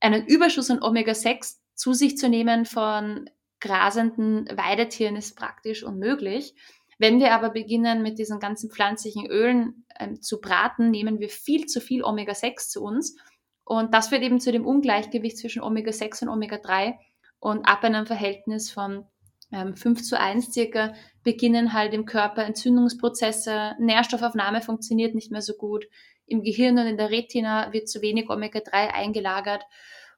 einen 0.00 0.26
Überschuss 0.26 0.70
an 0.70 0.82
Omega-6 0.82 1.56
zu 1.74 1.94
sich 1.94 2.18
zu 2.18 2.28
nehmen 2.28 2.66
von 2.66 3.30
grasenden 3.60 4.46
Weidetieren 4.56 5.16
ist 5.16 5.36
praktisch 5.36 5.84
unmöglich. 5.84 6.54
Wenn 6.98 7.18
wir 7.18 7.32
aber 7.32 7.50
beginnen, 7.50 8.02
mit 8.02 8.18
diesen 8.18 8.40
ganzen 8.40 8.70
pflanzlichen 8.70 9.26
Ölen 9.26 9.86
ähm, 9.98 10.20
zu 10.20 10.40
braten, 10.40 10.90
nehmen 10.90 11.20
wir 11.20 11.28
viel 11.28 11.66
zu 11.66 11.80
viel 11.80 12.04
Omega-6 12.04 12.68
zu 12.68 12.82
uns. 12.82 13.16
Und 13.64 13.94
das 13.94 14.08
führt 14.08 14.22
eben 14.22 14.40
zu 14.40 14.52
dem 14.52 14.66
Ungleichgewicht 14.66 15.38
zwischen 15.38 15.62
Omega-6 15.62 16.24
und 16.24 16.28
Omega-3. 16.28 16.94
Und 17.38 17.66
ab 17.66 17.82
einem 17.82 18.06
Verhältnis 18.06 18.70
von 18.70 19.06
ähm, 19.52 19.76
5 19.76 20.02
zu 20.02 20.18
1 20.18 20.52
circa 20.52 20.94
beginnen 21.22 21.72
halt 21.72 21.94
im 21.94 22.06
Körper 22.06 22.44
Entzündungsprozesse, 22.44 23.74
Nährstoffaufnahme 23.78 24.62
funktioniert 24.62 25.14
nicht 25.14 25.30
mehr 25.30 25.42
so 25.42 25.54
gut, 25.54 25.86
im 26.26 26.42
Gehirn 26.42 26.78
und 26.78 26.86
in 26.86 26.96
der 26.96 27.10
Retina 27.10 27.72
wird 27.72 27.88
zu 27.88 28.00
wenig 28.00 28.30
Omega-3 28.30 28.72
eingelagert 28.72 29.64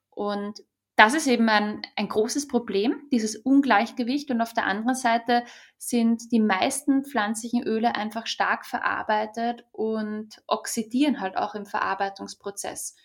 und 0.09 0.61
das 0.95 1.13
ist 1.13 1.27
eben 1.27 1.49
ein, 1.49 1.81
ein 1.97 2.07
großes 2.07 2.47
Problem, 2.47 3.01
dieses 3.11 3.35
Ungleichgewicht. 3.35 4.31
Und 4.31 4.41
auf 4.41 4.53
der 4.53 4.65
anderen 4.65 4.95
Seite 4.95 5.43
sind 5.77 6.31
die 6.31 6.39
meisten 6.39 7.03
pflanzlichen 7.03 7.63
Öle 7.63 7.95
einfach 7.95 8.27
stark 8.27 8.65
verarbeitet 8.65 9.65
und 9.73 10.41
oxidieren 10.47 11.19
halt 11.19 11.35
auch 11.37 11.53
im 11.53 11.65
Verarbeitungsprozess. 11.65 12.95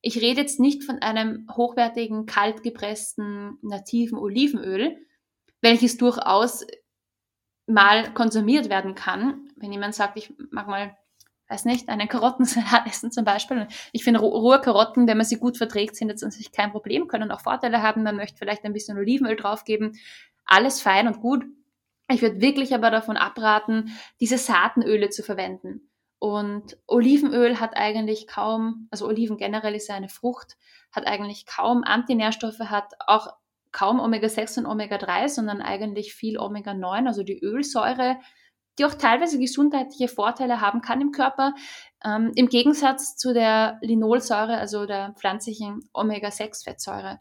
Ich 0.00 0.20
rede 0.20 0.40
jetzt 0.40 0.58
nicht 0.58 0.84
von 0.84 0.98
einem 0.98 1.46
hochwertigen, 1.56 2.26
kaltgepressten, 2.26 3.58
nativen 3.62 4.18
Olivenöl, 4.18 4.96
welches 5.60 5.96
durchaus 5.96 6.66
mal 7.66 8.12
konsumiert 8.14 8.68
werden 8.70 8.94
kann. 8.94 9.48
Wenn 9.56 9.72
jemand 9.72 9.94
sagt, 9.94 10.16
ich 10.16 10.32
mag 10.50 10.68
mal, 10.68 10.96
weiß 11.48 11.64
nicht, 11.64 11.88
einen 11.88 12.08
Karottensalat 12.08 12.86
essen 12.86 13.12
zum 13.12 13.24
Beispiel. 13.24 13.68
Ich 13.92 14.04
finde 14.04 14.20
rohe 14.20 14.60
Karotten, 14.60 15.06
wenn 15.06 15.16
man 15.16 15.26
sie 15.26 15.38
gut 15.38 15.58
verträgt, 15.58 15.96
sind 15.96 16.08
jetzt 16.08 16.24
an 16.24 16.30
sich 16.30 16.52
kein 16.52 16.72
Problem, 16.72 17.08
können 17.08 17.30
auch 17.30 17.40
Vorteile 17.40 17.82
haben. 17.82 18.02
Man 18.02 18.16
möchte 18.16 18.38
vielleicht 18.38 18.64
ein 18.64 18.72
bisschen 18.72 18.98
Olivenöl 18.98 19.36
draufgeben. 19.36 19.98
Alles 20.44 20.80
fein 20.80 21.06
und 21.06 21.20
gut. 21.20 21.44
Ich 22.10 22.22
würde 22.22 22.40
wirklich 22.40 22.74
aber 22.74 22.90
davon 22.90 23.18
abraten, 23.18 23.90
diese 24.18 24.38
Saatenöle 24.38 25.10
zu 25.10 25.22
verwenden. 25.22 25.90
Und 26.18 26.78
Olivenöl 26.86 27.60
hat 27.60 27.76
eigentlich 27.76 28.26
kaum, 28.26 28.88
also 28.90 29.06
Oliven 29.06 29.36
generell 29.36 29.74
ist 29.74 29.88
ja 29.88 29.94
eine 29.94 30.08
Frucht, 30.08 30.56
hat 30.90 31.06
eigentlich 31.06 31.46
kaum 31.46 31.84
Antinährstoffe, 31.84 32.58
hat 32.58 32.94
auch 33.06 33.28
kaum 33.72 34.00
Omega-6 34.00 34.60
und 34.60 34.66
Omega-3, 34.66 35.28
sondern 35.28 35.62
eigentlich 35.62 36.14
viel 36.14 36.38
Omega-9, 36.38 37.06
also 37.06 37.22
die 37.22 37.38
Ölsäure, 37.38 38.18
die 38.78 38.84
auch 38.84 38.94
teilweise 38.94 39.38
gesundheitliche 39.38 40.08
Vorteile 40.08 40.60
haben 40.60 40.80
kann 40.80 41.00
im 41.00 41.12
Körper, 41.12 41.54
ähm, 42.04 42.32
im 42.34 42.48
Gegensatz 42.48 43.16
zu 43.16 43.34
der 43.34 43.78
Linolsäure, 43.82 44.56
also 44.56 44.86
der 44.86 45.14
pflanzlichen 45.18 45.80
Omega-6-Fettsäure. 45.92 47.20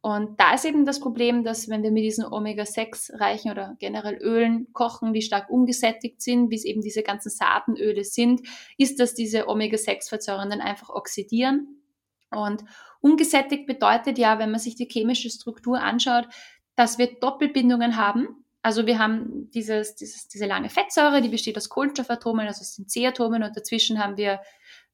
Und 0.00 0.38
da 0.38 0.54
ist 0.54 0.64
eben 0.64 0.84
das 0.84 1.00
Problem, 1.00 1.42
dass 1.42 1.68
wenn 1.68 1.82
wir 1.82 1.90
mit 1.90 2.04
diesen 2.04 2.24
Omega-6-reichen 2.24 3.50
oder 3.50 3.76
generell 3.80 4.16
Ölen 4.16 4.72
kochen, 4.72 5.12
die 5.12 5.22
stark 5.22 5.50
ungesättigt 5.50 6.22
sind, 6.22 6.50
wie 6.50 6.54
es 6.54 6.64
eben 6.64 6.82
diese 6.82 7.02
ganzen 7.02 7.30
Saatenöle 7.30 8.04
sind, 8.04 8.42
ist, 8.76 9.00
dass 9.00 9.14
diese 9.14 9.48
Omega-6-Fettsäuren 9.48 10.50
dann 10.50 10.60
einfach 10.60 10.88
oxidieren. 10.90 11.82
Und 12.30 12.64
Ungesättigt 13.00 13.66
bedeutet 13.66 14.18
ja, 14.18 14.38
wenn 14.38 14.50
man 14.50 14.60
sich 14.60 14.74
die 14.74 14.88
chemische 14.90 15.30
Struktur 15.30 15.80
anschaut, 15.80 16.28
dass 16.74 16.98
wir 16.98 17.18
Doppelbindungen 17.20 17.96
haben. 17.96 18.44
Also 18.62 18.86
wir 18.86 18.98
haben 18.98 19.50
dieses, 19.50 19.94
dieses, 19.94 20.28
diese 20.28 20.46
lange 20.46 20.68
Fettsäure, 20.68 21.20
die 21.22 21.28
besteht 21.28 21.56
aus 21.56 21.68
Kohlenstoffatomen, 21.68 22.46
also 22.46 22.60
aus 22.60 22.74
den 22.74 22.88
C-Atomen 22.88 23.42
und 23.42 23.56
dazwischen 23.56 24.02
haben 24.02 24.16
wir 24.16 24.40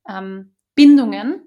ähm, 0.08 0.54
Bindungen, 0.74 1.42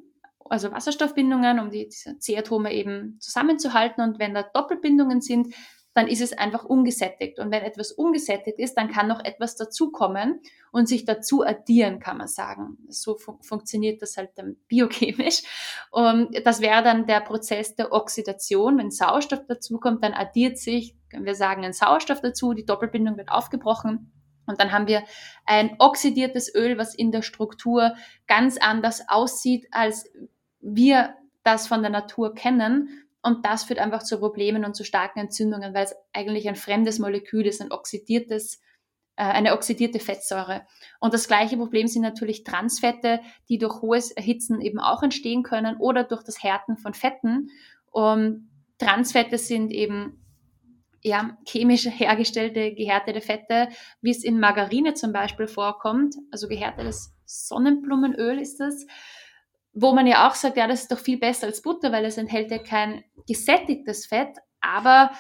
also 0.50 0.72
Wasserstoffbindungen, 0.72 1.60
um 1.60 1.70
die, 1.70 1.90
C-Atome 1.90 2.74
eben 2.74 3.18
zusammenzuhalten. 3.20 4.04
Und 4.04 4.20
wenn 4.20 4.34
da 4.34 4.44
Doppelbindungen 4.44 5.22
sind, 5.22 5.54
dann 5.98 6.08
ist 6.08 6.22
es 6.22 6.32
einfach 6.32 6.64
ungesättigt. 6.64 7.40
Und 7.40 7.50
wenn 7.50 7.64
etwas 7.64 7.92
ungesättigt 7.92 8.60
ist, 8.60 8.76
dann 8.76 8.92
kann 8.92 9.08
noch 9.08 9.26
etwas 9.26 9.56
dazukommen 9.56 10.42
und 10.72 10.88
sich 10.88 11.06
dazu 11.06 11.44
addieren, 11.44 12.00
kann 12.00 12.20
man 12.20 12.28
sagen. 12.28 12.78
So 12.88 13.16
fun 13.16 13.40
funktioniert 13.42 14.04
das 14.04 14.16
halt 14.16 14.30
dann 14.36 14.58
biochemisch. 14.68 15.42
Und 15.90 16.40
das 16.46 16.62
wäre 16.62 16.84
dann 16.84 17.08
der 17.08 17.22
Prozess 17.22 17.76
der 17.76 17.94
Oxidation. 17.94 18.78
Wenn 18.78 18.92
Sauerstoff 18.92 19.48
dazukommt, 19.48 20.04
dann 20.04 20.14
addiert 20.14 20.60
sich, 20.60 20.96
können 21.10 21.26
wir 21.26 21.34
sagen, 21.34 21.66
ein 21.66 21.74
Sauerstoff 21.74 22.22
dazu, 22.22 22.54
die 22.54 22.66
Doppelbindung 22.66 23.18
wird 23.18 23.30
aufgebrochen. 23.30 24.12
Und 24.46 24.62
dann 24.62 24.72
haben 24.72 24.86
wir 24.86 25.02
ein 25.48 25.78
oxidiertes 25.80 26.54
Öl, 26.54 26.78
was 26.78 26.94
in 26.94 27.12
der 27.12 27.24
Struktur 27.24 27.96
ganz 28.28 28.60
anders 28.60 29.10
aussieht, 29.10 29.66
als 29.72 30.08
wir 30.60 31.16
das 31.44 31.66
von 31.66 31.82
der 31.82 31.90
Natur 31.90 32.36
kennen 32.36 33.07
und 33.28 33.46
das 33.46 33.66
führt 33.66 33.80
einfach 33.80 34.04
zu 34.04 34.20
Problemen 34.20 34.64
und 34.64 34.74
zu 34.74 34.86
starken 34.86 35.20
Entzündungen, 35.20 35.74
weil 35.74 35.84
es 35.84 35.96
eigentlich 36.14 36.48
ein 36.48 36.56
fremdes 36.56 36.98
Molekül 36.98 37.46
ist, 37.46 37.62
ein 37.62 37.74
oxidiertes, 37.74 38.62
äh, 39.18 39.24
eine 39.24 39.52
oxidierte 39.52 40.00
Fettsäure. 40.00 40.66
Und 41.02 41.14
das 41.14 41.28
gleiche 41.28 41.58
Problem 41.58 41.88
sind 41.88 42.04
natürlich 42.04 42.46
Transfette, 42.46 43.20
die 43.50 43.58
durch 43.58 43.82
hohes 43.82 44.12
Erhitzen 44.12 44.62
eben 44.62 44.80
auch 44.80 45.04
entstehen 45.04 45.44
können 45.44 45.76
oder 45.76 46.06
durch 46.06 46.24
das 46.24 46.42
Härten 46.42 46.78
von 46.78 46.94
Fetten. 46.94 47.50
Und 47.92 48.50
Transfette 48.78 49.38
sind 49.38 49.74
eben 49.74 50.24
ja, 51.02 51.38
chemisch 51.46 51.86
hergestellte 51.86 52.74
gehärtete 52.76 53.20
Fette, 53.20 53.68
wie 54.00 54.12
es 54.12 54.24
in 54.24 54.40
Margarine 54.40 54.94
zum 54.94 55.12
Beispiel 55.12 55.48
vorkommt, 55.48 56.16
also 56.32 56.48
gehärtetes 56.48 57.14
Sonnenblumenöl 57.26 58.40
ist 58.40 58.62
das 58.62 58.86
wo 59.80 59.94
man 59.94 60.08
ja 60.08 60.28
auch 60.28 60.36
sagt, 60.36 60.58
ja, 60.58 60.68
das 60.68 60.84
ist 60.84 60.92
doch 60.92 61.00
viel 61.00 61.20
besser 61.20 61.48
als 61.48 61.62
Butter, 61.62 61.92
weil 61.92 62.06
es 62.06 62.18
enthält 62.18 62.52
ja 62.52 62.58
kein 62.58 63.04
gesättigtes 63.28 64.08
Fett, 64.08 64.38
aber 64.60 65.12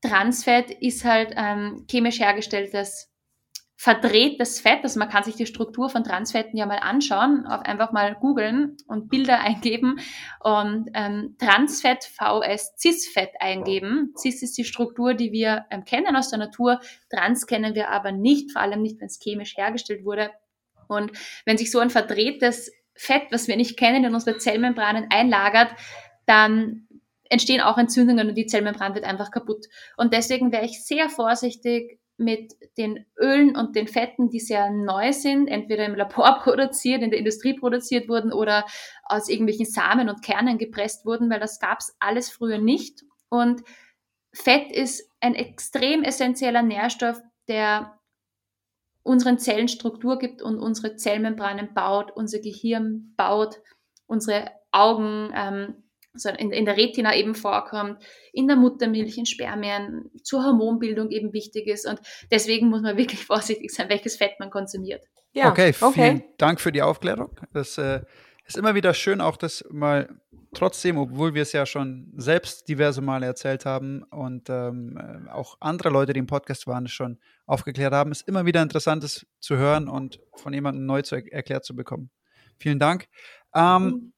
Transfett 0.00 0.70
ist 0.70 1.04
halt 1.04 1.34
ähm, 1.36 1.86
chemisch 1.88 2.18
hergestelltes 2.18 3.12
verdrehtes 3.82 4.60
Fett, 4.60 4.84
also 4.84 5.00
man 5.00 5.08
kann 5.08 5.24
sich 5.24 5.34
die 5.34 5.44
Struktur 5.44 5.90
von 5.90 6.04
Transfetten 6.04 6.56
ja 6.56 6.66
mal 6.66 6.78
anschauen, 6.78 7.46
einfach 7.46 7.90
mal 7.90 8.14
googeln 8.14 8.76
und 8.86 9.08
Bilder 9.08 9.40
eingeben 9.44 9.98
und 10.38 10.88
ähm, 10.94 11.34
Transfett 11.40 12.04
VS 12.04 12.74
Cis-Fett 12.78 13.32
eingeben. 13.40 14.14
Cis 14.16 14.40
ist 14.40 14.56
die 14.56 14.64
Struktur, 14.64 15.14
die 15.14 15.32
wir 15.32 15.64
ähm, 15.70 15.84
kennen 15.84 16.14
aus 16.14 16.30
der 16.30 16.38
Natur, 16.38 16.78
Trans 17.10 17.46
kennen 17.48 17.74
wir 17.74 17.90
aber 17.90 18.12
nicht, 18.12 18.52
vor 18.52 18.62
allem 18.62 18.82
nicht, 18.82 19.00
wenn 19.00 19.08
es 19.08 19.18
chemisch 19.20 19.56
hergestellt 19.56 20.04
wurde. 20.04 20.30
Und 20.86 21.10
wenn 21.44 21.58
sich 21.58 21.72
so 21.72 21.80
ein 21.80 21.90
verdrehtes 21.90 22.70
Fett, 22.94 23.24
was 23.30 23.48
wir 23.48 23.56
nicht 23.56 23.78
kennen, 23.78 24.04
in 24.04 24.14
unsere 24.14 24.38
Zellmembranen 24.38 25.06
einlagert, 25.10 25.74
dann 26.26 26.86
entstehen 27.28 27.60
auch 27.60 27.78
Entzündungen 27.78 28.28
und 28.28 28.34
die 28.34 28.46
Zellmembran 28.46 28.94
wird 28.94 29.04
einfach 29.04 29.30
kaputt. 29.30 29.66
Und 29.96 30.12
deswegen 30.12 30.52
wäre 30.52 30.66
ich 30.66 30.84
sehr 30.84 31.08
vorsichtig 31.08 31.98
mit 32.18 32.52
den 32.76 33.06
Ölen 33.18 33.56
und 33.56 33.74
den 33.74 33.88
Fetten, 33.88 34.28
die 34.28 34.38
sehr 34.38 34.70
neu 34.70 35.12
sind, 35.12 35.48
entweder 35.48 35.86
im 35.86 35.94
Labor 35.94 36.40
produziert, 36.42 37.02
in 37.02 37.10
der 37.10 37.18
Industrie 37.18 37.54
produziert 37.54 38.08
wurden 38.08 38.32
oder 38.32 38.66
aus 39.04 39.28
irgendwelchen 39.28 39.66
Samen 39.66 40.08
und 40.08 40.22
Kernen 40.22 40.58
gepresst 40.58 41.06
wurden, 41.06 41.30
weil 41.30 41.40
das 41.40 41.58
gab 41.58 41.80
es 41.80 41.96
alles 42.00 42.30
früher 42.30 42.58
nicht. 42.58 43.02
Und 43.30 43.62
Fett 44.34 44.70
ist 44.70 45.10
ein 45.20 45.34
extrem 45.34 46.02
essentieller 46.02 46.62
Nährstoff, 46.62 47.20
der 47.48 47.98
unseren 49.02 49.38
Zellen 49.38 49.68
Struktur 49.68 50.18
gibt 50.18 50.42
und 50.42 50.58
unsere 50.58 50.96
Zellmembranen 50.96 51.74
baut, 51.74 52.10
unser 52.14 52.38
Gehirn 52.38 53.14
baut, 53.16 53.60
unsere 54.06 54.50
Augen, 54.70 55.30
ähm, 55.34 55.74
also 56.14 56.28
in, 56.30 56.50
in, 56.50 56.66
der 56.66 56.76
Retina 56.76 57.16
eben 57.16 57.34
vorkommt, 57.34 58.02
in 58.32 58.46
der 58.46 58.56
Muttermilch, 58.56 59.16
in 59.16 59.26
Spermien, 59.26 60.10
zur 60.22 60.44
Hormonbildung 60.44 61.10
eben 61.10 61.32
wichtig 61.32 61.66
ist. 61.66 61.86
Und 61.86 62.00
deswegen 62.30 62.68
muss 62.68 62.82
man 62.82 62.96
wirklich 62.96 63.24
vorsichtig 63.26 63.70
sein, 63.70 63.88
welches 63.88 64.16
Fett 64.16 64.38
man 64.38 64.50
konsumiert. 64.50 65.04
Ja, 65.32 65.50
okay, 65.50 65.72
vielen 65.72 65.90
okay. 65.90 66.24
Dank 66.36 66.60
für 66.60 66.72
die 66.72 66.82
Aufklärung. 66.82 67.34
Das 67.54 67.78
äh, 67.78 68.02
ist 68.46 68.58
immer 68.58 68.74
wieder 68.74 68.92
schön, 68.92 69.20
auch 69.20 69.38
das 69.38 69.64
mal 69.70 70.20
trotzdem, 70.54 70.98
obwohl 70.98 71.34
wir 71.34 71.42
es 71.42 71.52
ja 71.52 71.66
schon 71.66 72.12
selbst 72.16 72.68
diverse 72.68 73.00
Male 73.00 73.26
erzählt 73.26 73.64
haben 73.64 74.02
und 74.04 74.48
ähm, 74.50 74.98
äh, 74.98 75.30
auch 75.30 75.56
andere 75.60 75.90
Leute, 75.90 76.12
die 76.12 76.20
im 76.20 76.26
Podcast 76.26 76.66
waren, 76.66 76.88
schon 76.88 77.18
aufgeklärt 77.46 77.92
haben, 77.92 78.12
ist 78.12 78.28
immer 78.28 78.46
wieder 78.46 78.62
interessant, 78.62 79.02
es 79.04 79.26
zu 79.40 79.56
hören 79.56 79.88
und 79.88 80.20
von 80.36 80.52
jemandem 80.52 80.86
neu 80.86 81.02
zu 81.02 81.16
er 81.16 81.32
erklärt 81.32 81.64
zu 81.64 81.74
bekommen. 81.74 82.10
Vielen 82.58 82.78
Dank. 82.78 83.08
Ähm, 83.54 84.12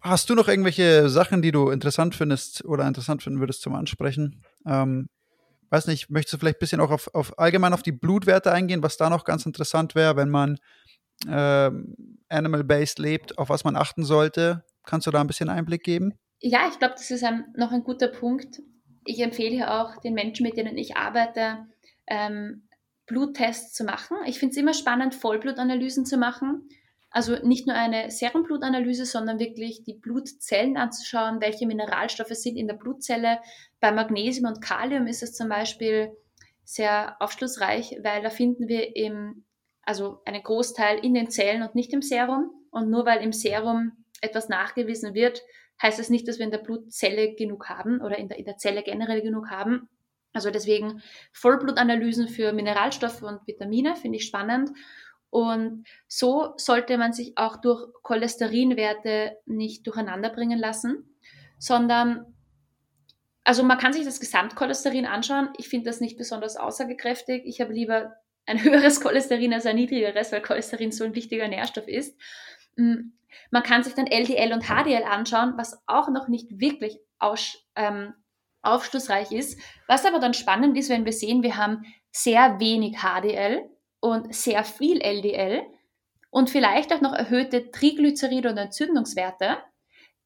hast 0.00 0.30
du 0.30 0.34
noch 0.34 0.48
irgendwelche 0.48 1.08
Sachen, 1.08 1.42
die 1.42 1.52
du 1.52 1.70
interessant 1.70 2.14
findest 2.14 2.64
oder 2.64 2.86
interessant 2.86 3.22
finden 3.22 3.40
würdest 3.40 3.62
zum 3.62 3.74
Ansprechen? 3.74 4.42
Ähm, 4.66 5.08
weiß 5.70 5.86
nicht, 5.86 6.10
möchtest 6.10 6.34
du 6.34 6.38
vielleicht 6.38 6.56
ein 6.56 6.60
bisschen 6.60 6.80
auch 6.80 6.90
auf, 6.90 7.14
auf 7.14 7.38
allgemein 7.38 7.72
auf 7.72 7.82
die 7.82 7.92
Blutwerte 7.92 8.52
eingehen, 8.52 8.82
was 8.82 8.96
da 8.96 9.10
noch 9.10 9.24
ganz 9.24 9.46
interessant 9.46 9.94
wäre, 9.94 10.16
wenn 10.16 10.30
man 10.30 10.58
ähm, 11.28 12.18
animal-based 12.28 12.98
lebt, 12.98 13.38
auf 13.38 13.48
was 13.48 13.64
man 13.64 13.76
achten 13.76 14.04
sollte? 14.04 14.64
Kannst 14.84 15.06
du 15.06 15.10
da 15.10 15.20
ein 15.20 15.26
bisschen 15.26 15.48
Einblick 15.48 15.82
geben? 15.82 16.14
Ja, 16.40 16.68
ich 16.70 16.78
glaube, 16.78 16.94
das 16.94 17.10
ist 17.10 17.24
ein, 17.24 17.52
noch 17.56 17.72
ein 17.72 17.84
guter 17.84 18.08
Punkt. 18.08 18.60
Ich 19.04 19.20
empfehle 19.20 19.56
ja 19.56 19.82
auch 19.82 20.00
den 20.00 20.14
Menschen, 20.14 20.44
mit 20.44 20.56
denen 20.56 20.78
ich 20.78 20.96
arbeite, 20.96 21.66
ähm, 22.06 22.68
Bluttests 23.06 23.74
zu 23.74 23.84
machen. 23.84 24.16
Ich 24.26 24.38
finde 24.38 24.52
es 24.52 24.56
immer 24.56 24.72
spannend, 24.72 25.14
Vollblutanalysen 25.14 26.06
zu 26.06 26.16
machen. 26.16 26.68
Also 27.10 27.36
nicht 27.44 27.66
nur 27.66 27.74
eine 27.74 28.10
Serumblutanalyse, 28.10 29.04
sondern 29.04 29.40
wirklich 29.40 29.82
die 29.82 29.94
Blutzellen 29.94 30.76
anzuschauen, 30.76 31.40
welche 31.40 31.66
Mineralstoffe 31.66 32.34
sind 32.34 32.56
in 32.56 32.68
der 32.68 32.74
Blutzelle. 32.74 33.40
Bei 33.80 33.90
Magnesium 33.90 34.46
und 34.46 34.62
Kalium 34.62 35.08
ist 35.08 35.24
es 35.24 35.34
zum 35.34 35.48
Beispiel 35.48 36.16
sehr 36.64 37.16
aufschlussreich, 37.20 37.98
weil 38.04 38.22
da 38.22 38.30
finden 38.30 38.68
wir 38.68 38.94
im, 38.94 39.44
also 39.90 40.22
einen 40.24 40.44
Großteil 40.44 41.04
in 41.04 41.14
den 41.14 41.30
Zellen 41.30 41.62
und 41.64 41.74
nicht 41.74 41.92
im 41.92 42.00
Serum. 42.00 42.52
Und 42.70 42.90
nur 42.90 43.04
weil 43.06 43.22
im 43.22 43.32
Serum 43.32 44.04
etwas 44.20 44.48
nachgewiesen 44.48 45.14
wird, 45.14 45.42
heißt 45.82 45.98
das 45.98 46.10
nicht, 46.10 46.28
dass 46.28 46.38
wir 46.38 46.44
in 46.44 46.52
der 46.52 46.58
Blutzelle 46.58 47.34
genug 47.34 47.68
haben 47.68 48.00
oder 48.00 48.16
in 48.16 48.28
der, 48.28 48.38
in 48.38 48.44
der 48.44 48.56
Zelle 48.56 48.84
generell 48.84 49.20
genug 49.20 49.50
haben. 49.50 49.88
Also 50.32 50.52
deswegen 50.52 51.02
Vollblutanalysen 51.32 52.28
für 52.28 52.52
Mineralstoffe 52.52 53.22
und 53.22 53.44
Vitamine 53.48 53.96
finde 53.96 54.18
ich 54.18 54.26
spannend. 54.26 54.70
Und 55.28 55.88
so 56.06 56.54
sollte 56.56 56.96
man 56.96 57.12
sich 57.12 57.36
auch 57.36 57.56
durch 57.56 57.92
Cholesterinwerte 58.04 59.38
nicht 59.46 59.84
durcheinander 59.88 60.30
bringen 60.30 60.60
lassen, 60.60 61.18
sondern 61.58 62.36
also 63.42 63.64
man 63.64 63.78
kann 63.78 63.92
sich 63.92 64.04
das 64.04 64.20
Gesamtcholesterin 64.20 65.06
anschauen. 65.06 65.48
Ich 65.56 65.68
finde 65.68 65.90
das 65.90 66.00
nicht 66.00 66.16
besonders 66.16 66.56
aussagekräftig. 66.56 67.42
Ich 67.44 67.60
habe 67.60 67.72
lieber 67.72 68.12
ein 68.46 68.62
höheres 68.62 69.00
Cholesterin 69.00 69.54
als 69.54 69.66
ein 69.66 69.76
niedrigeres, 69.76 70.32
weil 70.32 70.42
Cholesterin 70.42 70.92
so 70.92 71.04
ein 71.04 71.14
wichtiger 71.14 71.48
Nährstoff 71.48 71.88
ist. 71.88 72.18
Hm, 72.76 73.12
man 73.50 73.62
kann 73.62 73.82
sich 73.82 73.94
dann 73.94 74.06
LDL 74.06 74.52
und 74.52 74.64
HDL 74.64 75.04
anschauen, 75.04 75.54
was 75.56 75.82
auch 75.86 76.08
noch 76.08 76.28
nicht 76.28 76.60
wirklich 76.60 76.98
aus, 77.18 77.64
ähm, 77.76 78.14
aufschlussreich 78.62 79.32
ist. 79.32 79.60
Was 79.86 80.04
aber 80.04 80.18
dann 80.18 80.34
spannend 80.34 80.76
ist, 80.76 80.90
wenn 80.90 81.04
wir 81.04 81.12
sehen, 81.12 81.42
wir 81.42 81.56
haben 81.56 81.84
sehr 82.10 82.58
wenig 82.60 82.98
HDL 82.98 83.68
und 84.00 84.34
sehr 84.34 84.64
viel 84.64 85.00
LDL 85.00 85.62
und 86.30 86.50
vielleicht 86.50 86.92
auch 86.92 87.00
noch 87.00 87.12
erhöhte 87.12 87.70
Triglyceride 87.70 88.50
und 88.50 88.58
Entzündungswerte. 88.58 89.58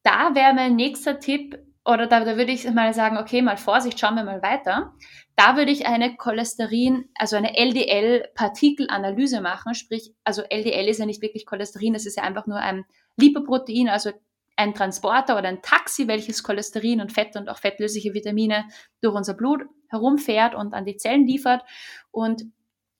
Da 0.03 0.35
wäre 0.35 0.53
mein 0.53 0.75
nächster 0.75 1.19
Tipp, 1.19 1.57
oder 1.85 2.07
da, 2.07 2.25
da 2.25 2.35
würde 2.35 2.51
ich 2.51 2.69
mal 2.71 2.93
sagen, 2.93 3.17
okay, 3.17 3.41
mal 3.41 3.57
Vorsicht, 3.57 3.99
schauen 3.99 4.15
wir 4.15 4.23
mal 4.23 4.41
weiter. 4.41 4.93
Da 5.35 5.55
würde 5.55 5.71
ich 5.71 5.85
eine 5.85 6.15
Cholesterin, 6.15 7.09
also 7.15 7.35
eine 7.35 7.55
LDL-Partikelanalyse 7.55 9.41
machen, 9.41 9.75
sprich, 9.75 10.13
also 10.23 10.41
LDL 10.41 10.87
ist 10.87 10.99
ja 10.99 11.05
nicht 11.05 11.21
wirklich 11.21 11.45
Cholesterin, 11.45 11.93
es 11.93 12.05
ist 12.05 12.17
ja 12.17 12.23
einfach 12.23 12.47
nur 12.47 12.57
ein 12.57 12.85
Lipoprotein, 13.17 13.89
also 13.89 14.11
ein 14.55 14.73
Transporter 14.73 15.37
oder 15.37 15.49
ein 15.49 15.61
Taxi, 15.61 16.07
welches 16.07 16.41
Cholesterin 16.41 17.01
und 17.01 17.11
Fett 17.11 17.35
und 17.35 17.49
auch 17.49 17.57
fettlösliche 17.57 18.13
Vitamine 18.13 18.65
durch 19.01 19.13
unser 19.13 19.33
Blut 19.33 19.65
herumfährt 19.89 20.55
und 20.55 20.73
an 20.73 20.85
die 20.85 20.97
Zellen 20.97 21.27
liefert. 21.27 21.63
Und 22.11 22.43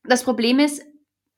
das 0.04 0.24
Problem 0.24 0.60
ist, 0.60 0.84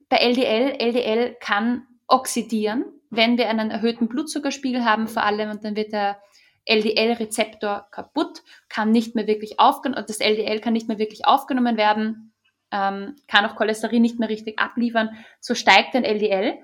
bei 0.10 0.18
LDL, 0.18 0.78
LDL 0.80 1.38
kann 1.40 1.86
oxidieren, 2.08 2.86
wenn 3.10 3.38
wir 3.38 3.50
einen 3.50 3.72
erhöhten 3.72 4.08
Blutzuckerspiegel 4.08 4.84
haben 4.84 5.08
vor 5.08 5.24
allem 5.24 5.52
und 5.52 5.64
dann 5.64 5.76
wird 5.76 5.94
der 5.94 6.20
LDL-Rezeptor 6.68 7.88
kaputt, 7.92 8.44
kann 8.70 8.92
nicht 8.92 9.16
mehr 9.16 9.28
wirklich 9.28 9.60
aufgenommen, 9.60 10.06
das 10.08 10.20
LDL 10.20 10.60
kann 10.60 10.74
nicht 10.74 10.88
mehr 10.88 11.00
wirklich 11.00 11.26
aufgenommen 11.26 11.78
werden, 11.78 12.34
ähm, 12.72 13.16
kann 13.28 13.46
auch 13.46 13.56
Cholesterin 13.56 14.02
nicht 14.02 14.20
mehr 14.20 14.30
richtig 14.30 14.60
abliefern, 14.60 15.10
so 15.40 15.56
steigt 15.56 15.96
dann 15.96 16.04
LDL. 16.04 16.56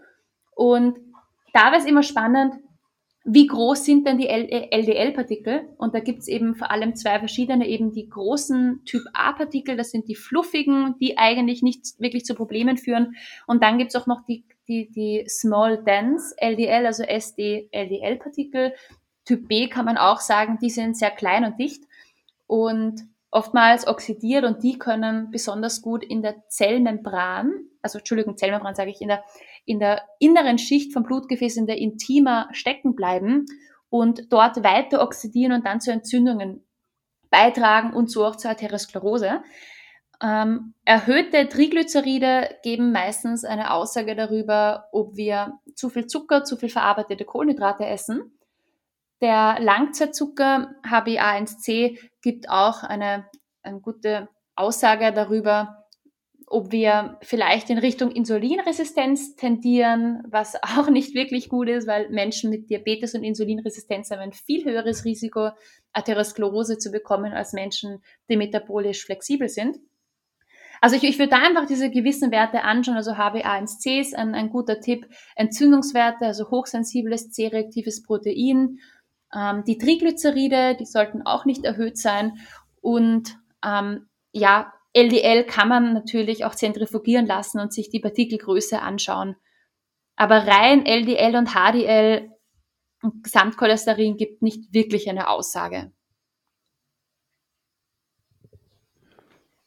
Und 0.56 0.98
da 1.54 1.72
war 1.72 1.78
es 1.78 1.86
immer 1.86 2.04
spannend, 2.04 2.56
wie 3.26 3.48
groß 3.48 3.86
sind 3.86 4.06
denn 4.06 4.18
die 4.18 4.28
LDL-Partikel? 4.28 5.70
Und 5.78 5.96
da 5.96 6.02
gibt 6.02 6.20
es 6.20 6.28
eben 6.28 6.56
vor 6.56 6.72
allem 6.72 6.96
zwei 6.96 7.20
verschiedene, 7.20 7.68
eben 7.68 7.94
die 7.94 8.10
großen 8.10 8.82
Typ 8.84 9.04
A-Partikel, 9.14 9.78
das 9.78 9.92
sind 9.92 10.10
die 10.10 10.16
fluffigen, 10.16 10.96
die 11.00 11.18
eigentlich 11.18 11.64
nicht 11.64 11.86
wirklich 12.00 12.26
zu 12.26 12.36
Problemen 12.36 12.76
führen. 12.78 13.16
Und 13.48 13.64
dann 13.64 13.78
gibt 13.78 13.96
es 13.96 14.02
auch 14.02 14.08
noch 14.08 14.26
die, 14.26 14.44
die, 14.68 14.92
die 14.92 15.26
Small 15.30 15.82
Dense 15.86 16.36
LDL, 16.38 16.86
also 16.86 17.04
SD-LDL-Partikel. 17.04 18.74
Typ 19.26 19.48
B 19.48 19.68
kann 19.68 19.86
man 19.86 19.98
auch 19.98 20.20
sagen, 20.20 20.58
die 20.62 20.70
sind 20.70 20.98
sehr 20.98 21.12
klein 21.12 21.46
und 21.46 21.60
dicht 21.60 21.84
und 22.48 23.02
oftmals 23.32 23.88
oxidiert 23.88 24.44
und 24.46 24.64
die 24.64 24.78
können 24.78 25.32
besonders 25.32 25.82
gut 25.82 26.04
in 26.04 26.22
der 26.22 26.48
Zellmembran, 26.50 27.52
also 27.82 27.98
Entschuldigung, 27.98 28.38
Zellmembran 28.38 28.76
sage 28.76 28.92
ich, 28.92 29.02
in 29.02 29.08
der, 29.08 29.24
in 29.66 29.80
der 29.80 30.04
inneren 30.20 30.60
Schicht 30.60 30.94
vom 30.94 31.04
Blutgefäß, 31.04 31.58
in 31.58 31.66
der 31.66 31.78
Intima 31.78 32.48
stecken 32.52 32.96
bleiben 32.96 33.46
und 33.90 34.32
dort 34.32 34.64
weiter 34.64 35.02
oxidieren 35.02 35.54
und 35.54 35.66
dann 35.66 35.82
zu 35.82 35.92
Entzündungen 35.92 36.66
beitragen 37.30 37.94
und 37.94 38.12
so 38.12 38.26
auch 38.26 38.36
zur 38.36 38.52
Arteriosklerose. 38.52 39.42
Ähm, 40.22 40.76
erhöhte 40.86 41.50
Triglyceride 41.50 42.58
geben 42.64 42.92
meistens 42.92 43.44
eine 43.44 43.74
Aussage 43.74 44.16
darüber, 44.16 44.88
ob 44.92 45.18
wir 45.18 45.60
zu 45.76 45.90
viel 45.90 46.06
Zucker, 46.06 46.44
zu 46.44 46.56
viel 46.56 46.70
verarbeitete 46.70 47.26
Kohlenhydrate 47.26 47.86
essen. 47.86 48.38
Der 49.24 49.58
Langzeitzucker 49.62 50.76
HbA1c 50.84 51.98
gibt 52.22 52.50
auch 52.50 52.84
eine, 52.84 53.26
eine 53.62 53.80
gute 53.80 54.28
Aussage 54.54 55.14
darüber, 55.14 55.86
ob 56.46 56.74
wir 56.74 57.20
vielleicht 57.22 57.70
in 57.70 57.78
Richtung 57.78 58.12
Insulinresistenz 58.12 59.38
tendieren, 59.38 60.24
was 60.28 60.56
auch 60.62 60.90
nicht 60.90 61.16
wirklich 61.16 61.48
gut 61.48 61.70
ist, 61.70 61.88
weil 61.88 62.10
Menschen 62.10 62.50
mit 62.50 62.70
Diabetes 62.70 63.16
und 63.16 63.24
Insulinresistenz 63.24 64.12
haben 64.12 64.20
ein 64.20 64.34
viel 64.34 64.66
höheres 64.66 65.06
Risiko, 65.06 65.52
Atherosklerose 65.94 66.78
zu 66.78 66.92
bekommen, 66.92 67.32
als 67.32 67.54
Menschen, 67.54 68.04
die 68.30 68.36
metabolisch 68.36 69.06
flexibel 69.06 69.48
sind. 69.48 69.80
Also 70.82 70.98
ich, 70.98 71.04
ich 71.06 71.18
würde 71.18 71.30
da 71.30 71.38
einfach 71.38 71.66
diese 71.66 71.90
gewissen 71.90 72.30
Werte 72.32 72.64
anschauen, 72.64 72.98
also 72.98 73.12
HbA1c 73.12 74.02
ist 74.02 74.18
ein, 74.18 74.36
ein 74.36 74.50
guter 74.50 74.82
Tipp, 74.82 75.08
Entzündungswerte, 75.38 76.26
also 76.26 76.50
hochsensibles 76.50 77.32
C-reaktives 77.32 78.04
Protein, 78.04 78.80
ähm, 79.36 79.64
die 79.66 79.78
Triglyceride, 79.78 80.76
die 80.76 80.86
sollten 80.86 81.24
auch 81.24 81.46
nicht 81.46 81.66
erhöht 81.66 81.98
sein. 81.98 82.38
Und 82.82 83.38
ähm, 83.66 84.08
ja, 84.32 84.74
LDL 84.94 85.46
kann 85.46 85.70
man 85.70 85.94
natürlich 85.94 86.46
auch 86.46 86.56
zentrifugieren 86.56 87.26
lassen 87.26 87.60
und 87.60 87.74
sich 87.74 87.90
die 87.90 88.00
Partikelgröße 88.00 88.82
anschauen. 88.82 89.36
Aber 90.16 90.46
rein 90.46 90.86
LDL 90.86 91.36
und 91.36 91.50
HDL 91.50 92.30
und 93.02 93.24
Gesamtcholesterin 93.24 94.18
gibt 94.18 94.42
nicht 94.42 94.74
wirklich 94.74 95.10
eine 95.10 95.30
Aussage. 95.30 95.92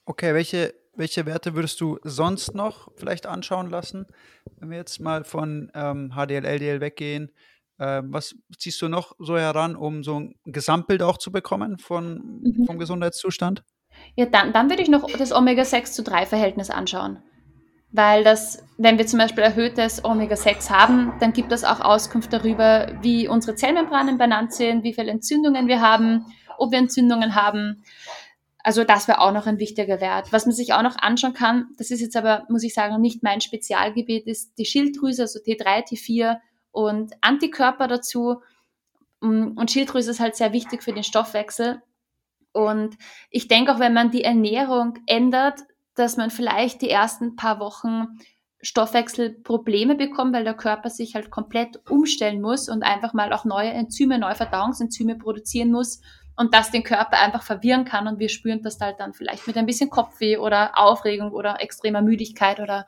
Okay, 0.04 0.34
welche, 0.34 0.72
welche 0.94 1.26
Werte 1.26 1.54
würdest 1.54 1.80
du 1.80 1.98
sonst 2.04 2.54
noch 2.54 2.92
vielleicht 2.94 3.26
anschauen 3.26 3.68
lassen, 3.68 4.06
wenn 4.58 4.70
wir 4.70 4.78
jetzt 4.78 5.00
mal 5.00 5.24
von 5.24 5.70
ähm, 5.74 6.12
HDL, 6.14 6.44
LDL 6.44 6.80
weggehen? 6.80 7.32
Äh, 7.78 8.02
was 8.04 8.34
ziehst 8.58 8.80
du 8.80 8.88
noch 8.88 9.14
so 9.18 9.36
heran, 9.36 9.76
um 9.76 10.02
so 10.02 10.20
ein 10.20 10.34
Gesamtbild 10.44 11.02
auch 11.02 11.18
zu 11.18 11.30
bekommen 11.30 11.78
von, 11.78 12.40
mhm. 12.42 12.64
vom 12.66 12.78
Gesundheitszustand? 12.78 13.62
Ja, 14.14 14.26
dann, 14.26 14.52
dann 14.52 14.70
würde 14.70 14.82
ich 14.82 14.88
noch 14.88 15.10
das 15.10 15.32
Omega-6 15.32 15.92
zu 15.92 16.02
3-Verhältnis 16.02 16.70
anschauen. 16.70 17.22
Weil 17.92 18.24
das, 18.24 18.62
wenn 18.78 18.98
wir 18.98 19.06
zum 19.06 19.18
Beispiel 19.18 19.44
erhöhtes 19.44 20.04
Omega-6 20.04 20.70
haben, 20.70 21.12
dann 21.20 21.32
gibt 21.32 21.52
das 21.52 21.64
auch 21.64 21.80
Auskunft 21.80 22.32
darüber, 22.32 22.92
wie 23.00 23.28
unsere 23.28 23.56
Zellmembranen 23.56 24.18
benannt 24.18 24.52
sind, 24.52 24.82
wie 24.82 24.92
viele 24.92 25.10
Entzündungen 25.10 25.68
wir 25.68 25.80
haben, 25.80 26.26
ob 26.58 26.72
wir 26.72 26.78
Entzündungen 26.78 27.34
haben. 27.34 27.82
Also 28.62 28.82
das 28.82 29.06
wäre 29.06 29.20
auch 29.20 29.32
noch 29.32 29.46
ein 29.46 29.60
wichtiger 29.60 30.00
Wert. 30.00 30.32
Was 30.32 30.44
man 30.44 30.54
sich 30.54 30.72
auch 30.72 30.82
noch 30.82 30.98
anschauen 30.98 31.34
kann, 31.34 31.68
das 31.78 31.90
ist 31.90 32.00
jetzt 32.00 32.16
aber, 32.16 32.44
muss 32.48 32.64
ich 32.64 32.74
sagen, 32.74 33.00
nicht 33.00 33.22
mein 33.22 33.40
Spezialgebiet, 33.40 34.26
ist 34.26 34.58
die 34.58 34.66
Schilddrüse, 34.66 35.22
also 35.22 35.38
T3, 35.38 35.88
T4 35.88 36.38
und 36.76 37.14
Antikörper 37.22 37.88
dazu. 37.88 38.42
Mm, 39.22 39.56
und 39.56 39.70
Schilddrüse 39.70 40.10
ist 40.10 40.20
halt 40.20 40.36
sehr 40.36 40.52
wichtig 40.52 40.82
für 40.82 40.92
den 40.92 41.04
Stoffwechsel. 41.04 41.80
Und 42.52 42.98
ich 43.30 43.48
denke 43.48 43.74
auch, 43.74 43.78
wenn 43.78 43.94
man 43.94 44.10
die 44.10 44.24
Ernährung 44.24 44.98
ändert, 45.06 45.60
dass 45.94 46.18
man 46.18 46.30
vielleicht 46.30 46.82
die 46.82 46.90
ersten 46.90 47.34
paar 47.34 47.60
Wochen 47.60 48.18
Stoffwechselprobleme 48.60 49.94
bekommt, 49.94 50.34
weil 50.34 50.44
der 50.44 50.54
Körper 50.54 50.90
sich 50.90 51.14
halt 51.14 51.30
komplett 51.30 51.80
umstellen 51.88 52.42
muss 52.42 52.68
und 52.68 52.82
einfach 52.82 53.14
mal 53.14 53.32
auch 53.32 53.46
neue 53.46 53.70
Enzyme, 53.70 54.18
neue 54.18 54.34
Verdauungsenzyme 54.34 55.16
produzieren 55.16 55.70
muss 55.70 56.02
und 56.36 56.52
das 56.52 56.72
den 56.72 56.82
Körper 56.82 57.18
einfach 57.18 57.42
verwirren 57.42 57.86
kann 57.86 58.06
und 58.06 58.18
wir 58.18 58.28
spüren 58.28 58.62
das 58.62 58.80
halt 58.80 59.00
dann 59.00 59.14
vielleicht 59.14 59.46
mit 59.46 59.56
ein 59.56 59.66
bisschen 59.66 59.88
Kopfweh 59.88 60.36
oder 60.36 60.76
Aufregung 60.78 61.32
oder 61.32 61.62
extremer 61.62 62.02
Müdigkeit 62.02 62.60
oder 62.60 62.86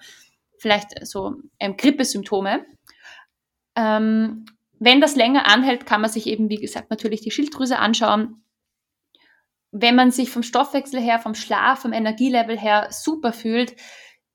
vielleicht 0.58 1.06
so 1.06 1.36
ähm, 1.58 1.76
Grippesymptome. 1.76 2.66
Ähm, 3.78 4.44
wenn 4.80 5.00
das 5.00 5.14
länger 5.14 5.46
anhält, 5.46 5.86
kann 5.86 6.00
man 6.00 6.10
sich 6.10 6.26
eben, 6.26 6.50
wie 6.50 6.56
gesagt, 6.56 6.90
natürlich 6.90 7.20
die 7.20 7.30
Schilddrüse 7.30 7.78
anschauen. 7.78 8.42
Wenn 9.70 9.94
man 9.94 10.10
sich 10.10 10.30
vom 10.30 10.42
Stoffwechsel 10.42 11.00
her, 11.00 11.20
vom 11.20 11.34
Schlaf, 11.34 11.80
vom 11.80 11.92
Energielevel 11.92 12.58
her 12.58 12.88
super 12.90 13.32
fühlt, 13.32 13.76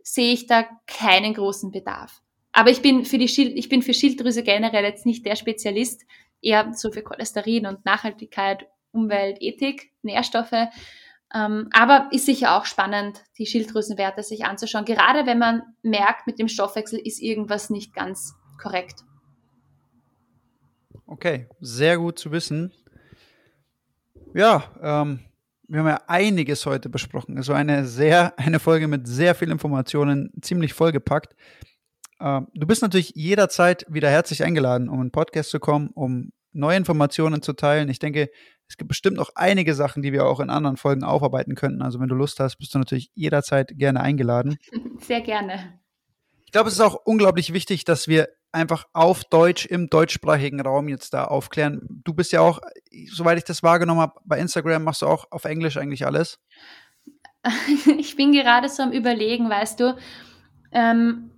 sehe 0.01 0.33
ich 0.33 0.47
da 0.47 0.65
keinen 0.87 1.33
großen 1.33 1.71
Bedarf. 1.71 2.21
Aber 2.53 2.69
ich 2.69 2.81
bin 2.81 3.03
für 3.03 3.17
die 3.17 3.27
Schild, 3.27 3.57
ich 3.57 3.67
bin 3.67 3.81
für 3.81 3.93
Schilddrüse 3.93 4.43
generell 4.43 4.83
jetzt 4.83 5.05
nicht 5.05 5.25
der 5.25 5.35
Spezialist, 5.35 6.03
eher 6.41 6.71
so 6.73 6.91
für 6.91 7.01
Cholesterin 7.01 7.65
und 7.65 7.83
Nachhaltigkeit 7.85 8.67
Umwelt, 8.91 9.37
Ethik, 9.41 9.91
Nährstoffe. 10.03 10.69
Ähm, 11.33 11.67
aber 11.73 12.09
ist 12.11 12.27
sicher 12.27 12.55
auch 12.55 12.65
spannend, 12.65 13.23
die 13.39 13.47
Schilddrüsenwerte 13.47 14.21
sich 14.21 14.45
anzuschauen, 14.45 14.85
gerade 14.85 15.25
wenn 15.25 15.39
man 15.39 15.63
merkt, 15.81 16.27
mit 16.27 16.37
dem 16.37 16.47
Stoffwechsel 16.47 16.99
ist 16.99 17.19
irgendwas 17.19 17.71
nicht 17.71 17.93
ganz 17.95 18.35
korrekt. 18.61 19.03
Okay, 21.05 21.47
sehr 21.59 21.97
gut 21.97 22.17
zu 22.17 22.31
wissen. 22.31 22.71
Ja, 24.33 24.63
ähm, 24.81 25.19
wir 25.67 25.79
haben 25.79 25.87
ja 25.87 26.01
einiges 26.07 26.65
heute 26.65 26.89
besprochen. 26.89 27.37
Also 27.37 27.53
eine 27.53 27.85
sehr, 27.85 28.37
eine 28.37 28.59
Folge 28.59 28.87
mit 28.87 29.07
sehr 29.07 29.35
viel 29.35 29.51
Informationen, 29.51 30.31
ziemlich 30.41 30.73
vollgepackt. 30.73 31.35
Ähm, 32.19 32.47
du 32.53 32.67
bist 32.67 32.81
natürlich 32.81 33.13
jederzeit 33.15 33.85
wieder 33.89 34.09
herzlich 34.09 34.43
eingeladen, 34.43 34.89
um 34.89 34.99
in 34.99 35.07
den 35.07 35.11
Podcast 35.11 35.49
zu 35.49 35.59
kommen, 35.59 35.89
um 35.93 36.31
neue 36.51 36.77
Informationen 36.77 37.41
zu 37.41 37.53
teilen. 37.53 37.89
Ich 37.89 37.99
denke, 37.99 38.29
es 38.67 38.77
gibt 38.77 38.87
bestimmt 38.87 39.17
noch 39.17 39.31
einige 39.35 39.75
Sachen, 39.75 40.01
die 40.01 40.13
wir 40.13 40.25
auch 40.25 40.39
in 40.39 40.49
anderen 40.49 40.77
Folgen 40.77 41.03
aufarbeiten 41.03 41.55
könnten. 41.55 41.81
Also 41.81 41.99
wenn 41.99 42.07
du 42.07 42.15
Lust 42.15 42.39
hast, 42.39 42.57
bist 42.57 42.73
du 42.73 42.79
natürlich 42.79 43.11
jederzeit 43.13 43.71
gerne 43.77 44.01
eingeladen. 44.01 44.57
Sehr 44.99 45.21
gerne. 45.21 45.79
Ich 46.53 46.55
glaube, 46.55 46.67
es 46.67 46.75
ist 46.75 46.81
auch 46.81 47.01
unglaublich 47.05 47.51
wichtig, 47.51 47.83
dass 47.83 48.07
wir 48.07 48.29
einfach 48.51 48.85
auf 48.93 49.23
Deutsch 49.23 49.65
im 49.65 49.89
deutschsprachigen 49.89 50.61
Raum 50.61 50.87
jetzt 50.87 51.15
da 51.15 51.23
aufklären. 51.23 51.81
Du 51.89 52.13
bist 52.13 52.31
ja 52.31 52.41
auch, 52.41 52.59
soweit 53.07 53.39
ich 53.39 53.43
das 53.43 53.63
wahrgenommen 53.63 54.01
habe, 54.01 54.19
bei 54.23 54.37
Instagram 54.37 54.83
machst 54.83 55.01
du 55.01 55.07
auch 55.07 55.25
auf 55.31 55.45
Englisch 55.45 55.77
eigentlich 55.77 56.05
alles. 56.05 56.39
Ich 57.97 58.15
bin 58.15 58.33
gerade 58.33 58.69
so 58.69 58.83
am 58.83 58.91
Überlegen, 58.91 59.49
weißt 59.49 59.79
du. 59.79 59.97
Ähm, 60.71 61.31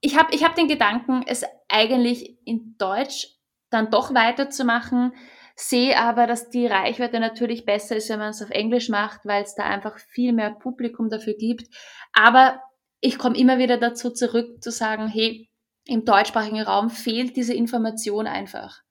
ich 0.00 0.16
habe 0.16 0.32
ich 0.32 0.44
hab 0.44 0.54
den 0.54 0.68
Gedanken, 0.68 1.24
es 1.26 1.42
eigentlich 1.68 2.38
in 2.44 2.76
Deutsch 2.78 3.26
dann 3.68 3.90
doch 3.90 4.14
weiterzumachen, 4.14 5.12
sehe 5.56 5.98
aber, 5.98 6.28
dass 6.28 6.50
die 6.50 6.68
Reichweite 6.68 7.18
natürlich 7.18 7.64
besser 7.64 7.96
ist, 7.96 8.08
wenn 8.10 8.20
man 8.20 8.30
es 8.30 8.42
auf 8.42 8.50
Englisch 8.50 8.90
macht, 8.90 9.22
weil 9.24 9.42
es 9.42 9.56
da 9.56 9.64
einfach 9.64 9.98
viel 9.98 10.32
mehr 10.32 10.52
Publikum 10.52 11.10
dafür 11.10 11.34
gibt. 11.34 11.66
Aber 12.12 12.60
ich 13.00 13.18
komme 13.18 13.36
immer 13.36 13.58
wieder 13.58 13.76
dazu 13.76 14.10
zurück 14.10 14.62
zu 14.62 14.70
sagen, 14.70 15.08
hey, 15.08 15.48
im 15.84 16.04
deutschsprachigen 16.04 16.60
Raum 16.60 16.90
fehlt 16.90 17.36
diese 17.36 17.54
Information 17.54 18.26
einfach. 18.26 18.82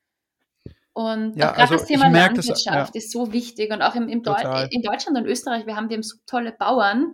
Und 0.93 1.35
ja, 1.35 1.51
gerade 1.51 1.59
also 1.59 1.73
das 1.75 1.85
Thema 1.85 2.09
Landwirtschaft 2.09 2.65
das, 2.65 2.65
ja. 2.65 2.89
ist 2.93 3.11
so 3.11 3.31
wichtig. 3.31 3.71
Und 3.71 3.83
auch 3.83 3.93
im, 3.93 4.09
im 4.09 4.23
Deu 4.23 4.35
in 4.71 4.81
Deutschland 4.81 5.15
und 5.17 5.27
Österreich, 5.27 5.67
wir 5.67 5.75
haben, 5.75 5.89
wir 5.89 6.01
so 6.01 6.17
tolle 6.25 6.51
Bauern. 6.51 7.13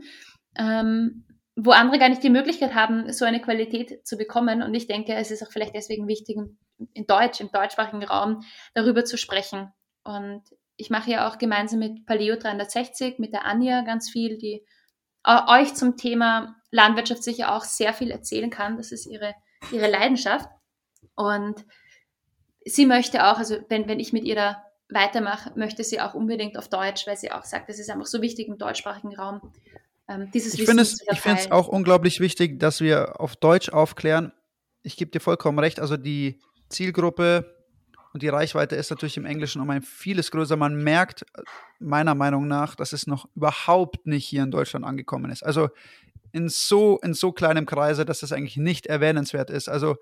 Ähm, 0.56 1.26
wo 1.56 1.72
andere 1.72 2.00
gar 2.00 2.10
nicht 2.10 2.24
die 2.24 2.30
Möglichkeit 2.30 2.74
haben, 2.74 3.12
so 3.12 3.26
eine 3.26 3.42
Qualität 3.42 4.08
zu 4.08 4.18
bekommen. 4.18 4.64
Und 4.64 4.74
ich 4.74 4.88
denke, 4.88 5.14
es 5.14 5.32
ist 5.32 5.44
auch 5.44 5.52
vielleicht 5.52 5.76
deswegen 5.76 6.08
wichtig, 6.08 6.38
in 6.94 7.06
Deutsch, 7.06 7.42
im 7.42 7.52
deutschsprachigen 7.52 8.04
Raum 8.04 8.44
darüber 8.74 9.06
zu 9.06 9.18
sprechen. 9.18 9.72
Und 10.04 10.44
ich 10.78 10.90
mache 10.90 11.12
ja 11.12 11.28
auch 11.28 11.38
gemeinsam 11.38 11.80
mit 11.80 12.06
Paleo 12.06 12.36
360, 12.36 13.20
mit 13.20 13.34
der 13.34 13.46
Anja 13.46 13.82
ganz 13.82 14.10
viel, 14.10 14.38
die 14.38 14.66
euch 15.26 15.74
zum 15.76 15.98
Thema 15.98 16.56
Landwirtschaft 16.72 17.24
sicher 17.24 17.56
auch 17.56 17.64
sehr 17.64 17.94
viel 17.94 18.12
erzählen 18.12 18.50
kann. 18.50 18.78
Das 18.78 18.92
ist 18.92 19.06
ihre, 19.06 19.34
ihre 19.72 19.90
Leidenschaft. 19.90 20.50
Und 21.16 21.66
sie 22.66 22.86
möchte 22.86 23.26
auch, 23.26 23.38
also 23.38 23.58
wenn, 23.70 23.88
wenn 23.88 24.00
ich 24.00 24.14
mit 24.14 24.24
ihr 24.24 24.36
da 24.36 24.64
weitermache, 24.90 25.52
möchte 25.56 25.84
sie 25.84 26.02
auch 26.02 26.14
unbedingt 26.14 26.58
auf 26.58 26.68
Deutsch, 26.68 27.08
weil 27.08 27.18
sie 27.18 27.32
auch 27.32 27.44
sagt, 27.46 27.70
das 27.70 27.80
ist 27.80 27.90
einfach 27.90 28.06
so 28.06 28.22
wichtig 28.22 28.48
im 28.48 28.58
deutschsprachigen 28.58 29.16
Raum, 29.16 29.54
ähm, 30.08 30.30
dieses 30.32 30.54
ich 30.56 30.66
finde 30.66 30.84
es, 30.84 31.02
Ich 31.12 31.22
finde 31.22 31.40
es 31.40 31.52
auch 31.52 31.68
unglaublich 31.68 32.20
wichtig, 32.20 32.60
dass 32.60 32.82
wir 32.82 33.20
auf 33.20 33.36
Deutsch 33.36 33.70
aufklären. 33.70 34.34
Ich 34.82 34.98
gebe 34.98 35.12
dir 35.12 35.22
vollkommen 35.22 35.60
recht. 35.60 35.80
Also 35.80 35.98
die 35.98 36.42
Zielgruppe 36.70 37.63
und 38.14 38.22
die 38.22 38.30
Reichweite 38.30 38.76
ist 38.76 38.92
natürlich 38.92 39.18
im 39.18 39.26
Englischen 39.26 39.60
um 39.60 39.70
ein 39.72 39.82
vieles 39.82 40.30
größer. 40.30 40.56
Man 40.56 40.84
merkt 40.84 41.26
meiner 41.80 42.14
Meinung 42.14 42.48
nach, 42.48 42.76
dass 42.76 42.94
es 42.94 43.08
noch 43.08 43.28
überhaupt 43.36 44.06
nicht 44.06 44.26
hier 44.26 44.44
in 44.44 44.52
Deutschland 44.52 44.86
angekommen 44.86 45.32
ist. 45.32 45.44
Also 45.44 45.70
in 46.32 46.48
so, 46.48 47.00
in 47.02 47.16
so 47.16 47.32
kleinem 47.32 47.66
Kreise, 47.66 48.06
dass 48.06 48.22
es 48.22 48.32
eigentlich 48.32 48.58
nicht 48.58 48.86
erwähnenswert 48.86 49.50
ist. 49.50 49.68
Also 49.68 49.96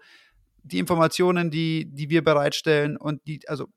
die 0.64 0.80
Informationen, 0.80 1.52
die, 1.52 1.86
die 1.90 2.10
wir 2.10 2.22
bereitstellen 2.24 2.98
und 2.98 3.26
die, 3.28 3.48
also 3.48 3.68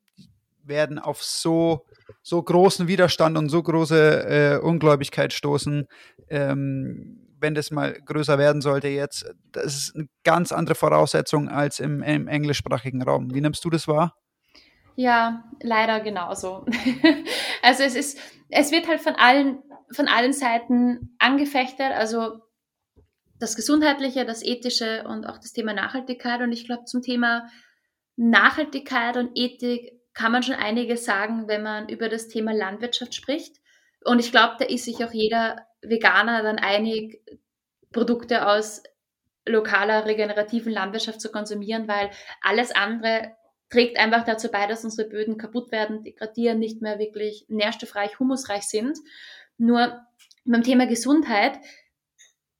werden 0.64 0.98
auf 0.98 1.22
so, 1.22 1.86
so 2.22 2.42
großen 2.42 2.88
Widerstand 2.88 3.38
und 3.38 3.50
so 3.50 3.62
große 3.62 4.26
äh, 4.26 4.58
Ungläubigkeit 4.58 5.32
stoßen, 5.32 5.86
ähm, 6.28 7.20
wenn 7.38 7.54
das 7.54 7.70
mal 7.70 7.92
größer 7.92 8.38
werden 8.38 8.62
sollte 8.62 8.88
jetzt. 8.88 9.32
Das 9.52 9.66
ist 9.66 9.94
eine 9.94 10.06
ganz 10.24 10.50
andere 10.50 10.74
Voraussetzung 10.74 11.48
als 11.48 11.78
im, 11.78 12.02
im 12.02 12.26
englischsprachigen 12.26 13.02
Raum. 13.02 13.32
Wie 13.32 13.40
nimmst 13.40 13.64
du 13.64 13.70
das 13.70 13.86
wahr? 13.86 14.16
Ja, 14.96 15.44
leider 15.60 16.00
genauso. 16.00 16.64
also 17.62 17.82
es 17.82 17.94
ist, 17.94 18.18
es 18.48 18.70
wird 18.70 18.86
halt 18.86 19.00
von 19.00 19.14
allen, 19.16 19.62
von 19.90 20.06
allen 20.08 20.32
Seiten 20.32 21.16
angefechtet, 21.18 21.92
also 21.92 22.40
das 23.38 23.56
Gesundheitliche, 23.56 24.24
das 24.24 24.44
Ethische 24.44 25.04
und 25.08 25.26
auch 25.26 25.38
das 25.38 25.52
Thema 25.52 25.72
Nachhaltigkeit. 25.72 26.40
Und 26.40 26.52
ich 26.52 26.66
glaube, 26.66 26.84
zum 26.84 27.02
Thema 27.02 27.50
Nachhaltigkeit 28.16 29.16
und 29.16 29.32
Ethik 29.34 30.00
kann 30.14 30.30
man 30.30 30.44
schon 30.44 30.54
einiges 30.54 31.04
sagen, 31.04 31.48
wenn 31.48 31.62
man 31.62 31.88
über 31.88 32.08
das 32.08 32.28
Thema 32.28 32.52
Landwirtschaft 32.52 33.14
spricht. 33.14 33.56
Und 34.04 34.20
ich 34.20 34.30
glaube, 34.30 34.54
da 34.58 34.64
ist 34.64 34.84
sich 34.84 35.04
auch 35.04 35.12
jeder 35.12 35.66
Veganer 35.82 36.42
dann 36.42 36.58
einig, 36.58 37.20
Produkte 37.92 38.46
aus 38.46 38.82
lokaler, 39.46 40.06
regenerativen 40.06 40.72
Landwirtschaft 40.72 41.20
zu 41.20 41.30
konsumieren, 41.30 41.88
weil 41.88 42.10
alles 42.40 42.74
andere 42.74 43.36
trägt 43.74 43.98
einfach 43.98 44.24
dazu 44.24 44.52
bei, 44.52 44.68
dass 44.68 44.84
unsere 44.84 45.08
Böden 45.08 45.36
kaputt 45.36 45.72
werden, 45.72 46.04
degradieren, 46.04 46.60
nicht 46.60 46.80
mehr 46.80 47.00
wirklich 47.00 47.44
nährstoffreich, 47.48 48.20
humusreich 48.20 48.62
sind. 48.62 48.96
Nur 49.58 50.00
beim 50.44 50.62
Thema 50.62 50.86
Gesundheit 50.86 51.58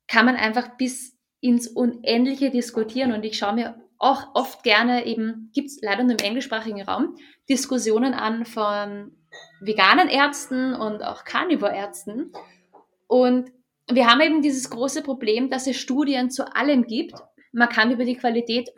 kann 0.07 0.25
man 0.25 0.35
einfach 0.35 0.75
bis 0.75 1.17
ins 1.39 1.69
Unendliche 1.69 2.49
diskutieren 2.49 3.13
und 3.13 3.23
ich 3.23 3.37
schaue 3.37 3.53
mir 3.53 3.81
auch 3.97 4.35
oft 4.35 4.63
gerne 4.63 5.05
eben, 5.05 5.51
gibt 5.53 5.69
es 5.69 5.79
leider 5.81 6.03
nur 6.03 6.19
im 6.19 6.25
englischsprachigen 6.25 6.81
Raum, 6.81 7.15
Diskussionen 7.47 8.13
an 8.13 8.45
von 8.45 9.15
veganen 9.61 10.09
Ärzten 10.09 10.73
und 10.73 11.01
auch 11.01 11.23
Carnivore-Ärzten. 11.23 12.33
Und 13.07 13.51
wir 13.89 14.07
haben 14.07 14.19
eben 14.19 14.41
dieses 14.41 14.69
große 14.69 15.01
Problem, 15.01 15.49
dass 15.49 15.65
es 15.65 15.77
Studien 15.77 16.29
zu 16.29 16.53
allem 16.53 16.87
gibt. 16.87 17.13
Man 17.53 17.69
kann 17.69 17.91
über 17.91 18.03
die 18.03 18.17
Qualität 18.17 18.69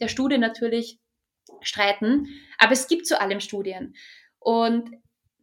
der 0.00 0.08
Studie 0.08 0.38
natürlich 0.38 1.01
streiten, 1.62 2.28
aber 2.58 2.72
es 2.72 2.88
gibt 2.88 3.06
zu 3.06 3.20
allem 3.20 3.40
Studien. 3.40 3.94
Und 4.38 4.90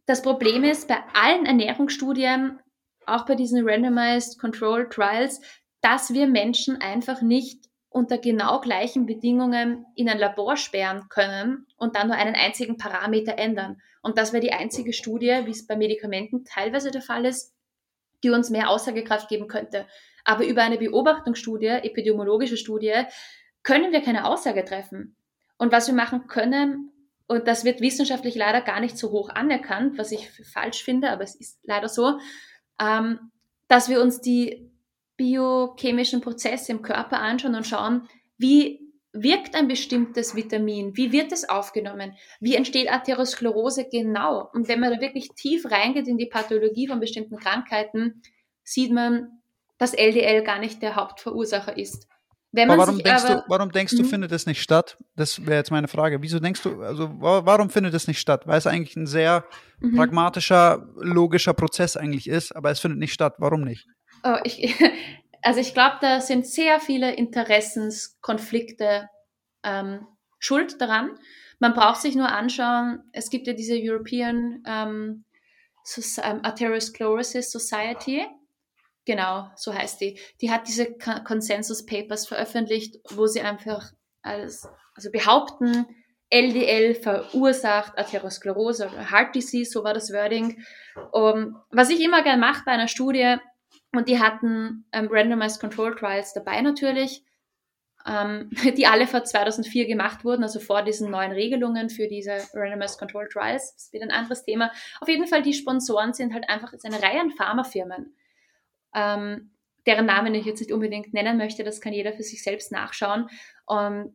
das 0.06 0.22
Problem 0.22 0.64
ist, 0.64 0.88
bei 0.88 0.98
allen 1.14 1.46
Ernährungsstudien, 1.46 2.58
auch 3.06 3.26
bei 3.26 3.34
diesen 3.34 3.68
Randomized 3.68 4.38
Control 4.38 4.88
Trials, 4.88 5.40
dass 5.80 6.12
wir 6.12 6.26
Menschen 6.26 6.80
einfach 6.80 7.22
nicht 7.22 7.70
unter 7.88 8.18
genau 8.18 8.60
gleichen 8.60 9.06
Bedingungen 9.06 9.84
in 9.96 10.08
ein 10.08 10.18
Labor 10.18 10.56
sperren 10.56 11.08
können 11.08 11.66
und 11.76 11.96
dann 11.96 12.08
nur 12.08 12.16
einen 12.16 12.36
einzigen 12.36 12.76
Parameter 12.76 13.36
ändern. 13.36 13.80
Und 14.02 14.16
das 14.16 14.32
wäre 14.32 14.40
die 14.40 14.52
einzige 14.52 14.92
Studie, 14.92 15.40
wie 15.44 15.50
es 15.50 15.66
bei 15.66 15.76
Medikamenten 15.76 16.44
teilweise 16.44 16.90
der 16.90 17.02
Fall 17.02 17.24
ist, 17.24 17.52
die 18.22 18.30
uns 18.30 18.50
mehr 18.50 18.70
Aussagekraft 18.70 19.28
geben 19.28 19.48
könnte. 19.48 19.86
Aber 20.24 20.46
über 20.46 20.62
eine 20.62 20.78
Beobachtungsstudie, 20.78 21.66
epidemiologische 21.66 22.56
Studie, 22.56 23.04
können 23.62 23.92
wir 23.92 24.02
keine 24.02 24.26
Aussage 24.26 24.64
treffen. 24.64 25.16
Und 25.60 25.72
was 25.72 25.88
wir 25.88 25.94
machen 25.94 26.26
können, 26.26 26.90
und 27.26 27.46
das 27.46 27.66
wird 27.66 27.82
wissenschaftlich 27.82 28.34
leider 28.34 28.62
gar 28.62 28.80
nicht 28.80 28.96
so 28.96 29.10
hoch 29.10 29.28
anerkannt, 29.28 29.98
was 29.98 30.10
ich 30.10 30.30
falsch 30.54 30.82
finde, 30.82 31.10
aber 31.10 31.22
es 31.22 31.34
ist 31.34 31.60
leider 31.64 31.90
so, 31.90 32.18
ähm, 32.80 33.30
dass 33.68 33.90
wir 33.90 34.00
uns 34.00 34.22
die 34.22 34.70
biochemischen 35.18 36.22
Prozesse 36.22 36.72
im 36.72 36.80
Körper 36.80 37.20
anschauen 37.20 37.54
und 37.54 37.66
schauen, 37.66 38.08
wie 38.38 38.80
wirkt 39.12 39.54
ein 39.54 39.68
bestimmtes 39.68 40.34
Vitamin, 40.34 40.96
wie 40.96 41.12
wird 41.12 41.30
es 41.30 41.46
aufgenommen, 41.46 42.16
wie 42.40 42.54
entsteht 42.54 42.90
Atherosklerose 42.90 43.86
genau. 43.86 44.48
Und 44.54 44.66
wenn 44.66 44.80
man 44.80 44.94
da 44.94 45.00
wirklich 45.02 45.28
tief 45.36 45.70
reingeht 45.70 46.08
in 46.08 46.16
die 46.16 46.30
Pathologie 46.30 46.88
von 46.88 47.00
bestimmten 47.00 47.36
Krankheiten, 47.36 48.22
sieht 48.64 48.92
man, 48.92 49.42
dass 49.76 49.92
LDL 49.92 50.42
gar 50.42 50.58
nicht 50.58 50.80
der 50.80 50.96
Hauptverursacher 50.96 51.76
ist. 51.76 52.08
Aber 52.56 52.78
warum 52.78 52.98
denkst, 52.98 53.24
aber, 53.24 53.34
du, 53.36 53.44
warum 53.48 53.72
denkst 53.72 53.96
du, 53.96 54.04
findet 54.04 54.32
es 54.32 54.46
nicht 54.46 54.60
statt? 54.60 54.96
Das 55.14 55.46
wäre 55.46 55.58
jetzt 55.58 55.70
meine 55.70 55.88
Frage. 55.88 56.20
Wieso 56.20 56.40
denkst 56.40 56.62
du, 56.62 56.82
also 56.82 57.10
warum 57.18 57.70
findet 57.70 57.94
es 57.94 58.08
nicht 58.08 58.18
statt? 58.18 58.46
Weil 58.46 58.58
es 58.58 58.66
eigentlich 58.66 58.96
ein 58.96 59.06
sehr 59.06 59.44
mhm. 59.78 59.96
pragmatischer, 59.96 60.88
logischer 60.96 61.54
Prozess 61.54 61.96
eigentlich 61.96 62.28
ist, 62.28 62.54
aber 62.54 62.70
es 62.70 62.80
findet 62.80 62.98
nicht 62.98 63.12
statt. 63.12 63.34
Warum 63.38 63.62
nicht? 63.62 63.86
Oh, 64.24 64.36
ich, 64.42 64.74
also 65.42 65.60
ich 65.60 65.74
glaube, 65.74 65.98
da 66.00 66.20
sind 66.20 66.46
sehr 66.46 66.80
viele 66.80 67.14
Interessenskonflikte 67.14 69.08
ähm, 69.62 70.06
schuld 70.40 70.80
daran. 70.80 71.16
Man 71.60 71.74
braucht 71.74 72.00
sich 72.00 72.16
nur 72.16 72.30
anschauen, 72.32 73.00
es 73.12 73.30
gibt 73.30 73.46
ja 73.46 73.52
diese 73.52 73.74
European 73.76 74.62
ähm, 74.66 75.24
ähm 76.22 76.40
Atherosclerosis 76.42 77.52
Society, 77.52 78.26
genau, 79.04 79.50
so 79.56 79.74
heißt 79.74 80.00
die. 80.00 80.18
Die 80.40 80.50
hat 80.50 80.68
diese 80.68 80.94
Consensus 81.24 81.86
Papers 81.86 82.26
veröffentlicht, 82.26 82.96
wo 83.10 83.26
sie 83.26 83.40
einfach 83.40 83.92
als, 84.22 84.68
also 84.94 85.10
behaupten, 85.10 85.86
LDL 86.30 86.94
verursacht 86.94 87.98
Atherosklerose 87.98 88.88
oder 88.88 89.10
Heart 89.10 89.34
Disease, 89.34 89.70
so 89.70 89.82
war 89.82 89.94
das 89.94 90.12
Wording. 90.12 90.64
Um, 91.10 91.56
was 91.70 91.90
ich 91.90 92.00
immer 92.00 92.22
gerne 92.22 92.40
mache 92.40 92.62
bei 92.64 92.72
einer 92.72 92.86
Studie, 92.86 93.36
und 93.92 94.08
die 94.08 94.20
hatten 94.20 94.86
ähm, 94.92 95.08
Randomized 95.10 95.60
Control 95.60 95.94
Trials 95.96 96.32
dabei 96.32 96.60
natürlich, 96.60 97.24
ähm, 98.06 98.50
die 98.76 98.86
alle 98.86 99.06
vor 99.06 99.24
2004 99.24 99.86
gemacht 99.86 100.24
wurden, 100.24 100.42
also 100.42 100.60
vor 100.60 100.82
diesen 100.82 101.10
neuen 101.10 101.32
Regelungen 101.32 101.90
für 101.90 102.06
diese 102.06 102.38
Randomized 102.54 102.98
Control 102.98 103.28
Trials. 103.28 103.74
Das 103.74 103.92
wird 103.92 104.04
ein 104.04 104.10
anderes 104.10 104.44
Thema. 104.44 104.70
Auf 105.00 105.08
jeden 105.08 105.26
Fall, 105.26 105.42
die 105.42 105.54
Sponsoren 105.54 106.12
sind 106.12 106.32
halt 106.32 106.48
einfach 106.48 106.72
jetzt 106.72 106.84
eine 106.84 107.02
Reihe 107.02 107.20
an 107.20 107.30
Pharmafirmen, 107.30 108.14
ähm, 108.94 109.50
deren 109.86 110.06
Namen 110.06 110.34
ich 110.34 110.44
jetzt 110.44 110.60
nicht 110.60 110.72
unbedingt 110.72 111.14
nennen 111.14 111.38
möchte. 111.38 111.64
Das 111.64 111.80
kann 111.80 111.92
jeder 111.92 112.12
für 112.12 112.22
sich 112.22 112.42
selbst 112.42 112.72
nachschauen. 112.72 113.28
Und 113.66 114.14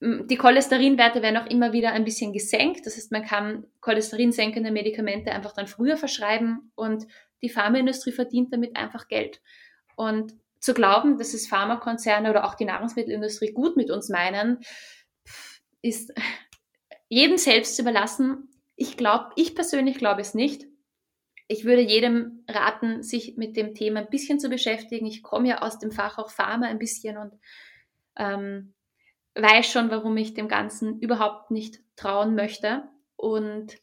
die 0.00 0.36
Cholesterinwerte 0.36 1.22
werden 1.22 1.38
auch 1.38 1.46
immer 1.46 1.72
wieder 1.72 1.92
ein 1.92 2.04
bisschen 2.04 2.32
gesenkt. 2.32 2.84
Das 2.84 2.96
heißt, 2.96 3.12
man 3.12 3.24
kann 3.24 3.66
cholesterinsenkende 3.80 4.70
Medikamente 4.70 5.32
einfach 5.32 5.52
dann 5.52 5.66
früher 5.66 5.96
verschreiben 5.96 6.70
und 6.74 7.06
die 7.42 7.48
Pharmaindustrie 7.48 8.12
verdient 8.12 8.52
damit 8.52 8.76
einfach 8.76 9.08
Geld. 9.08 9.40
Und 9.96 10.34
zu 10.60 10.74
glauben, 10.74 11.16
dass 11.16 11.32
es 11.32 11.48
Pharmakonzerne 11.48 12.28
oder 12.28 12.44
auch 12.44 12.54
die 12.54 12.64
Nahrungsmittelindustrie 12.64 13.52
gut 13.52 13.76
mit 13.76 13.90
uns 13.90 14.08
meinen, 14.08 14.58
ist 15.80 16.12
jedem 17.08 17.38
selbst 17.38 17.76
zu 17.76 17.82
überlassen. 17.82 18.50
Ich 18.74 18.96
glaube, 18.96 19.30
ich 19.36 19.54
persönlich 19.54 19.96
glaube 19.96 20.20
es 20.20 20.34
nicht. 20.34 20.66
Ich 21.48 21.64
würde 21.64 21.82
jedem 21.82 22.44
raten, 22.48 23.02
sich 23.02 23.36
mit 23.36 23.56
dem 23.56 23.74
Thema 23.74 24.00
ein 24.00 24.10
bisschen 24.10 24.40
zu 24.40 24.48
beschäftigen. 24.48 25.06
Ich 25.06 25.22
komme 25.22 25.48
ja 25.48 25.62
aus 25.62 25.78
dem 25.78 25.92
Fach 25.92 26.18
auch 26.18 26.30
Pharma 26.30 26.66
ein 26.66 26.78
bisschen 26.78 27.16
und 27.16 27.32
ähm, 28.16 28.74
weiß 29.36 29.70
schon, 29.70 29.90
warum 29.90 30.16
ich 30.16 30.34
dem 30.34 30.48
Ganzen 30.48 30.98
überhaupt 31.00 31.50
nicht 31.50 31.80
trauen 31.94 32.34
möchte. 32.34 32.84
Und 33.16 33.76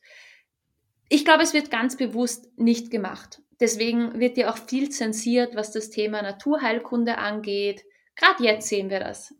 ich 1.10 1.26
glaube, 1.26 1.44
es 1.44 1.54
wird 1.54 1.72
ganz 1.72 1.96
bewusst 1.96 2.58
nicht 2.58 2.92
gemacht. 2.92 3.42
Deswegen 3.60 4.20
wird 4.20 4.38
ja 4.38 4.52
auch 4.52 4.58
viel 4.58 4.90
zensiert, 4.90 5.56
was 5.56 5.72
das 5.72 5.90
Thema 5.90 6.22
Naturheilkunde 6.22 7.18
angeht. 7.18 7.84
Gerade 8.16 8.44
jetzt 8.44 8.68
sehen 8.68 8.90
wir 8.90 9.00
das. 9.00 9.34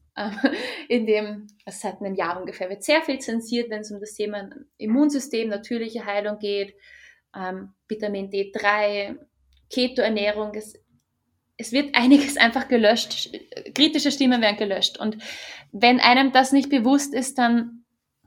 In 0.88 1.08
dem, 1.08 1.48
seit 1.68 2.00
einem 2.00 2.14
Jahr 2.14 2.40
ungefähr, 2.40 2.70
wird 2.70 2.84
sehr 2.84 3.02
viel 3.02 3.20
zensiert, 3.20 3.72
wenn 3.72 3.82
es 3.82 3.92
um 3.92 4.00
das 4.00 4.14
Thema 4.14 4.50
Immunsystem, 4.78 5.50
natürliche 5.50 6.06
Heilung 6.06 6.38
geht, 6.38 6.76
ähm, 7.36 7.74
Vitamin 7.88 8.30
D3, 8.30 9.18
Ketoernährung. 9.70 10.54
Es, 10.56 10.74
es 11.58 11.72
wird 11.72 11.96
einiges 11.96 12.38
einfach 12.38 12.68
gelöscht. 12.68 13.32
Kritische 13.74 14.12
Stimmen 14.12 14.42
werden 14.42 14.58
gelöscht. 14.58 14.98
Und 15.00 15.18
wenn 15.72 16.00
einem 16.00 16.32
das 16.32 16.52
nicht 16.52 16.70
bewusst 16.70 17.14
ist, 17.14 17.38
dann 17.38 17.86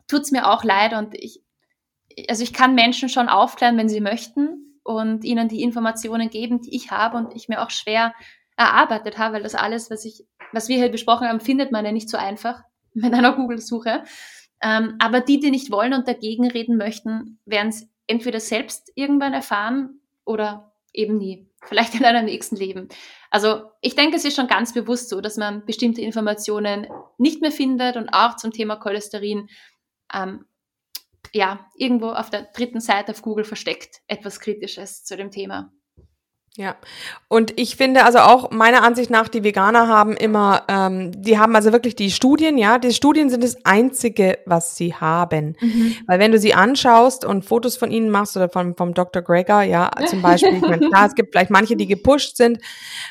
tut 0.09 0.23
es 0.23 0.33
mir 0.33 0.51
auch 0.51 0.65
leid. 0.65 0.93
Und 0.93 1.15
ich, 1.15 1.43
also 2.28 2.43
ich 2.43 2.53
kann 2.53 2.74
Menschen 2.74 3.09
schon 3.09 3.28
aufklären, 3.28 3.77
wenn 3.77 3.89
sie 3.89 4.01
möchten 4.01 4.81
und 4.83 5.24
ihnen 5.24 5.49
die 5.49 5.62
Informationen 5.62 6.31
geben, 6.31 6.62
die 6.62 6.74
ich 6.74 6.91
habe 6.91 7.16
und 7.19 7.35
ich 7.35 7.49
mir 7.49 7.62
auch 7.62 7.70
schwer 7.70 8.15
erarbeitet 8.57 9.19
habe, 9.19 9.35
weil 9.35 9.43
das 9.43 9.55
alles, 9.55 9.91
was 9.91 10.05
ich, 10.05 10.24
was 10.53 10.69
wir 10.69 10.77
hier 10.77 10.89
besprochen 10.89 11.28
haben, 11.28 11.41
findet 11.41 11.73
man 11.73 11.85
ja 11.85 11.93
nicht 11.93 12.09
so 12.09 12.16
einfach 12.16 12.62
mit 12.95 13.12
einer 13.12 13.35
Google-Suche. 13.35 14.05
Ähm, 14.62 14.97
aber 14.99 15.20
die, 15.20 15.39
die 15.39 15.51
nicht 15.51 15.70
wollen 15.70 15.93
und 15.93 16.09
dagegen 16.09 16.49
reden 16.51 16.78
möchten, 16.78 17.39
werden 17.45 17.69
es 17.69 17.89
entweder 18.07 18.41
selbst 18.41 18.93
irgendwann 18.95 19.33
erfahren 19.33 20.01
oder 20.24 20.73
eben 20.93 21.19
nie. 21.19 21.49
Vielleicht 21.62 21.95
in 21.95 22.05
einem 22.05 22.27
nächsten 22.27 22.57
Leben. 22.57 22.89
Also 23.31 23.70
ich 23.81 23.97
denke, 23.97 24.16
es 24.16 24.24
ist 24.24 24.37
schon 24.37 24.47
ganz 24.47 24.73
bewusst 24.73 25.09
so, 25.09 25.20
dass 25.20 25.37
man 25.37 25.65
bestimmte 25.65 26.01
Informationen 26.01 26.87
nicht 27.19 27.41
mehr 27.41 27.51
findet 27.51 27.97
und 27.97 28.09
auch 28.11 28.37
zum 28.37 28.53
Thema 28.53 28.77
Cholesterin 28.77 29.49
ähm, 30.15 30.45
ja, 31.33 31.69
irgendwo 31.74 32.11
auf 32.11 32.31
der 32.31 32.43
dritten 32.43 32.81
Seite 32.81 33.12
auf 33.12 33.23
Google 33.23 33.45
versteckt 33.45 34.01
etwas 34.07 34.41
Kritisches 34.41 35.05
zu 35.05 35.16
dem 35.16 35.31
Thema. 35.31 35.73
Ja, 36.59 36.77
und 37.28 37.59
ich 37.61 37.77
finde 37.77 38.05
also 38.05 38.19
auch 38.20 38.51
meiner 38.51 38.83
Ansicht 38.83 39.11
nach, 39.11 39.28
die 39.28 39.45
Veganer 39.45 39.89
haben 39.89 40.16
immer, 40.16 40.62
ähm, 40.69 41.12
die 41.15 41.39
haben 41.39 41.55
also 41.55 41.70
wirklich 41.70 41.97
die 41.97 42.11
Studien, 42.11 42.57
ja, 42.57 42.78
die 42.78 42.95
Studien 42.95 43.28
sind 43.28 43.45
das 43.45 43.62
Einzige, 43.66 44.39
was 44.47 44.74
sie 44.74 44.95
haben. 44.95 45.55
Mhm. 45.61 45.97
Weil 46.07 46.19
wenn 46.19 46.33
du 46.33 46.39
sie 46.39 46.55
anschaust 46.55 47.27
und 47.27 47.45
Fotos 47.45 47.77
von 47.77 47.91
ihnen 47.91 48.09
machst 48.09 48.39
oder 48.39 48.49
von, 48.49 48.74
vom 48.74 48.95
Dr. 48.95 49.20
Greger, 49.20 49.65
ja, 49.65 49.91
zum 50.07 50.23
Beispiel, 50.23 50.55
ich 50.55 50.62
meine, 50.62 50.89
klar, 50.89 51.07
es 51.07 51.15
gibt 51.15 51.33
vielleicht 51.33 51.51
manche, 51.51 51.77
die 51.77 51.87
gepusht 51.87 52.39
sind, 52.39 52.59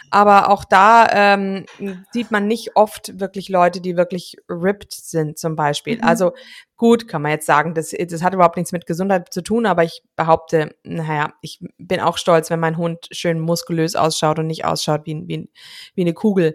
aber 0.10 0.50
auch 0.50 0.66
da 0.66 1.08
ähm, 1.12 1.66
sieht 2.12 2.32
man 2.32 2.48
nicht 2.48 2.76
oft 2.76 3.20
wirklich 3.20 3.50
Leute, 3.50 3.80
die 3.80 3.96
wirklich 3.96 4.38
ripped 4.50 4.94
sind, 4.94 5.38
zum 5.38 5.56
Beispiel. 5.56 5.98
Mhm. 5.98 6.04
Also 6.04 6.32
Gut, 6.78 7.08
kann 7.08 7.22
man 7.22 7.32
jetzt 7.32 7.46
sagen, 7.46 7.74
das, 7.74 7.92
das 7.92 8.22
hat 8.22 8.34
überhaupt 8.34 8.58
nichts 8.58 8.74
mit 8.74 8.86
Gesundheit 8.86 9.34
zu 9.34 9.42
tun, 9.42 9.66
aber 9.66 9.86
ich 9.86 10.04
behaupte, 10.18 10.76
naja, 10.84 11.34
ich 11.40 11.60
bin 11.78 12.02
auch 12.02 12.18
stolz, 12.18 12.50
wenn 12.50 12.60
mein 12.60 12.76
Hund 12.76 13.08
schön 13.12 13.40
muskulös 13.40 13.96
ausschaut 13.96 14.40
und 14.40 14.48
nicht 14.48 14.66
ausschaut 14.66 15.06
wie, 15.06 15.24
wie, 15.26 15.50
wie 15.96 16.02
eine 16.02 16.14
Kugel. 16.14 16.54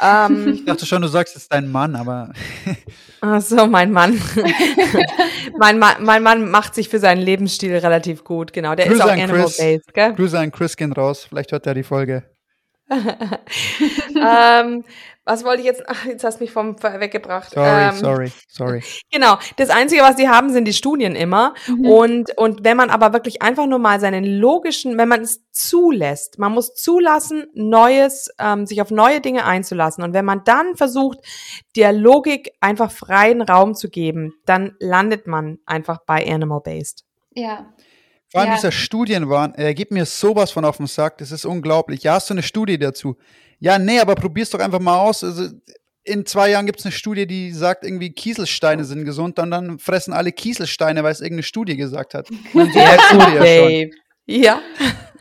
Ähm, 0.00 0.48
ich 0.54 0.64
dachte 0.64 0.86
schon, 0.86 1.02
du 1.02 1.08
sagst, 1.08 1.34
es 1.34 1.42
ist 1.42 1.52
dein 1.52 1.70
Mann, 1.70 1.96
aber. 1.96 2.32
Ach 3.20 3.40
so, 3.40 3.66
mein 3.66 3.90
Mann. 3.90 4.20
mein, 5.58 5.80
Mann 5.80 6.04
mein 6.04 6.22
Mann 6.22 6.48
macht 6.48 6.76
sich 6.76 6.88
für 6.88 7.00
seinen 7.00 7.20
Lebensstil 7.20 7.76
relativ 7.76 8.22
gut, 8.22 8.52
genau. 8.52 8.76
Der 8.76 8.86
Grüße 8.86 9.02
ist 9.02 9.04
auch 9.04 9.10
animal-based, 9.10 9.94
gell? 9.94 10.14
Grüße 10.14 10.38
an 10.38 10.52
Chris 10.52 10.76
gehen 10.76 10.92
raus, 10.92 11.26
vielleicht 11.28 11.50
hört 11.50 11.66
er 11.66 11.74
die 11.74 11.82
Folge. 11.82 12.22
ähm, 14.16 14.84
was 15.24 15.44
wollte 15.44 15.60
ich 15.60 15.66
jetzt? 15.66 15.82
Ach, 15.88 16.04
jetzt 16.06 16.22
hast 16.22 16.38
du 16.38 16.44
mich 16.44 16.52
vom 16.52 16.80
weggebracht. 16.80 17.50
Sorry, 17.50 17.88
ähm, 17.88 17.96
sorry, 17.96 18.32
sorry. 18.48 18.82
Genau. 19.10 19.38
Das 19.56 19.70
Einzige, 19.70 20.02
was 20.02 20.16
sie 20.16 20.28
haben, 20.28 20.52
sind 20.52 20.66
die 20.66 20.72
Studien 20.72 21.16
immer. 21.16 21.52
Mhm. 21.66 21.84
Und, 21.84 22.38
und 22.38 22.62
wenn 22.62 22.76
man 22.76 22.90
aber 22.90 23.12
wirklich 23.12 23.42
einfach 23.42 23.66
nur 23.66 23.80
mal 23.80 23.98
seinen 23.98 24.24
logischen, 24.24 24.96
wenn 24.96 25.08
man 25.08 25.22
es 25.22 25.40
zulässt, 25.50 26.38
man 26.38 26.52
muss 26.52 26.74
zulassen, 26.74 27.48
Neues, 27.54 28.30
ähm, 28.38 28.66
sich 28.66 28.80
auf 28.80 28.92
neue 28.92 29.20
Dinge 29.20 29.44
einzulassen. 29.44 30.04
Und 30.04 30.12
wenn 30.12 30.24
man 30.24 30.44
dann 30.44 30.76
versucht, 30.76 31.18
der 31.74 31.92
Logik 31.92 32.52
einfach 32.60 32.92
freien 32.92 33.42
Raum 33.42 33.74
zu 33.74 33.90
geben, 33.90 34.34
dann 34.46 34.76
landet 34.78 35.26
man 35.26 35.58
einfach 35.66 35.98
bei 36.06 36.24
Animal-Based. 36.24 37.04
Ja. 37.34 37.66
Vor 38.36 38.42
allem 38.42 38.50
ja. 38.50 38.56
dieser 38.56 38.70
Studienwahn, 38.70 39.54
er 39.54 39.72
gibt 39.72 39.92
mir 39.92 40.04
sowas 40.04 40.50
von 40.50 40.66
auf 40.66 40.76
den 40.76 40.86
Sack, 40.86 41.16
das 41.16 41.32
ist 41.32 41.46
unglaublich. 41.46 42.02
Ja, 42.02 42.16
hast 42.16 42.28
du 42.28 42.34
eine 42.34 42.42
Studie 42.42 42.76
dazu? 42.78 43.16
Ja, 43.60 43.78
nee, 43.78 43.98
aber 43.98 44.14
probier's 44.14 44.50
doch 44.50 44.60
einfach 44.60 44.78
mal 44.78 44.98
aus. 44.98 45.24
Also, 45.24 45.48
in 46.04 46.26
zwei 46.26 46.50
Jahren 46.50 46.66
gibt 46.66 46.78
es 46.78 46.84
eine 46.84 46.92
Studie, 46.92 47.26
die 47.26 47.50
sagt, 47.52 47.82
irgendwie 47.82 48.10
Kieselsteine 48.10 48.84
sind 48.84 49.06
gesund, 49.06 49.38
und 49.38 49.50
dann 49.50 49.78
fressen 49.78 50.12
alle 50.12 50.32
Kieselsteine, 50.32 51.02
weil 51.02 51.12
es 51.12 51.22
irgendeine 51.22 51.44
Studie 51.44 51.78
gesagt 51.78 52.12
hat. 52.12 52.28
ja, 52.52 52.96
gut, 53.10 53.40
Dave. 53.40 53.90
Ja. 54.26 54.60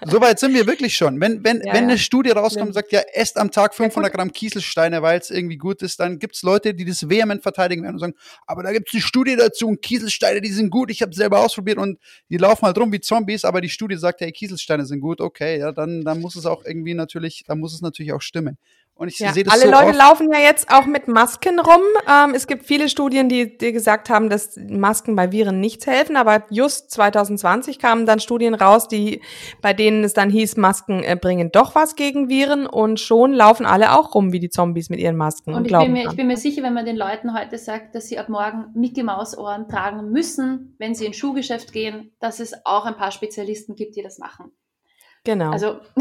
Soweit 0.06 0.40
sind 0.40 0.54
wir 0.54 0.68
wirklich 0.68 0.96
schon. 0.96 1.20
Wenn, 1.20 1.44
wenn, 1.44 1.62
ja, 1.64 1.74
wenn 1.74 1.86
eine 1.86 1.98
Studie 1.98 2.32
rauskommt 2.32 2.68
und 2.68 2.74
sagt, 2.74 2.92
ja, 2.92 3.02
esst 3.14 3.38
am 3.38 3.52
Tag 3.52 3.74
500 3.74 4.14
Gramm 4.14 4.32
Kieselsteine, 4.32 5.02
weil 5.02 5.20
es 5.20 5.30
irgendwie 5.30 5.58
gut 5.58 5.82
ist, 5.82 6.00
dann 6.00 6.20
gibt 6.20 6.36
es 6.36 6.44
Leute, 6.44 6.74
die 6.74 6.86
das 6.86 7.10
vehement 7.10 7.44
verteidigen 7.44 7.84
werden 7.84 7.96
und 7.96 8.00
sagen, 8.00 8.16
aber 8.46 8.64
da 8.64 8.72
gibt 8.72 8.88
es 8.90 8.94
eine 8.94 9.02
Studie 9.02 9.36
dazu 9.36 9.68
und 9.68 9.82
Kieselsteine, 9.82 10.42
die 10.42 10.52
sind 10.52 10.70
gut, 10.70 10.92
ich 10.92 11.02
habe 11.02 11.14
selber 11.14 11.40
ausprobiert 11.40 11.78
und 11.78 12.00
die 12.30 12.38
laufen 12.38 12.66
halt 12.66 12.78
rum 12.78 12.92
wie 12.92 13.00
Zombies, 13.00 13.46
aber 13.46 13.62
die 13.62 13.70
Studie 13.70 13.98
sagt, 13.98 14.22
hey, 14.22 14.32
Kieselsteine 14.32 14.86
sind 14.86 15.00
gut, 15.00 15.22
okay, 15.22 15.60
ja, 15.60 15.72
dann, 15.72 16.04
dann 16.04 16.22
muss 16.22 16.36
es 16.36 16.46
auch 16.46 16.64
irgendwie 16.66 16.94
natürlich, 16.94 17.44
dann 17.48 17.60
muss 17.60 17.74
es 17.74 17.82
natürlich 17.82 18.14
auch 18.14 18.22
stimmen. 18.22 18.58
Und 18.98 19.10
ich 19.10 19.20
ja, 19.20 19.34
sehe 19.34 19.44
das 19.44 19.54
Alle 19.54 19.64
so 19.64 19.72
Leute 19.72 19.90
oft. 19.90 19.98
laufen 19.98 20.32
ja 20.32 20.40
jetzt 20.40 20.72
auch 20.72 20.86
mit 20.86 21.10
Masken 21.10 21.60
rum. 21.60 21.82
Ähm, 22.10 22.34
es 22.34 22.48
gibt 22.48 22.66
viele 22.66 22.88
Studien, 22.88 23.28
die, 23.28 23.58
die 23.58 23.74
gesagt 23.74 24.10
haben, 24.10 24.30
dass 24.30 24.56
Masken 24.56 25.18
bei 25.18 25.34
Viren 25.34 25.60
nichts 25.60 25.86
helfen, 25.86 26.16
aber 26.16 26.46
just 26.50 26.92
2020 26.92 27.78
kamen 27.78 28.06
dann 28.06 28.22
Studien 28.22 28.54
raus, 28.54 28.88
die, 28.88 29.22
bei 29.62 29.74
denen 29.74 29.95
es 30.04 30.14
dann 30.14 30.30
hieß, 30.30 30.58
Masken 30.58 31.04
äh, 31.04 31.18
bringen 31.20 31.52
doch 31.52 31.76
was 31.76 31.96
gegen 31.96 32.30
Viren 32.30 32.68
und 32.68 33.00
schon 33.00 33.34
laufen 33.34 33.66
alle 33.66 33.98
auch 33.98 34.14
rum 34.16 34.32
wie 34.32 34.40
die 34.40 34.50
Zombies 34.50 34.90
mit 34.90 35.00
ihren 35.00 35.16
Masken. 35.16 35.54
Und, 35.54 35.60
und 35.60 35.66
ich, 35.66 35.78
bin 35.78 35.94
mir, 35.94 36.10
ich 36.10 36.16
bin 36.16 36.28
mir 36.28 36.38
sicher, 36.38 36.64
wenn 36.64 36.74
man 36.74 36.86
den 36.86 36.98
Leuten 36.98 37.38
heute 37.38 37.58
sagt, 37.58 37.96
dass 37.96 38.08
sie 38.08 38.20
ab 38.20 38.30
morgen 38.30 38.66
Mickey 38.74 39.04
Maus 39.04 39.38
Ohren 39.38 39.68
tragen 39.68 40.12
müssen, 40.12 40.76
wenn 40.78 40.96
sie 40.96 41.06
ins 41.06 41.18
Schuhgeschäft 41.18 41.74
gehen, 41.74 42.12
dass 42.20 42.40
es 42.40 42.54
auch 42.66 42.86
ein 42.86 42.96
paar 42.96 43.12
Spezialisten 43.12 43.76
gibt, 43.76 43.96
die 43.96 44.02
das 44.02 44.20
machen. 44.20 44.52
Genau. 45.26 45.52
Also 45.52 45.80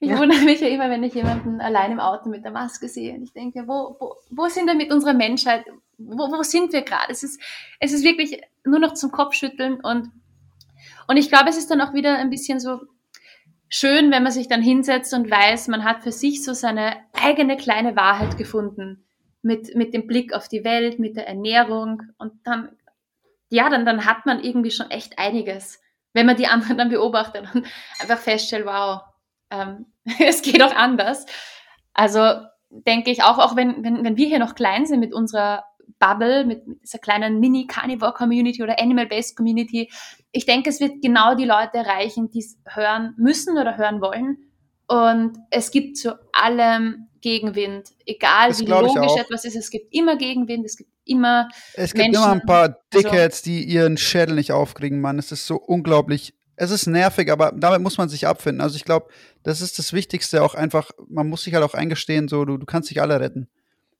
ich 0.00 0.10
ja. 0.10 0.18
wundere 0.18 0.40
mich 0.40 0.60
ja 0.60 0.68
immer, 0.68 0.90
wenn 0.90 1.04
ich 1.04 1.14
jemanden 1.14 1.60
allein 1.60 1.92
im 1.92 2.00
Auto 2.00 2.28
mit 2.28 2.44
der 2.44 2.50
Maske 2.50 2.88
sehe 2.88 3.14
und 3.14 3.22
ich 3.22 3.32
denke, 3.32 3.66
wo, 3.66 3.96
wo, 3.98 4.16
wo 4.30 4.48
sind 4.48 4.66
wir 4.66 4.74
mit 4.74 4.92
unserer 4.92 5.14
Menschheit? 5.14 5.64
Wo, 5.96 6.30
wo 6.30 6.42
sind 6.42 6.72
wir 6.72 6.82
gerade? 6.82 7.10
Es 7.10 7.22
ist, 7.22 7.40
es 7.78 7.92
ist 7.92 8.04
wirklich 8.04 8.42
nur 8.64 8.80
noch 8.80 8.94
zum 8.94 9.12
Kopfschütteln 9.12 9.80
und, 9.80 10.10
und 11.08 11.16
ich 11.16 11.28
glaube, 11.28 11.48
es 11.48 11.58
ist 11.58 11.70
dann 11.70 11.80
auch 11.80 11.92
wieder 11.92 12.16
ein 12.16 12.30
bisschen 12.30 12.60
so 12.60 12.80
schön, 13.68 14.10
wenn 14.12 14.22
man 14.22 14.32
sich 14.32 14.48
dann 14.48 14.62
hinsetzt 14.62 15.12
und 15.12 15.30
weiß, 15.30 15.68
man 15.68 15.84
hat 15.84 16.02
für 16.02 16.12
sich 16.12 16.44
so 16.44 16.52
seine 16.52 16.96
eigene 17.12 17.56
kleine 17.56 17.96
Wahrheit 17.96 18.38
gefunden 18.38 19.04
mit, 19.42 19.74
mit 19.74 19.92
dem 19.92 20.06
Blick 20.06 20.32
auf 20.32 20.48
die 20.48 20.64
Welt, 20.64 21.00
mit 21.00 21.16
der 21.16 21.26
Ernährung 21.26 22.02
und 22.18 22.32
dann, 22.44 22.70
ja, 23.50 23.68
dann, 23.68 23.84
dann 23.84 24.04
hat 24.04 24.26
man 24.26 24.40
irgendwie 24.42 24.70
schon 24.70 24.90
echt 24.90 25.18
einiges 25.18 25.80
wenn 26.18 26.26
man 26.26 26.36
die 26.36 26.46
anderen 26.46 26.76
dann 26.76 26.88
beobachtet 26.88 27.46
und 27.54 27.66
einfach 28.00 28.18
feststellt, 28.18 28.66
wow, 28.66 29.02
ähm, 29.50 29.86
es 30.18 30.42
geht 30.42 30.62
auch 30.62 30.74
anders. 30.74 31.26
Also 31.94 32.20
denke 32.70 33.10
ich 33.10 33.22
auch, 33.22 33.38
auch 33.38 33.56
wenn, 33.56 33.84
wenn, 33.84 34.04
wenn 34.04 34.16
wir 34.16 34.26
hier 34.26 34.38
noch 34.38 34.54
klein 34.54 34.86
sind 34.86 35.00
mit 35.00 35.14
unserer 35.14 35.64
Bubble, 35.98 36.44
mit, 36.44 36.62
dieser 36.82 36.98
kleinen 36.98 37.40
Mini-Carnivore-Community 37.40 38.62
oder 38.62 38.80
Animal-Based 38.80 39.36
Community, 39.36 39.90
ich 40.32 40.46
denke, 40.46 40.70
es 40.70 40.80
wird 40.80 41.02
genau 41.02 41.34
die 41.34 41.44
Leute 41.44 41.78
erreichen, 41.78 42.30
die 42.30 42.40
es 42.40 42.58
hören 42.66 43.14
müssen 43.16 43.56
oder 43.58 43.76
hören 43.76 44.00
wollen. 44.00 44.38
Und 44.86 45.38
es 45.50 45.70
gibt 45.70 45.96
zu 45.96 46.18
allem 46.32 47.08
Gegenwind, 47.20 47.90
egal 48.06 48.48
das 48.48 48.60
wie 48.60 48.66
logisch 48.66 49.16
etwas 49.18 49.44
ist, 49.44 49.56
es 49.56 49.70
gibt 49.70 49.92
immer 49.92 50.16
Gegenwind, 50.16 50.64
es 50.64 50.76
gibt 50.76 50.90
immer. 51.04 51.48
Es 51.74 51.92
gibt 51.92 52.04
Menschen, 52.04 52.22
immer 52.22 52.32
ein 52.32 52.46
paar 52.46 52.62
also 52.62 52.78
Dickheads, 52.94 53.38
also, 53.38 53.50
die 53.50 53.64
ihren 53.64 53.96
Schädel 53.96 54.34
nicht 54.34 54.52
aufkriegen, 54.52 55.00
Mann. 55.00 55.18
Es 55.18 55.32
ist 55.32 55.46
so 55.46 55.56
unglaublich. 55.56 56.34
Es 56.56 56.70
ist 56.70 56.86
nervig, 56.86 57.30
aber 57.30 57.52
damit 57.54 57.80
muss 57.80 57.98
man 57.98 58.08
sich 58.08 58.26
abfinden. 58.26 58.60
Also 58.60 58.76
ich 58.76 58.84
glaube, 58.84 59.08
das 59.44 59.60
ist 59.60 59.78
das 59.78 59.92
Wichtigste 59.92 60.42
auch 60.42 60.54
einfach, 60.54 60.90
man 61.08 61.28
muss 61.28 61.44
sich 61.44 61.54
halt 61.54 61.64
auch 61.64 61.74
eingestehen, 61.74 62.26
so, 62.26 62.44
du, 62.44 62.56
du 62.56 62.66
kannst 62.66 62.90
nicht 62.90 63.00
alle 63.00 63.20
retten. 63.20 63.48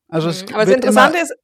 Also 0.09 0.29
es 0.29 0.45
mhm. 0.45 0.55
Aber 0.55 0.65
das 0.65 0.75
Interessante 0.75 1.19
ist, 1.19 1.35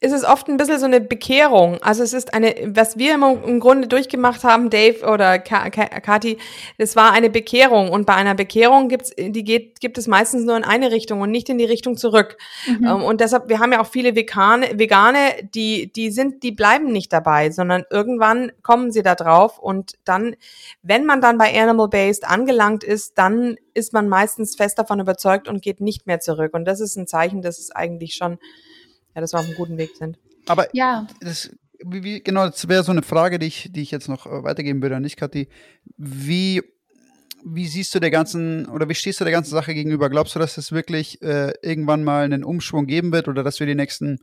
ist 0.00 0.12
es 0.12 0.24
oft 0.24 0.48
ein 0.48 0.56
bisschen 0.56 0.78
so 0.78 0.86
eine 0.86 1.00
Bekehrung. 1.00 1.78
Also 1.82 2.04
es 2.04 2.12
ist 2.12 2.32
eine, 2.32 2.54
was 2.66 2.98
wir 2.98 3.14
immer 3.14 3.36
im 3.44 3.58
Grunde 3.58 3.88
durchgemacht 3.88 4.44
haben, 4.44 4.70
Dave 4.70 5.04
oder 5.04 5.40
Kati, 5.40 6.38
das 6.78 6.94
war 6.94 7.12
eine 7.12 7.30
Bekehrung. 7.30 7.90
Und 7.90 8.06
bei 8.06 8.14
einer 8.14 8.36
Bekehrung 8.36 8.88
gibt's, 8.88 9.12
die 9.18 9.42
geht, 9.42 9.80
gibt 9.80 9.98
es 9.98 10.06
meistens 10.06 10.44
nur 10.44 10.56
in 10.56 10.62
eine 10.62 10.92
Richtung 10.92 11.20
und 11.20 11.32
nicht 11.32 11.48
in 11.48 11.58
die 11.58 11.64
Richtung 11.64 11.96
zurück. 11.96 12.36
Mhm. 12.66 12.86
Ähm, 12.86 13.02
und 13.02 13.20
deshalb, 13.20 13.48
wir 13.48 13.58
haben 13.58 13.72
ja 13.72 13.80
auch 13.80 13.88
viele 13.88 14.14
Vegane, 14.14 14.78
Vegane, 14.78 15.18
die, 15.52 15.92
die 15.92 16.12
sind, 16.12 16.44
die 16.44 16.52
bleiben 16.52 16.92
nicht 16.92 17.12
dabei, 17.12 17.50
sondern 17.50 17.84
irgendwann 17.90 18.52
kommen 18.62 18.92
sie 18.92 19.02
da 19.02 19.16
drauf. 19.16 19.58
Und 19.58 19.94
dann, 20.04 20.36
wenn 20.82 21.06
man 21.06 21.20
dann 21.20 21.38
bei 21.38 21.60
Animal 21.60 21.88
Based 21.88 22.24
angelangt 22.24 22.84
ist, 22.84 23.18
dann 23.18 23.56
ist 23.74 23.92
man 23.92 24.08
meistens 24.08 24.54
fest 24.54 24.78
davon 24.78 25.00
überzeugt 25.00 25.48
und 25.48 25.60
geht 25.60 25.80
nicht 25.80 26.06
mehr 26.06 26.20
zurück. 26.20 26.54
Und 26.54 26.66
das 26.66 26.78
ist 26.78 26.96
ein 26.96 27.08
Zeichen, 27.08 27.42
dass 27.42 27.58
es 27.58 27.72
eigentlich 27.72 28.14
schon 28.14 28.38
ja, 29.18 29.20
dass 29.20 29.32
wir 29.32 29.40
auf 29.40 29.46
einem 29.46 29.56
guten 29.56 29.78
Weg 29.78 29.96
sind. 29.96 30.16
Aber 30.46 30.68
ja. 30.74 31.08
das, 31.20 31.50
wie, 31.84 32.04
wie, 32.04 32.20
genau, 32.22 32.46
das 32.46 32.68
wäre 32.68 32.84
so 32.84 32.92
eine 32.92 33.02
Frage, 33.02 33.40
die 33.40 33.46
ich, 33.46 33.68
die 33.72 33.82
ich 33.82 33.90
jetzt 33.90 34.08
noch 34.08 34.26
äh, 34.26 34.44
weitergeben 34.44 34.80
würde 34.80 34.94
an 34.94 35.02
dich, 35.02 35.16
Kathi. 35.16 35.48
Wie, 35.96 36.62
wie 37.44 37.66
siehst 37.66 37.92
du 37.96 37.98
der 37.98 38.12
ganzen 38.12 38.66
oder 38.66 38.88
wie 38.88 38.94
stehst 38.94 39.20
du 39.20 39.24
der 39.24 39.32
ganzen 39.32 39.50
Sache 39.50 39.74
gegenüber? 39.74 40.08
Glaubst 40.08 40.36
du, 40.36 40.38
dass 40.38 40.56
es 40.56 40.70
wirklich 40.70 41.20
äh, 41.20 41.52
irgendwann 41.62 42.04
mal 42.04 42.22
einen 42.24 42.44
Umschwung 42.44 42.86
geben 42.86 43.12
wird 43.12 43.26
oder 43.26 43.42
dass 43.42 43.58
wir 43.58 43.66
die 43.66 43.74
nächsten 43.74 44.20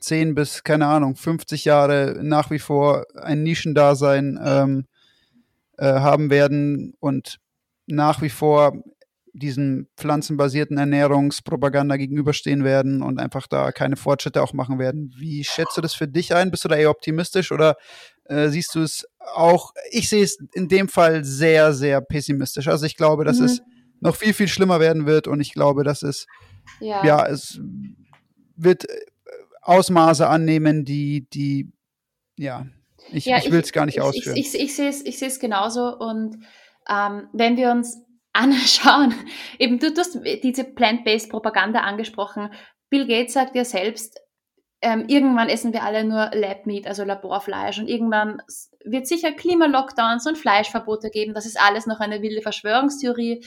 10 0.00 0.34
bis, 0.34 0.64
keine 0.64 0.86
Ahnung, 0.86 1.14
50 1.14 1.66
Jahre 1.66 2.18
nach 2.22 2.50
wie 2.50 2.58
vor 2.58 3.04
ein 3.16 3.42
Nischendasein 3.42 4.40
ähm, 4.42 4.86
äh, 5.76 5.84
haben 5.84 6.30
werden 6.30 6.94
und 7.00 7.38
nach 7.86 8.22
wie 8.22 8.30
vor 8.30 8.82
diesen 9.38 9.88
pflanzenbasierten 9.96 10.78
Ernährungspropaganda 10.78 11.96
gegenüberstehen 11.96 12.64
werden 12.64 13.02
und 13.02 13.18
einfach 13.18 13.46
da 13.46 13.72
keine 13.72 13.96
Fortschritte 13.96 14.42
auch 14.42 14.52
machen 14.52 14.78
werden. 14.78 15.12
Wie 15.16 15.44
schätzt 15.44 15.76
du 15.76 15.80
das 15.80 15.94
für 15.94 16.08
dich 16.08 16.34
ein? 16.34 16.50
Bist 16.50 16.64
du 16.64 16.68
da 16.68 16.76
eher 16.76 16.90
optimistisch 16.90 17.52
oder 17.52 17.76
äh, 18.24 18.48
siehst 18.48 18.74
du 18.74 18.80
es 18.80 19.06
auch? 19.18 19.72
Ich 19.90 20.08
sehe 20.08 20.22
es 20.22 20.38
in 20.52 20.68
dem 20.68 20.88
Fall 20.88 21.24
sehr, 21.24 21.72
sehr 21.72 22.00
pessimistisch. 22.00 22.68
Also 22.68 22.86
ich 22.86 22.96
glaube, 22.96 23.24
dass 23.24 23.38
mhm. 23.38 23.46
es 23.46 23.62
noch 24.00 24.16
viel, 24.16 24.34
viel 24.34 24.48
schlimmer 24.48 24.80
werden 24.80 25.06
wird 25.06 25.26
und 25.26 25.40
ich 25.40 25.52
glaube, 25.52 25.84
dass 25.84 26.02
es, 26.02 26.26
ja, 26.80 27.04
ja 27.04 27.26
es 27.26 27.60
wird 28.56 28.88
äh, 28.88 28.94
Ausmaße 29.62 30.26
annehmen, 30.26 30.84
die, 30.84 31.28
die, 31.30 31.70
ja, 32.36 32.66
ich, 33.10 33.24
ja, 33.24 33.38
ich 33.38 33.50
will 33.50 33.60
es 33.60 33.72
gar 33.72 33.86
nicht 33.86 33.96
ich, 33.96 34.02
ausführen. 34.02 34.36
Ich, 34.36 34.54
ich, 34.54 34.78
ich 34.78 35.18
sehe 35.18 35.28
es 35.28 35.40
genauso 35.40 35.96
und 35.96 36.38
ähm, 36.88 37.28
wenn 37.32 37.56
wir 37.56 37.70
uns 37.70 37.98
anschauen. 38.38 39.14
Eben, 39.58 39.78
du, 39.78 39.92
du 39.92 40.00
hast 40.00 40.18
diese 40.42 40.64
Plant-Based 40.64 41.30
Propaganda 41.30 41.80
angesprochen. 41.80 42.50
Bill 42.88 43.06
Gates 43.06 43.34
sagt 43.34 43.54
ja 43.54 43.64
selbst, 43.64 44.18
ähm, 44.80 45.06
irgendwann 45.08 45.48
essen 45.48 45.72
wir 45.72 45.82
alle 45.82 46.04
nur 46.04 46.30
Lab-Meat, 46.32 46.86
also 46.86 47.04
Laborfleisch. 47.04 47.78
Und 47.78 47.88
irgendwann 47.88 48.40
wird 48.84 49.08
sicher 49.08 49.32
Klimalockdowns 49.32 50.26
und 50.26 50.38
Fleischverbote 50.38 51.10
geben. 51.10 51.34
Das 51.34 51.46
ist 51.46 51.60
alles 51.60 51.86
noch 51.86 52.00
eine 52.00 52.22
wilde 52.22 52.42
Verschwörungstheorie. 52.42 53.44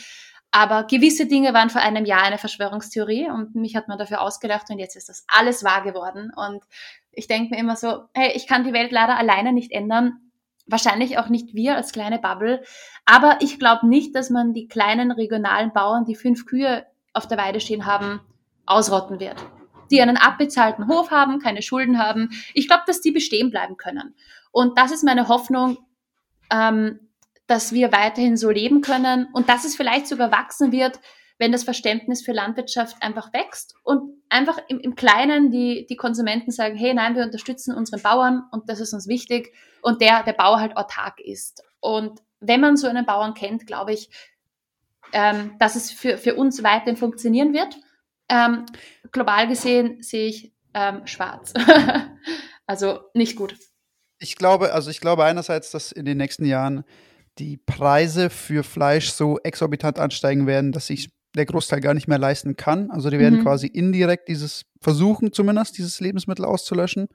Aber 0.52 0.84
gewisse 0.84 1.28
Dinge 1.28 1.54
waren 1.54 1.70
vor 1.70 1.82
einem 1.82 2.04
Jahr 2.04 2.24
eine 2.24 2.38
Verschwörungstheorie 2.38 3.30
und 3.30 3.56
mich 3.56 3.78
hat 3.78 3.88
man 3.88 3.98
dafür 3.98 4.20
ausgelacht 4.20 4.70
und 4.70 4.80
jetzt 4.80 4.98
ist 4.98 5.08
das 5.08 5.24
alles 5.30 5.64
wahr 5.64 5.82
geworden. 5.84 6.30
Und 6.36 6.62
ich 7.14 7.28
denke 7.28 7.56
mir 7.56 7.62
immer 7.62 7.78
so, 7.78 8.04
hey, 8.14 8.34
ich 8.36 8.48
kann 8.48 8.66
die 8.66 8.74
Welt 8.74 8.92
leider 8.92 9.18
alleine 9.18 9.54
nicht 9.54 9.72
ändern 9.72 10.31
wahrscheinlich 10.68 11.18
auch 11.18 11.30
nicht 11.30 11.54
wir 11.54 11.76
als 11.76 11.92
kleine 11.92 12.20
Bubble. 12.20 12.64
Aber 13.06 13.38
ich 13.42 13.60
glaube 13.60 13.88
nicht, 13.88 14.16
dass 14.16 14.30
man 14.30 14.54
die 14.54 14.68
kleinen 14.68 15.12
regionalen 15.12 15.74
Bauern, 15.74 16.06
die 16.06 16.16
fünf 16.16 16.46
Kühe 16.46 16.86
auf 17.14 17.28
der 17.28 17.38
Weide 17.38 17.60
stehen 17.60 17.86
haben, 17.86 18.22
ausrotten 18.66 19.20
wird. 19.20 19.36
Die 19.92 20.02
einen 20.02 20.18
abbezahlten 20.18 20.88
Hof 20.88 21.12
haben, 21.12 21.40
keine 21.40 21.62
Schulden 21.62 22.00
haben. 22.00 22.30
Ich 22.54 22.68
glaube, 22.68 22.84
dass 22.88 23.02
die 23.02 23.12
bestehen 23.12 23.52
bleiben 23.52 23.78
können. 23.78 24.16
Und 24.52 24.78
das 24.78 24.92
ist 24.92 25.04
meine 25.04 25.28
Hoffnung, 25.28 25.78
ähm, 26.50 27.00
dass 27.48 27.74
wir 27.74 27.92
weiterhin 27.92 28.38
so 28.38 28.50
leben 28.50 28.82
können 28.82 29.28
und 29.34 29.50
dass 29.50 29.66
es 29.66 29.76
vielleicht 29.76 30.08
sogar 30.08 30.32
wachsen 30.32 30.72
wird, 30.72 31.00
wenn 31.38 31.52
das 31.52 31.64
Verständnis 31.64 32.24
für 32.24 32.32
Landwirtschaft 32.32 33.02
einfach 33.02 33.34
wächst 33.34 33.76
und 33.84 34.21
einfach 34.32 34.58
im, 34.68 34.80
im 34.80 34.96
Kleinen 34.96 35.52
die, 35.52 35.86
die 35.88 35.96
Konsumenten 35.96 36.52
sagen, 36.52 36.76
hey, 36.76 36.94
nein, 36.94 37.16
wir 37.16 37.24
unterstützen 37.24 37.76
unsere 37.76 38.02
Bauern 38.02 38.44
und 38.52 38.70
das 38.70 38.80
ist 38.80 38.94
uns 38.94 39.08
wichtig 39.08 39.54
und 39.82 40.02
der, 40.02 40.24
der 40.24 40.34
Bauer 40.34 40.60
halt 40.60 40.78
autark 40.78 41.20
ist. 41.20 41.64
Und 41.80 42.22
wenn 42.40 42.62
man 42.62 42.78
so 42.78 42.88
einen 42.88 43.06
Bauern 43.06 43.34
kennt, 43.34 43.68
glaube 43.68 43.94
ich, 43.94 44.10
ähm, 45.14 45.56
dass 45.60 45.76
es 45.76 45.92
für, 45.92 46.18
für 46.18 46.36
uns 46.36 46.64
weiterhin 46.64 46.98
funktionieren 46.98 47.54
wird. 47.54 47.78
Ähm, 48.30 48.66
global 49.12 49.48
gesehen 49.48 50.02
sehe 50.02 50.28
ich 50.28 50.54
ähm, 50.74 51.06
schwarz. 51.06 51.54
also 52.66 53.02
nicht 53.14 53.36
gut. 53.36 53.58
Ich 54.20 54.36
glaube, 54.36 54.74
also 54.74 54.90
ich 54.90 55.02
glaube 55.02 55.26
einerseits, 55.26 55.72
dass 55.72 55.92
in 55.92 56.06
den 56.06 56.18
nächsten 56.18 56.46
Jahren 56.46 56.84
die 57.40 57.58
Preise 57.58 58.30
für 58.30 58.64
Fleisch 58.64 59.12
so 59.12 59.40
exorbitant 59.40 60.00
ansteigen 60.00 60.48
werden, 60.48 60.72
dass 60.72 60.88
sich 60.88 61.10
der 61.36 61.46
Großteil 61.46 61.80
gar 61.82 61.94
nicht 61.94 62.08
mehr 62.08 62.18
leisten 62.18 62.56
kann. 62.56 62.92
Also 62.92 63.10
die 63.10 63.20
werden 63.20 63.40
mhm. 63.40 63.44
quasi 63.44 63.68
indirekt 63.68 64.28
dieses 64.28 64.66
versuchen, 64.82 65.32
zumindest 65.32 65.78
dieses 65.78 66.00
Lebensmittel 66.00 66.46
auszulöschen. 66.46 67.08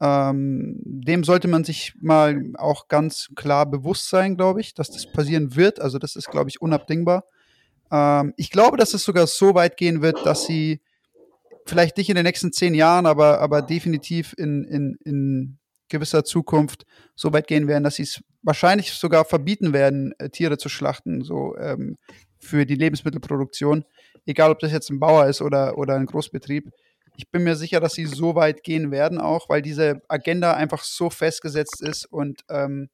Ähm, 0.00 0.80
dem 0.84 1.22
sollte 1.22 1.48
man 1.48 1.64
sich 1.64 1.94
mal 2.00 2.52
auch 2.58 2.88
ganz 2.88 3.28
klar 3.36 3.66
bewusst 3.66 4.08
sein, 4.08 4.36
glaube 4.36 4.60
ich, 4.60 4.74
dass 4.74 4.90
das 4.90 5.10
passieren 5.10 5.54
wird. 5.54 5.80
Also 5.80 5.98
das 5.98 6.16
ist, 6.16 6.30
glaube 6.30 6.50
ich, 6.50 6.60
unabdingbar. 6.60 7.24
Ähm, 7.90 8.32
ich 8.36 8.50
glaube, 8.50 8.76
dass 8.76 8.94
es 8.94 9.04
sogar 9.04 9.26
so 9.26 9.54
weit 9.54 9.76
gehen 9.76 10.02
wird, 10.02 10.24
dass 10.26 10.46
sie 10.46 10.80
vielleicht 11.66 11.98
nicht 11.98 12.08
in 12.08 12.16
den 12.16 12.24
nächsten 12.24 12.52
zehn 12.52 12.74
Jahren, 12.74 13.06
aber, 13.06 13.40
aber 13.40 13.62
definitiv 13.62 14.34
in, 14.36 14.64
in, 14.64 14.96
in 15.04 15.58
gewisser 15.88 16.24
Zukunft 16.24 16.84
so 17.14 17.32
weit 17.32 17.46
gehen 17.46 17.68
werden, 17.68 17.84
dass 17.84 17.96
sie 17.96 18.02
es 18.02 18.22
wahrscheinlich 18.42 18.92
sogar 18.92 19.24
verbieten 19.24 19.72
werden, 19.72 20.14
äh, 20.18 20.30
Tiere 20.30 20.58
zu 20.58 20.68
schlachten, 20.68 21.22
so 21.22 21.56
ähm, 21.58 21.96
für 22.42 22.66
die 22.66 22.74
Lebensmittelproduktion. 22.74 23.84
Egal, 24.26 24.50
ob 24.50 24.58
das 24.58 24.72
jetzt 24.72 24.90
ein 24.90 25.00
Bauer 25.00 25.26
ist 25.26 25.40
oder, 25.40 25.78
oder 25.78 25.94
ein 25.94 26.06
Großbetrieb. 26.06 26.70
Ich 27.16 27.30
bin 27.30 27.44
mir 27.44 27.56
sicher, 27.56 27.80
dass 27.80 27.94
sie 27.94 28.06
so 28.06 28.34
weit 28.34 28.62
gehen 28.62 28.90
werden 28.90 29.20
auch, 29.20 29.48
weil 29.48 29.62
diese 29.62 30.02
Agenda 30.08 30.54
einfach 30.54 30.82
so 30.82 31.10
festgesetzt 31.10 31.82
ist 31.82 32.06
und, 32.06 32.44
ähm, 32.50 32.88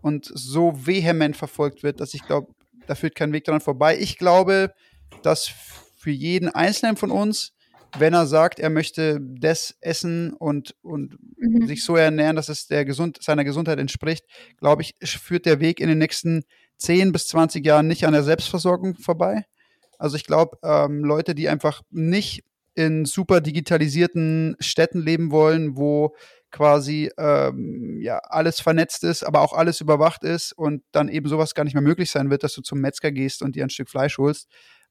und 0.00 0.30
so 0.32 0.86
vehement 0.86 1.36
verfolgt 1.36 1.82
wird, 1.82 2.00
dass 2.00 2.14
ich 2.14 2.24
glaube, 2.24 2.52
da 2.86 2.94
führt 2.94 3.14
kein 3.14 3.32
Weg 3.32 3.44
daran 3.44 3.60
vorbei. 3.60 3.98
Ich 3.98 4.16
glaube, 4.18 4.72
dass 5.22 5.50
für 5.96 6.10
jeden 6.10 6.48
Einzelnen 6.48 6.96
von 6.96 7.10
uns, 7.10 7.52
wenn 7.98 8.14
er 8.14 8.26
sagt, 8.26 8.60
er 8.60 8.70
möchte 8.70 9.18
das 9.20 9.76
essen 9.80 10.34
und, 10.34 10.76
und 10.82 11.18
mhm. 11.38 11.66
sich 11.66 11.84
so 11.84 11.96
ernähren, 11.96 12.36
dass 12.36 12.48
es 12.48 12.66
der 12.66 12.84
Gesund 12.84 13.18
seiner 13.22 13.44
Gesundheit 13.44 13.78
entspricht, 13.78 14.24
glaube 14.58 14.82
ich, 14.82 14.94
führt 15.02 15.46
der 15.46 15.60
Weg 15.60 15.80
in 15.80 15.88
den 15.88 15.98
nächsten 15.98 16.44
10 16.78 17.12
bis 17.12 17.28
20 17.28 17.64
Jahren 17.64 17.86
nicht 17.86 18.06
an 18.06 18.12
der 18.12 18.22
Selbstversorgung 18.22 18.96
vorbei. 18.96 19.44
Also 19.98 20.16
ich 20.16 20.24
glaube, 20.24 20.58
ähm, 20.62 21.04
Leute, 21.04 21.34
die 21.34 21.48
einfach 21.48 21.82
nicht 21.90 22.44
in 22.74 23.04
super 23.04 23.40
digitalisierten 23.40 24.56
Städten 24.60 25.02
leben 25.02 25.32
wollen, 25.32 25.76
wo 25.76 26.14
quasi 26.50 27.10
ähm, 27.18 27.98
ja 28.00 28.18
alles 28.18 28.60
vernetzt 28.60 29.04
ist, 29.04 29.24
aber 29.24 29.40
auch 29.40 29.52
alles 29.52 29.80
überwacht 29.80 30.22
ist 30.22 30.52
und 30.52 30.82
dann 30.92 31.08
eben 31.08 31.28
sowas 31.28 31.54
gar 31.54 31.64
nicht 31.64 31.74
mehr 31.74 31.82
möglich 31.82 32.10
sein 32.10 32.30
wird, 32.30 32.44
dass 32.44 32.54
du 32.54 32.62
zum 32.62 32.80
Metzger 32.80 33.10
gehst 33.10 33.42
und 33.42 33.56
dir 33.56 33.64
ein 33.64 33.70
Stück 33.70 33.90
Fleisch 33.90 34.16
holst, 34.18 34.48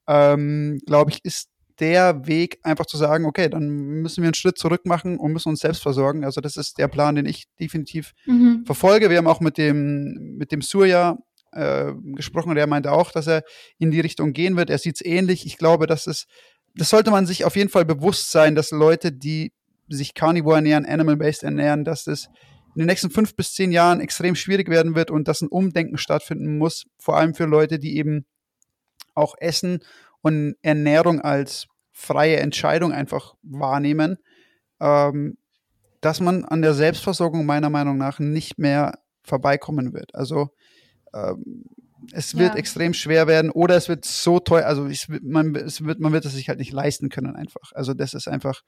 ähm, 0.07 0.79
glaube 0.85 1.11
ich, 1.11 1.23
ist 1.23 1.49
der 1.79 2.27
Weg, 2.27 2.59
einfach 2.63 2.85
zu 2.85 2.97
sagen, 2.97 3.25
okay, 3.25 3.49
dann 3.49 3.69
müssen 3.69 4.21
wir 4.21 4.27
einen 4.27 4.33
Schritt 4.33 4.57
zurück 4.57 4.85
machen 4.85 5.17
und 5.17 5.31
müssen 5.31 5.49
uns 5.49 5.59
selbst 5.59 5.83
versorgen. 5.83 6.25
Also 6.25 6.41
das 6.41 6.57
ist 6.57 6.79
der 6.79 6.87
Plan, 6.87 7.15
den 7.15 7.25
ich 7.25 7.45
definitiv 7.59 8.13
mhm. 8.25 8.63
verfolge. 8.65 9.09
Wir 9.09 9.17
haben 9.17 9.27
auch 9.27 9.41
mit 9.41 9.57
dem, 9.57 10.37
mit 10.37 10.51
dem 10.51 10.61
Surya 10.61 11.17
äh, 11.57 11.93
gesprochen, 12.15 12.55
der 12.55 12.67
meinte 12.67 12.91
auch, 12.91 13.11
dass 13.11 13.27
er 13.27 13.43
in 13.77 13.91
die 13.91 13.99
Richtung 13.99 14.33
gehen 14.33 14.55
wird. 14.57 14.69
Er 14.69 14.77
sieht 14.77 14.95
es 14.95 15.05
ähnlich. 15.05 15.45
Ich 15.45 15.57
glaube, 15.57 15.87
dass 15.87 16.07
es, 16.07 16.27
das 16.75 16.89
sollte 16.89 17.11
man 17.11 17.25
sich 17.25 17.45
auf 17.45 17.55
jeden 17.55 17.69
Fall 17.69 17.85
bewusst 17.85 18.31
sein, 18.31 18.55
dass 18.55 18.71
Leute, 18.71 19.11
die 19.11 19.51
sich 19.89 20.13
Carnivore 20.13 20.57
ernähren, 20.57 20.85
Animal-Based 20.85 21.43
ernähren, 21.43 21.83
dass 21.83 22.07
es 22.07 22.27
in 22.75 22.81
den 22.81 22.87
nächsten 22.87 23.09
fünf 23.09 23.35
bis 23.35 23.53
zehn 23.53 23.71
Jahren 23.71 23.99
extrem 23.99 24.35
schwierig 24.35 24.69
werden 24.69 24.93
wird 24.93 25.09
und 25.09 25.27
dass 25.27 25.41
ein 25.41 25.47
Umdenken 25.47 25.97
stattfinden 25.97 26.57
muss, 26.57 26.85
vor 26.99 27.17
allem 27.17 27.33
für 27.33 27.45
Leute, 27.45 27.79
die 27.79 27.97
eben 27.97 28.25
auch 29.15 29.35
Essen 29.39 29.79
und 30.21 30.55
Ernährung 30.61 31.19
als 31.21 31.67
freie 31.91 32.37
Entscheidung 32.37 32.91
einfach 32.91 33.33
wahrnehmen, 33.41 34.17
ähm, 34.79 35.37
dass 36.01 36.19
man 36.19 36.45
an 36.45 36.61
der 36.61 36.75
Selbstversorgung 36.75 37.45
meiner 37.45 37.71
Meinung 37.71 37.97
nach 37.97 38.19
nicht 38.19 38.59
mehr 38.59 38.99
vorbeikommen 39.23 39.93
wird. 39.93 40.13
Also 40.13 40.49
ähm, 41.35 41.65
es 42.13 42.37
wird 42.37 42.53
ja. 42.53 42.59
extrem 42.59 42.93
schwer 42.93 43.27
werden 43.27 43.51
oder 43.51 43.75
es 43.75 43.89
wird 43.89 44.05
so 44.05 44.39
teuer, 44.39 44.65
also 44.65 44.87
ich, 44.87 45.07
man, 45.21 45.55
es 45.55 45.83
wird, 45.83 45.99
man 45.99 46.13
wird 46.13 46.25
es 46.25 46.33
sich 46.33 46.47
halt 46.47 46.59
nicht 46.59 46.71
leisten 46.71 47.09
können 47.09 47.35
einfach. 47.35 47.71
Also 47.73 47.93
das 47.93 48.13
ist 48.13 48.27
einfach 48.27 48.61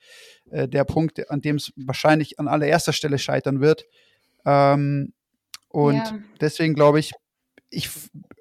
äh, 0.49 0.67
der 0.67 0.84
Punkt, 0.84 1.30
an 1.30 1.41
dem 1.41 1.55
es 1.55 1.71
wahrscheinlich 1.76 2.39
an 2.39 2.47
allererster 2.47 2.93
Stelle 2.93 3.17
scheitern 3.17 3.61
wird. 3.61 3.85
Ähm, 4.45 5.13
und 5.69 5.95
ja. 5.95 6.19
deswegen 6.41 6.73
glaube 6.73 6.99
ich, 6.99 7.11
ich 7.69 7.89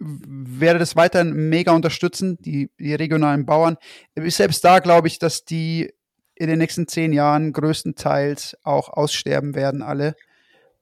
werde 0.00 0.78
das 0.78 0.96
weiterhin 0.96 1.32
mega 1.50 1.72
unterstützen, 1.72 2.38
die, 2.40 2.70
die 2.78 2.94
regionalen 2.94 3.44
Bauern. 3.44 3.76
Selbst 4.16 4.64
da 4.64 4.78
glaube 4.78 5.08
ich, 5.08 5.18
dass 5.18 5.44
die 5.44 5.92
in 6.34 6.48
den 6.48 6.58
nächsten 6.58 6.88
zehn 6.88 7.12
Jahren 7.12 7.52
größtenteils 7.52 8.56
auch 8.62 8.88
aussterben 8.88 9.54
werden, 9.54 9.82
alle. 9.82 10.14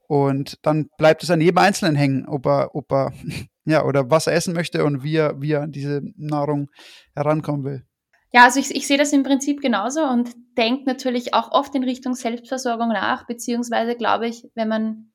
Und 0.09 0.59
dann 0.62 0.89
bleibt 0.99 1.23
es 1.23 1.31
an 1.31 1.41
jedem 1.41 1.59
Einzelnen 1.59 1.97
hängen, 1.97 2.27
ob 2.27 2.47
er, 2.47 2.74
ob 2.74 2.93
er, 2.93 3.12
ja, 3.65 3.85
oder 3.85 4.11
was 4.11 4.27
er 4.27 4.35
essen 4.35 4.55
möchte 4.55 4.85
und 4.85 5.03
wie 5.03 5.16
er, 5.16 5.41
wie 5.41 5.53
er 5.53 5.62
an 5.62 5.73
diese 5.73 6.03
Nahrung 6.16 6.69
herankommen 7.15 7.65
will. 7.65 7.85
Ja, 8.33 8.45
also 8.45 8.61
ich, 8.61 8.74
ich 8.74 8.87
sehe 8.87 8.99
das 8.99 9.12
im 9.12 9.23
Prinzip 9.23 9.61
genauso 9.61 10.03
und 10.05 10.31
denke 10.59 10.85
natürlich 10.85 11.33
auch 11.33 11.53
oft 11.53 11.74
in 11.74 11.85
Richtung 11.85 12.15
Selbstversorgung 12.15 12.89
nach, 12.89 13.27
beziehungsweise 13.27 13.95
glaube 13.97 14.27
ich, 14.27 14.49
wenn 14.55 14.69
man 14.69 15.12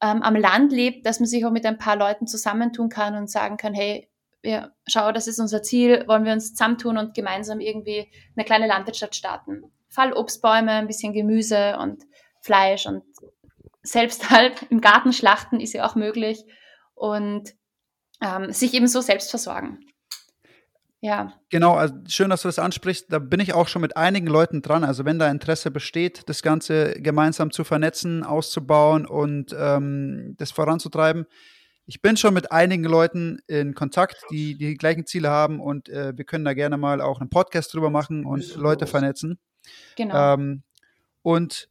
ähm, 0.00 0.22
am 0.22 0.34
Land 0.36 0.72
lebt, 0.72 1.06
dass 1.06 1.20
man 1.20 1.26
sich 1.26 1.44
auch 1.44 1.50
mit 1.50 1.66
ein 1.66 1.78
paar 1.78 1.96
Leuten 1.96 2.26
zusammentun 2.26 2.88
kann 2.88 3.16
und 3.16 3.30
sagen 3.30 3.56
kann, 3.56 3.74
hey, 3.74 4.08
ja, 4.42 4.70
schau, 4.86 5.10
das 5.12 5.26
ist 5.26 5.40
unser 5.40 5.62
Ziel, 5.62 6.04
wollen 6.06 6.24
wir 6.24 6.32
uns 6.32 6.54
zusammentun 6.54 6.98
und 6.98 7.14
gemeinsam 7.14 7.60
irgendwie 7.60 8.10
eine 8.36 8.44
kleine 8.44 8.66
Landwirtschaft 8.66 9.14
starten. 9.14 9.64
Fallobstbäume, 9.88 10.72
ein 10.72 10.86
bisschen 10.86 11.12
Gemüse 11.12 11.78
und 11.78 12.02
Fleisch 12.42 12.86
und 12.86 13.02
selbst 13.84 14.30
halt 14.30 14.66
im 14.70 14.80
Garten 14.80 15.12
schlachten 15.12 15.60
ist 15.60 15.74
ja 15.74 15.86
auch 15.86 15.94
möglich 15.94 16.44
und 16.94 17.54
ähm, 18.20 18.52
sich 18.52 18.74
eben 18.74 18.88
so 18.88 19.00
selbst 19.00 19.30
versorgen. 19.30 19.78
Ja. 21.00 21.34
Genau, 21.50 21.74
also 21.74 21.94
schön, 22.08 22.30
dass 22.30 22.42
du 22.42 22.48
das 22.48 22.58
ansprichst. 22.58 23.12
Da 23.12 23.18
bin 23.18 23.38
ich 23.38 23.52
auch 23.52 23.68
schon 23.68 23.82
mit 23.82 23.94
einigen 23.94 24.26
Leuten 24.26 24.62
dran. 24.62 24.84
Also 24.84 25.04
wenn 25.04 25.18
da 25.18 25.30
Interesse 25.30 25.70
besteht, 25.70 26.22
das 26.30 26.40
Ganze 26.40 26.94
gemeinsam 26.94 27.50
zu 27.50 27.62
vernetzen, 27.62 28.24
auszubauen 28.24 29.04
und 29.04 29.54
ähm, 29.58 30.34
das 30.38 30.50
voranzutreiben. 30.50 31.26
Ich 31.84 32.00
bin 32.00 32.16
schon 32.16 32.32
mit 32.32 32.52
einigen 32.52 32.84
Leuten 32.84 33.38
in 33.46 33.74
Kontakt, 33.74 34.16
die 34.30 34.56
die 34.56 34.76
gleichen 34.76 35.04
Ziele 35.04 35.28
haben 35.28 35.60
und 35.60 35.90
äh, 35.90 36.16
wir 36.16 36.24
können 36.24 36.46
da 36.46 36.54
gerne 36.54 36.78
mal 36.78 37.02
auch 37.02 37.20
einen 37.20 37.28
Podcast 37.28 37.74
drüber 37.74 37.90
machen 37.90 38.24
und 38.24 38.56
Leute 38.56 38.86
vernetzen. 38.86 39.38
Genau. 39.96 40.34
Ähm, 40.34 40.62
und 41.20 41.68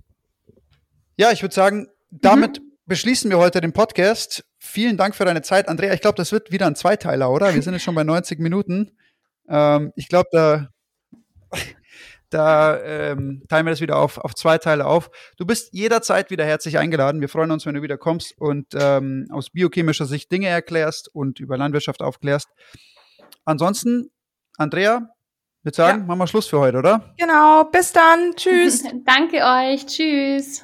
ja, 1.18 1.32
ich 1.32 1.42
würde 1.42 1.56
sagen, 1.56 1.88
damit 2.22 2.60
mhm. 2.60 2.72
beschließen 2.86 3.30
wir 3.30 3.38
heute 3.38 3.62
den 3.62 3.74
Podcast. 3.74 4.44
Vielen 4.60 4.98
Dank 4.98 5.16
für 5.16 5.26
deine 5.26 5.42
Zeit, 5.42 5.68
Andrea. 5.68 5.94
Ich 5.94 6.02
glaube, 6.02 6.16
das 6.16 6.32
wird 6.32 6.52
wieder 6.52 6.68
ein 6.68 6.76
Zweiteiler, 6.76 7.32
oder? 7.32 7.54
Wir 7.54 7.62
sind 7.62 7.74
jetzt 7.74 7.84
schon 7.84 7.96
bei 7.96 8.04
90 8.04 8.40
Minuten. 8.40 8.92
Ähm, 9.50 9.92
ich 9.96 10.10
glaube, 10.10 10.30
da, 10.32 10.70
da 12.30 12.80
ähm, 12.82 13.44
teilen 13.50 13.66
wir 13.66 13.72
das 13.72 13.82
wieder 13.82 13.98
auf, 13.98 14.18
auf 14.18 14.36
zwei 14.36 14.58
Teile 14.58 14.86
auf. 14.86 15.10
Du 15.38 15.46
bist 15.46 15.74
jederzeit 15.74 16.30
wieder 16.30 16.46
herzlich 16.46 16.78
eingeladen. 16.78 17.22
Wir 17.22 17.30
freuen 17.30 17.52
uns, 17.52 17.66
wenn 17.66 17.76
du 17.76 17.82
wieder 17.82 17.98
kommst 17.98 18.38
und 18.38 18.68
ähm, 18.74 19.28
aus 19.32 19.50
biochemischer 19.50 20.06
Sicht 20.06 20.32
Dinge 20.32 20.48
erklärst 20.48 21.14
und 21.14 21.40
über 21.40 21.58
Landwirtschaft 21.58 22.02
aufklärst. 22.02 22.50
Ansonsten, 23.46 24.12
Andrea, 24.58 25.10
würde 25.64 25.76
sagen, 25.76 26.00
ja. 26.00 26.06
machen 26.06 26.20
wir 26.20 26.28
Schluss 26.28 26.48
für 26.48 26.60
heute, 26.60 26.78
oder? 26.78 27.14
Genau, 27.18 27.64
bis 27.66 27.92
dann. 27.92 28.34
Tschüss. 28.36 28.84
Danke 29.06 29.38
euch. 29.38 29.86
Tschüss. 29.86 30.64